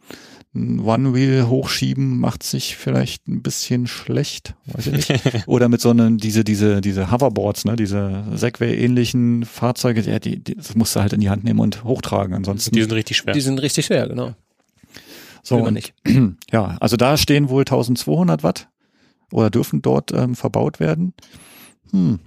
Ein 0.54 0.80
One-Wheel 0.80 1.48
hochschieben 1.48 2.20
macht 2.20 2.42
sich 2.42 2.76
vielleicht 2.76 3.26
ein 3.26 3.42
bisschen 3.42 3.86
schlecht, 3.86 4.54
weiß 4.66 4.88
ich 4.88 5.08
nicht. 5.08 5.24
Oder 5.48 5.70
mit 5.70 5.80
so 5.80 5.88
einem, 5.88 6.18
diese, 6.18 6.44
diese, 6.44 6.82
diese 6.82 7.10
Hoverboards, 7.10 7.64
ne, 7.64 7.74
diese 7.74 8.24
Segway-ähnlichen 8.34 9.46
Fahrzeuge, 9.46 10.02
ja, 10.02 10.18
die, 10.18 10.44
die, 10.44 10.54
das 10.54 10.74
musst 10.74 10.94
du 10.94 11.00
halt 11.00 11.14
in 11.14 11.20
die 11.20 11.30
Hand 11.30 11.44
nehmen 11.44 11.58
und 11.58 11.84
hochtragen. 11.84 12.34
Ansonsten. 12.34 12.74
Die 12.74 12.82
sind 12.82 12.92
richtig 12.92 13.16
schwer. 13.16 13.32
Die 13.32 13.40
sind 13.40 13.62
richtig 13.62 13.86
schwer, 13.86 14.06
genau. 14.08 14.34
so, 15.42 15.56
Will 15.56 15.62
man 15.62 15.68
und, 15.68 15.74
nicht. 15.74 15.94
ja, 16.52 16.76
also 16.80 16.98
da 16.98 17.16
stehen 17.16 17.48
wohl 17.48 17.62
1200 17.62 18.42
Watt 18.42 18.68
oder 19.32 19.48
dürfen 19.48 19.80
dort 19.80 20.12
ähm, 20.12 20.34
verbaut 20.34 20.80
werden. 20.80 21.14
Hm. 21.92 22.20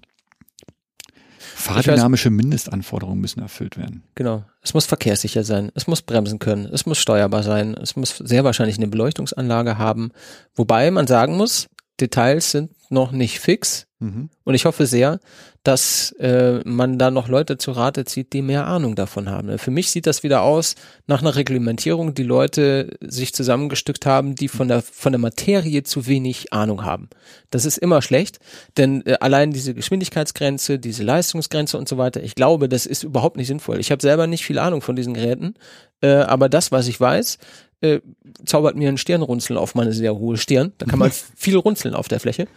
Fahrdynamische 1.58 2.30
Mindestanforderungen 2.30 3.22
müssen 3.22 3.39
erfüllt 3.39 3.78
werden. 3.78 4.03
Genau. 4.14 4.43
Es 4.62 4.74
muss 4.74 4.86
verkehrssicher 4.86 5.45
sein. 5.45 5.72
Es 5.74 5.88
muss 5.88 6.01
bremsen 6.01 6.38
können. 6.38 6.66
Es 6.66 6.86
muss 6.86 6.97
steuerbar 6.97 7.43
sein. 7.43 7.76
Es 7.76 7.95
muss 7.95 8.18
sehr 8.18 8.43
wahrscheinlich 8.43 8.78
eine 8.78 8.88
Beleuchtungsanlage 8.88 9.78
haben. 9.78 10.12
Wobei 10.53 10.91
man 10.91 11.08
sagen 11.08 11.38
muss, 11.38 11.68
Details 12.00 12.52
sind 12.52 12.72
noch 12.89 13.12
nicht 13.12 13.39
fix. 13.39 13.88
Mhm. 14.00 14.30
Und 14.43 14.56
ich 14.56 14.66
hoffe 14.66 14.86
sehr, 14.86 15.20
dass 15.64 16.12
äh, 16.20 16.60
man 16.64 17.00
da 17.00 17.10
noch 17.10 17.28
Leute 17.28 17.58
zu 17.58 17.72
Rate 17.72 18.06
zieht, 18.06 18.34
die 18.34 18.43
mehr 18.43 18.68
Ahnung 18.68 18.96
davon 18.96 19.30
haben. 19.30 19.58
Für 19.58 19.72
mich 19.72 19.89
sieht 19.89 20.06
das 20.06 20.22
wieder 20.22 20.43
aus 20.43 20.76
nach 21.08 21.22
einer 21.22 21.36
Reglementierung, 21.36 22.14
die 22.14 22.24
Leute 22.24 22.98
sich 23.02 23.34
zusammengestückt 23.34 24.06
haben, 24.06 24.36
die 24.36 24.48
von 24.48 24.68
der 24.68 24.84
von 24.84 25.12
der 25.12 25.20
Materie 25.20 25.82
zu 25.84 26.06
wenig 26.06 26.54
Ahnung 26.54 26.84
haben. 26.84 27.10
Das 27.50 27.66
ist 27.66 27.78
immer 27.78 28.02
schlecht, 28.02 28.39
denn 28.78 29.04
äh, 29.06 29.18
allein 29.22 29.52
diese 29.52 29.74
Geschwindigkeitsgrenze, 29.74 30.78
diese 30.78 31.04
Leistungsgrenze 31.04 31.78
und 31.78 31.89
so 31.89 31.98
weiter, 31.98 32.22
ich 32.22 32.36
glaube, 32.36 32.70
das 32.70 32.86
ist 32.86 33.04
überhaupt 33.04 33.38
nicht 33.38 33.48
sinnvoll. 33.48 33.80
Ich 33.80 33.91
habe 33.91 34.02
selber 34.02 34.28
nicht 34.28 34.46
viel 34.46 34.60
Ahnung 34.60 34.82
von 34.82 34.96
diesen 34.96 35.16
Geräten, 35.16 35.56
äh, 36.02 36.10
aber 36.18 36.50
das, 36.50 36.72
was 36.72 36.88
ich 36.88 37.00
weiß, 37.00 37.39
äh, 37.82 38.00
zaubert 38.46 38.76
mir 38.76 38.90
ein 38.90 38.98
Stirnrunzeln 38.98 39.58
auf 39.58 39.76
meine 39.76 39.94
sehr 39.94 40.16
hohe 40.16 40.38
Stirn. 40.38 40.74
Da 40.78 40.86
kann 40.86 41.00
man 41.00 41.12
viel 41.36 41.58
runzeln 41.58 41.94
auf 41.94 42.08
der 42.08 42.20
Fläche. 42.20 42.48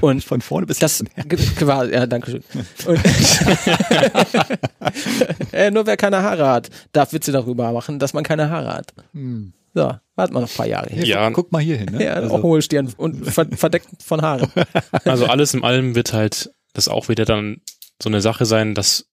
Und 0.00 0.24
Von 0.24 0.40
vorne 0.40 0.66
bis 0.66 0.78
das 0.78 0.98
hinten. 0.98 1.92
ja, 1.92 2.06
danke 2.06 2.30
schön. 2.30 2.44
Und 2.86 3.00
äh, 5.52 5.70
nur 5.70 5.86
wer 5.86 5.96
keine 5.96 6.22
Haare 6.22 6.48
hat, 6.48 6.70
darf 6.92 7.12
Witze 7.12 7.32
darüber 7.32 7.72
machen, 7.72 7.98
dass 7.98 8.12
man 8.12 8.24
keine 8.24 8.50
Haare 8.50 8.74
hat. 8.74 8.92
So, 9.72 9.94
warten 10.16 10.34
wir 10.34 10.40
noch 10.40 10.50
ein 10.50 10.56
paar 10.56 10.66
Jahre 10.66 10.88
hier. 10.90 11.04
Ja, 11.04 11.30
Guck 11.30 11.52
mal 11.52 11.62
hier 11.62 11.76
hin. 11.76 11.90
Ne? 11.92 12.04
Ja, 12.04 12.14
Also, 12.14 12.34
auch 12.34 12.42
hohe 12.42 12.62
Stirn 12.62 12.92
und 12.96 13.24
ver 13.30 13.46
verdeckt 13.52 14.02
von 14.02 14.22
Haaren. 14.22 14.50
also 15.04 15.26
alles 15.26 15.54
in 15.54 15.62
allem 15.62 15.94
wird 15.94 16.12
halt 16.12 16.50
das 16.72 16.88
auch 16.88 17.08
wieder 17.08 17.24
dann 17.24 17.60
so 18.02 18.08
eine 18.08 18.20
Sache 18.20 18.46
sein, 18.46 18.74
dass 18.74 19.06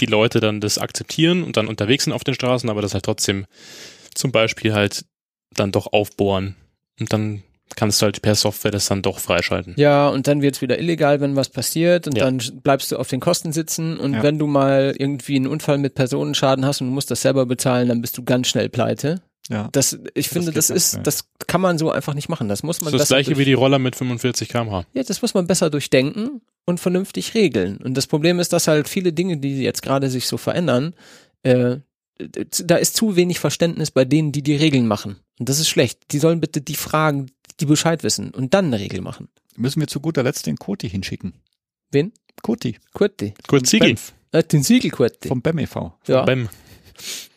die 0.00 0.06
Leute 0.06 0.40
dann 0.40 0.60
das 0.60 0.78
akzeptieren 0.78 1.42
und 1.42 1.56
dann 1.56 1.68
unterwegs 1.68 2.04
sind 2.04 2.12
auf 2.12 2.24
den 2.24 2.34
Straßen, 2.34 2.68
aber 2.68 2.82
das 2.82 2.94
halt 2.94 3.04
trotzdem 3.04 3.46
zum 4.14 4.32
Beispiel 4.32 4.72
halt 4.74 5.04
dann 5.54 5.72
doch 5.72 5.92
aufbohren 5.92 6.56
und 7.00 7.12
dann 7.12 7.42
kannst 7.76 8.00
du 8.00 8.04
halt 8.04 8.20
per 8.22 8.34
Software 8.34 8.70
das 8.70 8.86
dann 8.86 9.02
doch 9.02 9.18
freischalten. 9.18 9.74
Ja, 9.76 10.08
und 10.08 10.26
dann 10.28 10.42
wird's 10.42 10.60
wieder 10.60 10.78
illegal, 10.78 11.20
wenn 11.20 11.34
was 11.34 11.48
passiert 11.48 12.06
und 12.06 12.16
Ja. 12.16 12.24
dann 12.24 12.40
bleibst 12.62 12.92
du 12.92 12.96
auf 12.98 13.08
den 13.08 13.20
Kosten 13.20 13.52
sitzen 13.52 13.98
und 13.98 14.14
Ja. 14.14 14.22
wenn 14.22 14.38
du 14.38 14.46
mal 14.46 14.94
irgendwie 14.98 15.36
einen 15.36 15.46
Unfall 15.46 15.78
mit 15.78 15.94
Personenschaden 15.94 16.64
hast 16.66 16.80
und 16.80 16.88
du 16.88 16.92
musst 16.92 17.10
das 17.10 17.22
selber 17.22 17.46
bezahlen, 17.46 17.88
dann 17.88 18.00
bist 18.00 18.16
du 18.18 18.22
ganz 18.24 18.48
schnell 18.48 18.68
pleite. 18.68 19.22
ja. 19.50 19.68
Das, 19.72 19.98
ich 20.14 20.28
finde, 20.28 20.52
das 20.52 20.70
ist, 20.70 20.94
ja. 20.94 21.00
das 21.00 21.28
kann 21.46 21.60
man 21.60 21.76
so 21.78 21.90
einfach 21.90 22.14
nicht 22.14 22.28
machen. 22.30 22.48
Das 22.48 22.62
muss 22.62 22.80
man 22.80 22.92
Das 22.92 22.94
ist 22.94 23.00
das 23.02 23.08
gleiche 23.16 23.30
durch- 23.30 23.38
wie 23.40 23.44
die 23.44 23.52
Roller 23.54 23.78
mit 23.78 23.94
45 23.96 24.48
km/h. 24.48 24.84
Ja, 24.94 25.02
das 25.02 25.20
muss 25.22 25.34
man 25.34 25.46
besser 25.46 25.68
durchdenken 25.70 26.40
und 26.66 26.80
vernünftig 26.80 27.34
regeln. 27.34 27.76
Und 27.78 27.94
das 27.94 28.06
Problem 28.06 28.40
ist, 28.40 28.52
dass 28.54 28.68
halt 28.68 28.88
viele 28.88 29.12
Dinge, 29.12 29.36
die 29.38 29.62
jetzt 29.62 29.82
gerade 29.82 30.08
sich 30.10 30.26
so 30.28 30.36
verändern, 30.38 30.94
äh, 31.42 31.76
da 32.18 32.76
ist 32.76 32.96
zu 32.96 33.16
wenig 33.16 33.38
Verständnis 33.40 33.90
bei 33.90 34.04
denen, 34.04 34.32
die 34.32 34.42
die 34.42 34.56
Regeln 34.56 34.86
machen. 34.86 35.16
Und 35.38 35.48
das 35.48 35.58
ist 35.58 35.68
schlecht. 35.68 36.12
Die 36.12 36.18
sollen 36.18 36.40
bitte 36.40 36.60
die 36.60 36.74
fragen, 36.76 37.30
die 37.60 37.66
Bescheid 37.66 38.02
wissen 38.04 38.30
und 38.30 38.54
dann 38.54 38.66
eine 38.66 38.78
Regel 38.80 39.00
machen. 39.00 39.28
Müssen 39.56 39.80
wir 39.80 39.88
zu 39.88 40.00
guter 40.00 40.22
Letzt 40.22 40.46
den 40.46 40.56
Koti 40.56 40.88
hinschicken. 40.88 41.34
Wen? 41.90 42.12
Koti. 42.42 42.78
Siegel 43.64 43.88
Benf 43.88 44.12
Äh, 44.32 44.42
den 44.42 44.62
Siegelkurti. 44.64 45.28
vom 45.28 45.42
BEM 45.42 45.58
e.V. 45.58 45.96
Ja. 46.08 46.22
Bem. 46.24 46.48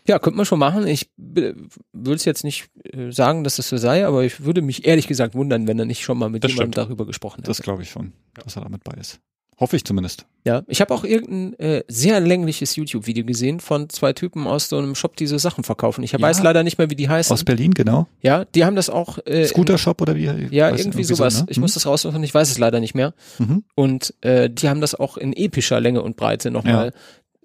ja, 0.07 0.17
könnte 0.19 0.37
man 0.37 0.45
schon 0.47 0.57
machen. 0.59 0.87
Ich 0.87 1.09
will 1.17 1.67
es 2.15 2.25
jetzt 2.25 2.43
nicht 2.43 2.69
äh, 2.91 3.11
sagen, 3.11 3.43
dass 3.43 3.57
das 3.57 3.69
so 3.69 3.77
sei, 3.77 4.05
aber 4.07 4.23
ich 4.23 4.43
würde 4.43 4.61
mich 4.63 4.85
ehrlich 4.85 5.07
gesagt 5.07 5.35
wundern, 5.35 5.67
wenn 5.67 5.77
er 5.77 5.85
nicht 5.85 6.01
schon 6.03 6.17
mal 6.17 6.29
mit 6.29 6.43
Das 6.43 6.51
jemandem 6.51 6.73
stimmt. 6.73 6.87
darüber 6.87 7.05
gesprochen 7.05 7.37
hätte. 7.37 7.47
Das 7.49 7.61
glaube 7.61 7.83
ich 7.83 7.89
schon, 7.91 8.13
dass 8.33 8.55
er 8.55 8.63
damit 8.63 8.83
bei 8.83 8.93
ist. 8.99 9.19
Hoffe 9.59 9.75
ich 9.75 9.83
zumindest. 9.83 10.25
Ja, 10.45 10.61
ich 10.67 10.81
habe 10.81 10.93
auch 10.93 11.03
irgendein 11.03 11.59
äh, 11.59 11.83
sehr 11.87 12.19
längliches 12.19 12.75
YouTube-Video 12.75 13.25
gesehen 13.25 13.59
von 13.59 13.89
zwei 13.89 14.13
Typen 14.13 14.45
aus 14.45 14.69
so 14.69 14.77
einem 14.77 14.93
Shop, 14.93 15.15
die 15.15 15.25
so 15.27 15.37
Sachen 15.39 15.63
verkaufen. 15.63 16.03
Ich 16.03 16.11
Ja. 16.11 16.21
weiß 16.21 16.43
leider 16.43 16.63
nicht 16.63 16.77
mehr, 16.77 16.89
wie 16.91 16.95
die 16.95 17.09
heißen. 17.09 17.33
Aus 17.33 17.43
Berlin, 17.43 17.73
genau. 17.73 18.07
ja, 18.21 18.45
die 18.45 18.63
haben 18.65 18.75
das 18.75 18.89
auch. 18.89 19.17
Äh, 19.25 19.45
Scooter 19.47 19.77
Shop 19.77 19.99
oder 20.01 20.15
wie? 20.15 20.25
in, 20.25 20.47
ja, 20.53 20.69
weiß- 20.69 20.77
irgendwie 20.77 21.03
sowas. 21.03 21.35
So, 21.39 21.41
ne? 21.41 21.47
Ich 21.49 21.59
muss 21.59 21.73
das 21.73 21.85
raussuchen, 21.87 22.23
ich 22.23 22.33
weiß 22.33 22.49
es 22.51 22.59
leider 22.59 22.79
nicht 22.79 22.93
mehr. 22.95 23.13
Mhm. 23.39 23.63
Und 23.75 24.13
äh, 24.21 24.49
die 24.49 24.69
haben 24.69 24.79
das 24.79 24.93
auch 24.95 25.17
in 25.17 25.33
epischer 25.33 25.81
Länge 25.81 26.01
und 26.03 26.15
Breite 26.17 26.51
nochmal 26.51 26.93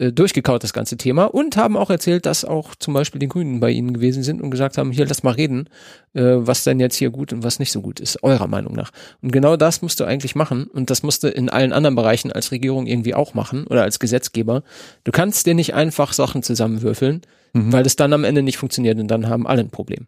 äh, 0.03 0.13
durchgekaut, 0.13 0.63
das 0.63 0.73
ganze 0.73 0.97
Thema. 0.97 1.25
Und 1.25 1.57
haben 1.57 1.77
auch 1.77 1.91
erzählt, 1.91 2.27
dass 2.27 2.45
auch 2.45 2.75
zum 2.75 2.95
Beispiel 2.95 3.19
die 3.19 3.29
Grünen 3.29 3.61
bei 3.61 3.71
ihnen 3.71 3.93
gewesen 3.93 4.23
sind 4.23 4.43
und 4.43 4.51
gesagt 4.51 4.79
haben, 4.79 4.91
hier, 4.93 5.07
lass 5.07 5.23
mal 5.23 5.33
reden, 5.33 5.69
äh, 6.15 6.23
was 6.23 6.65
denn 6.65 6.81
jetzt 6.81 6.97
hier 6.97 7.11
gut 7.11 7.33
und 7.33 7.45
was 7.45 7.59
nicht 7.59 7.73
so 7.73 7.81
gut 7.81 8.01
ist, 8.01 8.23
eurer 8.23 8.47
Meinung 8.49 8.75
nach. 8.75 8.91
Und 9.21 9.33
genau 9.33 9.57
das 9.57 9.83
musst 9.83 10.01
du 10.01 10.05
eigentlich 10.05 10.35
machen. 10.35 10.65
Und 10.65 10.91
das 10.91 11.03
musst 11.03 11.23
du 11.23 11.29
in 11.29 11.49
allen 11.49 11.73
anderen 11.73 11.95
Bereichen 11.95 12.33
als 12.33 12.51
Regierung 12.53 12.87
irgendwie 12.87 13.15
auch 13.15 13.35
machen 13.35 13.67
oder 13.67 13.83
als 13.83 13.99
Gesetzgeber. 13.99 14.63
Du 15.05 15.13
kannst 15.13 15.47
dir 15.47 15.55
nicht 15.55 15.75
einfach 15.75 16.13
Sachen 16.13 16.43
zusammenwürfeln, 16.43 17.23
Mhm. 17.55 17.73
weil 17.73 17.83
das 17.83 17.97
dann 17.97 18.13
am 18.15 18.25
Ende 18.25 18.43
nicht 18.43 18.57
funktioniert 18.57 18.99
und 18.99 19.09
dann 19.09 19.29
haben 19.29 19.47
alle 19.47 19.61
ein 19.61 19.71
Problem. 19.71 20.07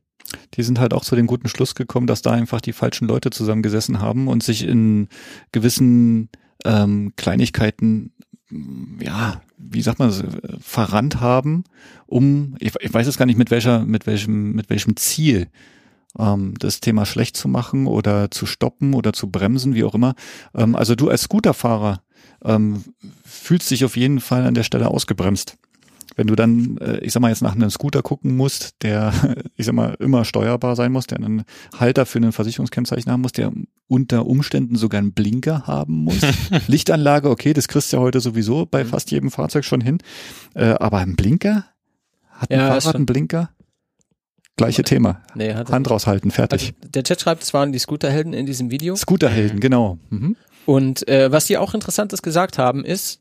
Die 0.54 0.62
sind 0.62 0.80
halt 0.80 0.94
auch 0.94 1.04
zu 1.04 1.14
dem 1.14 1.26
guten 1.26 1.48
Schluss 1.48 1.74
gekommen, 1.74 2.06
dass 2.06 2.22
da 2.22 2.30
einfach 2.30 2.60
die 2.62 2.72
falschen 2.72 3.06
Leute 3.06 3.30
zusammengesessen 3.30 4.00
haben 4.00 4.28
und 4.28 4.42
sich 4.42 4.66
in 4.66 5.08
gewissen 5.52 6.30
ähm, 6.64 7.12
Kleinigkeiten, 7.16 8.12
ja, 8.98 9.42
wie 9.56 9.82
sagt 9.82 9.98
man, 9.98 10.08
das, 10.08 10.20
äh, 10.20 10.56
verrannt 10.60 11.20
haben, 11.20 11.64
um, 12.06 12.56
ich, 12.60 12.72
ich 12.80 12.92
weiß 12.92 13.06
jetzt 13.06 13.18
gar 13.18 13.26
nicht 13.26 13.38
mit 13.38 13.50
welcher, 13.50 13.84
mit 13.84 14.06
welchem, 14.06 14.52
mit 14.52 14.70
welchem 14.70 14.96
Ziel 14.96 15.48
ähm, 16.18 16.54
das 16.58 16.80
Thema 16.80 17.06
schlecht 17.06 17.36
zu 17.36 17.48
machen 17.48 17.86
oder 17.86 18.30
zu 18.30 18.46
stoppen 18.46 18.94
oder 18.94 19.12
zu 19.12 19.30
bremsen, 19.30 19.74
wie 19.74 19.84
auch 19.84 19.94
immer. 19.94 20.14
Ähm, 20.54 20.76
also 20.76 20.94
du 20.94 21.08
als 21.08 21.22
Scooterfahrer 21.22 22.02
ähm, 22.44 22.84
fühlst 23.24 23.70
dich 23.70 23.84
auf 23.84 23.96
jeden 23.96 24.20
Fall 24.20 24.44
an 24.44 24.54
der 24.54 24.62
Stelle 24.62 24.88
ausgebremst. 24.88 25.56
Wenn 26.16 26.28
du 26.28 26.36
dann, 26.36 26.78
äh, 26.78 26.98
ich 26.98 27.12
sag 27.12 27.20
mal, 27.20 27.30
jetzt 27.30 27.42
nach 27.42 27.54
einem 27.54 27.70
Scooter 27.70 28.02
gucken 28.02 28.36
musst, 28.36 28.82
der, 28.82 29.12
ich 29.56 29.66
sag 29.66 29.74
mal, 29.74 29.96
immer 29.98 30.24
steuerbar 30.24 30.76
sein 30.76 30.92
muss, 30.92 31.06
der 31.06 31.18
einen 31.18 31.44
Halter 31.76 32.06
für 32.06 32.18
ein 32.18 32.32
Versicherungskennzeichen 32.32 33.10
haben 33.10 33.22
muss, 33.22 33.32
der 33.32 33.52
unter 33.86 34.26
Umständen 34.26 34.76
sogar 34.76 34.98
einen 35.00 35.12
Blinker 35.12 35.66
haben 35.66 35.94
muss. 36.04 36.20
Lichtanlage, 36.68 37.28
okay, 37.30 37.52
das 37.52 37.68
kriegst 37.68 37.92
du 37.92 37.98
ja 37.98 38.02
heute 38.02 38.20
sowieso 38.20 38.66
bei 38.66 38.84
fast 38.84 39.10
jedem 39.10 39.30
Fahrzeug 39.30 39.64
schon 39.64 39.80
hin. 39.80 39.98
Äh, 40.54 40.66
aber 40.80 40.98
ein 40.98 41.16
Blinker? 41.16 41.66
Hat 42.30 42.50
ein 42.50 42.58
Ja, 42.58 42.68
Fahrrad 42.80 42.96
einen 42.96 43.06
Blinker? 43.06 43.50
Gleiche 44.56 44.84
Thema. 44.84 45.22
Nee, 45.34 45.54
hat 45.54 45.70
Hand 45.70 45.90
raushalten, 45.90 46.30
fertig. 46.30 46.74
also, 46.78 46.90
der 46.92 47.02
Chat 47.02 47.20
schreibt, 47.20 47.42
es 47.42 47.52
waren 47.54 47.72
die 47.72 47.78
Scooterhelden 47.78 48.32
in 48.32 48.46
diesem 48.46 48.70
Video. 48.70 48.94
Scooterhelden, 48.96 49.60
genau. 49.60 49.98
Mhm. 50.10 50.36
Und 50.64 51.06
äh, 51.08 51.30
was 51.32 51.46
die 51.46 51.58
auch 51.58 51.74
Interessantes 51.74 52.22
gesagt 52.22 52.56
haben, 52.58 52.84
ist, 52.84 53.20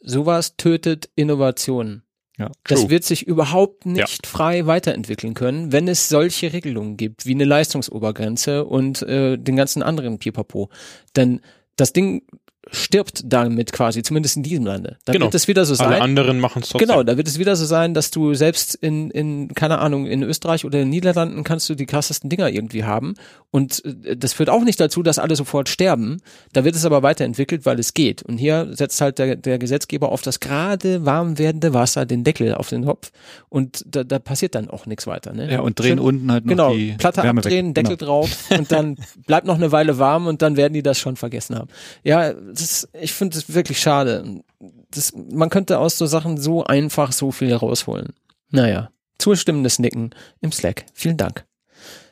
sowas 0.00 0.56
tötet 0.56 1.08
Innovationen. 1.14 2.02
Ja. 2.36 2.50
Das 2.64 2.80
True. 2.80 2.90
wird 2.90 3.04
sich 3.04 3.26
überhaupt 3.26 3.86
nicht 3.86 4.26
frei 4.26 4.66
weiterentwickeln 4.66 5.34
können, 5.34 5.70
wenn 5.70 5.86
es 5.86 6.08
solche 6.08 6.52
Regelungen 6.52 6.96
gibt, 6.96 7.26
wie 7.26 7.34
eine 7.34 7.44
Leistungsobergrenze 7.44 8.64
und 8.64 9.02
äh, 9.02 9.36
den 9.38 9.56
ganzen 9.56 9.82
anderen 9.82 10.18
Pipapo. 10.18 10.68
Denn 11.14 11.40
das 11.76 11.92
Ding 11.92 12.22
stirbt 12.70 13.22
damit 13.24 13.72
quasi, 13.72 14.02
zumindest 14.02 14.36
in 14.36 14.42
diesem 14.42 14.64
Lande. 14.66 14.96
Dann 15.04 15.14
Genau. 15.14 15.26
wird 15.26 15.34
es 15.34 15.48
wieder 15.48 15.64
so 15.64 15.74
Alle 15.82 15.94
sein. 15.94 16.02
anderen 16.02 16.40
machen 16.40 16.62
es 16.62 16.68
trotzdem. 16.70 16.88
Genau, 16.88 17.02
da 17.02 17.16
wird 17.16 17.28
es 17.28 17.38
wieder 17.38 17.56
so 17.56 17.64
sein, 17.64 17.94
dass 17.94 18.10
du 18.10 18.34
selbst 18.34 18.74
in, 18.74 19.10
in, 19.10 19.48
keine 19.54 19.78
Ahnung, 19.78 20.06
in 20.06 20.22
Österreich 20.22 20.64
oder 20.64 20.78
in 20.78 20.86
den 20.86 20.90
Niederlanden 20.90 21.44
kannst 21.44 21.68
du 21.68 21.74
die 21.74 21.86
krassesten 21.86 22.30
Dinger 22.30 22.48
irgendwie 22.48 22.84
haben. 22.84 23.14
Und 23.50 23.84
äh, 23.84 24.16
das 24.16 24.32
führt 24.32 24.50
auch 24.50 24.62
nicht 24.64 24.80
dazu, 24.80 25.02
dass 25.02 25.18
alle 25.18 25.36
sofort 25.36 25.68
sterben. 25.68 26.20
Da 26.52 26.64
wird 26.64 26.74
es 26.76 26.84
aber 26.84 27.02
weiterentwickelt, 27.02 27.66
weil 27.66 27.78
es 27.78 27.94
geht. 27.94 28.22
Und 28.22 28.38
hier 28.38 28.68
setzt 28.72 29.00
halt 29.00 29.18
der, 29.18 29.36
der 29.36 29.58
Gesetzgeber 29.58 30.10
auf 30.10 30.22
das 30.22 30.40
gerade 30.40 31.04
warm 31.04 31.38
werdende 31.38 31.74
Wasser 31.74 32.06
den 32.06 32.24
Deckel 32.24 32.54
auf 32.54 32.68
den 32.68 32.84
Topf. 32.84 33.12
Und 33.48 33.84
da, 33.86 34.04
da 34.04 34.18
passiert 34.18 34.54
dann 34.54 34.70
auch 34.70 34.86
nichts 34.86 35.06
weiter. 35.06 35.32
Ne? 35.32 35.50
Ja, 35.52 35.60
und 35.60 35.78
drehen 35.78 35.98
Schön- 35.98 35.98
unten 36.00 36.32
halt 36.32 36.44
noch 36.44 36.50
Genau, 36.50 36.74
die 36.74 36.92
Platte 36.98 37.22
Wärme 37.22 37.40
abdrehen, 37.40 37.68
weg. 37.68 37.74
Deckel 37.76 37.96
Genau. 37.96 38.04
drauf 38.22 38.30
und 38.50 38.72
dann 38.72 38.96
bleibt 39.26 39.46
noch 39.46 39.56
eine 39.56 39.70
Weile 39.72 39.98
warm 39.98 40.26
und 40.26 40.42
dann 40.42 40.56
werden 40.56 40.72
die 40.74 40.82
das 40.82 40.98
schon 40.98 41.16
vergessen 41.16 41.56
haben. 41.56 41.68
Ja, 42.02 42.32
das, 42.54 42.88
ich 42.92 43.12
finde 43.12 43.38
es 43.38 43.52
wirklich 43.52 43.80
schade. 43.80 44.42
Das, 44.90 45.12
man 45.14 45.50
könnte 45.50 45.78
aus 45.78 45.98
so 45.98 46.06
Sachen 46.06 46.40
so 46.40 46.64
einfach 46.64 47.12
so 47.12 47.32
viel 47.32 47.54
rausholen. 47.54 48.12
Naja, 48.50 48.90
zustimmendes 49.18 49.78
Nicken 49.78 50.14
im 50.40 50.52
Slack. 50.52 50.86
Vielen 50.92 51.16
Dank. 51.16 51.44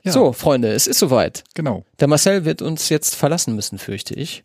Ja. 0.02 0.12
So, 0.12 0.32
Freunde, 0.32 0.72
es 0.72 0.86
ist 0.86 0.98
soweit. 0.98 1.44
Genau. 1.54 1.84
Der 2.00 2.08
Marcel 2.08 2.44
wird 2.44 2.60
uns 2.60 2.88
jetzt 2.88 3.14
verlassen 3.14 3.54
müssen, 3.54 3.78
fürchte 3.78 4.14
ich. 4.14 4.42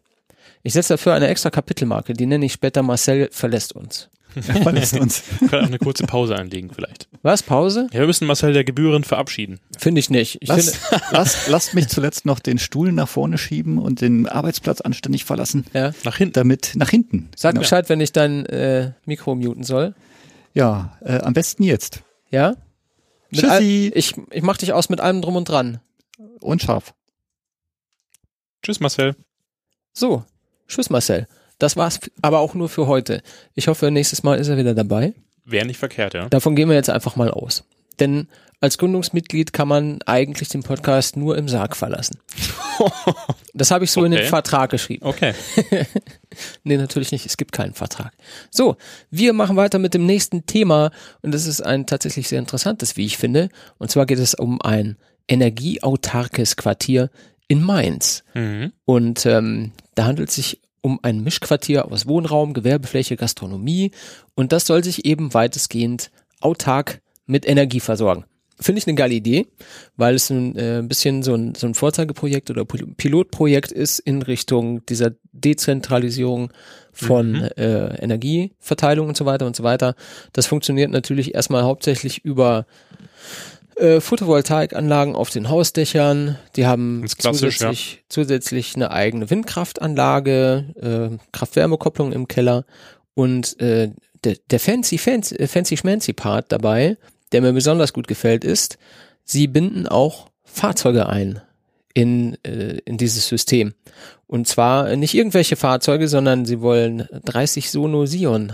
Ich 0.63 0.73
setze 0.73 0.93
dafür 0.93 1.13
eine 1.13 1.27
extra 1.27 1.49
Kapitelmarke, 1.49 2.13
die 2.13 2.25
nenne 2.25 2.45
ich 2.45 2.53
später 2.53 2.83
Marcel 2.83 3.29
verlässt 3.31 3.73
uns. 3.73 4.09
Er 4.47 4.61
verlässt 4.61 4.93
uns. 4.99 5.23
Wir 5.39 5.47
können 5.49 5.63
auch 5.63 5.67
eine 5.67 5.79
kurze 5.79 6.05
Pause 6.05 6.35
einlegen 6.35 6.69
vielleicht. 6.73 7.07
Was, 7.23 7.43
Pause? 7.43 7.87
Ja, 7.91 7.99
wir 8.01 8.07
müssen 8.07 8.27
Marcel 8.27 8.53
der 8.53 8.63
Gebühren 8.63 9.03
verabschieden. 9.03 9.59
Finde 9.77 9.99
ich 9.99 10.09
nicht. 10.09 10.37
Ich 10.41 10.47
Lass, 10.49 10.75
finde, 10.75 11.03
lass, 11.11 11.47
lasst 11.47 11.73
mich 11.73 11.87
zuletzt 11.87 12.25
noch 12.25 12.39
den 12.39 12.57
Stuhl 12.59 12.91
nach 12.91 13.07
vorne 13.09 13.37
schieben 13.37 13.77
und 13.77 14.01
den 14.01 14.27
Arbeitsplatz 14.27 14.81
anständig 14.81 15.25
verlassen. 15.25 15.65
ja. 15.73 15.91
Nach 16.03 16.17
hinten. 16.17 16.33
Damit 16.33 16.73
nach 16.75 16.89
hinten. 16.89 17.29
Sag 17.35 17.51
Genau. 17.53 17.61
Bescheid, 17.61 17.89
wenn 17.89 17.99
ich 18.01 18.11
dein 18.11 18.45
äh, 18.45 18.91
Mikro 19.05 19.35
muten 19.35 19.63
soll. 19.63 19.95
Ja, 20.53 20.97
äh, 21.01 21.19
am 21.19 21.33
besten 21.33 21.63
jetzt. 21.63 22.01
Ja? 22.29 22.55
Mit 23.29 23.41
Tschüssi. 23.41 23.47
all, 23.49 23.97
ich, 23.97 24.13
ich 24.31 24.41
mach 24.43 24.57
dich 24.57 24.73
aus 24.73 24.89
mit 24.89 25.01
allem 25.01 25.21
drum 25.21 25.35
und 25.35 25.49
dran. 25.49 25.79
Und 26.39 26.61
scharf. 26.61 26.93
Tschüss, 28.63 28.79
Marcel. 28.79 29.15
So, 29.93 30.23
tschüss 30.67 30.89
Marcel. 30.89 31.27
Das 31.59 31.75
war's 31.75 31.99
aber 32.21 32.39
auch 32.39 32.53
nur 32.53 32.69
für 32.69 32.87
heute. 32.87 33.21
Ich 33.55 33.67
hoffe, 33.67 33.89
nächstes 33.91 34.23
Mal 34.23 34.37
ist 34.37 34.47
er 34.47 34.57
wieder 34.57 34.75
dabei. 34.75 35.13
Wäre 35.45 35.65
nicht 35.65 35.77
verkehrt, 35.79 36.13
ja. 36.13 36.29
Davon 36.29 36.55
gehen 36.55 36.69
wir 36.69 36.75
jetzt 36.75 36.89
einfach 36.89 37.15
mal 37.15 37.31
aus. 37.31 37.63
Denn 37.99 38.27
als 38.59 38.77
Gründungsmitglied 38.77 39.53
kann 39.53 39.67
man 39.67 39.99
eigentlich 40.05 40.49
den 40.49 40.61
Podcast 40.63 41.15
nur 41.17 41.37
im 41.37 41.47
Sarg 41.47 41.75
verlassen. 41.75 42.19
Das 43.55 43.71
habe 43.71 43.85
ich 43.85 43.91
so 43.91 44.03
in 44.05 44.11
den 44.11 44.19
Okay. 44.19 44.29
Vertrag 44.29 44.69
geschrieben. 44.69 45.03
Okay. 45.05 45.33
Nee, 46.63 46.77
natürlich 46.77 47.11
nicht. 47.11 47.25
Es 47.25 47.35
gibt 47.37 47.51
keinen 47.51 47.73
Vertrag. 47.73 48.13
So, 48.51 48.77
wir 49.09 49.33
machen 49.33 49.55
weiter 49.55 49.79
mit 49.79 49.95
dem 49.95 50.05
nächsten 50.05 50.45
Thema 50.45 50.91
und 51.23 51.33
das 51.33 51.47
ist 51.47 51.61
ein 51.61 51.87
tatsächlich 51.87 52.27
sehr 52.27 52.37
interessantes, 52.37 52.95
wie 52.95 53.05
ich 53.07 53.17
finde. 53.17 53.49
Und 53.79 53.89
zwar 53.89 54.05
geht 54.05 54.19
es 54.19 54.35
um 54.35 54.61
ein 54.61 54.97
energieautarkes 55.27 56.55
Quartier 56.55 57.09
in 57.47 57.63
Mainz. 57.63 58.23
Mhm. 58.35 58.73
Und 58.85 59.25
ähm, 59.25 59.71
da 59.95 60.05
handelt 60.05 60.29
es 60.29 60.35
sich 60.35 60.61
um 60.81 60.99
ein 61.01 61.21
Mischquartier 61.21 61.91
aus 61.91 62.07
Wohnraum, 62.07 62.53
Gewerbefläche, 62.53 63.15
Gastronomie 63.15 63.91
und 64.35 64.51
das 64.51 64.65
soll 64.65 64.83
sich 64.83 65.05
eben 65.05 65.33
weitestgehend 65.33 66.11
autark 66.39 67.01
mit 67.25 67.47
Energie 67.47 67.79
versorgen. 67.79 68.25
Finde 68.59 68.79
ich 68.79 68.87
eine 68.87 68.95
geile 68.95 69.13
Idee, 69.13 69.45
weil 69.97 70.15
es 70.15 70.31
ein 70.31 70.55
äh, 70.55 70.81
bisschen 70.83 71.21
so 71.21 71.35
ein, 71.35 71.53
so 71.53 71.67
ein 71.67 71.75
Vorzeigeprojekt 71.75 72.49
oder 72.49 72.63
Pil- 72.63 72.95
Pilotprojekt 72.95 73.71
ist 73.71 73.99
in 73.99 74.23
Richtung 74.23 74.83
dieser 74.87 75.11
Dezentralisierung 75.31 76.51
von 76.91 77.33
Mhm. 77.33 77.49
äh, 77.55 78.01
Energieverteilung 78.01 79.09
und 79.09 79.17
so 79.17 79.25
weiter 79.27 79.45
und 79.45 79.55
so 79.55 79.61
weiter. 79.63 79.93
Das 80.33 80.47
funktioniert 80.47 80.89
natürlich 80.89 81.35
erstmal 81.35 81.63
hauptsächlich 81.63 82.25
über 82.25 82.65
äh, 83.77 84.01
Photovoltaikanlagen 84.01 85.15
auf 85.15 85.29
den 85.29 85.49
Hausdächern. 85.49 86.37
Die 86.55 86.65
haben 86.65 87.05
zusätzlich, 87.07 88.03
zusätzlich 88.09 88.75
eine 88.75 88.91
eigene 88.91 89.29
Windkraftanlage, 89.29 90.65
äh, 91.11 91.17
Kraft-Wärme-Kopplung 91.31 92.11
im 92.11 92.27
Keller 92.27 92.65
und 93.13 93.59
äh, 93.59 93.91
der, 94.23 94.35
der 94.49 94.59
fancy, 94.59 94.97
fancy, 94.97 95.35
äh, 95.35 95.47
fancy 95.47 95.77
schmancy 95.77 96.13
Part 96.13 96.51
dabei, 96.51 96.97
der 97.31 97.41
mir 97.41 97.53
besonders 97.53 97.93
gut 97.93 98.07
gefällt, 98.07 98.43
ist, 98.43 98.77
sie 99.23 99.47
binden 99.47 99.87
auch 99.87 100.29
Fahrzeuge 100.43 101.07
ein 101.07 101.41
in, 101.93 102.37
äh, 102.43 102.79
in 102.85 102.97
dieses 102.97 103.27
System. 103.27 103.73
Und 104.27 104.47
zwar 104.47 104.95
nicht 104.95 105.13
irgendwelche 105.13 105.55
Fahrzeuge, 105.55 106.07
sondern 106.07 106.45
sie 106.45 106.61
wollen 106.61 107.07
30 107.25 107.71
Sono 107.71 108.05
Sion 108.05 108.53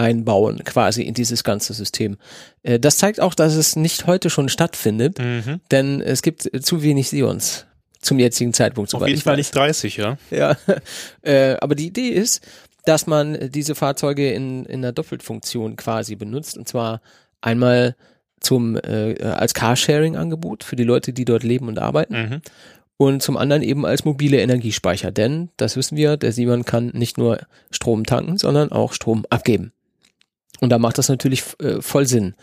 einbauen, 0.00 0.64
quasi 0.64 1.02
in 1.02 1.14
dieses 1.14 1.44
ganze 1.44 1.74
System. 1.74 2.16
Äh, 2.62 2.80
das 2.80 2.96
zeigt 2.98 3.20
auch, 3.20 3.34
dass 3.34 3.54
es 3.54 3.76
nicht 3.76 4.06
heute 4.06 4.30
schon 4.30 4.48
stattfindet, 4.48 5.18
Mhm. 5.18 5.60
denn 5.70 6.00
es 6.00 6.22
gibt 6.22 6.52
äh, 6.52 6.60
zu 6.60 6.82
wenig 6.82 7.08
Sions 7.10 7.66
zum 8.00 8.18
jetzigen 8.18 8.54
Zeitpunkt. 8.54 8.94
Auf 8.94 9.06
jeden 9.06 9.18
ich 9.18 9.24
Fall 9.24 9.36
nicht 9.36 9.54
30, 9.54 9.96
ja. 9.98 10.16
Ja, 10.30 10.56
äh, 11.22 11.56
aber 11.60 11.74
die 11.74 11.86
Idee 11.88 12.08
ist, 12.08 12.40
dass 12.86 13.06
man 13.06 13.50
diese 13.50 13.74
Fahrzeuge 13.74 14.32
in, 14.32 14.64
in 14.64 14.80
einer 14.82 14.92
Doppelfunktion 14.92 15.76
quasi 15.76 16.16
benutzt 16.16 16.56
und 16.56 16.66
zwar 16.66 17.02
einmal 17.42 17.94
zum 18.40 18.76
äh, 18.76 19.22
als 19.22 19.52
Carsharing-Angebot 19.52 20.64
für 20.64 20.76
die 20.76 20.84
Leute, 20.84 21.12
die 21.12 21.26
dort 21.26 21.42
leben 21.42 21.68
und 21.68 21.78
arbeiten 21.78 22.14
Mhm. 22.14 22.40
und 22.96 23.22
zum 23.22 23.36
anderen 23.36 23.62
eben 23.62 23.84
als 23.84 24.06
mobile 24.06 24.40
Energiespeicher, 24.40 25.10
denn 25.10 25.50
das 25.58 25.76
wissen 25.76 25.98
wir, 25.98 26.16
der 26.16 26.32
Simon 26.32 26.64
kann 26.64 26.86
nicht 26.94 27.18
nur 27.18 27.40
Strom 27.70 28.04
tanken, 28.06 28.38
sondern 28.38 28.72
auch 28.72 28.94
Strom 28.94 29.26
abgeben. 29.28 29.72
Und 30.60 30.70
da 30.70 30.78
macht 30.78 30.98
das 30.98 31.08
natürlich 31.08 31.42
äh, 31.60 31.80
voll 31.80 32.06
Sinn, 32.06 32.34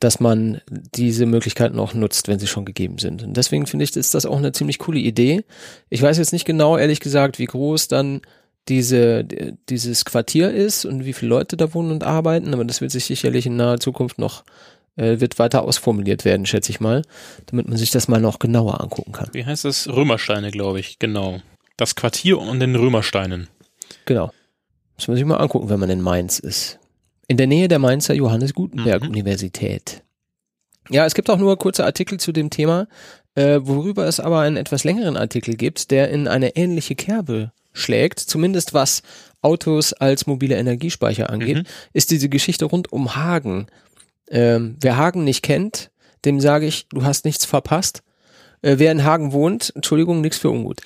dass 0.00 0.18
man 0.18 0.60
diese 0.94 1.26
Möglichkeiten 1.26 1.78
auch 1.78 1.94
nutzt, 1.94 2.26
wenn 2.28 2.38
sie 2.38 2.46
schon 2.46 2.64
gegeben 2.64 2.98
sind. 2.98 3.22
Und 3.22 3.36
deswegen 3.36 3.66
finde 3.66 3.84
ich, 3.84 3.94
ist 3.96 4.14
das 4.14 4.26
auch 4.26 4.38
eine 4.38 4.52
ziemlich 4.52 4.78
coole 4.78 4.98
Idee. 4.98 5.44
Ich 5.88 6.02
weiß 6.02 6.18
jetzt 6.18 6.32
nicht 6.32 6.44
genau, 6.44 6.76
ehrlich 6.76 7.00
gesagt, 7.00 7.38
wie 7.38 7.44
groß 7.44 7.88
dann 7.88 8.22
diese, 8.68 9.24
dieses 9.68 10.04
Quartier 10.04 10.50
ist 10.50 10.84
und 10.84 11.04
wie 11.04 11.12
viele 11.12 11.30
Leute 11.30 11.56
da 11.56 11.72
wohnen 11.74 11.92
und 11.92 12.04
arbeiten, 12.04 12.52
aber 12.54 12.64
das 12.64 12.80
wird 12.80 12.90
sich 12.90 13.04
sicherlich 13.04 13.46
in 13.46 13.56
naher 13.56 13.80
Zukunft 13.80 14.18
noch, 14.18 14.44
äh, 14.96 15.20
wird 15.20 15.38
weiter 15.38 15.62
ausformuliert 15.62 16.24
werden, 16.24 16.46
schätze 16.46 16.70
ich 16.70 16.80
mal, 16.80 17.02
damit 17.46 17.68
man 17.68 17.78
sich 17.78 17.90
das 17.90 18.08
mal 18.08 18.20
noch 18.20 18.38
genauer 18.38 18.80
angucken 18.80 19.12
kann. 19.12 19.28
Wie 19.32 19.44
heißt 19.44 19.64
das? 19.64 19.88
Römersteine, 19.88 20.50
glaube 20.50 20.80
ich. 20.80 20.98
Genau. 20.98 21.40
Das 21.76 21.94
Quartier 21.94 22.38
und 22.38 22.60
den 22.60 22.76
Römersteinen. 22.76 23.48
Genau. 24.04 24.30
Muss 24.96 25.08
man 25.08 25.16
sich 25.16 25.24
mal 25.24 25.36
angucken, 25.36 25.70
wenn 25.70 25.80
man 25.80 25.90
in 25.90 26.02
Mainz 26.02 26.38
ist. 26.38 26.79
In 27.30 27.36
der 27.36 27.46
Nähe 27.46 27.68
der 27.68 27.78
Mainzer 27.78 28.12
Johannes 28.12 28.54
Gutenberg 28.54 29.04
Mhm. 29.04 29.10
Universität. 29.10 30.02
Ja, 30.88 31.06
es 31.06 31.14
gibt 31.14 31.30
auch 31.30 31.38
nur 31.38 31.56
kurze 31.58 31.84
Artikel 31.84 32.18
zu 32.18 32.32
dem 32.32 32.50
Thema, 32.50 32.88
äh, 33.36 33.60
worüber 33.62 34.04
es 34.08 34.18
aber 34.18 34.40
einen 34.40 34.56
etwas 34.56 34.82
längeren 34.82 35.16
Artikel 35.16 35.54
gibt, 35.54 35.92
der 35.92 36.10
in 36.10 36.26
eine 36.26 36.56
ähnliche 36.56 36.96
Kerbe 36.96 37.52
schlägt, 37.72 38.18
zumindest 38.18 38.74
was 38.74 39.02
Autos 39.42 39.92
als 39.92 40.26
mobile 40.26 40.56
Energiespeicher 40.56 41.30
angeht, 41.30 41.58
Mhm. 41.58 41.62
ist 41.92 42.10
diese 42.10 42.28
Geschichte 42.28 42.64
rund 42.64 42.92
um 42.92 43.14
Hagen. 43.14 43.68
Ähm, 44.28 44.76
wer 44.80 44.96
Hagen 44.96 45.22
nicht 45.22 45.42
kennt, 45.42 45.92
dem 46.24 46.40
sage 46.40 46.66
ich, 46.66 46.88
du 46.88 47.04
hast 47.04 47.24
nichts 47.24 47.44
verpasst. 47.44 48.02
Äh, 48.62 48.74
wer 48.78 48.92
in 48.92 49.04
Hagen 49.04 49.32
wohnt, 49.32 49.72
Entschuldigung, 49.74 50.20
nichts 50.20 50.38
für 50.38 50.50
ungut. 50.50 50.80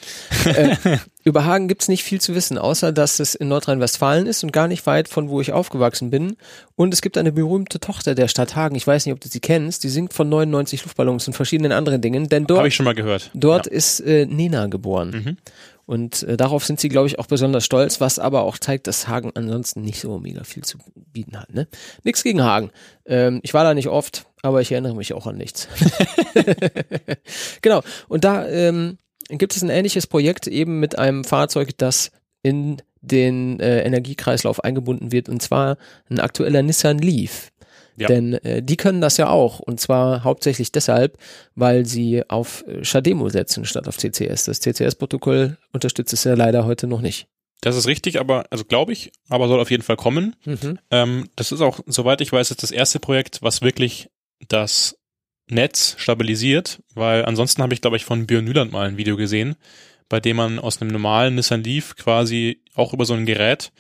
Äh, 0.44 0.76
über 1.24 1.44
Hagen 1.44 1.68
gibt's 1.68 1.88
nicht 1.88 2.04
viel 2.04 2.20
zu 2.20 2.34
wissen, 2.34 2.58
außer 2.58 2.92
dass 2.92 3.18
es 3.18 3.34
in 3.34 3.48
Nordrhein-Westfalen 3.48 4.26
ist 4.26 4.44
und 4.44 4.52
gar 4.52 4.68
nicht 4.68 4.86
weit 4.86 5.08
von 5.08 5.28
wo 5.28 5.40
ich 5.40 5.52
aufgewachsen 5.52 6.10
bin. 6.10 6.36
Und 6.76 6.94
es 6.94 7.02
gibt 7.02 7.18
eine 7.18 7.32
berühmte 7.32 7.80
Tochter 7.80 8.14
der 8.14 8.28
Stadt 8.28 8.54
Hagen. 8.56 8.76
Ich 8.76 8.86
weiß 8.86 9.06
nicht, 9.06 9.12
ob 9.12 9.20
du 9.20 9.28
sie 9.28 9.40
kennst. 9.40 9.84
Die 9.84 9.88
singt 9.88 10.12
von 10.12 10.28
99 10.28 10.84
Luftballons 10.84 11.26
und 11.26 11.34
verschiedenen 11.34 11.72
anderen 11.72 12.00
Dingen. 12.00 12.28
Denn 12.28 12.46
dort, 12.46 12.66
ich 12.66 12.74
schon 12.74 12.84
mal 12.84 12.94
gehört. 12.94 13.30
dort 13.34 13.66
Ja. 13.66 13.72
ist 13.72 14.00
äh, 14.00 14.26
Nena 14.26 14.66
geboren. 14.66 15.10
Mhm. 15.10 15.36
Und 15.86 16.22
äh, 16.22 16.36
darauf 16.36 16.64
sind 16.64 16.80
sie, 16.80 16.88
glaube 16.88 17.08
ich, 17.08 17.18
auch 17.18 17.26
besonders 17.26 17.64
stolz, 17.64 18.00
was 18.00 18.18
aber 18.18 18.42
auch 18.42 18.58
zeigt, 18.58 18.86
dass 18.86 19.08
Hagen 19.08 19.32
ansonsten 19.34 19.82
nicht 19.82 20.00
so 20.00 20.18
mega 20.18 20.44
viel 20.44 20.64
zu 20.64 20.78
bieten 20.94 21.38
hat. 21.38 21.52
Ne? 21.52 21.68
Nix 22.04 22.22
gegen 22.22 22.42
Hagen. 22.42 22.70
Ähm, 23.06 23.40
ich 23.42 23.52
war 23.54 23.64
da 23.64 23.74
nicht 23.74 23.88
oft, 23.88 24.26
aber 24.42 24.60
ich 24.60 24.72
erinnere 24.72 24.94
mich 24.94 25.12
auch 25.12 25.26
an 25.26 25.36
nichts. 25.36 25.68
genau. 27.62 27.82
Und 28.08 28.24
da 28.24 28.46
ähm, 28.48 28.98
gibt 29.28 29.54
es 29.56 29.62
ein 29.62 29.70
ähnliches 29.70 30.06
Projekt 30.06 30.46
eben 30.46 30.80
mit 30.80 30.98
einem 30.98 31.24
Fahrzeug, 31.24 31.76
das 31.76 32.10
in 32.42 32.80
den 33.00 33.60
äh, 33.60 33.82
Energiekreislauf 33.82 34.64
eingebunden 34.64 35.12
wird, 35.12 35.28
und 35.28 35.42
zwar 35.42 35.76
ein 36.08 36.20
aktueller 36.20 36.62
Nissan 36.62 36.98
Leaf. 36.98 37.52
Ja. 37.96 38.08
Denn 38.08 38.34
äh, 38.34 38.62
die 38.62 38.76
können 38.76 39.00
das 39.00 39.16
ja 39.16 39.28
auch. 39.28 39.60
Und 39.60 39.80
zwar 39.80 40.24
hauptsächlich 40.24 40.72
deshalb, 40.72 41.18
weil 41.54 41.86
sie 41.86 42.28
auf 42.28 42.64
äh, 42.66 42.84
Shademo 42.84 43.28
setzen 43.28 43.64
statt 43.64 43.88
auf 43.88 43.98
CCS. 43.98 44.44
Das 44.44 44.60
CCS-Protokoll 44.60 45.58
unterstützt 45.72 46.12
es 46.12 46.24
ja 46.24 46.34
leider 46.34 46.64
heute 46.64 46.86
noch 46.86 47.00
nicht. 47.00 47.28
Das 47.60 47.76
ist 47.76 47.86
richtig, 47.86 48.20
aber, 48.20 48.44
also 48.50 48.64
glaube 48.64 48.92
ich, 48.92 49.12
aber 49.28 49.48
soll 49.48 49.60
auf 49.60 49.70
jeden 49.70 49.82
Fall 49.82 49.96
kommen. 49.96 50.36
Mhm. 50.44 50.78
Ähm, 50.90 51.30
das 51.36 51.52
ist 51.52 51.60
auch, 51.60 51.80
soweit 51.86 52.20
ich 52.20 52.32
weiß, 52.32 52.50
jetzt 52.50 52.62
das 52.62 52.70
erste 52.70 53.00
Projekt, 53.00 53.40
was 53.42 53.62
wirklich 53.62 54.10
das 54.48 54.98
Netz 55.48 55.94
stabilisiert, 55.98 56.82
weil 56.94 57.24
ansonsten 57.24 57.62
habe 57.62 57.74
ich, 57.74 57.80
glaube 57.80 57.96
ich, 57.96 58.04
von 58.04 58.26
Björn 58.26 58.44
Nyland 58.44 58.72
mal 58.72 58.86
ein 58.86 58.96
Video 58.96 59.16
gesehen, 59.16 59.56
bei 60.08 60.20
dem 60.20 60.36
man 60.36 60.58
aus 60.58 60.80
einem 60.80 60.90
normalen 60.90 61.36
Nissan 61.36 61.62
Leaf 61.62 61.96
quasi 61.96 62.62
auch 62.74 62.92
über 62.92 63.04
so 63.04 63.14
ein 63.14 63.26
Gerät, 63.26 63.72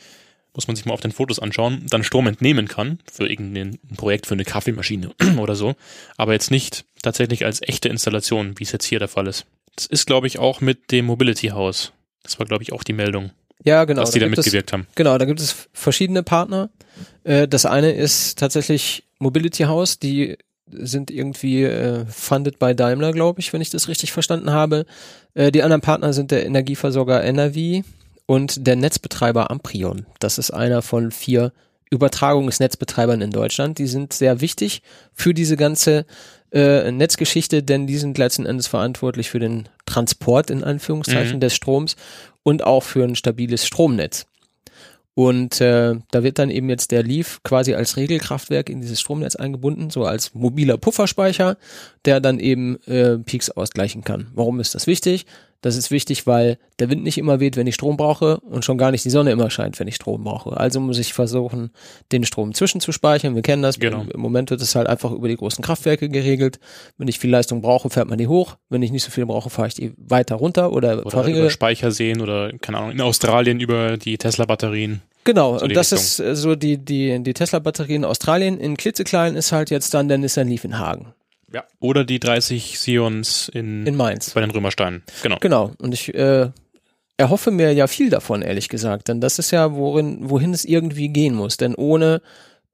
muss 0.54 0.66
man 0.66 0.76
sich 0.76 0.84
mal 0.86 0.94
auf 0.94 1.00
den 1.00 1.12
Fotos 1.12 1.38
anschauen, 1.38 1.84
dann 1.90 2.04
Strom 2.04 2.26
entnehmen 2.26 2.68
kann 2.68 2.98
für 3.12 3.28
irgendein 3.28 3.78
Projekt, 3.96 4.26
für 4.26 4.34
eine 4.34 4.44
Kaffeemaschine 4.44 5.10
oder 5.38 5.56
so, 5.56 5.74
aber 6.16 6.32
jetzt 6.32 6.50
nicht 6.50 6.84
tatsächlich 7.02 7.44
als 7.44 7.60
echte 7.62 7.88
Installation, 7.88 8.54
wie 8.58 8.64
es 8.64 8.72
jetzt 8.72 8.84
hier 8.86 8.98
der 8.98 9.08
Fall 9.08 9.26
ist. 9.26 9.46
Das 9.76 9.86
ist, 9.86 10.06
glaube 10.06 10.26
ich, 10.26 10.38
auch 10.38 10.60
mit 10.60 10.90
dem 10.92 11.06
Mobility 11.06 11.48
House. 11.48 11.92
Das 12.22 12.38
war, 12.38 12.46
glaube 12.46 12.62
ich, 12.62 12.72
auch 12.72 12.84
die 12.84 12.92
Meldung, 12.92 13.30
Ja, 13.64 13.84
genau. 13.84 14.00
dass 14.02 14.12
die 14.12 14.20
da 14.20 14.26
es- 14.26 14.30
mitgewirkt 14.36 14.72
haben. 14.72 14.86
Genau, 14.94 15.18
da 15.18 15.24
gibt 15.24 15.40
es 15.40 15.68
verschiedene 15.72 16.22
Partner. 16.22 16.70
Äh, 17.24 17.48
das 17.48 17.66
eine 17.66 17.92
ist 17.92 18.38
tatsächlich 18.38 19.02
Mobility 19.18 19.64
House, 19.64 19.98
die 19.98 20.36
sind 20.70 21.10
irgendwie 21.10 21.64
äh, 21.64 22.06
funded 22.06 22.58
by 22.58 22.74
Daimler, 22.74 23.12
glaube 23.12 23.40
ich, 23.40 23.52
wenn 23.52 23.60
ich 23.60 23.70
das 23.70 23.88
richtig 23.88 24.12
verstanden 24.12 24.50
habe. 24.52 24.86
Äh, 25.34 25.52
die 25.52 25.62
anderen 25.62 25.82
Partner 25.82 26.12
sind 26.12 26.30
der 26.30 26.46
Energieversorger 26.46 27.22
NRW 27.22 27.82
und 28.26 28.66
der 28.66 28.76
Netzbetreiber 28.76 29.50
Amprion. 29.50 30.06
Das 30.18 30.38
ist 30.38 30.50
einer 30.50 30.82
von 30.82 31.10
vier 31.10 31.52
Übertragungsnetzbetreibern 31.90 33.20
in 33.20 33.30
Deutschland. 33.30 33.78
Die 33.78 33.86
sind 33.86 34.12
sehr 34.12 34.40
wichtig 34.40 34.82
für 35.12 35.34
diese 35.34 35.56
ganze 35.56 36.06
äh, 36.52 36.90
Netzgeschichte, 36.90 37.62
denn 37.62 37.86
die 37.86 37.98
sind 37.98 38.16
letzten 38.18 38.46
Endes 38.46 38.66
verantwortlich 38.66 39.30
für 39.30 39.38
den 39.40 39.68
Transport 39.86 40.50
in 40.50 40.64
Anführungszeichen 40.64 41.36
Mhm. 41.36 41.40
des 41.40 41.54
Stroms 41.54 41.96
und 42.42 42.64
auch 42.64 42.82
für 42.82 43.04
ein 43.04 43.16
stabiles 43.16 43.66
Stromnetz. 43.66 44.26
Und 45.16 45.60
äh, 45.60 45.94
da 46.10 46.22
wird 46.24 46.40
dann 46.40 46.50
eben 46.50 46.68
jetzt 46.68 46.90
der 46.90 47.04
Leaf 47.04 47.40
quasi 47.44 47.74
als 47.74 47.96
Regelkraftwerk 47.96 48.68
in 48.68 48.80
dieses 48.80 49.00
Stromnetz 49.00 49.36
eingebunden, 49.36 49.90
so 49.90 50.04
als 50.04 50.34
mobiler 50.34 50.76
Pufferspeicher, 50.76 51.56
der 52.04 52.20
dann 52.20 52.40
eben 52.40 52.82
äh, 52.86 53.18
Peaks 53.18 53.50
ausgleichen 53.50 54.02
kann. 54.02 54.26
Warum 54.34 54.58
ist 54.58 54.74
das 54.74 54.88
wichtig? 54.88 55.26
Das 55.64 55.76
ist 55.76 55.90
wichtig, 55.90 56.26
weil 56.26 56.58
der 56.78 56.90
Wind 56.90 57.04
nicht 57.04 57.16
immer 57.16 57.40
weht, 57.40 57.56
wenn 57.56 57.66
ich 57.66 57.74
Strom 57.74 57.96
brauche 57.96 58.36
und 58.40 58.66
schon 58.66 58.76
gar 58.76 58.90
nicht 58.90 59.02
die 59.02 59.08
Sonne 59.08 59.30
immer 59.30 59.48
scheint, 59.48 59.80
wenn 59.80 59.88
ich 59.88 59.94
Strom 59.94 60.22
brauche. 60.22 60.54
Also 60.58 60.78
muss 60.78 60.98
ich 60.98 61.14
versuchen, 61.14 61.70
den 62.12 62.24
Strom 62.24 62.52
zwischenzuspeichern. 62.52 63.34
Wir 63.34 63.40
kennen 63.40 63.62
das. 63.62 63.78
Genau. 63.78 64.04
Im 64.12 64.20
Moment 64.20 64.50
wird 64.50 64.60
es 64.60 64.74
halt 64.74 64.88
einfach 64.88 65.10
über 65.10 65.26
die 65.26 65.36
großen 65.36 65.64
Kraftwerke 65.64 66.10
geregelt. 66.10 66.58
Wenn 66.98 67.08
ich 67.08 67.18
viel 67.18 67.30
Leistung 67.30 67.62
brauche, 67.62 67.88
fährt 67.88 68.08
man 68.10 68.18
die 68.18 68.26
hoch. 68.28 68.56
Wenn 68.68 68.82
ich 68.82 68.92
nicht 68.92 69.04
so 69.04 69.10
viel 69.10 69.24
brauche, 69.24 69.48
fahre 69.48 69.68
ich 69.68 69.74
die 69.74 69.94
weiter 69.96 70.34
runter 70.34 70.70
oder, 70.70 70.98
Oder 71.00 71.10
verringere 71.10 71.40
über 71.44 71.50
Speicherseen 71.50 72.20
oder, 72.20 72.52
keine 72.58 72.76
Ahnung, 72.76 72.90
in 72.90 73.00
Australien 73.00 73.58
über 73.58 73.96
die 73.96 74.18
Tesla-Batterien. 74.18 75.00
Genau, 75.24 75.56
So 75.56 75.66
das 75.66 75.92
Richtung. 75.92 75.98
ist 75.98 76.20
äh, 76.20 76.36
so 76.36 76.56
die, 76.56 76.76
die, 76.76 77.22
die 77.22 77.32
Tesla-Batterie 77.32 77.94
in 77.94 78.04
Australien. 78.04 78.58
In 78.58 78.76
klitzeklein 78.76 79.34
ist 79.34 79.50
halt 79.50 79.70
jetzt 79.70 79.94
dann 79.94 80.08
der 80.08 80.18
Nissan 80.18 80.46
Leaf 80.46 80.64
in 80.64 80.78
Hagen, 80.78 81.14
Ja. 81.54 81.64
Oder 81.80 82.04
die 82.04 82.18
30 82.18 82.78
Sions 82.78 83.48
in, 83.48 83.86
in 83.86 83.96
Mainz. 83.96 84.30
bei 84.30 84.40
den 84.40 84.50
Römersteinen. 84.50 85.02
Genau. 85.22 85.36
Genau, 85.40 85.70
und 85.78 85.94
ich 85.94 86.12
äh, 86.14 86.50
erhoffe 87.16 87.50
mir 87.52 87.72
ja 87.72 87.86
viel 87.86 88.10
davon, 88.10 88.42
ehrlich 88.42 88.68
gesagt. 88.68 89.08
Denn 89.08 89.20
das 89.20 89.38
ist 89.38 89.52
ja, 89.52 89.72
worin, 89.74 90.18
wohin 90.28 90.52
es 90.52 90.64
irgendwie 90.64 91.08
gehen 91.08 91.34
muss. 91.34 91.56
Denn 91.56 91.74
ohne 91.76 92.20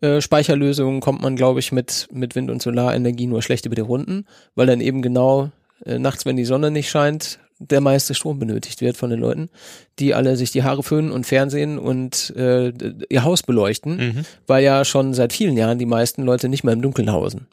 äh, 0.01 0.23
Speicherlösungen 0.23 1.01
kommt 1.01 1.21
man, 1.21 1.37
glaube 1.37 1.61
ich, 1.61 1.73
mit, 1.73 2.09
mit 2.11 2.35
Wind- 2.35 2.51
und 2.51 2.63
Solarenergie 2.63 3.27
nur 3.27 3.43
schlecht 3.43 3.67
über 3.67 3.75
die 3.75 3.83
Runden, 3.83 4.27
weil 4.55 4.67
dann 4.67 4.81
eben 4.81 5.03
genau 5.03 5.51
äh, 5.85 5.99
nachts, 5.99 6.25
wenn 6.25 6.37
die 6.37 6.47
Sonne 6.47 6.71
nicht 6.71 6.89
scheint, 6.89 7.39
der 7.59 7.83
meiste 7.83 8.15
Strom 8.15 8.39
benötigt 8.39 8.81
wird 8.81 8.97
von 8.97 9.11
den 9.11 9.21
Leuten, 9.21 9.51
die 9.99 10.15
alle 10.15 10.37
sich 10.37 10.51
die 10.53 10.63
Haare 10.63 10.83
föhnen 10.83 11.11
und 11.11 11.27
Fernsehen 11.27 11.79
und 11.79 12.33
äh, 12.35 12.73
ihr 13.11 13.25
Haus 13.25 13.43
beleuchten, 13.43 13.97
Mhm. 13.99 14.25
weil 14.47 14.65
ja 14.65 14.83
schon 14.87 15.13
seit 15.13 15.35
vielen 15.35 15.59
Jahren 15.59 15.79
die 15.79 15.85
meisten 15.85 16.23
Leute 16.23 16.49
nicht 16.49 16.65
mehr 16.65 16.73
im 16.73 16.81
Dunkeln 16.81 17.13
hausen. 17.13 17.47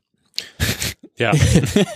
Ja. 1.19 1.33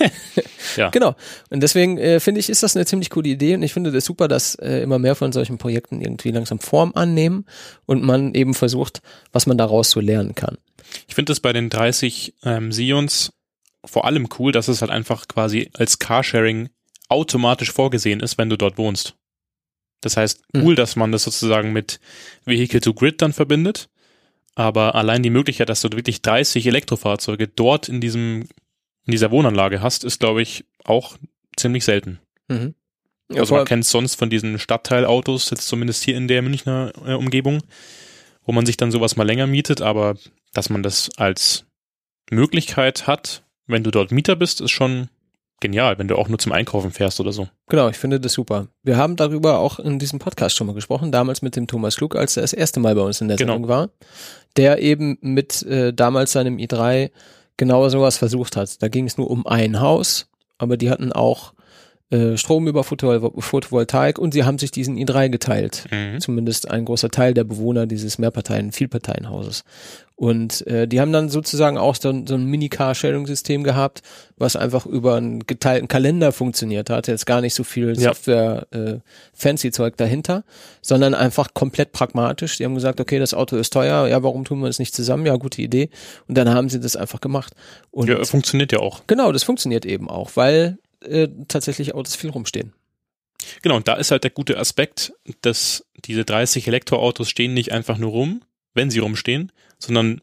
ja. 0.77 0.89
Genau. 0.89 1.15
Und 1.49 1.61
deswegen 1.61 1.98
äh, 1.98 2.19
finde 2.19 2.39
ich, 2.39 2.49
ist 2.49 2.64
das 2.64 2.76
eine 2.76 2.85
ziemlich 2.85 3.10
coole 3.10 3.30
Idee 3.30 3.53
und 3.53 3.64
ich 3.64 3.73
finde 3.73 3.91
das 3.91 4.06
super, 4.06 4.27
dass 4.27 4.56
äh, 4.56 4.81
immer 4.81 4.99
mehr 4.99 5.15
von 5.15 5.31
solchen 5.31 5.57
Projekten 5.57 6.02
irgendwie 6.02 6.31
langsam 6.31 6.60
Form 6.60 6.91
annehmen 6.95 7.45
und 7.85 8.03
man 8.03 8.34
eben 8.34 8.53
versucht, 8.53 9.02
was 9.31 9.45
man 9.45 9.57
daraus 9.57 9.91
so 9.91 9.99
lernen 9.99 10.34
kann. 10.34 10.57
Ich 11.07 11.15
finde 11.15 11.31
es 11.34 11.39
bei 11.39 11.53
den 11.53 11.69
30 11.69 12.34
ähm, 12.43 12.72
Sions 12.72 13.31
vor 13.85 14.06
allem 14.06 14.27
cool, 14.39 14.52
dass 14.52 14.68
es 14.68 14.81
halt 14.81 14.91
einfach 14.91 15.27
quasi 15.27 15.69
als 15.73 15.99
Carsharing 15.99 16.69
automatisch 17.10 17.72
vorgesehen 17.72 18.19
ist, 18.19 18.38
wenn 18.38 18.49
du 18.49 18.57
dort 18.57 18.77
wohnst. 18.77 19.15
Das 20.02 20.18
heißt, 20.18 20.43
cool, 20.56 20.73
mhm. 20.73 20.76
dass 20.76 20.95
man 20.95 21.11
das 21.11 21.23
sozusagen 21.23 21.73
mit 21.73 21.99
Vehicle 22.45 22.81
to 22.81 22.93
Grid 22.93 23.22
dann 23.22 23.34
verbindet. 23.34 23.89
Aber 24.56 24.95
allein 24.95 25.23
die 25.23 25.30
Möglichkeit, 25.30 25.69
dass 25.69 25.81
du 25.81 25.89
wirklich 25.91 26.22
30 26.22 26.65
Elektrofahrzeuge 26.68 27.48
dort 27.48 27.88
in 27.88 28.02
diesem 28.02 28.48
in 29.05 29.11
dieser 29.11 29.31
Wohnanlage 29.31 29.81
hast, 29.81 30.03
ist, 30.03 30.19
glaube 30.19 30.41
ich, 30.41 30.65
auch 30.83 31.17
ziemlich 31.57 31.83
selten. 31.83 32.19
Mhm. 32.47 32.75
Ja, 33.31 33.41
also 33.41 33.55
man 33.55 33.65
kennt 33.65 33.85
sonst 33.85 34.15
von 34.15 34.29
diesen 34.29 34.59
Stadtteilautos, 34.59 35.49
jetzt 35.49 35.67
zumindest 35.67 36.03
hier 36.03 36.17
in 36.17 36.27
der 36.27 36.41
Münchner 36.41 36.91
äh, 37.05 37.13
Umgebung, 37.13 37.61
wo 38.43 38.51
man 38.51 38.65
sich 38.65 38.77
dann 38.77 38.91
sowas 38.91 39.15
mal 39.15 39.25
länger 39.25 39.47
mietet, 39.47 39.81
aber 39.81 40.15
dass 40.53 40.69
man 40.69 40.83
das 40.83 41.09
als 41.17 41.65
Möglichkeit 42.29 43.07
hat, 43.07 43.43
wenn 43.67 43.83
du 43.83 43.91
dort 43.91 44.11
Mieter 44.11 44.35
bist, 44.35 44.59
ist 44.59 44.71
schon 44.71 45.09
genial, 45.61 45.97
wenn 45.97 46.07
du 46.07 46.17
auch 46.17 46.27
nur 46.27 46.39
zum 46.39 46.51
Einkaufen 46.51 46.91
fährst 46.91 47.19
oder 47.19 47.31
so. 47.31 47.47
Genau, 47.69 47.87
ich 47.87 47.97
finde 47.97 48.19
das 48.19 48.33
super. 48.33 48.67
Wir 48.83 48.97
haben 48.97 49.15
darüber 49.15 49.59
auch 49.59 49.79
in 49.79 49.99
diesem 49.99 50.19
Podcast 50.19 50.55
schon 50.55 50.67
mal 50.67 50.73
gesprochen, 50.73 51.11
damals 51.11 51.41
mit 51.41 51.55
dem 51.55 51.67
Thomas 51.67 51.95
Klug, 51.95 52.15
als 52.15 52.35
er 52.35 52.41
das 52.41 52.51
erste 52.51 52.79
Mal 52.81 52.95
bei 52.95 53.01
uns 53.01 53.21
in 53.21 53.29
der 53.29 53.37
genau. 53.37 53.53
Sendung 53.53 53.69
war, 53.69 53.89
der 54.57 54.79
eben 54.81 55.17
mit 55.21 55.61
äh, 55.63 55.93
damals 55.93 56.33
seinem 56.33 56.57
i3 56.57 57.11
genau 57.57 57.87
sowas 57.89 58.17
versucht 58.17 58.55
hat. 58.55 58.81
Da 58.81 58.87
ging 58.87 59.05
es 59.05 59.17
nur 59.17 59.29
um 59.29 59.45
ein 59.45 59.79
Haus, 59.79 60.29
aber 60.57 60.77
die 60.77 60.89
hatten 60.89 61.11
auch 61.11 61.53
äh, 62.11 62.38
Strom 62.38 62.67
über 62.67 62.83
Photovoltaik 62.83 64.19
und 64.19 64.33
sie 64.33 64.43
haben 64.43 64.59
sich 64.59 64.71
diesen 64.71 64.97
i3 64.97 65.29
geteilt. 65.29 65.85
Mhm. 65.91 66.19
Zumindest 66.19 66.69
ein 66.69 66.85
großer 66.85 67.09
Teil 67.09 67.33
der 67.33 67.45
Bewohner 67.45 67.88
dieses 67.88 68.17
Mehrparteien, 68.19 68.73
Vielparteienhauses. 68.73 69.63
Und 70.21 70.67
äh, 70.67 70.88
die 70.88 71.01
haben 71.01 71.11
dann 71.11 71.29
sozusagen 71.29 71.79
auch 71.79 71.95
so, 71.95 72.11
so 72.27 72.35
ein 72.35 72.45
Mini-Car-Sharing-System 72.45 73.63
gehabt, 73.63 74.03
was 74.38 74.55
einfach 74.55 74.85
über 74.85 75.15
einen 75.15 75.47
geteilten 75.47 75.88
Kalender 75.88 76.31
funktioniert 76.31 76.91
hat. 76.91 77.07
Jetzt 77.07 77.25
gar 77.25 77.41
nicht 77.41 77.55
so 77.55 77.63
viel. 77.63 77.95
Software-Fancy-Zeug 77.95 79.93
äh, 79.93 79.97
dahinter, 79.97 80.43
sondern 80.81 81.15
einfach 81.15 81.55
komplett 81.55 81.91
pragmatisch. 81.91 82.57
Die 82.57 82.65
haben 82.65 82.75
gesagt, 82.75 82.99
okay, 82.99 83.17
das 83.17 83.33
Auto 83.33 83.55
ist 83.57 83.73
teuer, 83.73 84.07
ja, 84.07 84.21
warum 84.21 84.45
tun 84.45 84.59
wir 84.59 84.67
es 84.67 84.77
nicht 84.77 84.93
zusammen? 84.93 85.25
Ja, 85.25 85.38
gute 85.38 85.61
Idee. 85.61 85.89
Und 86.27 86.38
dann 86.38 86.49
haben 86.49 86.69
sie 86.69 86.79
das 86.79 86.95
einfach 86.95 87.19
gemacht. 87.19 87.53
Und 87.89 88.07
ja, 88.09 88.23
funktioniert 88.23 88.71
ja 88.73 88.79
auch. 88.79 89.01
Genau, 89.07 89.31
das 89.31 89.41
funktioniert 89.41 89.88
eben 89.88 90.07
auch, 90.07 90.31
weil 90.35 90.77
äh, 91.03 91.27
tatsächlich 91.47 91.93
Autos 91.93 92.15
viel 92.15 92.29
rumstehen. 92.29 92.73
Genau, 93.61 93.75
und 93.75 93.87
da 93.87 93.95
ist 93.95 94.11
halt 94.11 94.23
der 94.23 94.31
gute 94.31 94.57
Aspekt, 94.57 95.13
dass 95.41 95.85
diese 96.05 96.25
30 96.25 96.67
Elektroautos 96.67 97.29
stehen 97.29 97.53
nicht 97.53 97.71
einfach 97.71 97.97
nur 97.97 98.11
rum, 98.11 98.41
wenn 98.73 98.89
sie 98.89 98.99
rumstehen, 98.99 99.51
sondern 99.79 100.21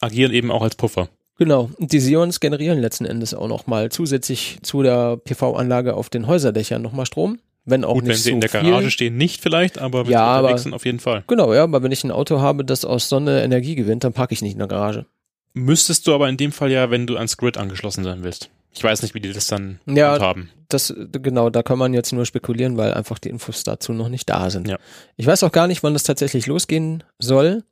agieren 0.00 0.32
eben 0.32 0.50
auch 0.50 0.62
als 0.62 0.76
Puffer. 0.76 1.08
Genau, 1.38 1.70
und 1.76 1.92
die 1.92 2.00
Sions 2.00 2.40
generieren 2.40 2.80
letzten 2.80 3.04
Endes 3.04 3.32
auch 3.32 3.46
nochmal 3.46 3.90
zusätzlich 3.90 4.58
zu 4.62 4.82
der 4.82 5.16
PV-Anlage 5.16 5.94
auf 5.94 6.10
den 6.10 6.26
Häuserdächern 6.26 6.82
nochmal 6.82 7.06
Strom. 7.06 7.38
Wenn 7.64 7.84
auch 7.84 7.94
Gut, 7.94 8.04
nicht 8.04 8.10
wenn 8.10 8.16
sie 8.16 8.30
so 8.30 8.34
in 8.34 8.40
der 8.40 8.48
viel. 8.48 8.62
Garage 8.62 8.90
stehen, 8.90 9.16
nicht 9.16 9.42
vielleicht, 9.42 9.78
aber 9.78 10.06
wenn 10.06 10.12
ja, 10.12 10.20
sie 10.20 10.38
unterwegs 10.38 10.52
aber, 10.52 10.58
sind, 10.58 10.74
auf 10.74 10.84
jeden 10.86 11.00
Fall. 11.00 11.22
Genau, 11.26 11.52
ja, 11.52 11.62
aber 11.64 11.82
wenn 11.82 11.92
ich 11.92 12.02
ein 12.02 12.10
Auto 12.10 12.40
habe, 12.40 12.64
das 12.64 12.84
aus 12.84 13.08
Sonne 13.08 13.42
Energie 13.42 13.74
gewinnt, 13.74 14.04
dann 14.04 14.14
parke 14.14 14.32
ich 14.32 14.42
nicht 14.42 14.54
in 14.54 14.58
der 14.58 14.68
Garage. 14.68 15.06
Müsstest 15.52 16.06
du 16.06 16.14
aber 16.14 16.28
in 16.28 16.36
dem 16.36 16.50
Fall 16.50 16.70
ja, 16.70 16.90
wenn 16.90 17.06
du 17.06 17.16
ans 17.16 17.36
Grid 17.36 17.56
angeschlossen 17.56 18.04
sein 18.04 18.22
willst. 18.22 18.50
Ich 18.78 18.84
weiß 18.84 19.02
nicht, 19.02 19.12
wie 19.12 19.20
die 19.20 19.32
das 19.32 19.48
dann 19.48 19.80
ja, 19.86 20.20
haben. 20.20 20.50
Das, 20.68 20.94
genau, 21.10 21.50
da 21.50 21.64
kann 21.64 21.78
man 21.78 21.94
jetzt 21.94 22.12
nur 22.12 22.24
spekulieren, 22.24 22.76
weil 22.76 22.94
einfach 22.94 23.18
die 23.18 23.28
Infos 23.28 23.64
dazu 23.64 23.92
noch 23.92 24.08
nicht 24.08 24.30
da 24.30 24.50
sind. 24.50 24.68
Ja. 24.68 24.78
Ich 25.16 25.26
weiß 25.26 25.42
auch 25.42 25.50
gar 25.50 25.66
nicht, 25.66 25.82
wann 25.82 25.94
das 25.94 26.04
tatsächlich 26.04 26.46
losgehen 26.46 27.02
soll 27.18 27.64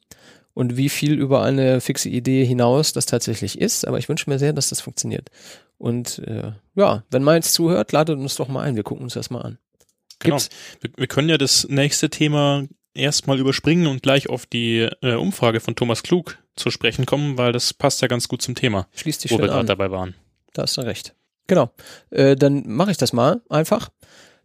und 0.53 0.77
wie 0.77 0.89
viel 0.89 1.13
über 1.13 1.45
eine 1.45 1.81
fixe 1.81 2.09
Idee 2.09 2.45
hinaus 2.45 2.93
das 2.93 3.07
tatsächlich 3.07 3.61
ist, 3.61 3.87
aber 3.87 3.99
ich 3.99 4.09
wünsche 4.09 4.29
mir 4.29 4.41
sehr, 4.41 4.53
dass 4.53 4.71
das 4.71 4.81
funktioniert. 4.81 5.31
Und 5.79 6.19
äh, 6.27 6.51
ja, 6.75 7.05
wenn 7.09 7.23
man 7.23 7.37
jetzt 7.37 7.53
zuhört, 7.53 7.93
ladet 7.93 8.19
uns 8.19 8.35
doch 8.35 8.49
mal 8.49 8.63
ein, 8.63 8.75
wir 8.75 8.83
gucken 8.83 9.05
uns 9.05 9.15
das 9.15 9.31
mal 9.31 9.43
an. 9.43 9.59
Genau. 10.19 10.39
Wir, 10.81 10.91
wir, 10.97 11.07
können 11.07 11.29
ja 11.29 11.39
das 11.39 11.69
nächste 11.69 12.11
Thema 12.11 12.67
erstmal 12.95 13.39
überspringen 13.39 13.87
und 13.87 14.03
gleich 14.03 14.29
auf 14.29 14.45
die 14.45 14.89
äh, 15.03 15.15
Umfrage 15.15 15.61
von 15.61 15.77
Thomas 15.77 16.03
Klug 16.03 16.37
zu 16.57 16.71
sprechen 16.73 17.07
kommen, 17.07 17.39
weil 17.39 17.53
das 17.53 17.73
passt 17.75 18.03
ja 18.03 18.09
ganz 18.09 18.27
gut 18.27 18.43
zum 18.43 18.57
Thema, 18.57 18.89
Schließt 18.97 19.21
sich 19.21 19.31
wo 19.31 19.39
wir 19.39 19.47
gerade 19.47 19.67
dabei 19.67 19.93
waren. 19.93 20.17
Da 20.57 20.63
hast 20.63 20.77
du 20.77 20.81
recht. 20.81 21.15
Genau. 21.47 21.71
Äh, 22.11 22.35
dann 22.35 22.65
mache 22.67 22.91
ich 22.91 22.97
das 22.97 23.13
mal 23.13 23.43
einfach. 23.49 23.91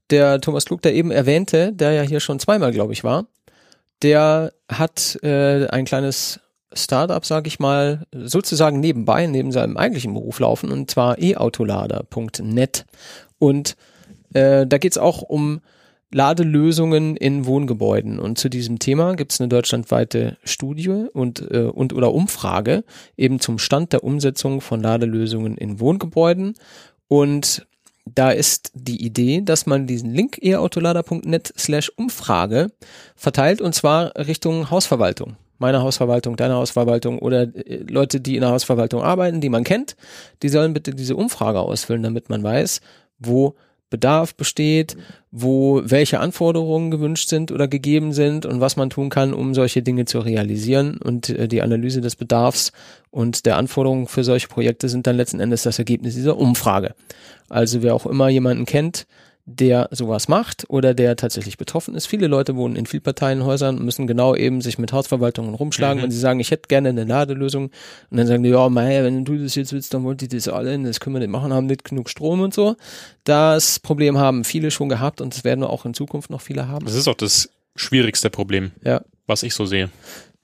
Der 0.09 0.41
Thomas 0.41 0.65
Klug, 0.65 0.81
der 0.81 0.93
eben 0.93 1.09
erwähnte, 1.09 1.71
der 1.71 1.93
ja 1.93 2.01
hier 2.01 2.19
schon 2.19 2.39
zweimal, 2.39 2.71
glaube 2.73 2.91
ich, 2.91 3.03
war, 3.03 3.27
der 4.01 4.51
hat 4.67 5.17
äh, 5.23 5.67
ein 5.67 5.85
kleines 5.85 6.41
Startup, 6.73 7.25
sage 7.25 7.47
ich 7.47 7.59
mal, 7.59 8.05
sozusagen 8.13 8.79
nebenbei, 8.79 9.25
neben 9.27 9.51
seinem 9.51 9.77
eigentlichen 9.77 10.13
Beruf 10.13 10.39
laufen, 10.39 10.71
und 10.71 10.91
zwar 10.91 11.17
eautolader.net. 11.17 12.85
Und 13.39 13.75
äh, 14.33 14.67
da 14.67 14.77
geht's 14.77 14.97
auch 14.97 15.21
um 15.21 15.61
Ladelösungen 16.13 17.15
in 17.15 17.45
Wohngebäuden. 17.45 18.19
Und 18.19 18.37
zu 18.37 18.49
diesem 18.49 18.79
Thema 18.79 19.15
gibt 19.15 19.31
es 19.31 19.39
eine 19.39 19.49
deutschlandweite 19.49 20.37
Studie 20.43 20.89
und, 20.89 21.49
äh, 21.51 21.63
und 21.63 21.93
oder 21.93 22.13
Umfrage 22.13 22.83
eben 23.17 23.39
zum 23.39 23.59
Stand 23.59 23.93
der 23.93 24.03
Umsetzung 24.03 24.61
von 24.61 24.81
Ladelösungen 24.81 25.57
in 25.57 25.79
Wohngebäuden. 25.79 26.55
Und 27.07 27.65
da 28.05 28.31
ist 28.31 28.71
die 28.73 29.05
Idee, 29.05 29.41
dass 29.41 29.65
man 29.65 29.87
diesen 29.87 30.13
Link 30.13 30.37
eautolader.net 30.41 31.53
slash 31.57 31.91
Umfrage 31.95 32.71
verteilt 33.15 33.61
und 33.61 33.73
zwar 33.73 34.15
Richtung 34.15 34.69
Hausverwaltung. 34.69 35.37
Meine 35.59 35.81
Hausverwaltung, 35.81 36.37
deine 36.37 36.55
Hausverwaltung 36.55 37.19
oder 37.19 37.43
äh, 37.43 37.85
Leute, 37.87 38.19
die 38.19 38.35
in 38.35 38.41
der 38.41 38.49
Hausverwaltung 38.49 39.03
arbeiten, 39.03 39.41
die 39.41 39.49
man 39.49 39.63
kennt, 39.63 39.95
die 40.41 40.49
sollen 40.49 40.73
bitte 40.73 40.91
diese 40.91 41.15
Umfrage 41.15 41.59
ausfüllen, 41.59 42.03
damit 42.03 42.29
man 42.29 42.43
weiß, 42.43 42.81
wo 43.19 43.55
Bedarf 43.91 44.33
besteht, 44.33 44.97
wo 45.29 45.81
welche 45.83 46.19
Anforderungen 46.19 46.89
gewünscht 46.89 47.29
sind 47.29 47.51
oder 47.51 47.67
gegeben 47.67 48.13
sind 48.13 48.47
und 48.47 48.59
was 48.59 48.77
man 48.77 48.89
tun 48.89 49.09
kann, 49.09 49.33
um 49.33 49.53
solche 49.53 49.83
Dinge 49.83 50.05
zu 50.05 50.19
realisieren. 50.19 50.97
Und 50.97 51.29
äh, 51.29 51.47
die 51.47 51.61
Analyse 51.61 52.01
des 52.01 52.15
Bedarfs 52.15 52.71
und 53.11 53.45
der 53.45 53.57
Anforderungen 53.57 54.07
für 54.07 54.23
solche 54.23 54.47
Projekte 54.47 54.89
sind 54.89 55.05
dann 55.05 55.17
letzten 55.17 55.39
Endes 55.39 55.61
das 55.61 55.77
Ergebnis 55.77 56.15
dieser 56.15 56.37
Umfrage. 56.37 56.95
Also 57.49 57.83
wer 57.83 57.93
auch 57.93 58.07
immer 58.07 58.29
jemanden 58.29 58.65
kennt, 58.65 59.05
der 59.45 59.89
sowas 59.91 60.27
macht 60.27 60.65
oder 60.69 60.93
der 60.93 61.15
tatsächlich 61.15 61.57
betroffen 61.57 61.95
ist. 61.95 62.05
Viele 62.05 62.27
Leute 62.27 62.55
wohnen 62.55 62.75
in 62.75 62.85
Vielparteienhäusern 62.85 63.77
und 63.77 63.85
müssen 63.85 64.07
genau 64.07 64.35
eben 64.35 64.61
sich 64.61 64.77
mit 64.77 64.93
Hausverwaltungen 64.93 65.53
rumschlagen, 65.53 65.99
mhm. 65.99 66.03
wenn 66.03 66.11
sie 66.11 66.19
sagen, 66.19 66.39
ich 66.39 66.51
hätte 66.51 66.67
gerne 66.67 66.89
eine 66.89 67.03
Ladelösung 67.03 67.71
und 68.09 68.17
dann 68.17 68.27
sagen 68.27 68.43
die, 68.43 68.49
ja, 68.49 68.69
mei, 68.69 69.03
wenn 69.03 69.25
du 69.25 69.37
das 69.37 69.55
jetzt 69.55 69.73
willst, 69.73 69.93
dann 69.93 70.03
wollt 70.03 70.21
ihr 70.21 70.29
das 70.29 70.47
alle, 70.47 70.77
das 70.79 70.99
können 70.99 71.15
wir 71.15 71.19
nicht 71.19 71.31
machen, 71.31 71.53
haben 71.53 71.67
nicht 71.67 71.83
genug 71.83 72.09
Strom 72.09 72.41
und 72.41 72.53
so. 72.53 72.75
Das 73.23 73.79
Problem 73.79 74.17
haben 74.17 74.43
viele 74.43 74.71
schon 74.71 74.89
gehabt 74.89 75.21
und 75.21 75.35
das 75.35 75.43
werden 75.43 75.63
auch 75.63 75.85
in 75.85 75.93
Zukunft 75.93 76.29
noch 76.29 76.41
viele 76.41 76.67
haben. 76.67 76.85
Das 76.85 76.95
ist 76.95 77.07
auch 77.07 77.15
das 77.15 77.49
schwierigste 77.75 78.29
Problem, 78.29 78.71
ja. 78.83 79.01
was 79.27 79.43
ich 79.43 79.53
so 79.53 79.65
sehe. 79.65 79.89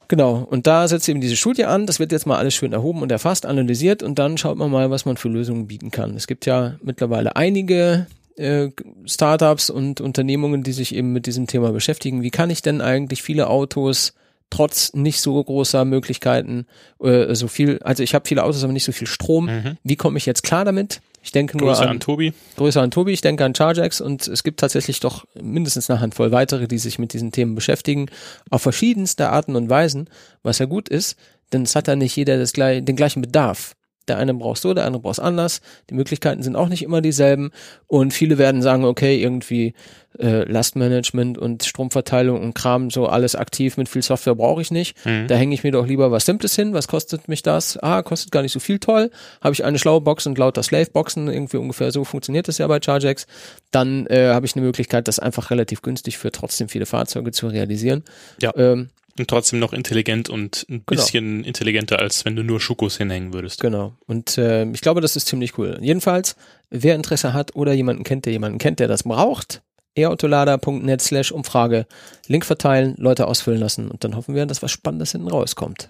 Genau, 0.09 0.47
und 0.49 0.67
da 0.67 0.87
setzt 0.87 1.09
eben 1.09 1.19
diese 1.19 1.35
Studie 1.35 1.65
an, 1.65 1.85
das 1.85 1.99
wird 1.99 2.13
jetzt 2.13 2.25
mal 2.25 2.37
alles 2.37 2.55
schön 2.55 2.71
erhoben 2.71 3.01
und 3.01 3.11
erfasst, 3.11 3.45
analysiert 3.45 4.03
und 4.03 4.17
dann 4.17 4.37
schaut 4.37 4.57
man 4.57 4.71
mal, 4.71 4.89
was 4.89 5.03
man 5.03 5.17
für 5.17 5.27
Lösungen 5.27 5.67
bieten 5.67 5.91
kann. 5.91 6.15
Es 6.15 6.27
gibt 6.27 6.45
ja 6.45 6.75
mittlerweile 6.81 7.35
einige 7.35 8.07
äh, 8.37 8.69
Startups 9.05 9.69
und 9.69 10.01
Unternehmungen, 10.01 10.63
die 10.63 10.71
sich 10.71 10.95
eben 10.95 11.13
mit 11.13 11.25
diesem 11.25 11.47
Thema 11.47 11.71
beschäftigen. 11.71 12.21
Wie 12.21 12.31
kann 12.31 12.49
ich 12.49 12.61
denn 12.61 12.81
eigentlich 12.81 13.21
viele 13.21 13.49
Autos 13.49 14.13
trotz 14.49 14.93
nicht 14.93 15.19
so 15.21 15.43
großer 15.43 15.83
Möglichkeiten 15.85 16.67
äh, 17.01 17.35
so 17.35 17.47
viel, 17.47 17.79
also 17.83 18.03
ich 18.03 18.15
habe 18.15 18.27
viele 18.27 18.43
Autos, 18.43 18.63
aber 18.63 18.73
nicht 18.73 18.85
so 18.85 18.91
viel 18.91 19.07
Strom. 19.07 19.45
Mhm. 19.45 19.77
Wie 19.83 19.95
komme 19.95 20.17
ich 20.17 20.25
jetzt 20.25 20.43
klar 20.43 20.63
damit? 20.63 21.01
Ich 21.21 21.31
denke 21.31 21.57
nur 21.57 21.67
Grüße 21.67 21.81
an, 21.81 21.89
an 21.89 21.99
Tobi. 21.99 22.33
Grüße 22.55 22.79
an 22.79 22.91
Tobi, 22.91 23.11
ich 23.11 23.21
denke 23.21 23.43
an 23.43 23.51
ChargeX 23.51 23.99
und 23.99 24.27
es 24.27 24.43
gibt 24.43 24.61
tatsächlich 24.61 25.01
doch 25.01 25.25
mindestens 25.33 25.89
eine 25.89 25.99
Handvoll 25.99 26.31
weitere, 26.31 26.67
die 26.67 26.77
sich 26.77 26.99
mit 26.99 27.11
diesen 27.11 27.33
Themen 27.33 27.55
beschäftigen, 27.55 28.07
auf 28.49 28.61
verschiedenste 28.61 29.29
Arten 29.29 29.57
und 29.57 29.69
Weisen, 29.69 30.09
was 30.43 30.59
ja 30.59 30.65
gut 30.65 30.87
ist, 30.87 31.17
denn 31.51 31.63
es 31.63 31.75
hat 31.75 31.89
ja 31.89 31.97
nicht 31.97 32.15
jeder 32.15 32.37
das, 32.37 32.53
den 32.53 32.95
gleichen 32.95 33.21
Bedarf. 33.21 33.75
Der 34.07 34.17
eine 34.17 34.33
braucht 34.33 34.61
so, 34.61 34.73
der 34.73 34.85
andere 34.85 35.01
braucht 35.01 35.19
anders. 35.19 35.61
Die 35.89 35.93
Möglichkeiten 35.93 36.43
sind 36.43 36.55
auch 36.55 36.69
nicht 36.69 36.83
immer 36.83 37.01
dieselben. 37.01 37.51
Und 37.87 38.13
viele 38.13 38.37
werden 38.37 38.61
sagen, 38.61 38.85
okay, 38.85 39.21
irgendwie 39.21 39.73
äh, 40.19 40.49
Lastmanagement 40.49 41.37
und 41.37 41.63
Stromverteilung 41.63 42.41
und 42.41 42.53
Kram, 42.53 42.89
so 42.89 43.07
alles 43.07 43.35
aktiv 43.35 43.77
mit 43.77 43.89
viel 43.89 44.01
Software 44.01 44.35
brauche 44.35 44.61
ich 44.61 44.71
nicht. 44.71 45.05
Mhm. 45.05 45.27
Da 45.27 45.35
hänge 45.35 45.53
ich 45.53 45.63
mir 45.63 45.71
doch 45.71 45.85
lieber 45.85 46.11
was 46.11 46.25
Simples 46.25 46.55
hin. 46.55 46.73
Was 46.73 46.87
kostet 46.87 47.27
mich 47.27 47.43
das? 47.43 47.77
Ah, 47.77 48.01
kostet 48.01 48.31
gar 48.31 48.41
nicht 48.41 48.51
so 48.51 48.59
viel 48.59 48.79
toll. 48.79 49.11
Habe 49.41 49.53
ich 49.53 49.63
eine 49.63 49.79
schlaue 49.79 50.01
Box 50.01 50.25
und 50.25 50.37
lauter 50.37 50.63
Slave-Boxen, 50.63 51.27
irgendwie 51.27 51.57
ungefähr 51.57 51.91
so 51.91 52.03
funktioniert 52.03 52.47
das 52.47 52.57
ja 52.57 52.67
bei 52.67 52.79
ChargeX. 52.79 53.27
Dann 53.71 54.07
äh, 54.07 54.29
habe 54.33 54.45
ich 54.45 54.55
eine 54.55 54.65
Möglichkeit, 54.65 55.07
das 55.07 55.19
einfach 55.19 55.51
relativ 55.51 55.81
günstig 55.81 56.17
für 56.17 56.31
trotzdem 56.31 56.69
viele 56.69 56.85
Fahrzeuge 56.85 57.31
zu 57.31 57.47
realisieren. 57.47 58.03
Ja. 58.41 58.53
Ähm, 58.55 58.89
Und 59.17 59.27
trotzdem 59.27 59.59
noch 59.59 59.73
intelligent 59.73 60.29
und 60.29 60.65
ein 60.69 60.83
Genau. 60.85 61.01
bisschen 61.01 61.43
intelligenter, 61.43 61.99
als 61.99 62.23
wenn 62.25 62.35
du 62.35 62.43
nur 62.43 62.59
Schukos 62.59 62.97
hinhängen 62.97 63.33
würdest. 63.33 63.61
Genau. 63.61 63.93
Und 64.05 64.37
äh, 64.37 64.65
ich 64.71 64.81
glaube, 64.81 65.01
das 65.01 65.15
ist 65.15 65.27
ziemlich 65.27 65.57
cool. 65.57 65.77
Jedenfalls, 65.81 66.35
wer 66.69 66.95
Interesse 66.95 67.33
hat 67.33 67.55
oder 67.55 67.73
jemanden 67.73 68.03
kennt, 68.03 68.25
der 68.25 68.33
jemanden 68.33 68.59
kennt, 68.59 68.79
der 68.79 68.87
das 68.87 69.03
braucht, 69.03 69.63
eautolader.net 69.95 71.01
slash 71.01 71.31
Umfrage, 71.31 71.87
Link 72.27 72.45
verteilen, 72.45 72.95
Leute 72.97 73.27
ausfüllen 73.27 73.59
lassen 73.59 73.89
und 73.89 74.03
dann 74.03 74.15
hoffen 74.15 74.35
wir, 74.35 74.45
dass 74.45 74.61
was 74.61 74.71
Spannendes 74.71 75.11
hinten 75.13 75.27
rauskommt. 75.29 75.89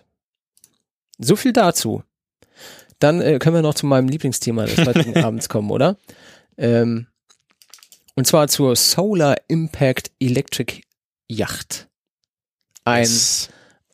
So 1.19 1.35
viel 1.35 1.51
dazu. 1.53 2.03
Dann 2.99 3.21
äh, 3.21 3.39
können 3.39 3.55
wir 3.55 3.61
noch 3.61 3.75
zu 3.75 3.85
meinem 3.85 4.07
Lieblingsthema 4.07 4.65
des 4.65 4.85
heutigen 4.85 5.17
Abends 5.23 5.49
kommen, 5.49 5.69
oder? 5.69 5.97
Ähm, 6.57 7.07
und 8.15 8.25
zwar 8.25 8.47
zur 8.47 8.75
Solar 8.75 9.35
Impact 9.47 10.11
Electric 10.19 10.81
Yacht. 11.27 11.87
Ein, 12.87 13.09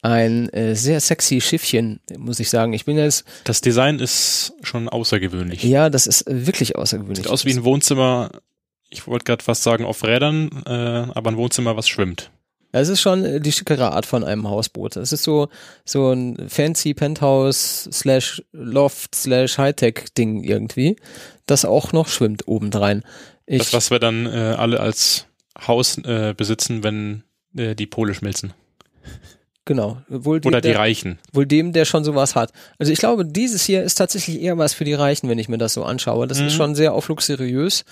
ein 0.02 0.49
äh, 0.49 0.76
sehr 0.76 0.99
sexy 0.99 1.41
Schiffchen, 1.41 1.99
muss 2.18 2.40
ich 2.40 2.49
sagen. 2.49 2.74
Ich 2.74 2.86
bin 2.86 2.98
jetzt 2.98 3.26
das 3.45 3.61
Design 3.61 3.99
ist 3.99 4.53
schon 4.61 4.90
außergewöhnlich. 4.90 5.64
Ja, 5.64 5.90
das 5.90 6.07
ist 6.07 6.26
wirklich 6.28 6.76
außergewöhnlich. 6.76 7.24
Sieht 7.24 7.32
aus 7.32 7.45
wie 7.45 7.53
ein 7.53 7.64
Wohnzimmer, 7.64 8.32
ich 8.90 9.07
wollte 9.07 9.26
gerade 9.26 9.44
fast 9.44 9.64
sagen 9.64 9.86
auf 9.86 10.03
Rädern, 10.03 10.64
äh, 10.65 10.72
aber 10.72 11.32
ein 11.32 11.38
Wohnzimmer, 11.38 11.76
was 11.78 11.88
schwimmt. 11.88 12.32
Es 12.76 12.90
ist 12.90 13.02
schon 13.02 13.24
äh, 13.24 13.40
die 13.40 13.52
schickere 13.52 13.94
Art 13.94 14.06
von 14.06 14.24
einem 14.24 14.49
Hausboot. 14.49 14.98
Es 14.98 15.14
ist 15.14 15.24
so, 15.24 15.48
so 15.86 16.11
ein 16.11 16.49
fancy 16.49 16.94
Penthouse 16.94 17.88
slash 17.91 18.44
Loft 18.52 19.15
slash 19.15 19.57
Hightech 19.57 20.06
Ding 20.18 20.44
irgendwie, 20.44 20.98
das 21.45 21.65
auch 21.65 21.94
noch 21.94 22.07
schwimmt 22.07 22.48
obendrein. 22.48 23.03
Ich, 23.45 23.60
Das, 23.60 23.74
was 23.74 23.91
wir 23.91 23.99
dann 23.99 24.26
äh, 24.26 24.56
alle 24.57 24.80
als 24.80 25.28
Haus 25.68 25.98
äh, 25.99 26.34
besitzen, 26.36 26.84
wenn 26.84 27.24
äh, 27.56 27.76
die 27.76 27.88
Pole 27.88 28.15
schmilzen. 28.15 28.53
Genau. 29.65 29.98
Wohl, 30.10 30.40
die, 30.41 30.48
Oder 30.48 30.61
die 30.61 30.69
der, 30.69 30.80
Reichen. 30.80 31.19
wohl 31.31 31.45
dem, 31.45 31.73
der 31.73 31.85
schon 31.85 32.03
sowas 32.03 32.35
hat. 32.35 32.52
Also 32.80 32.91
ich 32.91 32.99
glaube, 32.99 33.26
dieses 33.26 33.64
hier 33.65 33.84
ist 33.84 33.95
tatsächlich 33.95 34.41
eher 34.41 34.57
was 34.57 34.73
für 34.73 34.85
die 34.85 34.94
Reichen, 34.94 35.30
wenn 35.30 35.40
ich 35.40 35.49
mir 35.49 35.57
das 35.57 35.73
so 35.73 35.84
anschaue. 35.84 36.27
Das 36.27 36.40
ist 36.40 36.53
Mhm. 36.53 36.57
schon 36.57 36.76
sehr 36.76 36.94
aufluxuriös 36.94 37.85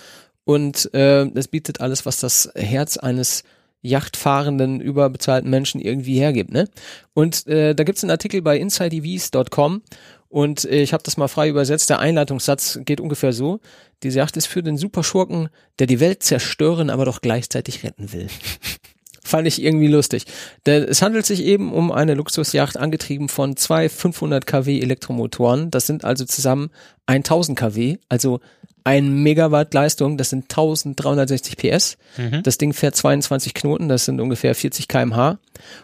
und 0.44 0.92
äh, 0.94 1.24
es 1.34 1.48
bietet 1.48 1.80
alles, 1.80 2.04
was 2.06 2.20
das 2.20 2.50
Herz 2.54 2.96
eines 2.96 3.42
yachtfahrenden, 3.84 4.80
überbezahlten 4.80 5.50
Menschen 5.50 5.80
irgendwie 5.80 6.18
hergibt. 6.18 6.52
Ne? 6.52 6.68
Und 7.14 7.46
äh, 7.48 7.74
da 7.74 7.82
gibt's 7.84 8.04
einen 8.04 8.10
Artikel 8.12 8.40
bei 8.42 8.56
insideeves.com 8.58 9.82
und 10.28 10.64
äh, 10.64 10.82
ich 10.82 10.92
habe 10.92 11.02
das 11.02 11.16
mal 11.16 11.28
frei 11.28 11.48
übersetzt. 11.48 11.90
Der 11.90 11.98
Einleitungssatz 11.98 12.78
geht 12.84 13.00
ungefähr 13.00 13.32
so. 13.32 13.60
Diese 14.02 14.18
Yacht 14.20 14.36
ist 14.36 14.46
für 14.46 14.62
den 14.62 14.76
Superschurken, 14.78 15.48
der 15.78 15.86
die 15.88 16.00
Welt 16.00 16.22
zerstören, 16.22 16.90
aber 16.90 17.04
doch 17.04 17.20
gleichzeitig 17.20 17.82
retten 17.84 18.12
will. 18.12 18.28
Fand 19.24 19.46
ich 19.46 19.62
irgendwie 19.62 19.86
lustig. 19.86 20.24
Denn 20.66 20.82
es 20.82 21.00
handelt 21.00 21.26
sich 21.26 21.44
eben 21.44 21.72
um 21.72 21.92
eine 21.92 22.14
Luxusjacht, 22.14 22.76
angetrieben 22.76 23.28
von 23.28 23.56
zwei 23.56 23.88
500 23.88 24.46
kW 24.46 24.80
Elektromotoren. 24.80 25.70
Das 25.70 25.86
sind 25.86 26.04
also 26.04 26.24
zusammen 26.24 26.70
1000 27.06 27.56
kW, 27.56 27.98
also 28.08 28.40
ein 28.84 29.22
Megawatt 29.22 29.74
Leistung. 29.74 30.18
Das 30.18 30.30
sind 30.30 30.44
1360 30.44 31.56
PS. 31.56 31.98
Mhm. 32.16 32.42
Das 32.42 32.58
Ding 32.58 32.72
fährt 32.72 32.96
22 32.96 33.54
Knoten, 33.54 33.88
das 33.88 34.06
sind 34.06 34.20
ungefähr 34.20 34.54
40 34.54 34.88
kmh 34.88 35.38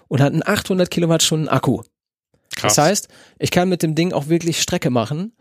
und 0.08 0.20
hat 0.20 0.32
einen 0.32 0.46
800 0.46 0.90
Kilowattstunden 0.90 1.48
Akku. 1.48 1.82
Krass. 2.56 2.74
Das 2.74 2.84
heißt, 2.84 3.08
ich 3.38 3.50
kann 3.52 3.68
mit 3.68 3.82
dem 3.82 3.94
Ding 3.94 4.12
auch 4.12 4.28
wirklich 4.28 4.60
Strecke 4.60 4.90
machen, 4.90 5.32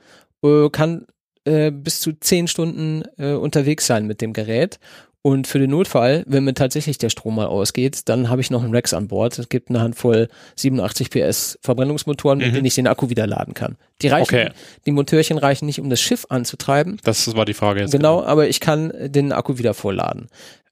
äh, 0.44 0.70
kann 0.70 1.08
äh, 1.46 1.72
bis 1.72 2.00
zu 2.00 2.14
10 2.14 2.48
Stunden 2.48 3.04
äh, 3.18 3.34
unterwegs 3.34 3.88
sein 3.88 4.06
mit 4.06 4.22
dem 4.22 4.34
Gerät. 4.34 4.80
Und 5.28 5.46
für 5.46 5.60
den 5.60 5.72
Notfall, 5.72 6.24
wenn 6.26 6.46
mir 6.46 6.54
tatsächlich 6.54 6.98
der 7.00 7.10
Strom 7.10 7.36
mal 7.36 7.48
ausgeht, 7.48 8.04
dann 8.06 8.30
habe 8.30 8.40
ich 8.40 8.50
noch 8.50 8.64
einen 8.64 8.74
Rex 8.74 8.94
an 8.94 9.10
Bord. 9.10 9.38
Es 9.38 9.50
gibt 9.50 9.70
eine 9.70 9.82
Handvoll 9.82 10.30
87 10.56 11.10
PS 11.10 11.60
Verbrennungsmotoren, 11.62 12.38
mit 12.38 12.48
Mhm. 12.48 12.54
denen 12.54 12.66
ich 12.66 12.76
den 12.76 12.88
Akku 12.88 13.10
wieder 13.10 13.28
laden 13.28 13.54
kann. 13.54 13.76
Die 14.02 14.08
reichen, 14.08 14.24
Okay. 14.24 14.50
die 14.86 14.92
Motörchen 14.92 15.38
reichen 15.38 15.66
nicht, 15.66 15.82
um 15.82 15.90
das 15.90 16.00
Schiff 16.00 16.26
anzutreiben. 16.30 16.98
das 17.04 17.36
war 17.36 17.44
die 17.44 17.54
Frage 17.54 17.82
jetzt. 17.82 17.92
Genau, 17.92 18.24
aber 18.24 18.48
ich 18.48 18.62
kann 18.62 18.94
den 18.98 19.34
Akku 19.34 19.58
wieder 19.58 19.74
vollladen. 19.74 20.28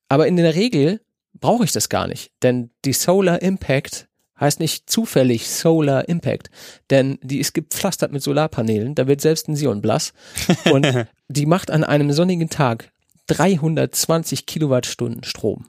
Aber 0.07 0.25
in 0.25 0.37
der 0.37 0.55
Regel 0.55 1.01
brauche 1.37 1.65
ich 1.65 1.73
das 1.73 1.89
gar 1.89 2.07
nicht, 2.07 2.31
denn 2.41 2.69
die 2.85 2.93
Solar 2.93 3.41
Impact 3.41 4.07
heißt 4.39 4.61
nicht 4.61 4.89
zufällig 4.89 5.49
Solar 5.49 6.07
Impact, 6.07 6.49
denn 6.89 7.17
die 7.21 7.39
ist 7.39 7.53
gepflastert 7.53 8.13
mit 8.13 8.23
Solarpanelen, 8.23 8.95
da 8.95 9.05
wird 9.07 9.19
selbst 9.19 9.49
ein 9.49 9.55
Sion 9.57 9.81
blass 9.81 10.13
und 10.71 10.87
die 11.27 11.45
macht 11.45 11.71
an 11.71 11.83
einem 11.83 12.13
sonnigen 12.13 12.49
Tag 12.49 12.89
320 13.27 14.45
Kilowattstunden 14.45 15.23
Strom. 15.23 15.65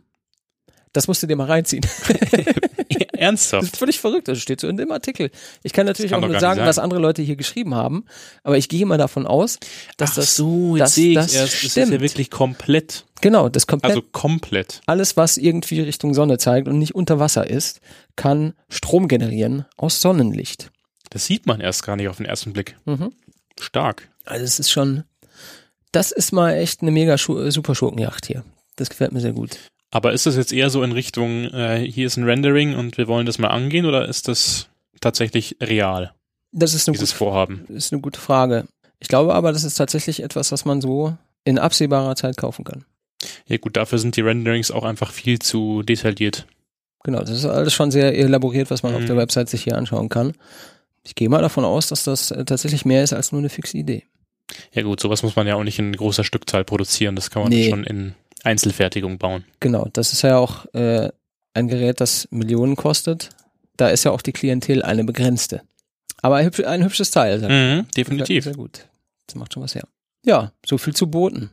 Das 0.93 1.09
musst 1.09 1.23
du 1.23 1.27
dir 1.27 1.37
mal 1.37 1.47
reinziehen. 1.47 1.85
Das 3.17 3.21
Ernsthaft? 3.23 3.65
ist 3.65 3.77
völlig 3.79 3.99
verrückt. 3.99 4.29
Das 4.29 4.39
steht 4.39 4.61
so 4.61 4.69
in 4.69 4.77
dem 4.77 4.93
Artikel. 4.93 5.31
Ich 5.63 5.73
kann 5.73 5.87
natürlich 5.87 6.11
kann 6.13 6.23
auch 6.23 6.29
nur 6.29 6.39
sagen, 6.39 6.59
sein. 6.59 6.67
was 6.69 6.79
andere 6.79 7.01
Leute 7.01 7.23
hier 7.23 7.37
geschrieben 7.37 7.75
haben, 7.75 8.05
aber 8.43 8.59
ich 8.59 8.69
gehe 8.69 8.85
mal 8.85 8.99
davon 8.99 9.27
aus, 9.27 9.59
dass 9.97 10.11
Ach 10.13 10.15
das 10.17 10.37
so, 10.37 10.77
dass 10.77 10.91
jetzt 10.91 10.95
sehe 10.97 11.09
ich 11.11 11.15
das 11.17 11.35
erst. 11.35 11.55
Das 11.55 11.63
ist 11.65 11.71
stimmt. 11.73 11.93
ja 11.93 12.01
wirklich 12.03 12.31
komplett. 12.31 13.07
genau, 13.23 13.49
das 13.49 13.67
komplett 13.67 13.91
Also 13.91 14.03
komplett. 14.03 14.83
alles, 14.87 15.17
was 15.17 15.39
irgendwie 15.39 15.81
Richtung 15.81 16.13
Sonne 16.13 16.37
zeigt 16.37 16.69
und 16.69 16.79
nicht 16.79 16.95
unter 16.95 17.19
Wasser 17.19 17.49
ist, 17.49 17.81
kann 18.17 18.53
Strom 18.69 19.09
generieren 19.09 19.65
aus 19.79 20.03
Sonnenlicht. 20.03 20.71
Das 21.09 21.25
sieht 21.25 21.47
man 21.47 21.61
erst 21.61 21.85
gar 21.85 21.97
nicht 21.97 22.09
auf 22.09 22.19
den 22.19 22.27
ersten 22.27 22.53
Blick. 22.53 22.77
Mhm. 22.85 23.13
Stark. 23.59 24.11
Also 24.27 24.45
es 24.45 24.61
ist 24.61 24.71
schon, 24.71 25.05
das 25.97 26.13
ist 26.13 26.33
mal 26.33 26.53
echt 26.55 26.83
eine 26.83 26.91
mega 26.91 27.19
Schu 27.19 27.51
super 27.51 27.75
Schurkenjacht 27.75 28.27
hier. 28.27 28.45
Das 28.77 28.91
gefällt 28.91 29.13
mir 29.13 29.21
sehr 29.21 29.33
gut. 29.33 29.57
Aber 29.91 30.13
ist 30.13 30.27
das 30.27 30.37
jetzt 30.37 30.53
eher 30.53 30.69
so 30.71 30.83
in 30.83 30.93
Richtung, 30.93 31.45
äh, 31.47 31.79
hier 31.91 32.07
ist 32.07 32.17
ein 32.17 32.25
Rendering 32.25 32.75
und 32.77 32.99
wir 32.99 33.09
wollen 33.09 33.25
das 33.27 33.39
mal 33.39 33.49
angehen 33.49 33.87
oder 33.87 34.07
ist 34.09 34.29
das 34.29 34.69
tatsächlich 35.01 35.57
real, 35.63 36.13
Das 36.53 36.75
ist 36.75 36.89
eine, 36.89 36.95
dieses 36.95 37.11
gute, 37.11 37.19
Vorhaben? 37.19 37.65
ist 37.69 37.93
eine 37.93 38.03
gute 38.03 38.21
Frage. 38.21 38.67
Ich 38.99 39.09
glaube 39.09 39.35
aber, 39.35 39.53
das 39.53 39.65
ist 39.65 39.75
tatsächlich 39.77 40.23
etwas, 40.23 40.53
was 40.53 40.65
man 40.65 40.81
so 40.81 41.17
in 41.45 41.59
absehbarer 41.59 42.17
Zeit 42.17 42.37
kaufen 42.37 42.65
kann. 42.65 42.85
Ja 43.47 43.57
gut, 43.59 43.77
dafür 43.77 43.99
sind 43.99 44.17
die 44.17 44.21
Renderings 44.23 44.71
auch 44.71 44.85
einfach 44.85 45.13
viel 45.13 45.39
zu 45.39 45.83
detailliert. 45.83 46.47
Genau, 47.05 47.21
das 47.21 47.31
ist 47.31 47.45
alles 47.47 47.73
schon 47.73 47.91
sehr 47.91 48.17
elaboriert, 48.19 48.71
was 48.71 48.83
man 48.83 48.95
auf 48.95 49.03
Mhm. 49.03 49.07
der 49.07 49.17
Website 49.17 49.49
sich 49.49 49.63
hier 49.65 49.77
anschauen 49.79 50.09
kann. 50.09 50.33
Ich 51.05 51.15
gehe 51.15 51.29
mal 51.29 51.41
davon 51.43 51.65
aus, 51.65 51.87
dass 51.89 52.03
das 52.05 52.33
äh, 52.33 52.45
tatsächlich 52.45 52.85
mehr 52.85 53.05
ist 53.05 53.13
als 53.13 53.31
nur 53.33 53.39
eine 53.41 53.49
fixe 53.49 53.79
Idee. 53.79 54.03
Ja 54.73 54.83
gut, 54.83 55.01
sowas 55.01 55.23
muss 55.23 55.37
man 55.37 55.47
ja 55.47 55.55
auch 55.57 55.65
nicht 55.65 55.79
in 55.79 55.93
großer 55.95 56.25
Stückzahl 56.25 56.65
produzieren. 56.65 57.17
Das 57.17 57.31
kann 57.31 57.43
man 57.43 57.51
Nee. 57.51 57.71
schon 57.71 57.85
in 57.85 58.15
Einzelfertigung 58.45 59.19
bauen. 59.19 59.45
Genau, 59.61 59.89
das 59.93 60.13
ist 60.13 60.23
ja 60.23 60.39
auch 60.39 60.67
äh, 60.75 61.11
ein 61.55 61.69
Gerät, 61.69 62.01
das 62.01 62.29
Millionen 62.31 62.77
kostet. 62.77 63.31
Da 63.77 63.89
ist 63.89 64.05
ja 64.05 64.11
auch 64.13 64.23
die 64.23 64.33
Klientel 64.33 64.83
eine 64.83 65.05
begrenzte. 65.05 65.63
Aber 66.23 66.37
ein, 66.37 66.47
hübsch, 66.47 66.61
ein 66.65 66.85
hübsches 66.85 67.11
Teil. 67.11 67.39
Mhm, 67.39 67.43
Gefällt 67.43 67.59
mir 67.87 67.87
definitiv. 67.97 68.45
Sehr 68.45 68.55
gut. 68.55 68.87
Das 69.27 69.35
macht 69.35 69.53
schon 69.53 69.63
was 69.63 69.75
her. 69.75 69.85
Ja, 70.25 70.53
so 70.65 70.79
viel 70.79 70.95
zu 70.95 71.09
Booten. 71.11 71.51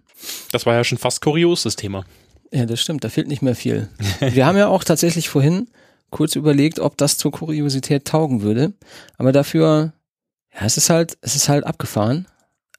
Das 0.51 0.65
war 0.65 0.73
ja 0.75 0.83
schon 0.83 0.97
fast 0.97 1.21
kurios, 1.21 1.63
das 1.63 1.75
Thema. 1.75 2.05
Ja, 2.51 2.65
das 2.65 2.79
stimmt, 2.79 3.03
da 3.03 3.09
fehlt 3.09 3.27
nicht 3.27 3.41
mehr 3.41 3.55
viel. 3.55 3.89
Wir 4.19 4.45
haben 4.45 4.57
ja 4.57 4.67
auch 4.67 4.83
tatsächlich 4.83 5.27
vorhin 5.29 5.67
kurz 6.11 6.35
überlegt, 6.35 6.79
ob 6.79 6.95
das 6.97 7.17
zur 7.17 7.31
Kuriosität 7.31 8.05
taugen 8.05 8.41
würde. 8.43 8.73
Aber 9.17 9.31
dafür, 9.31 9.93
ja, 10.53 10.65
es 10.65 10.77
ist 10.77 10.89
halt, 10.91 11.17
es 11.21 11.35
ist 11.35 11.49
halt 11.49 11.65
abgefahren. 11.65 12.27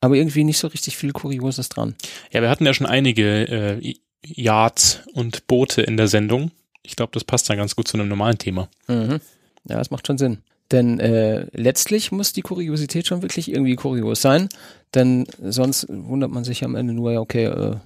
Aber 0.00 0.16
irgendwie 0.16 0.44
nicht 0.44 0.58
so 0.58 0.68
richtig 0.68 0.96
viel 0.96 1.12
Kurioses 1.12 1.68
dran. 1.68 1.94
Ja, 2.30 2.42
wir 2.42 2.50
hatten 2.50 2.66
ja 2.66 2.74
schon 2.74 2.86
einige 2.86 3.80
äh, 3.80 3.94
Yachts 4.22 5.00
und 5.14 5.46
Boote 5.46 5.82
in 5.82 5.96
der 5.96 6.08
Sendung. 6.08 6.50
Ich 6.82 6.96
glaube, 6.96 7.12
das 7.12 7.24
passt 7.24 7.48
dann 7.48 7.56
ganz 7.56 7.76
gut 7.76 7.88
zu 7.88 7.96
einem 7.96 8.08
normalen 8.08 8.38
Thema. 8.38 8.68
Mhm. 8.88 9.20
Ja, 9.68 9.78
das 9.78 9.90
macht 9.90 10.06
schon 10.06 10.18
Sinn. 10.18 10.38
Denn 10.70 10.98
äh, 10.98 11.46
letztlich 11.52 12.10
muss 12.10 12.32
die 12.32 12.42
Kuriosität 12.42 13.06
schon 13.06 13.22
wirklich 13.22 13.50
irgendwie 13.50 13.76
kurios 13.76 14.20
sein. 14.22 14.48
Denn 14.94 15.26
sonst 15.42 15.86
wundert 15.88 16.30
man 16.30 16.44
sich 16.44 16.64
am 16.64 16.74
Ende 16.74 16.94
nur, 16.94 17.12
ja, 17.12 17.20
okay, 17.20 17.44
äh, 17.44 17.76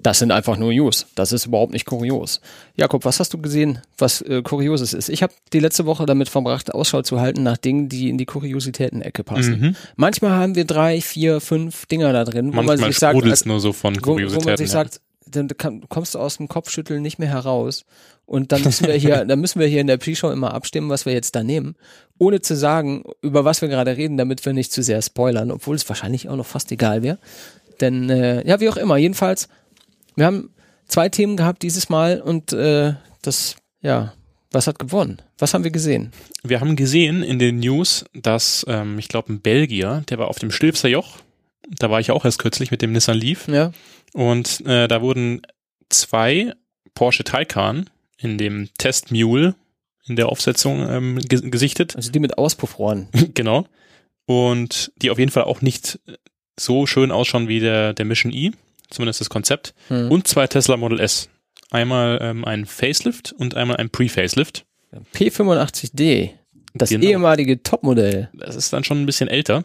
das 0.00 0.20
sind 0.20 0.30
einfach 0.30 0.56
nur 0.56 0.72
News. 0.72 1.06
Das 1.14 1.32
ist 1.32 1.46
überhaupt 1.46 1.72
nicht 1.72 1.84
kurios. 1.84 2.40
Jakob, 2.76 3.04
was 3.04 3.18
hast 3.18 3.34
du 3.34 3.38
gesehen, 3.38 3.80
was 3.96 4.22
äh, 4.22 4.42
Kurioses 4.42 4.92
ist? 4.92 5.08
Ich 5.08 5.22
habe 5.22 5.32
die 5.52 5.58
letzte 5.58 5.86
Woche 5.86 6.06
damit 6.06 6.28
verbracht, 6.28 6.72
Ausschau 6.72 7.02
zu 7.02 7.20
halten 7.20 7.42
nach 7.42 7.56
Dingen, 7.56 7.88
die 7.88 8.08
in 8.08 8.18
die 8.18 8.26
Kuriositäten-Ecke 8.26 9.24
passen. 9.24 9.60
Mhm. 9.60 9.76
Manchmal 9.96 10.32
haben 10.32 10.54
wir 10.54 10.64
drei, 10.64 11.00
vier, 11.00 11.40
fünf 11.40 11.86
Dinger 11.86 12.12
da 12.12 12.24
drin, 12.24 12.52
wo 12.52 12.56
man 12.56 12.66
Manchmal 12.66 12.90
sich 12.90 12.98
sagt, 12.98 13.22
als, 13.24 13.44
nur 13.44 13.60
so 13.60 13.72
von 13.72 13.96
wo, 13.96 13.98
wo 13.98 14.12
Kuriositäten. 14.12 14.50
man 14.50 14.56
sich 14.56 14.68
ja. 14.68 14.72
sagt, 14.72 15.00
dann 15.26 15.48
kommst 15.88 16.14
du 16.14 16.20
aus 16.20 16.36
dem 16.36 16.48
Kopfschütteln 16.48 17.02
nicht 17.02 17.18
mehr 17.18 17.28
heraus. 17.28 17.84
Und 18.24 18.52
dann 18.52 18.62
müssen 18.62 18.86
wir 18.86 18.94
hier, 18.94 19.24
dann 19.26 19.40
müssen 19.40 19.58
wir 19.58 19.66
hier 19.66 19.80
in 19.80 19.86
der 19.86 19.96
Pre-Show 19.96 20.30
immer 20.30 20.54
abstimmen, 20.54 20.90
was 20.90 21.06
wir 21.06 21.12
jetzt 21.12 21.34
da 21.34 21.42
nehmen, 21.42 21.74
ohne 22.18 22.40
zu 22.40 22.54
sagen, 22.56 23.04
über 23.20 23.44
was 23.44 23.62
wir 23.62 23.68
gerade 23.68 23.96
reden, 23.96 24.16
damit 24.16 24.44
wir 24.46 24.52
nicht 24.52 24.72
zu 24.72 24.82
sehr 24.82 25.02
spoilern, 25.02 25.50
obwohl 25.50 25.76
es 25.76 25.88
wahrscheinlich 25.88 26.28
auch 26.28 26.36
noch 26.36 26.46
fast 26.46 26.70
egal 26.70 27.02
wäre. 27.02 27.18
Denn 27.80 28.10
äh, 28.10 28.46
ja, 28.46 28.60
wie 28.60 28.68
auch 28.68 28.76
immer, 28.76 28.96
jedenfalls, 28.96 29.48
wir 30.18 30.26
haben 30.26 30.50
zwei 30.86 31.08
Themen 31.08 31.36
gehabt 31.36 31.62
dieses 31.62 31.88
Mal 31.88 32.20
und 32.20 32.52
äh, 32.52 32.94
das, 33.22 33.56
ja, 33.80 34.12
was 34.50 34.66
hat 34.66 34.78
gewonnen? 34.78 35.22
Was 35.38 35.54
haben 35.54 35.64
wir 35.64 35.70
gesehen? 35.70 36.12
Wir 36.42 36.60
haben 36.60 36.76
gesehen 36.76 37.22
in 37.22 37.38
den 37.38 37.60
News, 37.60 38.04
dass, 38.14 38.64
ähm, 38.68 38.98
ich 38.98 39.08
glaube, 39.08 39.32
ein 39.32 39.40
Belgier, 39.40 40.02
der 40.08 40.18
war 40.18 40.28
auf 40.28 40.38
dem 40.38 40.50
Stilfser 40.50 40.88
Joch, 40.88 41.18
da 41.68 41.90
war 41.90 42.00
ich 42.00 42.10
auch 42.10 42.24
erst 42.24 42.38
kürzlich 42.38 42.70
mit 42.70 42.82
dem 42.82 42.92
Nissan 42.92 43.16
Leaf, 43.16 43.46
Ja, 43.48 43.72
und 44.14 44.64
äh, 44.66 44.88
da 44.88 45.02
wurden 45.02 45.42
zwei 45.90 46.54
Porsche 46.94 47.24
Taycan 47.24 47.90
in 48.16 48.38
dem 48.38 48.68
Test 48.78 49.12
Mule, 49.12 49.54
in 50.06 50.16
der 50.16 50.30
Aufsetzung 50.30 50.88
ähm, 50.88 51.18
ge 51.18 51.50
gesichtet. 51.50 51.94
Also 51.94 52.10
die 52.10 52.18
mit 52.18 52.38
Auspuffrohren. 52.38 53.08
genau. 53.34 53.66
Und 54.26 54.92
die 54.96 55.10
auf 55.10 55.18
jeden 55.18 55.30
Fall 55.30 55.44
auch 55.44 55.60
nicht 55.60 56.00
so 56.58 56.86
schön 56.86 57.10
ausschauen 57.10 57.48
wie 57.48 57.60
der, 57.60 57.92
der 57.92 58.04
Mission 58.04 58.32
E, 58.32 58.52
zumindest 58.90 59.20
das 59.20 59.30
Konzept. 59.30 59.74
Hm. 59.88 60.10
Und 60.10 60.26
zwei 60.28 60.46
Tesla 60.46 60.76
Model 60.76 61.00
S. 61.00 61.28
Einmal 61.70 62.18
ähm, 62.22 62.44
ein 62.44 62.64
Facelift 62.66 63.32
und 63.32 63.54
einmal 63.54 63.76
ein 63.76 63.90
Pre-Facelift. 63.90 64.64
P85D. 65.14 66.30
Das 66.74 66.90
Genau. 66.90 67.04
ehemalige 67.06 67.62
Topmodell. 67.62 68.30
Das 68.32 68.56
ist 68.56 68.72
dann 68.72 68.84
schon 68.84 69.02
ein 69.02 69.06
bisschen 69.06 69.28
älter. 69.28 69.64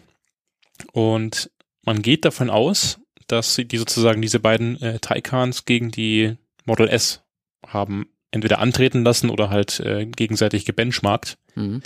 Und 0.91 1.49
man 1.83 2.01
geht 2.01 2.25
davon 2.25 2.49
aus, 2.49 2.99
dass 3.27 3.55
sie 3.55 3.65
die 3.65 3.77
sozusagen 3.77 4.21
diese 4.21 4.39
beiden 4.39 4.81
äh, 4.81 4.99
Taycans 4.99 5.65
gegen 5.65 5.91
die 5.91 6.35
Model 6.65 6.87
S 6.89 7.21
haben 7.65 8.07
entweder 8.31 8.59
antreten 8.59 9.03
lassen 9.03 9.29
oder 9.29 9.49
halt 9.49 9.79
äh, 9.79 10.05
gegenseitig 10.05 10.65
gebenchmarkt. 10.65 11.37
Mhm. 11.55 11.81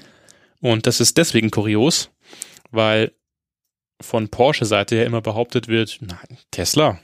Und 0.61 0.87
das 0.87 0.99
ist 0.99 1.17
deswegen 1.17 1.51
kurios, 1.51 2.09
weil 2.71 3.11
von 4.01 4.29
Porsche-Seite 4.29 4.95
ja 4.95 5.03
immer 5.03 5.21
behauptet 5.21 5.67
wird, 5.67 5.97
na, 6.01 6.19
Tesla, 6.51 6.99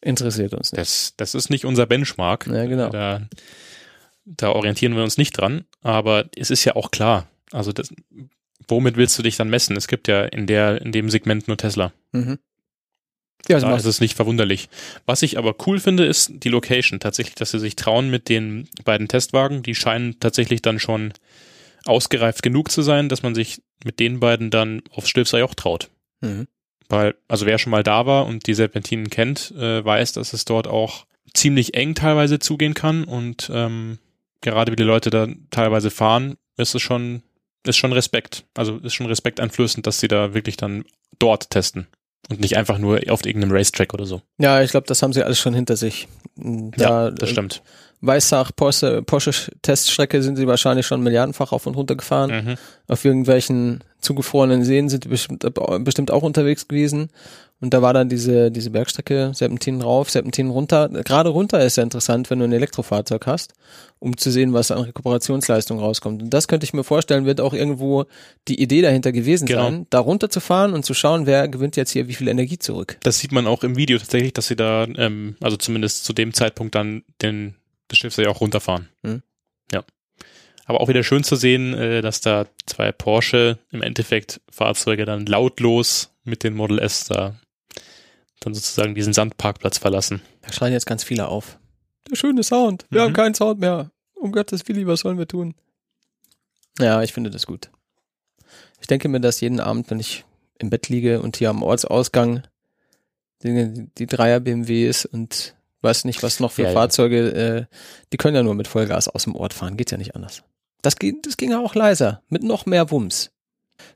Interessiert 0.00 0.54
uns 0.54 0.72
nicht. 0.72 0.80
das, 0.80 1.14
das 1.16 1.34
ist 1.34 1.50
nicht 1.50 1.64
unser 1.64 1.86
Benchmark. 1.86 2.46
Ja, 2.46 2.66
genau. 2.66 2.88
Da, 2.90 3.28
da 4.24 4.50
orientieren 4.50 4.94
wir 4.94 5.02
uns 5.02 5.18
nicht 5.18 5.32
dran. 5.32 5.64
Aber 5.82 6.26
es 6.36 6.50
ist 6.50 6.64
ja 6.64 6.76
auch 6.76 6.90
klar. 6.90 7.28
Also 7.50 7.72
das, 7.72 7.92
womit 8.68 8.96
willst 8.96 9.18
du 9.18 9.22
dich 9.22 9.36
dann 9.36 9.50
messen? 9.50 9.76
Es 9.76 9.88
gibt 9.88 10.08
ja 10.08 10.24
in 10.24 10.46
der, 10.46 10.82
in 10.82 10.92
dem 10.92 11.10
Segment 11.10 11.48
nur 11.48 11.56
Tesla. 11.56 11.92
Mhm. 12.12 12.38
Ja, 13.48 13.56
also 13.56 13.68
Da 13.68 13.76
ist 13.76 13.84
es 13.84 14.00
nicht 14.00 14.14
verwunderlich. 14.14 14.68
Was 15.06 15.22
ich 15.22 15.38
aber 15.38 15.54
cool 15.66 15.80
finde, 15.80 16.04
ist 16.04 16.30
die 16.32 16.48
Location. 16.48 17.00
Tatsächlich, 17.00 17.34
dass 17.36 17.50
sie 17.50 17.60
sich 17.60 17.76
trauen 17.76 18.10
mit 18.10 18.28
den 18.28 18.68
beiden 18.84 19.08
Testwagen. 19.08 19.62
Die 19.62 19.74
scheinen 19.74 20.20
tatsächlich 20.20 20.60
dann 20.62 20.78
schon 20.78 21.12
ausgereift 21.84 22.42
genug 22.42 22.70
zu 22.70 22.82
sein, 22.82 23.08
dass 23.08 23.22
man 23.22 23.34
sich 23.34 23.62
mit 23.84 24.00
den 24.00 24.20
beiden 24.20 24.50
dann 24.50 24.82
aufs 24.90 25.08
Stilfser 25.08 25.38
Joch 25.38 25.54
traut. 25.54 25.90
Mhm. 26.20 26.46
Weil, 26.88 27.14
also 27.28 27.46
wer 27.46 27.58
schon 27.58 27.70
mal 27.70 27.82
da 27.82 28.06
war 28.06 28.26
und 28.26 28.46
die 28.46 28.54
Serpentinen 28.54 29.10
kennt, 29.10 29.52
äh, 29.52 29.84
weiß, 29.84 30.12
dass 30.12 30.32
es 30.32 30.44
dort 30.44 30.66
auch 30.66 31.06
ziemlich 31.34 31.74
eng 31.74 31.94
teilweise 31.94 32.38
zugehen 32.38 32.74
kann 32.74 33.04
und 33.04 33.50
ähm, 33.52 33.98
gerade 34.40 34.72
wie 34.72 34.76
die 34.76 34.84
Leute 34.84 35.10
da 35.10 35.28
teilweise 35.50 35.90
fahren, 35.90 36.36
ist 36.56 36.74
es 36.74 36.82
schon, 36.82 37.22
ist 37.66 37.76
schon 37.76 37.92
Respekt. 37.92 38.44
Also 38.54 38.78
ist 38.78 38.94
schon 38.94 39.06
respekteinflößend, 39.06 39.86
dass 39.86 40.00
sie 40.00 40.08
da 40.08 40.34
wirklich 40.34 40.56
dann 40.56 40.84
dort 41.18 41.50
testen 41.50 41.86
und 42.28 42.40
nicht 42.40 42.56
einfach 42.56 42.78
nur 42.78 43.00
auf 43.08 43.24
irgendeinem 43.24 43.52
Racetrack 43.52 43.94
oder 43.94 44.06
so. 44.06 44.22
Ja, 44.38 44.62
ich 44.62 44.70
glaube, 44.70 44.86
das 44.86 45.02
haben 45.02 45.12
sie 45.12 45.22
alles 45.22 45.38
schon 45.38 45.54
hinter 45.54 45.76
sich. 45.76 46.08
Da, 46.36 47.06
ja, 47.06 47.10
das 47.10 47.30
stimmt. 47.30 47.62
Weissach, 48.00 48.52
Porsche, 48.54 49.02
Porsche 49.02 49.32
Teststrecke 49.62 50.22
sind 50.22 50.36
sie 50.36 50.46
wahrscheinlich 50.46 50.86
schon 50.86 51.02
milliardenfach 51.02 51.52
auf 51.52 51.66
und 51.66 51.76
runter 51.76 51.96
gefahren. 51.96 52.30
Mhm. 52.30 52.54
Auf 52.86 53.04
irgendwelchen 53.04 53.82
zugefrorenen 54.00 54.64
Seen 54.64 54.88
sind 54.88 55.04
die 55.04 55.08
bestimmt, 55.08 55.44
bestimmt 55.84 56.10
auch 56.10 56.22
unterwegs 56.22 56.68
gewesen. 56.68 57.10
Und 57.60 57.74
da 57.74 57.82
war 57.82 57.92
dann 57.92 58.08
diese, 58.08 58.52
diese 58.52 58.70
Bergstrecke, 58.70 59.32
Serpentinen 59.34 59.82
rauf, 59.82 60.10
Serpentinen 60.10 60.52
runter. 60.52 60.88
Gerade 60.88 61.30
runter 61.30 61.60
ist 61.64 61.76
ja 61.76 61.82
interessant, 61.82 62.30
wenn 62.30 62.38
du 62.38 62.44
ein 62.44 62.52
Elektrofahrzeug 62.52 63.26
hast, 63.26 63.52
um 63.98 64.16
zu 64.16 64.30
sehen, 64.30 64.52
was 64.52 64.70
an 64.70 64.82
Rekuperationsleistung 64.82 65.80
rauskommt. 65.80 66.22
Und 66.22 66.30
das 66.30 66.46
könnte 66.46 66.62
ich 66.62 66.72
mir 66.72 66.84
vorstellen, 66.84 67.24
wird 67.26 67.40
auch 67.40 67.52
irgendwo 67.54 68.04
die 68.46 68.62
Idee 68.62 68.80
dahinter 68.80 69.10
gewesen 69.10 69.46
Genau. 69.46 69.64
sein, 69.64 69.86
da 69.90 69.98
runter 69.98 70.30
zu 70.30 70.38
fahren 70.38 70.72
und 70.72 70.84
zu 70.84 70.94
schauen, 70.94 71.26
wer 71.26 71.48
gewinnt 71.48 71.74
jetzt 71.74 71.90
hier 71.90 72.06
wie 72.06 72.14
viel 72.14 72.28
Energie 72.28 72.60
zurück. 72.60 72.96
Das 73.02 73.18
sieht 73.18 73.32
man 73.32 73.48
auch 73.48 73.64
im 73.64 73.76
Video 73.76 73.98
tatsächlich, 73.98 74.34
dass 74.34 74.46
sie 74.46 74.54
da, 74.56 74.84
ähm, 74.96 75.34
also 75.40 75.56
zumindest 75.56 76.04
zu 76.04 76.12
dem 76.12 76.32
Zeitpunkt 76.34 76.76
dann 76.76 77.02
den, 77.22 77.54
das 77.88 77.98
Schiff 77.98 78.16
ja 78.18 78.28
auch 78.28 78.40
runterfahren. 78.40 78.88
Mhm. 79.02 79.22
Ja. 79.72 79.84
Aber 80.66 80.80
auch 80.80 80.88
wieder 80.88 81.02
schön 81.02 81.24
zu 81.24 81.36
sehen, 81.36 81.74
äh, 81.74 82.02
dass 82.02 82.20
da 82.20 82.46
zwei 82.66 82.92
Porsche 82.92 83.58
im 83.70 83.82
Endeffekt 83.82 84.40
Fahrzeuge 84.50 85.04
dann 85.06 85.26
lautlos 85.26 86.10
mit 86.24 86.44
den 86.44 86.54
Model 86.54 86.78
S 86.78 87.04
da 87.06 87.38
dann 88.40 88.54
sozusagen 88.54 88.94
diesen 88.94 89.12
Sandparkplatz 89.12 89.78
verlassen. 89.78 90.20
Da 90.42 90.52
schreien 90.52 90.72
jetzt 90.72 90.86
ganz 90.86 91.02
viele 91.02 91.26
auf. 91.28 91.58
Der 92.10 92.16
schöne 92.16 92.42
Sound. 92.44 92.86
Wir 92.90 93.00
Mhm. 93.00 93.04
haben 93.06 93.12
keinen 93.14 93.34
Sound 93.34 93.58
mehr. 93.60 93.90
Um 94.14 94.30
Gottes 94.32 94.66
Willi, 94.68 94.86
was 94.86 95.00
sollen 95.00 95.18
wir 95.18 95.26
tun? 95.28 95.54
Ja, 96.78 97.02
ich 97.02 97.12
finde 97.12 97.30
das 97.30 97.46
gut. 97.46 97.70
Ich 98.80 98.86
denke 98.86 99.08
mir 99.08 99.20
das 99.20 99.40
jeden 99.40 99.58
Abend, 99.60 99.90
wenn 99.90 99.98
ich 100.00 100.24
im 100.58 100.70
Bett 100.70 100.88
liege 100.88 101.20
und 101.20 101.36
hier 101.36 101.50
am 101.50 101.62
Ortsausgang 101.62 102.42
die, 103.42 103.88
die 103.98 104.06
Dreier 104.06 104.40
BMWs 104.40 105.04
und 105.04 105.56
weiß 105.82 106.04
nicht, 106.04 106.22
was 106.22 106.40
noch 106.40 106.52
für 106.52 106.62
Ja, 106.62 106.68
ja. 106.68 106.74
Fahrzeuge, 106.74 107.66
äh, 107.70 107.74
die 108.12 108.16
können 108.16 108.34
ja 108.36 108.42
nur 108.42 108.54
mit 108.54 108.68
Vollgas 108.68 109.08
aus 109.08 109.24
dem 109.24 109.34
Ort 109.36 109.54
fahren. 109.54 109.76
Geht 109.76 109.90
ja 109.90 109.98
nicht 109.98 110.14
anders. 110.16 110.42
Das, 110.82 110.96
geht, 110.96 111.26
das 111.26 111.36
ging 111.36 111.50
ja 111.50 111.58
auch 111.60 111.74
leiser, 111.74 112.22
mit 112.28 112.42
noch 112.42 112.66
mehr 112.66 112.90
Wumms. 112.90 113.30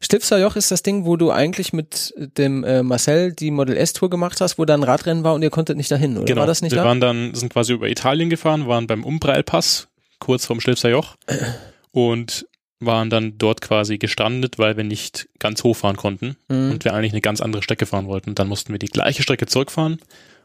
Stifter 0.01 0.39
Joch 0.39 0.55
ist 0.57 0.71
das 0.71 0.83
Ding, 0.83 1.07
wo 1.07 1.17
du 1.17 1.31
eigentlich 1.33 1.73
mit 1.73 2.15
dem 2.17 2.63
äh, 2.63 2.83
Marcel 2.85 3.33
die 3.33 3.51
Model 3.51 3.77
S-Tour 3.77 4.11
gemacht 4.11 4.41
hast, 4.41 4.57
wo 4.59 4.65
da 4.65 4.75
ein 4.75 4.85
Radrennen 4.85 5.25
war 5.25 5.35
und 5.35 5.43
ihr 5.43 5.51
konntet 5.51 5.77
nicht 5.77 5.91
dahin, 5.91 6.17
oder 6.17 6.25
Genau. 6.27 6.41
war 6.41 6.47
das 6.47 6.63
nicht 6.63 6.71
wir 6.73 6.79
da? 6.79 6.85
waren 6.85 7.01
dann, 7.01 7.35
sind 7.35 7.53
quasi 7.53 7.73
über 7.73 7.89
Italien 7.89 8.31
gefahren, 8.31 8.69
waren 8.69 8.87
beim 8.87 9.03
Umbreilpass, 9.05 9.89
kurz 10.21 10.47
vorm 10.47 10.61
Schlipser 10.61 10.89
Joch 10.91 11.17
und 11.91 12.47
waren 12.81 13.11
dann 13.11 13.39
dort 13.39 13.61
quasi 13.61 13.99
gestrandet, 13.99 14.59
weil 14.59 14.77
wir 14.77 14.85
nicht 14.85 15.29
ganz 15.39 15.63
hochfahren 15.63 15.97
konnten 15.97 16.37
Mhm. 16.49 16.71
und 16.73 16.85
wir 16.85 16.95
eigentlich 16.95 17.13
eine 17.13 17.21
ganz 17.21 17.41
andere 17.41 17.63
Strecke 17.63 17.87
fahren 17.87 18.07
wollten. 18.07 18.35
Dann 18.35 18.49
mussten 18.49 18.73
wir 18.73 18.79
die 18.79 18.87
gleiche 18.87 19.23
Strecke 19.23 19.47
zurückfahren 19.47 19.99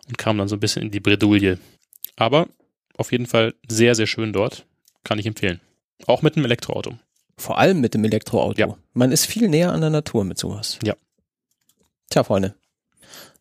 und 0.07 0.17
kamen 0.17 0.39
dann 0.39 0.47
so 0.47 0.55
ein 0.55 0.59
bisschen 0.59 0.83
in 0.83 0.91
die 0.91 0.99
Bredouille. 0.99 1.57
Aber 2.15 2.47
auf 2.97 3.11
jeden 3.11 3.25
Fall 3.25 3.53
sehr, 3.67 3.95
sehr 3.95 4.07
schön 4.07 4.33
dort. 4.33 4.65
Kann 5.03 5.19
ich 5.19 5.25
empfehlen. 5.25 5.61
Auch 6.05 6.21
mit 6.21 6.35
einem 6.35 6.45
Elektroauto. 6.45 6.97
Vor 7.37 7.57
allem 7.57 7.79
mit 7.79 7.93
dem 7.93 8.03
Elektroauto. 8.03 8.59
Ja. 8.59 8.77
Man 8.93 9.11
ist 9.11 9.25
viel 9.25 9.47
näher 9.47 9.71
an 9.71 9.81
der 9.81 9.89
Natur 9.89 10.23
mit 10.23 10.37
sowas. 10.37 10.79
Ja. 10.83 10.95
Tja, 12.09 12.23
Freunde. 12.23 12.55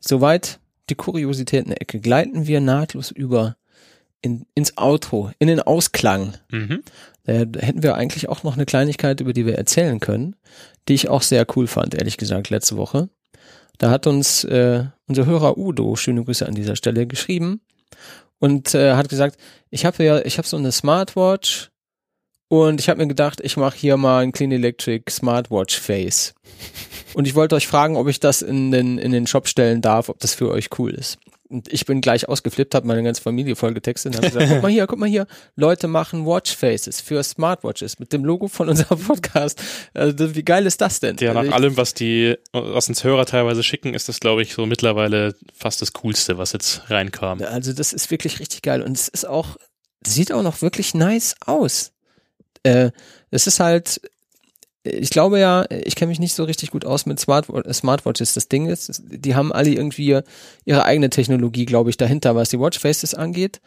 Soweit 0.00 0.60
die 0.90 0.94
Kuriositäten-Ecke. 0.94 2.00
Gleiten 2.00 2.46
wir 2.46 2.60
nahtlos 2.60 3.10
über 3.10 3.56
in, 4.20 4.46
ins 4.54 4.76
Outro, 4.76 5.30
in 5.38 5.48
den 5.48 5.60
Ausklang. 5.60 6.34
Mhm. 6.50 6.82
Da 7.24 7.32
hätten 7.32 7.82
wir 7.82 7.96
eigentlich 7.96 8.28
auch 8.28 8.42
noch 8.44 8.54
eine 8.54 8.66
Kleinigkeit, 8.66 9.20
über 9.20 9.32
die 9.32 9.46
wir 9.46 9.56
erzählen 9.56 9.98
können, 9.98 10.36
die 10.88 10.94
ich 10.94 11.08
auch 11.08 11.22
sehr 11.22 11.46
cool 11.56 11.66
fand, 11.66 11.94
ehrlich 11.94 12.16
gesagt, 12.16 12.50
letzte 12.50 12.76
Woche. 12.76 13.08
Da 13.78 13.90
hat 13.90 14.06
uns 14.06 14.44
äh, 14.44 14.84
unser 15.06 15.26
Hörer 15.26 15.58
Udo, 15.58 15.96
schöne 15.96 16.24
Grüße 16.24 16.46
an 16.46 16.54
dieser 16.54 16.76
Stelle, 16.76 17.06
geschrieben 17.06 17.60
und 18.38 18.74
äh, 18.74 18.94
hat 18.94 19.08
gesagt, 19.08 19.38
ich 19.70 19.84
habe 19.84 20.04
ja, 20.04 20.20
ich 20.24 20.38
habe 20.38 20.48
so 20.48 20.56
eine 20.56 20.72
Smartwatch 20.72 21.70
und 22.48 22.80
ich 22.80 22.88
habe 22.88 23.00
mir 23.00 23.08
gedacht, 23.08 23.40
ich 23.42 23.56
mache 23.56 23.76
hier 23.76 23.96
mal 23.96 24.22
ein 24.22 24.32
Clean 24.32 24.52
Electric 24.52 25.10
Smartwatch 25.10 25.78
Face. 25.78 26.34
Und 27.14 27.26
ich 27.26 27.34
wollte 27.34 27.56
euch 27.56 27.66
fragen, 27.66 27.96
ob 27.96 28.08
ich 28.08 28.20
das 28.20 28.42
in 28.42 28.70
den, 28.70 28.98
in 28.98 29.10
den 29.10 29.26
Shop 29.26 29.48
stellen 29.48 29.82
darf, 29.82 30.08
ob 30.08 30.18
das 30.20 30.34
für 30.34 30.50
euch 30.50 30.68
cool 30.78 30.92
ist. 30.92 31.18
Und 31.48 31.72
ich 31.72 31.86
bin 31.86 32.00
gleich 32.00 32.28
ausgeflippt, 32.28 32.74
habe 32.74 32.86
meine 32.86 33.02
ganze 33.02 33.22
Familie 33.22 33.54
voll 33.54 33.72
getextet 33.72 34.14
und 34.14 34.16
habe 34.16 34.32
gesagt, 34.32 34.50
guck 34.52 34.62
mal 34.62 34.70
hier, 34.70 34.86
guck 34.86 34.98
mal 34.98 35.08
hier, 35.08 35.26
Leute 35.54 35.86
machen 35.86 36.26
Watchfaces 36.26 37.00
für 37.00 37.22
Smartwatches 37.22 37.98
mit 37.98 38.12
dem 38.12 38.24
Logo 38.24 38.48
von 38.48 38.68
unserem 38.68 38.98
Podcast. 38.98 39.62
Also 39.94 40.34
wie 40.34 40.42
geil 40.42 40.66
ist 40.66 40.80
das 40.80 41.00
denn? 41.00 41.16
Ja, 41.18 41.34
nach 41.34 41.42
Also 41.42 41.52
allem, 41.52 41.76
was 41.76 41.94
die, 41.94 42.36
was 42.52 42.88
uns 42.88 43.04
Hörer 43.04 43.26
teilweise 43.26 43.62
schicken, 43.62 43.94
ist 43.94 44.08
das, 44.08 44.18
glaube 44.18 44.42
ich, 44.42 44.54
so 44.54 44.66
mittlerweile 44.66 45.34
fast 45.54 45.82
das 45.82 45.92
Coolste, 45.92 46.36
was 46.38 46.52
jetzt 46.52 46.90
reinkam. 46.90 47.40
Also 47.42 47.72
das 47.72 47.92
ist 47.92 48.10
wirklich 48.10 48.40
richtig 48.40 48.62
geil 48.62 48.82
und 48.82 48.96
es 48.96 49.08
ist 49.08 49.26
auch, 49.26 49.56
sieht 50.04 50.32
auch 50.32 50.42
noch 50.42 50.62
wirklich 50.62 50.94
nice 50.94 51.36
aus. 51.44 51.92
Äh, 52.64 52.90
es 53.30 53.46
ist 53.46 53.60
halt, 53.60 54.00
ich 54.86 55.10
glaube 55.10 55.38
ja, 55.38 55.64
ich 55.70 55.96
kenne 55.96 56.10
mich 56.10 56.18
nicht 56.18 56.34
so 56.34 56.44
richtig 56.44 56.70
gut 56.70 56.84
aus 56.84 57.06
mit 57.06 57.18
Smart 57.20 57.46
Smartwatches. 57.72 58.34
Das 58.34 58.48
Ding 58.48 58.66
ist, 58.66 59.02
die 59.06 59.34
haben 59.34 59.52
alle 59.52 59.70
irgendwie 59.70 60.20
ihre 60.64 60.84
eigene 60.84 61.10
Technologie, 61.10 61.66
glaube 61.66 61.90
ich, 61.90 61.96
dahinter, 61.96 62.34
was 62.34 62.50
die 62.50 62.60
Watchfaces 62.60 63.14
angeht. 63.14 63.60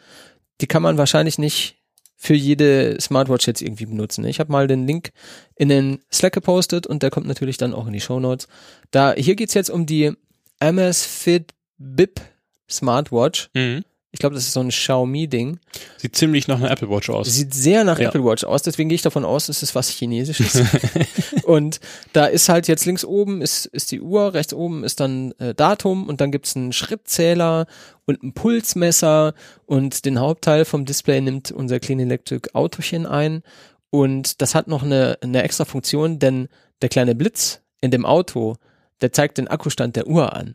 Die 0.60 0.66
kann 0.66 0.82
man 0.82 0.98
wahrscheinlich 0.98 1.38
nicht 1.38 1.76
für 2.16 2.34
jede 2.34 3.00
Smartwatch 3.00 3.46
jetzt 3.46 3.62
irgendwie 3.62 3.86
benutzen. 3.86 4.26
Ich 4.26 4.40
habe 4.40 4.52
mal 4.52 4.66
den 4.66 4.86
Link 4.86 5.10
in 5.56 5.70
den 5.70 6.00
Slack 6.12 6.34
gepostet 6.34 6.86
und 6.86 7.02
der 7.02 7.10
kommt 7.10 7.26
natürlich 7.26 7.56
dann 7.56 7.72
auch 7.72 7.86
in 7.86 7.94
die 7.94 8.00
Show 8.00 8.20
Notes. 8.20 8.46
Da 8.90 9.14
hier 9.14 9.36
geht's 9.36 9.54
jetzt 9.54 9.70
um 9.70 9.86
die 9.86 10.12
Amazfit 10.58 11.54
Bip 11.78 12.20
Smartwatch. 12.68 13.48
Mhm. 13.54 13.84
Ich 14.12 14.18
glaube, 14.18 14.34
das 14.34 14.44
ist 14.44 14.54
so 14.54 14.60
ein 14.60 14.70
Xiaomi-Ding. 14.70 15.60
Sieht 15.96 16.16
ziemlich 16.16 16.48
nach 16.48 16.58
einer 16.58 16.70
Apple 16.70 16.90
Watch 16.90 17.08
aus. 17.10 17.28
Sieht 17.28 17.54
sehr 17.54 17.84
nach 17.84 17.98
Ja. 18.00 18.08
Apple 18.08 18.24
Watch 18.24 18.42
aus, 18.42 18.62
deswegen 18.62 18.88
gehe 18.88 18.96
ich 18.96 19.02
davon 19.02 19.24
aus, 19.24 19.48
es 19.48 19.62
ist 19.62 19.74
was 19.76 19.88
Chinesisches. 19.88 20.62
und 21.44 21.78
da 22.12 22.26
ist 22.26 22.48
halt 22.48 22.66
jetzt 22.66 22.84
links 22.86 23.04
oben 23.04 23.40
ist, 23.40 23.66
ist 23.66 23.92
die 23.92 24.00
Uhr, 24.00 24.34
rechts 24.34 24.52
oben 24.52 24.82
ist 24.82 24.98
dann 24.98 25.32
äh, 25.38 25.54
Datum 25.54 26.08
und 26.08 26.20
dann 26.20 26.32
gibt's 26.32 26.56
einen 26.56 26.72
Schrittzähler 26.72 27.66
und 28.04 28.22
ein 28.24 28.32
Pulsmesser 28.32 29.34
und 29.66 30.04
den 30.04 30.18
Hauptteil 30.18 30.64
vom 30.64 30.84
Display 30.84 31.20
nimmt 31.20 31.52
unser 31.52 31.78
Clean 31.78 32.00
Electric 32.00 32.50
Autochen 32.52 33.06
ein. 33.06 33.42
Und 33.90 34.42
das 34.42 34.54
hat 34.54 34.66
noch 34.68 34.82
eine, 34.82 35.18
eine 35.20 35.42
extra 35.42 35.64
Funktion, 35.64 36.18
denn 36.18 36.48
der 36.82 36.88
kleine 36.88 37.14
Blitz 37.14 37.60
in 37.80 37.90
dem 37.90 38.04
Auto, 38.04 38.56
der 39.00 39.12
zeigt 39.12 39.38
den 39.38 39.48
Akkustand 39.48 39.96
der 39.96 40.06
Uhr 40.06 40.32
an. 40.32 40.54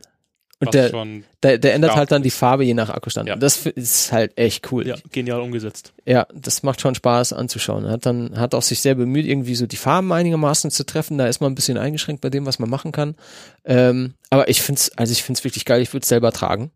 Und 0.58 0.72
der, 0.72 0.88
schon, 0.88 1.24
der, 1.42 1.58
der 1.58 1.74
ändert 1.74 1.96
halt 1.96 2.10
dann 2.10 2.22
die 2.22 2.30
Farbe 2.30 2.64
je 2.64 2.72
nach 2.72 2.88
Akkustand. 2.88 3.28
Ja. 3.28 3.36
Das 3.36 3.66
ist 3.66 4.10
halt 4.10 4.38
echt 4.38 4.72
cool. 4.72 4.86
ja, 4.86 4.96
genial 5.12 5.40
umgesetzt. 5.40 5.92
Ja, 6.06 6.26
das 6.34 6.62
macht 6.62 6.80
schon 6.80 6.94
Spaß 6.94 7.34
anzuschauen. 7.34 7.84
Er 7.84 7.92
hat 7.92 8.06
dann, 8.06 8.38
hat 8.38 8.54
auch 8.54 8.62
sich 8.62 8.80
sehr 8.80 8.94
bemüht, 8.94 9.26
irgendwie 9.26 9.54
so 9.54 9.66
die 9.66 9.76
Farben 9.76 10.10
einigermaßen 10.12 10.70
zu 10.70 10.86
treffen. 10.86 11.18
Da 11.18 11.26
ist 11.26 11.40
man 11.40 11.52
ein 11.52 11.54
bisschen 11.54 11.76
eingeschränkt 11.76 12.22
bei 12.22 12.30
dem, 12.30 12.46
was 12.46 12.58
man 12.58 12.70
machen 12.70 12.90
kann. 12.90 13.16
Ähm, 13.64 14.14
aber 14.30 14.48
ich 14.48 14.62
find's, 14.62 14.90
also 14.96 15.12
ich 15.12 15.22
find's 15.22 15.44
wirklich 15.44 15.66
geil. 15.66 15.82
Ich 15.82 15.92
würde 15.92 16.04
es 16.04 16.08
selber 16.08 16.32
tragen. 16.32 16.70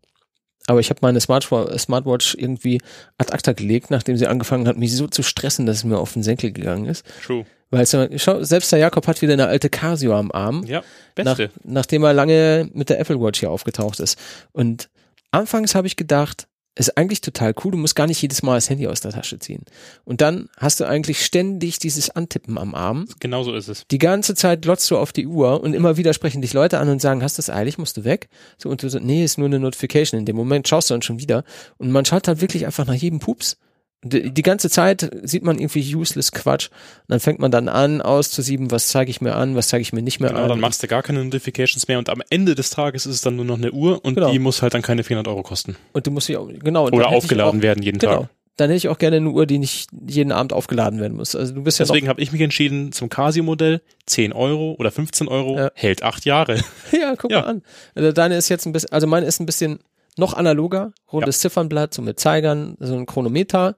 Aber 0.67 0.79
ich 0.79 0.91
habe 0.91 0.99
meine 1.01 1.19
Smartwatch, 1.19 1.79
Smartwatch 1.79 2.35
irgendwie 2.37 2.81
ad 3.17 3.33
acta 3.33 3.53
gelegt, 3.53 3.89
nachdem 3.89 4.15
sie 4.15 4.27
angefangen 4.27 4.67
hat, 4.67 4.77
mich 4.77 4.95
so 4.95 5.07
zu 5.07 5.23
stressen, 5.23 5.65
dass 5.65 5.77
es 5.77 5.83
mir 5.85 5.97
auf 5.97 6.13
den 6.13 6.21
Senkel 6.21 6.51
gegangen 6.51 6.85
ist. 6.85 7.03
True. 7.25 7.45
Weil 7.71 7.81
es, 7.83 7.95
schau, 8.21 8.43
selbst 8.43 8.71
der 8.71 8.79
Jakob 8.79 9.07
hat 9.07 9.21
wieder 9.21 9.33
eine 9.33 9.47
alte 9.47 9.69
Casio 9.69 10.13
am 10.15 10.31
Arm 10.31 10.63
Ja, 10.65 10.83
nach, 11.17 11.37
beste. 11.37 11.49
nachdem 11.63 12.03
er 12.03 12.13
lange 12.13 12.69
mit 12.73 12.89
der 12.89 12.99
Apple 12.99 13.19
Watch 13.19 13.39
hier 13.39 13.49
aufgetaucht 13.49 13.99
ist. 13.99 14.19
Und 14.51 14.89
anfangs 15.31 15.73
habe 15.73 15.87
ich 15.87 15.95
gedacht, 15.95 16.47
ist 16.75 16.97
eigentlich 16.97 17.19
total 17.19 17.53
cool, 17.63 17.71
du 17.71 17.77
musst 17.77 17.95
gar 17.97 18.07
nicht 18.07 18.21
jedes 18.21 18.43
Mal 18.43 18.55
das 18.55 18.69
Handy 18.69 18.87
aus 18.87 19.01
der 19.01 19.11
Tasche 19.11 19.39
ziehen. 19.39 19.63
Und 20.05 20.21
dann 20.21 20.47
hast 20.57 20.79
du 20.79 20.85
eigentlich 20.85 21.25
ständig 21.25 21.79
dieses 21.79 22.09
Antippen 22.09 22.57
am 22.57 22.75
Arm. 22.75 23.07
Genau 23.19 23.43
so 23.43 23.53
ist 23.53 23.67
es. 23.67 23.85
Die 23.91 23.97
ganze 23.97 24.35
Zeit 24.35 24.61
glotzt 24.61 24.89
du 24.89 24.97
auf 24.97 25.11
die 25.11 25.27
Uhr 25.27 25.61
und 25.61 25.73
immer 25.73 25.97
wieder 25.97 26.13
sprechen 26.13 26.41
dich 26.41 26.53
Leute 26.53 26.79
an 26.79 26.87
und 26.87 27.01
sagen, 27.01 27.23
hast 27.23 27.37
du 27.37 27.41
es 27.41 27.49
eilig, 27.49 27.77
musst 27.77 27.97
du 27.97 28.05
weg? 28.05 28.29
So, 28.57 28.69
und 28.69 28.83
du 28.83 28.89
so, 28.89 28.99
nee, 28.99 29.23
ist 29.23 29.37
nur 29.37 29.47
eine 29.47 29.59
Notification. 29.59 30.17
In 30.19 30.25
dem 30.25 30.37
Moment 30.37 30.65
schaust 30.67 30.89
du 30.89 30.93
dann 30.93 31.01
schon 31.01 31.19
wieder. 31.19 31.43
Und 31.77 31.91
man 31.91 32.05
schaut 32.05 32.27
halt 32.29 32.39
wirklich 32.39 32.65
einfach 32.65 32.85
nach 32.85 32.93
jedem 32.95 33.19
Pups. 33.19 33.57
Die, 34.03 34.31
die 34.33 34.41
ganze 34.41 34.69
Zeit 34.69 35.11
sieht 35.23 35.43
man 35.43 35.59
irgendwie 35.59 35.95
useless 35.95 36.31
Quatsch. 36.31 36.69
Und 36.71 37.09
dann 37.09 37.19
fängt 37.19 37.37
man 37.39 37.51
dann 37.51 37.69
an, 37.69 38.01
auszusieben, 38.01 38.71
was 38.71 38.87
zeige 38.87 39.11
ich 39.11 39.21
mir 39.21 39.35
an, 39.35 39.55
was 39.55 39.67
zeige 39.67 39.83
ich 39.83 39.93
mir 39.93 40.01
nicht 40.01 40.19
mehr 40.19 40.31
Genau, 40.31 40.41
an. 40.43 40.49
dann 40.49 40.59
machst 40.59 40.81
du 40.81 40.87
gar 40.87 41.03
keine 41.03 41.23
Notifications 41.23 41.87
mehr 41.87 41.99
und 41.99 42.09
am 42.09 42.23
Ende 42.31 42.55
des 42.55 42.71
Tages 42.71 43.05
ist 43.05 43.15
es 43.15 43.21
dann 43.21 43.35
nur 43.35 43.45
noch 43.45 43.57
eine 43.57 43.71
Uhr 43.71 44.03
und 44.03 44.15
Genau. 44.15 44.31
die 44.31 44.39
muss 44.39 44.63
halt 44.63 44.73
dann 44.73 44.81
keine 44.81 45.03
400 45.03 45.27
Euro 45.27 45.43
kosten. 45.43 45.75
Und 45.93 46.07
du 46.07 46.11
musst 46.11 46.27
sie 46.27 46.35
auch, 46.37 46.47
genau. 46.51 46.87
Oder 46.87 47.09
aufgeladen 47.09 47.59
auch, 47.59 47.63
werden 47.63 47.83
jeden 47.83 47.99
Genau. 47.99 48.21
Tag. 48.21 48.29
Dann 48.57 48.69
hätte 48.69 48.77
ich 48.77 48.87
auch 48.89 48.97
gerne 48.97 49.17
eine 49.17 49.29
Uhr, 49.29 49.45
die 49.45 49.59
nicht 49.59 49.89
jeden 50.07 50.31
Abend 50.31 50.51
aufgeladen 50.51 50.99
werden 50.99 51.15
muss. 51.15 51.35
Also 51.35 51.53
du 51.53 51.61
bist 51.63 51.79
ja 51.79 51.85
Deswegen 51.85 52.07
habe 52.09 52.21
ich 52.21 52.31
mich 52.31 52.41
entschieden 52.41 52.91
zum 52.91 53.07
Casio-Modell, 53.07 53.81
10 54.07 54.33
Euro 54.33 54.75
oder 54.79 54.91
15 54.91 55.27
Euro, 55.27 55.57
Ja. 55.57 55.71
hält 55.75 56.01
acht 56.03 56.25
Jahre. 56.25 56.55
ja, 56.91 57.15
guck 57.15 57.31
Ja. 57.31 57.41
mal 57.41 57.47
an. 57.47 57.61
Also 57.95 58.11
deine 58.11 58.35
ist 58.35 58.49
jetzt 58.49 58.65
ein 58.65 58.71
bisschen, 58.73 58.91
also 58.91 59.05
meine 59.07 59.25
ist 59.27 59.39
ein 59.39 59.45
bisschen 59.45 59.79
noch 60.17 60.33
analoger, 60.33 60.91
rundes 61.13 61.39
Ziffernblatt, 61.39 61.93
so 61.93 62.01
mit 62.01 62.19
Zeigern, 62.19 62.75
so 62.79 62.95
ein 62.95 63.05
Chronometer. 63.05 63.75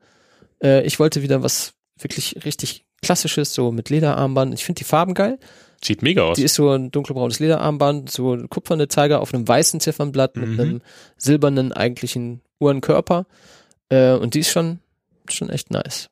Äh, 0.63 0.83
ich 0.85 0.99
wollte 0.99 1.21
wieder 1.21 1.43
was 1.43 1.73
wirklich 1.99 2.43
richtig 2.45 2.85
klassisches, 3.01 3.53
so 3.53 3.71
mit 3.71 3.89
Lederarmband. 3.89 4.53
Ich 4.53 4.63
finde 4.65 4.79
die 4.79 4.85
Farben 4.85 5.13
geil. 5.13 5.37
Sieht 5.83 6.01
mega 6.01 6.23
aus. 6.23 6.37
Die 6.37 6.43
ist 6.43 6.55
so 6.55 6.69
ein 6.71 6.91
dunkelbraunes 6.91 7.39
Lederarmband, 7.39 8.09
so 8.09 8.33
ein 8.33 8.49
kupferne 8.49 8.87
Zeiger 8.87 9.19
auf 9.21 9.33
einem 9.33 9.47
weißen 9.47 9.79
Ziffernblatt 9.81 10.37
mit 10.37 10.49
Mhm. 10.49 10.59
einem 10.59 10.81
silbernen 11.17 11.73
eigentlichen 11.73 12.41
Uhrenkörper. 12.59 13.25
Äh, 13.89 14.13
und 14.13 14.33
die 14.33 14.39
ist 14.39 14.51
schon, 14.51 14.79
schon 15.29 15.49
echt 15.49 15.71
nice. 15.71 16.09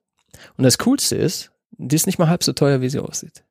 Und 0.58 0.66
das 0.66 0.78
Coolste 0.80 1.16
ist, 1.16 1.52
die 1.78 1.96
ist 1.96 2.06
nicht 2.06 2.20
mal 2.20 2.28
halb 2.28 2.44
so 2.44 2.52
teuer, 2.52 2.82
wie 2.82 2.90
sie 2.90 3.00
aussieht. 3.00 3.44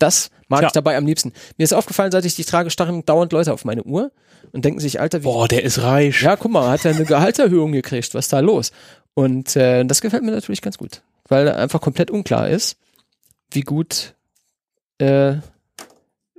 Das 0.00 0.30
mag 0.48 0.60
Tja. 0.60 0.68
ich 0.68 0.72
dabei 0.72 0.96
am 0.96 1.06
liebsten. 1.06 1.32
Mir 1.56 1.64
ist 1.64 1.72
aufgefallen, 1.72 2.12
seit 2.12 2.24
ich 2.24 2.34
die 2.36 2.44
trage, 2.44 2.70
starren 2.70 3.04
dauernd 3.04 3.32
Leute 3.32 3.52
auf 3.52 3.64
meine 3.64 3.82
Uhr 3.84 4.12
und 4.52 4.64
denken 4.64 4.80
sich, 4.80 5.00
Alter, 5.00 5.20
wie 5.20 5.24
Boah, 5.24 5.48
der 5.48 5.62
ist 5.64 5.82
reich. 5.82 6.22
ja, 6.22 6.36
guck 6.36 6.50
mal, 6.52 6.68
hat 6.70 6.84
er 6.84 6.94
eine 6.94 7.04
Gehaltserhöhung 7.04 7.72
gekriegt, 7.72 8.14
was 8.14 8.26
ist 8.26 8.32
da 8.32 8.40
los? 8.40 8.70
Und 9.18 9.56
äh, 9.56 9.84
das 9.84 10.00
gefällt 10.00 10.22
mir 10.22 10.30
natürlich 10.30 10.62
ganz 10.62 10.78
gut, 10.78 11.02
weil 11.28 11.48
einfach 11.48 11.80
komplett 11.80 12.10
unklar 12.10 12.48
ist, 12.48 12.76
wie 13.50 13.62
gut, 13.62 14.14
äh, 14.98 15.36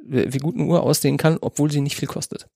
wie 0.06 0.38
gut 0.38 0.56
eine 0.56 0.64
Uhr 0.64 0.82
aussehen 0.84 1.18
kann, 1.18 1.38
obwohl 1.42 1.70
sie 1.72 1.82
nicht 1.82 1.98
viel 1.98 2.08
kostet. 2.08 2.48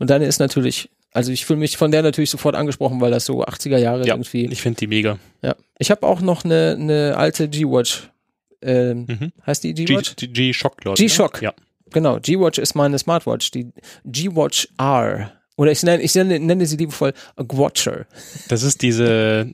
Und 0.00 0.10
deine 0.10 0.26
ist 0.26 0.40
natürlich, 0.40 0.90
also 1.12 1.30
ich 1.30 1.46
fühle 1.46 1.60
mich 1.60 1.76
von 1.76 1.92
der 1.92 2.02
natürlich 2.02 2.30
sofort 2.30 2.56
angesprochen, 2.56 3.00
weil 3.00 3.12
das 3.12 3.24
so 3.24 3.44
80er 3.44 3.78
Jahre 3.78 4.04
Ja, 4.04 4.14
irgendwie. 4.14 4.46
ich 4.46 4.60
finde 4.60 4.78
die 4.80 4.88
mega. 4.88 5.18
Ja, 5.42 5.54
ich 5.78 5.92
habe 5.92 6.04
auch 6.06 6.20
noch 6.20 6.44
eine, 6.44 6.76
eine 6.78 7.16
alte 7.16 7.48
G-Watch. 7.48 8.10
Ähm, 8.60 9.06
Mhm. 9.06 9.32
Heißt 9.46 9.62
die 9.62 9.74
G-Watch? 9.74 10.16
G-Shock, 10.16 10.78
glaube 10.78 10.94
ich. 10.96 11.00
G-Shock. 11.06 11.34
Ne? 11.40 11.44
Ja. 11.44 11.54
Genau, 11.92 12.18
G-Watch 12.18 12.58
ist 12.58 12.74
meine 12.74 12.98
Smartwatch, 12.98 13.52
die 13.52 13.70
G-Watch 14.04 14.68
R. 14.76 15.32
Oder 15.56 15.70
ich 15.72 15.82
nenne, 15.84 16.02
ich 16.02 16.14
nenne, 16.14 16.38
nenne 16.40 16.66
sie 16.66 16.76
liebevoll 16.76 17.12
Gwatcher. 17.36 18.06
Das 18.48 18.62
ist 18.62 18.82
diese 18.82 19.52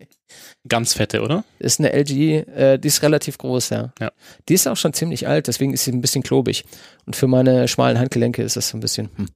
ganz 0.69 0.95
fette, 0.95 1.23
oder? 1.23 1.45
Ist 1.59 1.81
eine 1.81 1.93
LG, 1.93 2.47
äh, 2.57 2.79
die 2.79 2.89
ist 2.89 3.03
relativ 3.03 3.39
groß, 3.39 3.71
ja. 3.71 3.93
Ja. 4.01 4.13
Die 4.49 4.55
ist 4.55 4.67
auch 4.67 4.77
schon 4.77 4.93
ziemlich 4.93 5.27
alt, 5.29 5.47
deswegen 5.47 5.73
ist 5.73 5.85
sie 5.85 5.93
ein 5.93 6.01
bisschen 6.01 6.23
klobig. 6.23 6.65
Und 7.07 7.17
für 7.17 7.27
meine 7.27 7.69
schmalen 7.69 7.99
Handgelenke 7.99 8.43
ist 8.43 8.57
das 8.57 8.69
so 8.69 8.77
ein 8.77 8.81
bisschen, 8.81 9.11
hm. 9.17 9.29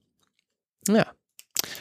Ja. 0.87 1.05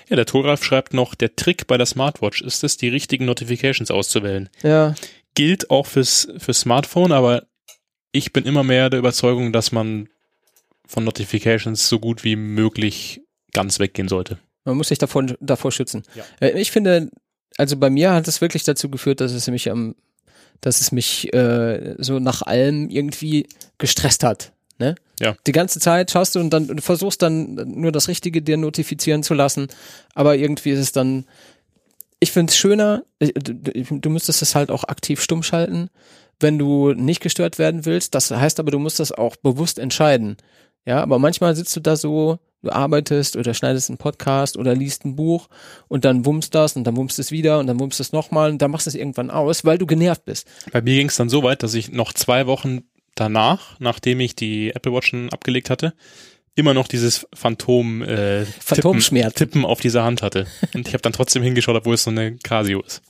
Ja, 0.08 0.16
der 0.16 0.26
Thoralf 0.26 0.64
schreibt 0.64 0.92
noch, 0.92 1.14
der 1.14 1.36
Trick 1.36 1.66
bei 1.66 1.76
der 1.76 1.86
Smartwatch 1.86 2.42
ist 2.42 2.64
es, 2.64 2.76
die 2.76 2.88
richtigen 2.88 3.26
Notifications 3.26 3.90
auszuwählen. 3.90 4.48
Ja, 4.62 4.94
Gilt 5.34 5.70
auch 5.70 5.86
fürs, 5.86 6.28
fürs 6.38 6.60
Smartphone, 6.60 7.12
aber 7.12 7.44
ich 8.10 8.32
bin 8.32 8.44
immer 8.44 8.64
mehr 8.64 8.90
der 8.90 8.98
Überzeugung, 8.98 9.52
dass 9.52 9.70
man 9.70 10.08
von 10.84 11.04
Notifications 11.04 11.88
so 11.88 12.00
gut 12.00 12.24
wie 12.24 12.34
möglich 12.34 13.20
ganz 13.52 13.78
weggehen 13.78 14.08
sollte. 14.08 14.38
man 14.64 14.76
muss 14.76 14.88
sich 14.88 14.98
davor, 14.98 15.26
davor 15.40 15.70
schützen. 15.70 16.02
Ja. 16.14 16.24
Äh, 16.40 16.60
ich 16.60 16.70
finde, 16.70 17.10
also 17.56 17.76
bei 17.76 17.90
mir 17.90 18.12
hat 18.12 18.28
es 18.28 18.40
wirklich 18.40 18.64
dazu 18.64 18.90
geführt, 18.90 19.20
dass 19.20 19.32
es 19.32 19.46
mich 19.48 19.70
am, 19.70 19.94
dass 20.60 20.80
es 20.80 20.92
mich 20.92 21.32
äh, 21.32 21.94
so 21.98 22.18
nach 22.18 22.42
allem 22.42 22.88
irgendwie 22.90 23.48
gestresst 23.78 24.24
hat. 24.24 24.52
Ne? 24.78 24.94
Ja. 25.20 25.36
Die 25.46 25.52
ganze 25.52 25.80
Zeit 25.80 26.10
schaust 26.10 26.34
du 26.34 26.40
und 26.40 26.50
dann 26.50 26.68
du 26.68 26.82
versuchst 26.82 27.22
dann 27.22 27.54
nur 27.54 27.90
das 27.90 28.08
Richtige 28.08 28.42
dir 28.42 28.56
notifizieren 28.56 29.22
zu 29.22 29.34
lassen, 29.34 29.68
aber 30.14 30.36
irgendwie 30.36 30.70
ist 30.70 30.78
es 30.78 30.92
dann, 30.92 31.26
ich 32.20 32.30
finde 32.30 32.50
es 32.50 32.56
schöner, 32.56 33.02
du, 33.18 33.54
du 33.54 33.98
du 34.00 34.10
müsstest 34.10 34.42
es 34.42 34.54
halt 34.54 34.70
auch 34.70 34.84
aktiv 34.84 35.20
stumm 35.20 35.42
schalten, 35.42 35.90
wenn 36.38 36.58
du 36.58 36.92
nicht 36.92 37.20
gestört 37.20 37.58
werden 37.58 37.84
willst. 37.84 38.14
Das 38.14 38.30
heißt 38.30 38.60
aber, 38.60 38.70
du 38.70 38.78
musst 38.78 39.00
das 39.00 39.10
auch 39.10 39.36
bewusst 39.36 39.78
entscheiden. 39.78 40.36
Ja, 40.88 41.02
aber 41.02 41.18
manchmal 41.18 41.54
sitzt 41.54 41.76
du 41.76 41.80
da 41.80 41.96
so, 41.96 42.38
du 42.62 42.70
arbeitest 42.70 43.36
oder 43.36 43.52
schneidest 43.52 43.90
einen 43.90 43.98
Podcast 43.98 44.56
oder 44.56 44.74
liest 44.74 45.04
ein 45.04 45.16
Buch 45.16 45.50
und 45.86 46.06
dann 46.06 46.24
wummst 46.24 46.54
das 46.54 46.76
und 46.76 46.84
dann 46.84 46.96
wummst 46.96 47.18
es 47.18 47.30
wieder 47.30 47.58
und 47.58 47.66
dann 47.66 47.78
wummst 47.78 48.00
es 48.00 48.12
nochmal 48.12 48.50
und 48.50 48.62
dann 48.62 48.70
machst 48.70 48.86
du 48.86 48.88
es 48.88 48.94
irgendwann 48.94 49.30
aus, 49.30 49.66
weil 49.66 49.76
du 49.76 49.84
genervt 49.84 50.24
bist. 50.24 50.48
Bei 50.72 50.80
mir 50.80 50.94
ging 50.96 51.08
es 51.08 51.16
dann 51.16 51.28
so 51.28 51.42
weit, 51.42 51.62
dass 51.62 51.74
ich 51.74 51.92
noch 51.92 52.14
zwei 52.14 52.46
Wochen 52.46 52.84
danach, 53.16 53.78
nachdem 53.80 54.18
ich 54.20 54.34
die 54.34 54.70
Apple 54.70 54.90
Watch 54.94 55.08
schon 55.08 55.28
abgelegt 55.28 55.68
hatte, 55.68 55.92
immer 56.54 56.72
noch 56.72 56.88
dieses 56.88 57.26
Phantom 57.34 58.00
äh, 58.00 58.46
Phantomschmerz. 58.46 59.34
Tippen, 59.34 59.52
Tippen 59.52 59.64
auf 59.66 59.80
dieser 59.80 60.04
Hand 60.04 60.22
hatte. 60.22 60.46
Und 60.72 60.88
ich 60.88 60.94
habe 60.94 61.02
dann 61.02 61.12
trotzdem 61.12 61.42
hingeschaut, 61.42 61.76
obwohl 61.76 61.96
es 61.96 62.04
so 62.04 62.10
eine 62.10 62.36
Casio 62.38 62.80
ist. 62.80 63.02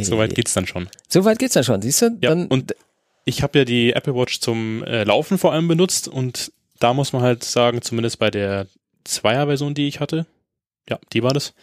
Soweit 0.00 0.36
geht's 0.36 0.54
dann 0.54 0.68
schon. 0.68 0.88
So 1.08 1.24
weit 1.24 1.40
geht's 1.40 1.54
dann 1.54 1.64
schon, 1.64 1.82
siehst 1.82 2.00
du? 2.00 2.16
Ja, 2.22 2.30
dann, 2.30 2.46
und 2.46 2.76
ich 3.24 3.42
habe 3.42 3.58
ja 3.58 3.64
die 3.64 3.92
Apple 3.92 4.14
Watch 4.14 4.38
zum 4.38 4.84
äh, 4.84 5.02
Laufen 5.02 5.36
vor 5.36 5.52
allem 5.52 5.66
benutzt 5.66 6.06
und 6.06 6.52
da 6.80 6.94
muss 6.94 7.12
man 7.12 7.22
halt 7.22 7.44
sagen, 7.44 7.82
zumindest 7.82 8.18
bei 8.18 8.30
der 8.30 8.66
Zweier-Version, 9.04 9.74
die 9.74 9.88
ich 9.88 10.00
hatte, 10.00 10.26
ja, 10.88 10.98
die 11.12 11.22
war 11.22 11.32
das, 11.32 11.54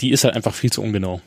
die 0.00 0.10
ist 0.10 0.24
halt 0.24 0.34
einfach 0.34 0.54
viel 0.54 0.72
zu 0.72 0.82
ungenau. 0.82 1.20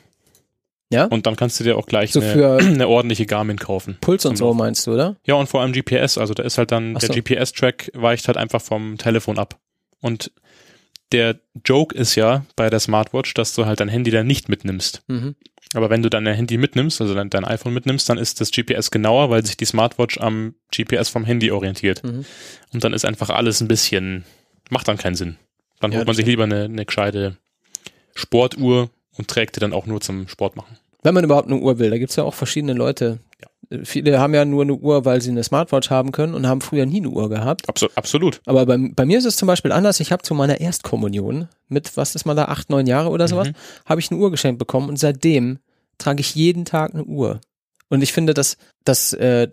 Ja? 0.88 1.06
Und 1.06 1.26
dann 1.26 1.34
kannst 1.34 1.58
du 1.58 1.64
dir 1.64 1.76
auch 1.76 1.86
gleich 1.86 2.12
So 2.12 2.20
eine, 2.20 2.32
für- 2.32 2.58
eine 2.60 2.88
ordentliche 2.88 3.26
Garmin 3.26 3.58
kaufen. 3.58 3.98
Puls 4.00 4.24
und 4.24 4.36
so 4.36 4.54
meinst 4.54 4.86
du, 4.86 4.92
oder? 4.94 5.16
Ja, 5.26 5.34
und 5.34 5.48
vor 5.48 5.60
allem 5.62 5.72
GPS. 5.72 6.16
Also 6.18 6.32
da 6.34 6.42
ist 6.44 6.58
halt 6.58 6.70
dann, 6.72 6.94
Ach 6.96 7.00
der 7.00 7.08
so. 7.08 7.14
GPS-Track 7.14 7.90
weicht 7.94 8.28
halt 8.28 8.36
einfach 8.36 8.60
vom 8.62 8.96
Telefon 8.98 9.38
ab. 9.38 9.58
Und 10.00 10.30
der 11.12 11.38
Joke 11.64 11.94
ist 11.96 12.14
ja 12.14 12.44
bei 12.54 12.70
der 12.70 12.78
Smartwatch, 12.80 13.34
dass 13.34 13.54
du 13.54 13.66
halt 13.66 13.80
dein 13.80 13.88
Handy 13.88 14.10
dann 14.10 14.26
nicht 14.26 14.48
mitnimmst. 14.48 15.02
Mhm. 15.08 15.34
Aber 15.74 15.90
wenn 15.90 16.02
du 16.02 16.08
dein 16.08 16.26
Handy 16.26 16.58
mitnimmst, 16.58 17.00
also 17.00 17.14
dein, 17.14 17.28
dein 17.28 17.44
iPhone 17.44 17.74
mitnimmst, 17.74 18.08
dann 18.08 18.18
ist 18.18 18.40
das 18.40 18.50
GPS 18.50 18.90
genauer, 18.90 19.30
weil 19.30 19.44
sich 19.44 19.56
die 19.56 19.64
Smartwatch 19.64 20.18
am 20.18 20.54
GPS 20.74 21.08
vom 21.08 21.24
Handy 21.24 21.50
orientiert. 21.50 22.04
Mhm. 22.04 22.24
Und 22.72 22.84
dann 22.84 22.92
ist 22.92 23.04
einfach 23.04 23.30
alles 23.30 23.60
ein 23.60 23.68
bisschen, 23.68 24.24
macht 24.70 24.88
dann 24.88 24.96
keinen 24.96 25.16
Sinn. 25.16 25.36
Dann 25.80 25.92
Ja, 25.92 25.98
holt 25.98 26.06
man 26.06 26.16
sich 26.16 26.26
lieber 26.26 26.44
eine, 26.44 26.64
eine 26.64 26.84
gescheite 26.86 27.36
Sportuhr 28.14 28.90
und 29.16 29.28
trägt 29.28 29.56
die 29.56 29.60
dann 29.60 29.72
auch 29.72 29.86
nur 29.86 30.00
zum 30.00 30.28
Sport 30.28 30.56
machen. 30.56 30.78
Wenn 31.02 31.14
man 31.14 31.24
überhaupt 31.24 31.48
eine 31.48 31.60
Uhr 31.60 31.78
will, 31.78 31.90
da 31.90 31.98
gibt's 31.98 32.16
ja 32.16 32.24
auch 32.24 32.34
verschiedene 32.34 32.72
Leute. 32.72 33.18
Viele 33.84 34.18
haben 34.20 34.34
ja 34.34 34.44
nur 34.44 34.62
eine 34.62 34.74
Uhr, 34.74 35.04
weil 35.04 35.20
sie 35.20 35.30
eine 35.30 35.42
Smartwatch 35.42 35.90
haben 35.90 36.12
können 36.12 36.34
und 36.34 36.46
haben 36.46 36.60
früher 36.60 36.86
nie 36.86 36.98
eine 36.98 37.08
Uhr 37.10 37.28
gehabt. 37.28 37.68
Abso 37.68 37.88
absolut. 37.94 38.40
Aber 38.46 38.64
bei, 38.66 38.76
bei 38.78 39.04
mir 39.04 39.18
ist 39.18 39.24
es 39.24 39.36
zum 39.36 39.46
Beispiel 39.48 39.72
anders. 39.72 39.98
Ich 40.00 40.12
habe 40.12 40.22
zu 40.22 40.34
meiner 40.34 40.60
Erstkommunion 40.60 41.48
mit, 41.68 41.96
was 41.96 42.14
ist 42.14 42.24
man 42.26 42.36
da, 42.36 42.44
acht, 42.46 42.70
neun 42.70 42.86
Jahre 42.86 43.10
oder 43.10 43.26
sowas, 43.28 43.48
Mhm. 43.48 43.54
habe 43.86 44.00
ich 44.00 44.10
eine 44.10 44.20
Uhr 44.20 44.30
geschenkt 44.30 44.58
bekommen 44.58 44.88
und 44.88 44.98
seitdem 44.98 45.58
trage 45.98 46.20
ich 46.20 46.34
jeden 46.34 46.64
Tag 46.64 46.94
eine 46.94 47.04
Uhr. 47.04 47.40
Und 47.88 48.02
ich 48.02 48.12
finde, 48.12 48.34
dass, 48.34 48.56
dass 48.84 49.12
äh, 49.14 49.48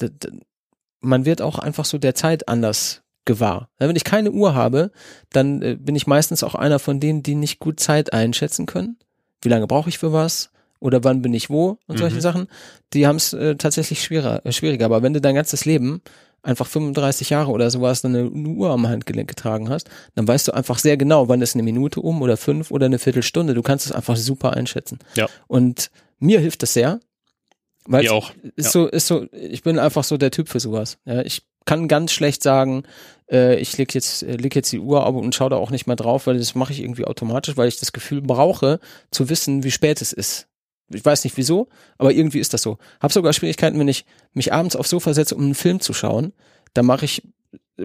man 1.02 1.26
wird 1.26 1.42
auch 1.42 1.60
einfach 1.60 1.86
so 1.86 1.98
der 1.98 2.16
Zeit 2.16 2.48
anders 2.48 3.02
gewahr. 3.26 3.70
Wenn 3.78 3.96
ich 3.96 4.04
keine 4.04 4.32
Uhr 4.32 4.54
habe, 4.54 4.92
dann 5.32 5.62
äh, 5.62 5.76
bin 5.80 5.96
ich 5.96 6.08
meistens 6.08 6.44
auch 6.44 6.56
einer 6.56 6.80
von 6.80 7.00
denen, 7.00 7.24
die 7.24 7.36
nicht 7.36 7.60
gut 7.60 7.80
Zeit 7.80 8.14
einschätzen 8.14 8.66
können. 8.66 8.98
Wie 9.42 9.50
lange 9.50 9.68
brauche 9.68 9.90
ich 9.90 9.98
für 9.98 10.14
was? 10.14 10.50
Oder 10.84 11.04
wann 11.06 11.22
bin 11.22 11.34
ich 11.34 11.50
wo? 11.50 11.78
Und 11.88 11.98
solche 11.98 12.18
Mhm. 12.18 12.22
Sachen. 12.22 12.48
Die 12.94 13.08
haben 13.08 13.16
es 13.16 13.32
äh, 13.32 13.56
tatsächlich 13.56 14.04
schwerer, 14.04 14.46
äh, 14.46 14.52
schwieriger. 14.52 14.86
Aber 14.86 15.02
wenn 15.02 15.14
du 15.14 15.22
dein 15.22 15.34
ganzes 15.36 15.64
Leben 15.64 16.02
einfach 16.42 16.68
35 16.68 17.30
Jahre 17.30 17.52
oder 17.52 17.72
sowas 17.72 18.02
dann 18.02 18.14
eine 18.16 18.30
Uhr 18.30 18.70
am 18.70 18.86
Handgelenk 18.88 19.30
getragen 19.30 19.70
hast, 19.70 19.90
dann 20.16 20.28
weißt 20.28 20.50
du 20.50 20.52
einfach 20.52 20.78
sehr 20.78 20.98
genau, 20.98 21.30
wann 21.30 21.42
ist 21.42 21.56
eine 21.56 21.64
Minute 21.64 22.02
um 22.02 22.22
oder 22.22 22.36
fünf 22.36 22.70
oder 22.70 22.86
eine 22.88 23.00
Viertelstunde. 23.00 23.54
Du 23.54 23.62
kannst 23.62 23.86
es 23.86 23.94
einfach 23.94 24.18
super 24.18 24.52
einschätzen. 24.58 25.00
Ja. 25.16 25.30
Und 25.48 25.90
mir 26.20 26.42
hilft 26.42 26.62
das 26.64 26.74
sehr. 26.74 27.00
Weil 27.86 28.08
auch. 28.10 28.32
ist 28.56 28.66
Ja. 28.66 28.72
so, 28.72 28.88
ist 28.88 29.08
so, 29.08 29.26
ich 29.32 29.64
bin 29.64 29.80
einfach 29.80 30.04
so 30.04 30.18
der 30.18 30.32
Typ 30.32 30.50
für 30.50 30.60
sowas. 30.60 30.98
Ja, 31.06 31.22
ich 31.22 31.44
kann 31.66 31.88
ganz 31.88 32.12
schlecht 32.12 32.44
sagen, 32.44 32.84
äh, 33.32 33.56
ich 33.58 33.78
leg 33.78 33.94
jetzt, 33.96 34.24
äh, 34.24 34.36
leg 34.36 34.54
jetzt 34.54 34.72
die 34.74 34.80
Uhr 34.80 35.06
ab 35.06 35.16
und 35.16 35.34
schaue 35.34 35.50
da 35.50 35.56
auch 35.56 35.72
nicht 35.72 35.88
mehr 35.88 35.96
drauf, 35.96 36.28
weil 36.28 36.38
das 36.38 36.56
mache 36.56 36.74
ich 36.74 36.82
irgendwie 36.82 37.06
automatisch, 37.06 37.56
weil 37.56 37.70
ich 37.70 37.80
das 37.80 37.94
Gefühl 37.94 38.22
brauche, 38.22 38.82
zu 39.12 39.30
wissen, 39.30 39.64
wie 39.64 39.72
spät 39.72 40.02
es 40.02 40.12
ist. 40.12 40.48
Ich 40.94 41.06
weiß 41.06 41.24
nicht 41.24 41.38
wieso, 41.38 41.68
aber 41.98 42.12
irgendwie 42.12 42.40
ist 42.40 42.54
das 42.54 42.62
so. 42.62 42.78
Hab 43.00 43.12
sogar 43.12 43.34
Schwierigkeiten, 43.34 43.80
wenn 43.80 43.88
ich 43.88 44.06
mich 44.34 44.54
abends 44.54 44.76
aufs 44.76 44.90
Sofa 44.90 45.14
setze, 45.14 45.36
um 45.36 45.44
einen 45.44 45.56
Film 45.56 45.80
zu 45.80 45.94
schauen. 45.94 46.34
Da 46.74 46.84
mache 46.84 47.06
ich 47.06 47.24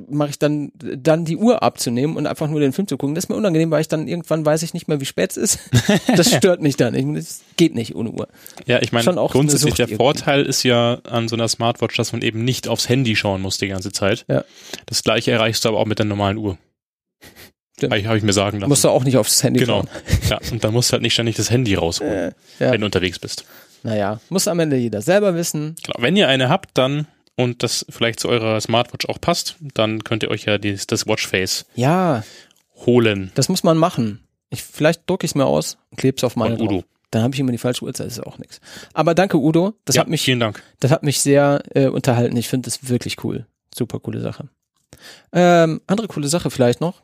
mache 0.08 0.30
ich 0.30 0.38
dann 0.38 0.70
dann 0.76 1.24
die 1.24 1.36
Uhr 1.36 1.62
abzunehmen 1.62 2.16
und 2.16 2.26
einfach 2.26 2.48
nur 2.48 2.60
den 2.60 2.72
Film 2.72 2.86
zu 2.86 2.98
gucken. 2.98 3.14
Das 3.14 3.24
ist 3.24 3.28
mir 3.28 3.36
unangenehm, 3.36 3.70
weil 3.70 3.80
ich 3.80 3.88
dann 3.88 4.06
irgendwann 4.06 4.44
weiß 4.44 4.62
ich 4.62 4.74
nicht 4.74 4.86
mehr, 4.86 5.00
wie 5.00 5.06
spät 5.06 5.30
es 5.30 5.36
ist. 5.36 5.58
Das 6.16 6.32
stört 6.32 6.60
mich 6.60 6.76
dann. 6.76 6.94
Ich, 6.94 7.06
das 7.14 7.42
geht 7.56 7.74
nicht 7.74 7.94
ohne 7.94 8.10
Uhr. 8.10 8.28
Ja, 8.66 8.80
ich 8.82 8.92
meine, 8.92 9.14
grundsätzlich 9.14 9.74
der 9.74 9.86
irgendwie. 9.86 9.96
Vorteil 9.96 10.44
ist 10.44 10.62
ja 10.62 10.94
an 11.04 11.28
so 11.28 11.36
einer 11.36 11.48
Smartwatch, 11.48 11.96
dass 11.96 12.12
man 12.12 12.22
eben 12.22 12.44
nicht 12.44 12.68
aufs 12.68 12.88
Handy 12.88 13.16
schauen 13.16 13.40
muss 13.40 13.58
die 13.58 13.68
ganze 13.68 13.92
Zeit. 13.92 14.24
Ja. 14.28 14.44
Das 14.86 15.02
gleiche 15.02 15.30
erreichst 15.30 15.64
du 15.64 15.70
aber 15.70 15.78
auch 15.78 15.86
mit 15.86 15.98
der 15.98 16.06
normalen 16.06 16.38
Uhr. 16.38 16.58
Stimmt. 17.78 18.06
Habe 18.06 18.18
ich, 18.18 18.22
mir 18.24 18.32
sagen 18.32 18.58
lassen. 18.60 18.68
Musst 18.68 18.84
du 18.84 18.88
auch 18.88 19.04
nicht 19.04 19.16
aufs 19.16 19.42
Handy 19.42 19.60
genau. 19.60 19.82
schauen. 19.82 19.88
Ja, 20.28 20.38
und 20.52 20.62
dann 20.64 20.72
musst 20.74 20.90
du 20.90 20.92
halt 20.94 21.02
nicht 21.02 21.14
ständig 21.14 21.36
das 21.36 21.50
Handy 21.50 21.74
rausholen, 21.74 22.34
Ja. 22.58 22.72
wenn 22.72 22.80
du 22.80 22.86
unterwegs 22.86 23.18
bist. 23.18 23.44
Naja, 23.84 24.20
muss 24.28 24.48
am 24.48 24.58
Ende 24.58 24.76
jeder 24.76 25.00
selber 25.00 25.34
wissen. 25.34 25.76
Genau. 25.84 25.96
Wenn 26.00 26.16
ihr 26.16 26.28
eine 26.28 26.48
habt, 26.48 26.76
dann 26.76 27.06
und 27.36 27.62
das 27.62 27.86
vielleicht 27.88 28.18
zu 28.18 28.28
eurer 28.28 28.60
Smartwatch 28.60 29.06
auch 29.08 29.20
passt, 29.20 29.56
dann 29.74 30.02
könnt 30.02 30.24
ihr 30.24 30.30
euch 30.30 30.44
ja 30.44 30.58
dieses, 30.58 30.88
das 30.88 31.06
Watchface 31.06 31.66
Ja, 31.76 32.24
holen 32.84 33.30
das 33.36 33.48
muss 33.48 33.62
man 33.62 33.78
machen. 33.78 34.20
Ich, 34.50 34.62
vielleicht 34.64 35.08
drucke 35.08 35.24
ich 35.24 35.30
es 35.32 35.34
mir 35.36 35.46
aus 35.46 35.78
und 35.90 35.98
klebe 35.98 36.16
es 36.16 36.24
auf 36.24 36.34
meine 36.34 36.56
von 36.56 36.64
Udo. 36.66 36.74
drauf. 36.76 36.84
Dann 37.10 37.22
habe 37.22 37.34
ich 37.34 37.40
immer 37.40 37.52
die 37.52 37.58
falsche 37.58 37.84
Uhrzeit, 37.84 38.06
das 38.08 38.18
ist 38.18 38.26
auch 38.26 38.38
nichts. 38.38 38.60
Aber 38.92 39.14
danke 39.14 39.38
Udo, 39.38 39.74
das 39.84 39.96
ja, 39.96 40.00
hat 40.02 40.08
mich 40.08 40.22
vielen 40.22 40.40
Dank. 40.40 40.62
Das 40.80 40.90
hat 40.90 41.02
mich 41.04 41.20
sehr 41.20 41.62
äh, 41.74 41.86
unterhalten. 41.86 42.36
Ich 42.36 42.48
finde 42.48 42.66
das 42.68 42.88
wirklich 42.88 43.22
cool. 43.24 43.46
Super 43.74 44.00
coole 44.00 44.20
Sache. 44.20 44.48
Ähm, 45.32 45.80
andere 45.86 46.08
coole 46.08 46.28
Sache 46.28 46.50
vielleicht 46.50 46.80
noch. 46.80 47.02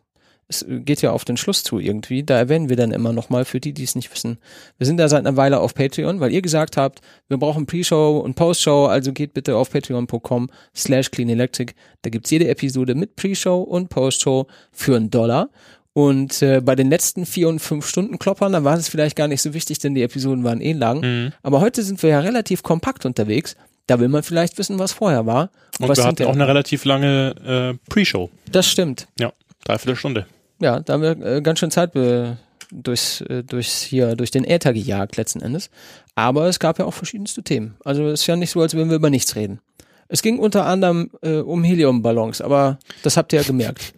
Es 0.49 0.65
geht 0.69 1.03
ja 1.03 1.13
auf 1.13 1.25
den 1.25 1.37
Schluss 1.37 1.63
zu 1.63 1.79
irgendwie. 1.79 2.23
Da 2.23 2.37
erwähnen 2.37 2.69
wir 2.69 2.77
dann 2.77 2.93
immer 2.93 3.13
nochmal 3.13 3.45
für 3.45 3.61
die, 3.61 3.73
die 3.73 3.85
es 3.85 3.95
nicht 3.95 4.13
wissen. 4.13 4.39
Wir 4.79 4.87
sind 4.87 4.99
da 4.99 5.09
seit 5.09 5.27
einer 5.27 5.37
Weile 5.37 5.61
auf 5.61 5.75
Patreon, 5.75 6.21
weil 6.21 6.33
ihr 6.33 6.43
gesagt 6.43 6.77
habt, 6.77 7.01
wir 7.29 7.39
brauchen 7.39 7.67
Pre-Show 7.67 8.19
und 8.19 8.35
Post-Show. 8.35 8.87
Also 8.87 9.13
geht 9.13 9.35
bitte 9.35 9.57
auf 9.57 9.71
patreon.com 9.71 10.51
slash 10.75 11.11
clean 11.11 11.29
electric. 11.29 11.75
Da 12.03 12.11
gibt's 12.11 12.31
jede 12.31 12.49
Episode 12.49 12.95
mit 12.95 13.17
Pre-Show 13.17 13.63
und 13.63 13.89
Post-Show 13.89 14.47
für 14.73 14.97
einen 14.97 15.11
Dollar. 15.11 15.49
Und 15.95 16.43
äh, 16.43 16.61
bei 16.61 16.75
den 16.75 16.91
letzten 16.91 17.25
vier 17.25 17.49
und 17.49 17.61
fünf 17.61 17.87
Stunden 17.87 18.19
Kloppern, 18.19 18.53
da 18.53 18.65
war 18.65 18.77
es 18.77 18.89
vielleicht 18.89 19.15
gar 19.15 19.29
nicht 19.29 19.41
so 19.41 19.55
wichtig, 19.55 19.79
denn 19.79 19.95
die 19.95 20.03
Episoden 20.03 20.43
waren 20.43 20.61
eh 20.61 20.73
lang. 20.73 21.01
Mhm. 21.01 21.33
Aber 21.43 21.61
heute 21.61 21.85
sind 21.85 22.03
wir 22.03 22.11
ja 22.11 22.21
relativ 22.21 22.65
kompakt 22.65 23.07
unterwegs. 23.07 23.57
Da 23.87 24.01
will 24.01 24.09
man 24.09 24.25
vielleicht 24.25 24.59
wissen, 24.59 24.79
was 24.81 24.93
vorher 24.93 25.25
war. 25.25 25.51
Und 25.79 25.89
was 25.89 25.99
wir 25.99 26.05
hatten 26.05 26.25
auch 26.25 26.33
eine 26.33 26.49
relativ 26.49 26.85
lange 26.85 27.77
äh, 27.79 27.91
Pre-Show. 27.91 28.29
Das 28.51 28.67
stimmt. 28.67 29.07
Ja, 29.21 29.33
dreiviertel 29.65 29.97
Stunde. 29.97 30.27
Ja, 30.61 30.81
da 30.81 30.95
haben 30.95 31.03
wir 31.03 31.21
äh, 31.21 31.41
ganz 31.43 31.59
schön 31.59 31.71
Zeit 31.71 31.93
be 31.93 32.39
durchs, 32.71 33.21
äh, 33.23 33.43
durchs 33.43 33.83
hier, 33.83 34.17
durch 34.17 34.31
den 34.31 34.45
Äther 34.45 34.73
gejagt 34.73 35.17
letzten 35.17 35.41
Endes. 35.41 35.71
Aber 36.15 36.47
es 36.47 36.59
gab 36.59 36.79
ja 36.79 36.85
auch 36.85 36.95
verschiedenste 36.95 37.43
Themen. 37.43 37.77
Also 37.85 38.09
es 38.09 38.23
ist 38.23 38.27
ja 38.27 38.37
nicht 38.37 38.51
so, 38.51 38.61
als 38.61 38.75
würden 38.75 38.89
wir 38.89 38.97
über 38.97 39.11
nichts 39.11 39.37
reden. 39.37 39.61
Es 40.09 40.23
ging 40.23 40.39
unter 40.39 40.67
anderem 40.67 41.11
äh, 41.23 41.39
um 41.39 41.65
Heliumballons, 41.65 42.41
aber 42.41 42.79
das 43.03 43.17
habt 43.17 43.33
ihr 43.33 43.41
ja 43.41 43.47
gemerkt. 43.47 43.95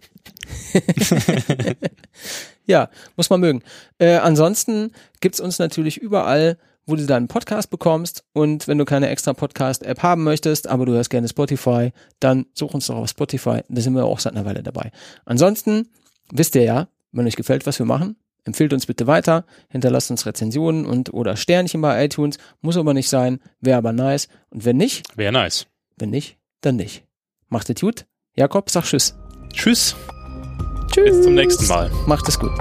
ja, 2.66 2.88
muss 3.16 3.30
man 3.30 3.40
mögen. 3.40 3.62
Äh, 3.98 4.16
ansonsten 4.16 4.92
gibt's 5.20 5.40
uns 5.40 5.58
natürlich 5.58 5.98
überall, 5.98 6.58
wo 6.86 6.94
du 6.94 7.04
deinen 7.04 7.28
Podcast 7.28 7.70
bekommst. 7.70 8.24
Und 8.32 8.68
wenn 8.68 8.78
du 8.78 8.84
keine 8.84 9.08
extra 9.08 9.32
Podcast-App 9.32 10.02
haben 10.02 10.22
möchtest, 10.22 10.68
aber 10.68 10.86
du 10.86 10.92
hörst 10.92 11.10
gerne 11.10 11.28
Spotify, 11.28 11.92
dann 12.20 12.46
such 12.54 12.74
uns 12.74 12.86
doch 12.86 12.96
auf 12.96 13.08
Spotify. 13.08 13.62
Da 13.68 13.80
sind 13.80 13.94
wir 13.94 14.04
auch 14.04 14.20
seit 14.20 14.34
einer 14.34 14.44
Weile 14.44 14.62
dabei. 14.62 14.92
Ansonsten 15.24 15.88
wisst 16.32 16.54
ihr 16.54 16.62
ja, 16.62 16.88
wenn 17.12 17.26
euch 17.26 17.36
gefällt, 17.36 17.66
was 17.66 17.78
wir 17.78 17.86
machen, 17.86 18.16
empfiehlt 18.44 18.72
uns 18.72 18.86
bitte 18.86 19.06
weiter, 19.06 19.44
hinterlasst 19.68 20.10
uns 20.10 20.26
Rezensionen 20.26 20.86
und 20.86 21.12
oder 21.12 21.36
Sternchen 21.36 21.80
bei 21.80 22.04
iTunes. 22.04 22.38
Muss 22.60 22.76
aber 22.76 22.94
nicht 22.94 23.08
sein, 23.08 23.40
wäre 23.60 23.78
aber 23.78 23.92
nice. 23.92 24.28
Und 24.50 24.64
wenn 24.64 24.76
nicht, 24.76 25.16
Wäre 25.16 25.32
nice. 25.32 25.66
wenn 25.96 26.10
nicht, 26.10 26.38
dann 26.60 26.76
nicht. 26.76 27.04
Macht 27.48 27.70
es 27.70 27.80
gut. 27.80 28.06
Jakob, 28.34 28.70
sag 28.70 28.84
Tschüss. 28.84 29.14
Tschüss. 29.52 29.96
Tschüss. 30.92 31.04
Bis 31.10 31.22
zum 31.22 31.34
nächsten 31.34 31.66
Mal. 31.66 31.90
Macht 32.06 32.28
es 32.28 32.38
gut. 32.38 32.52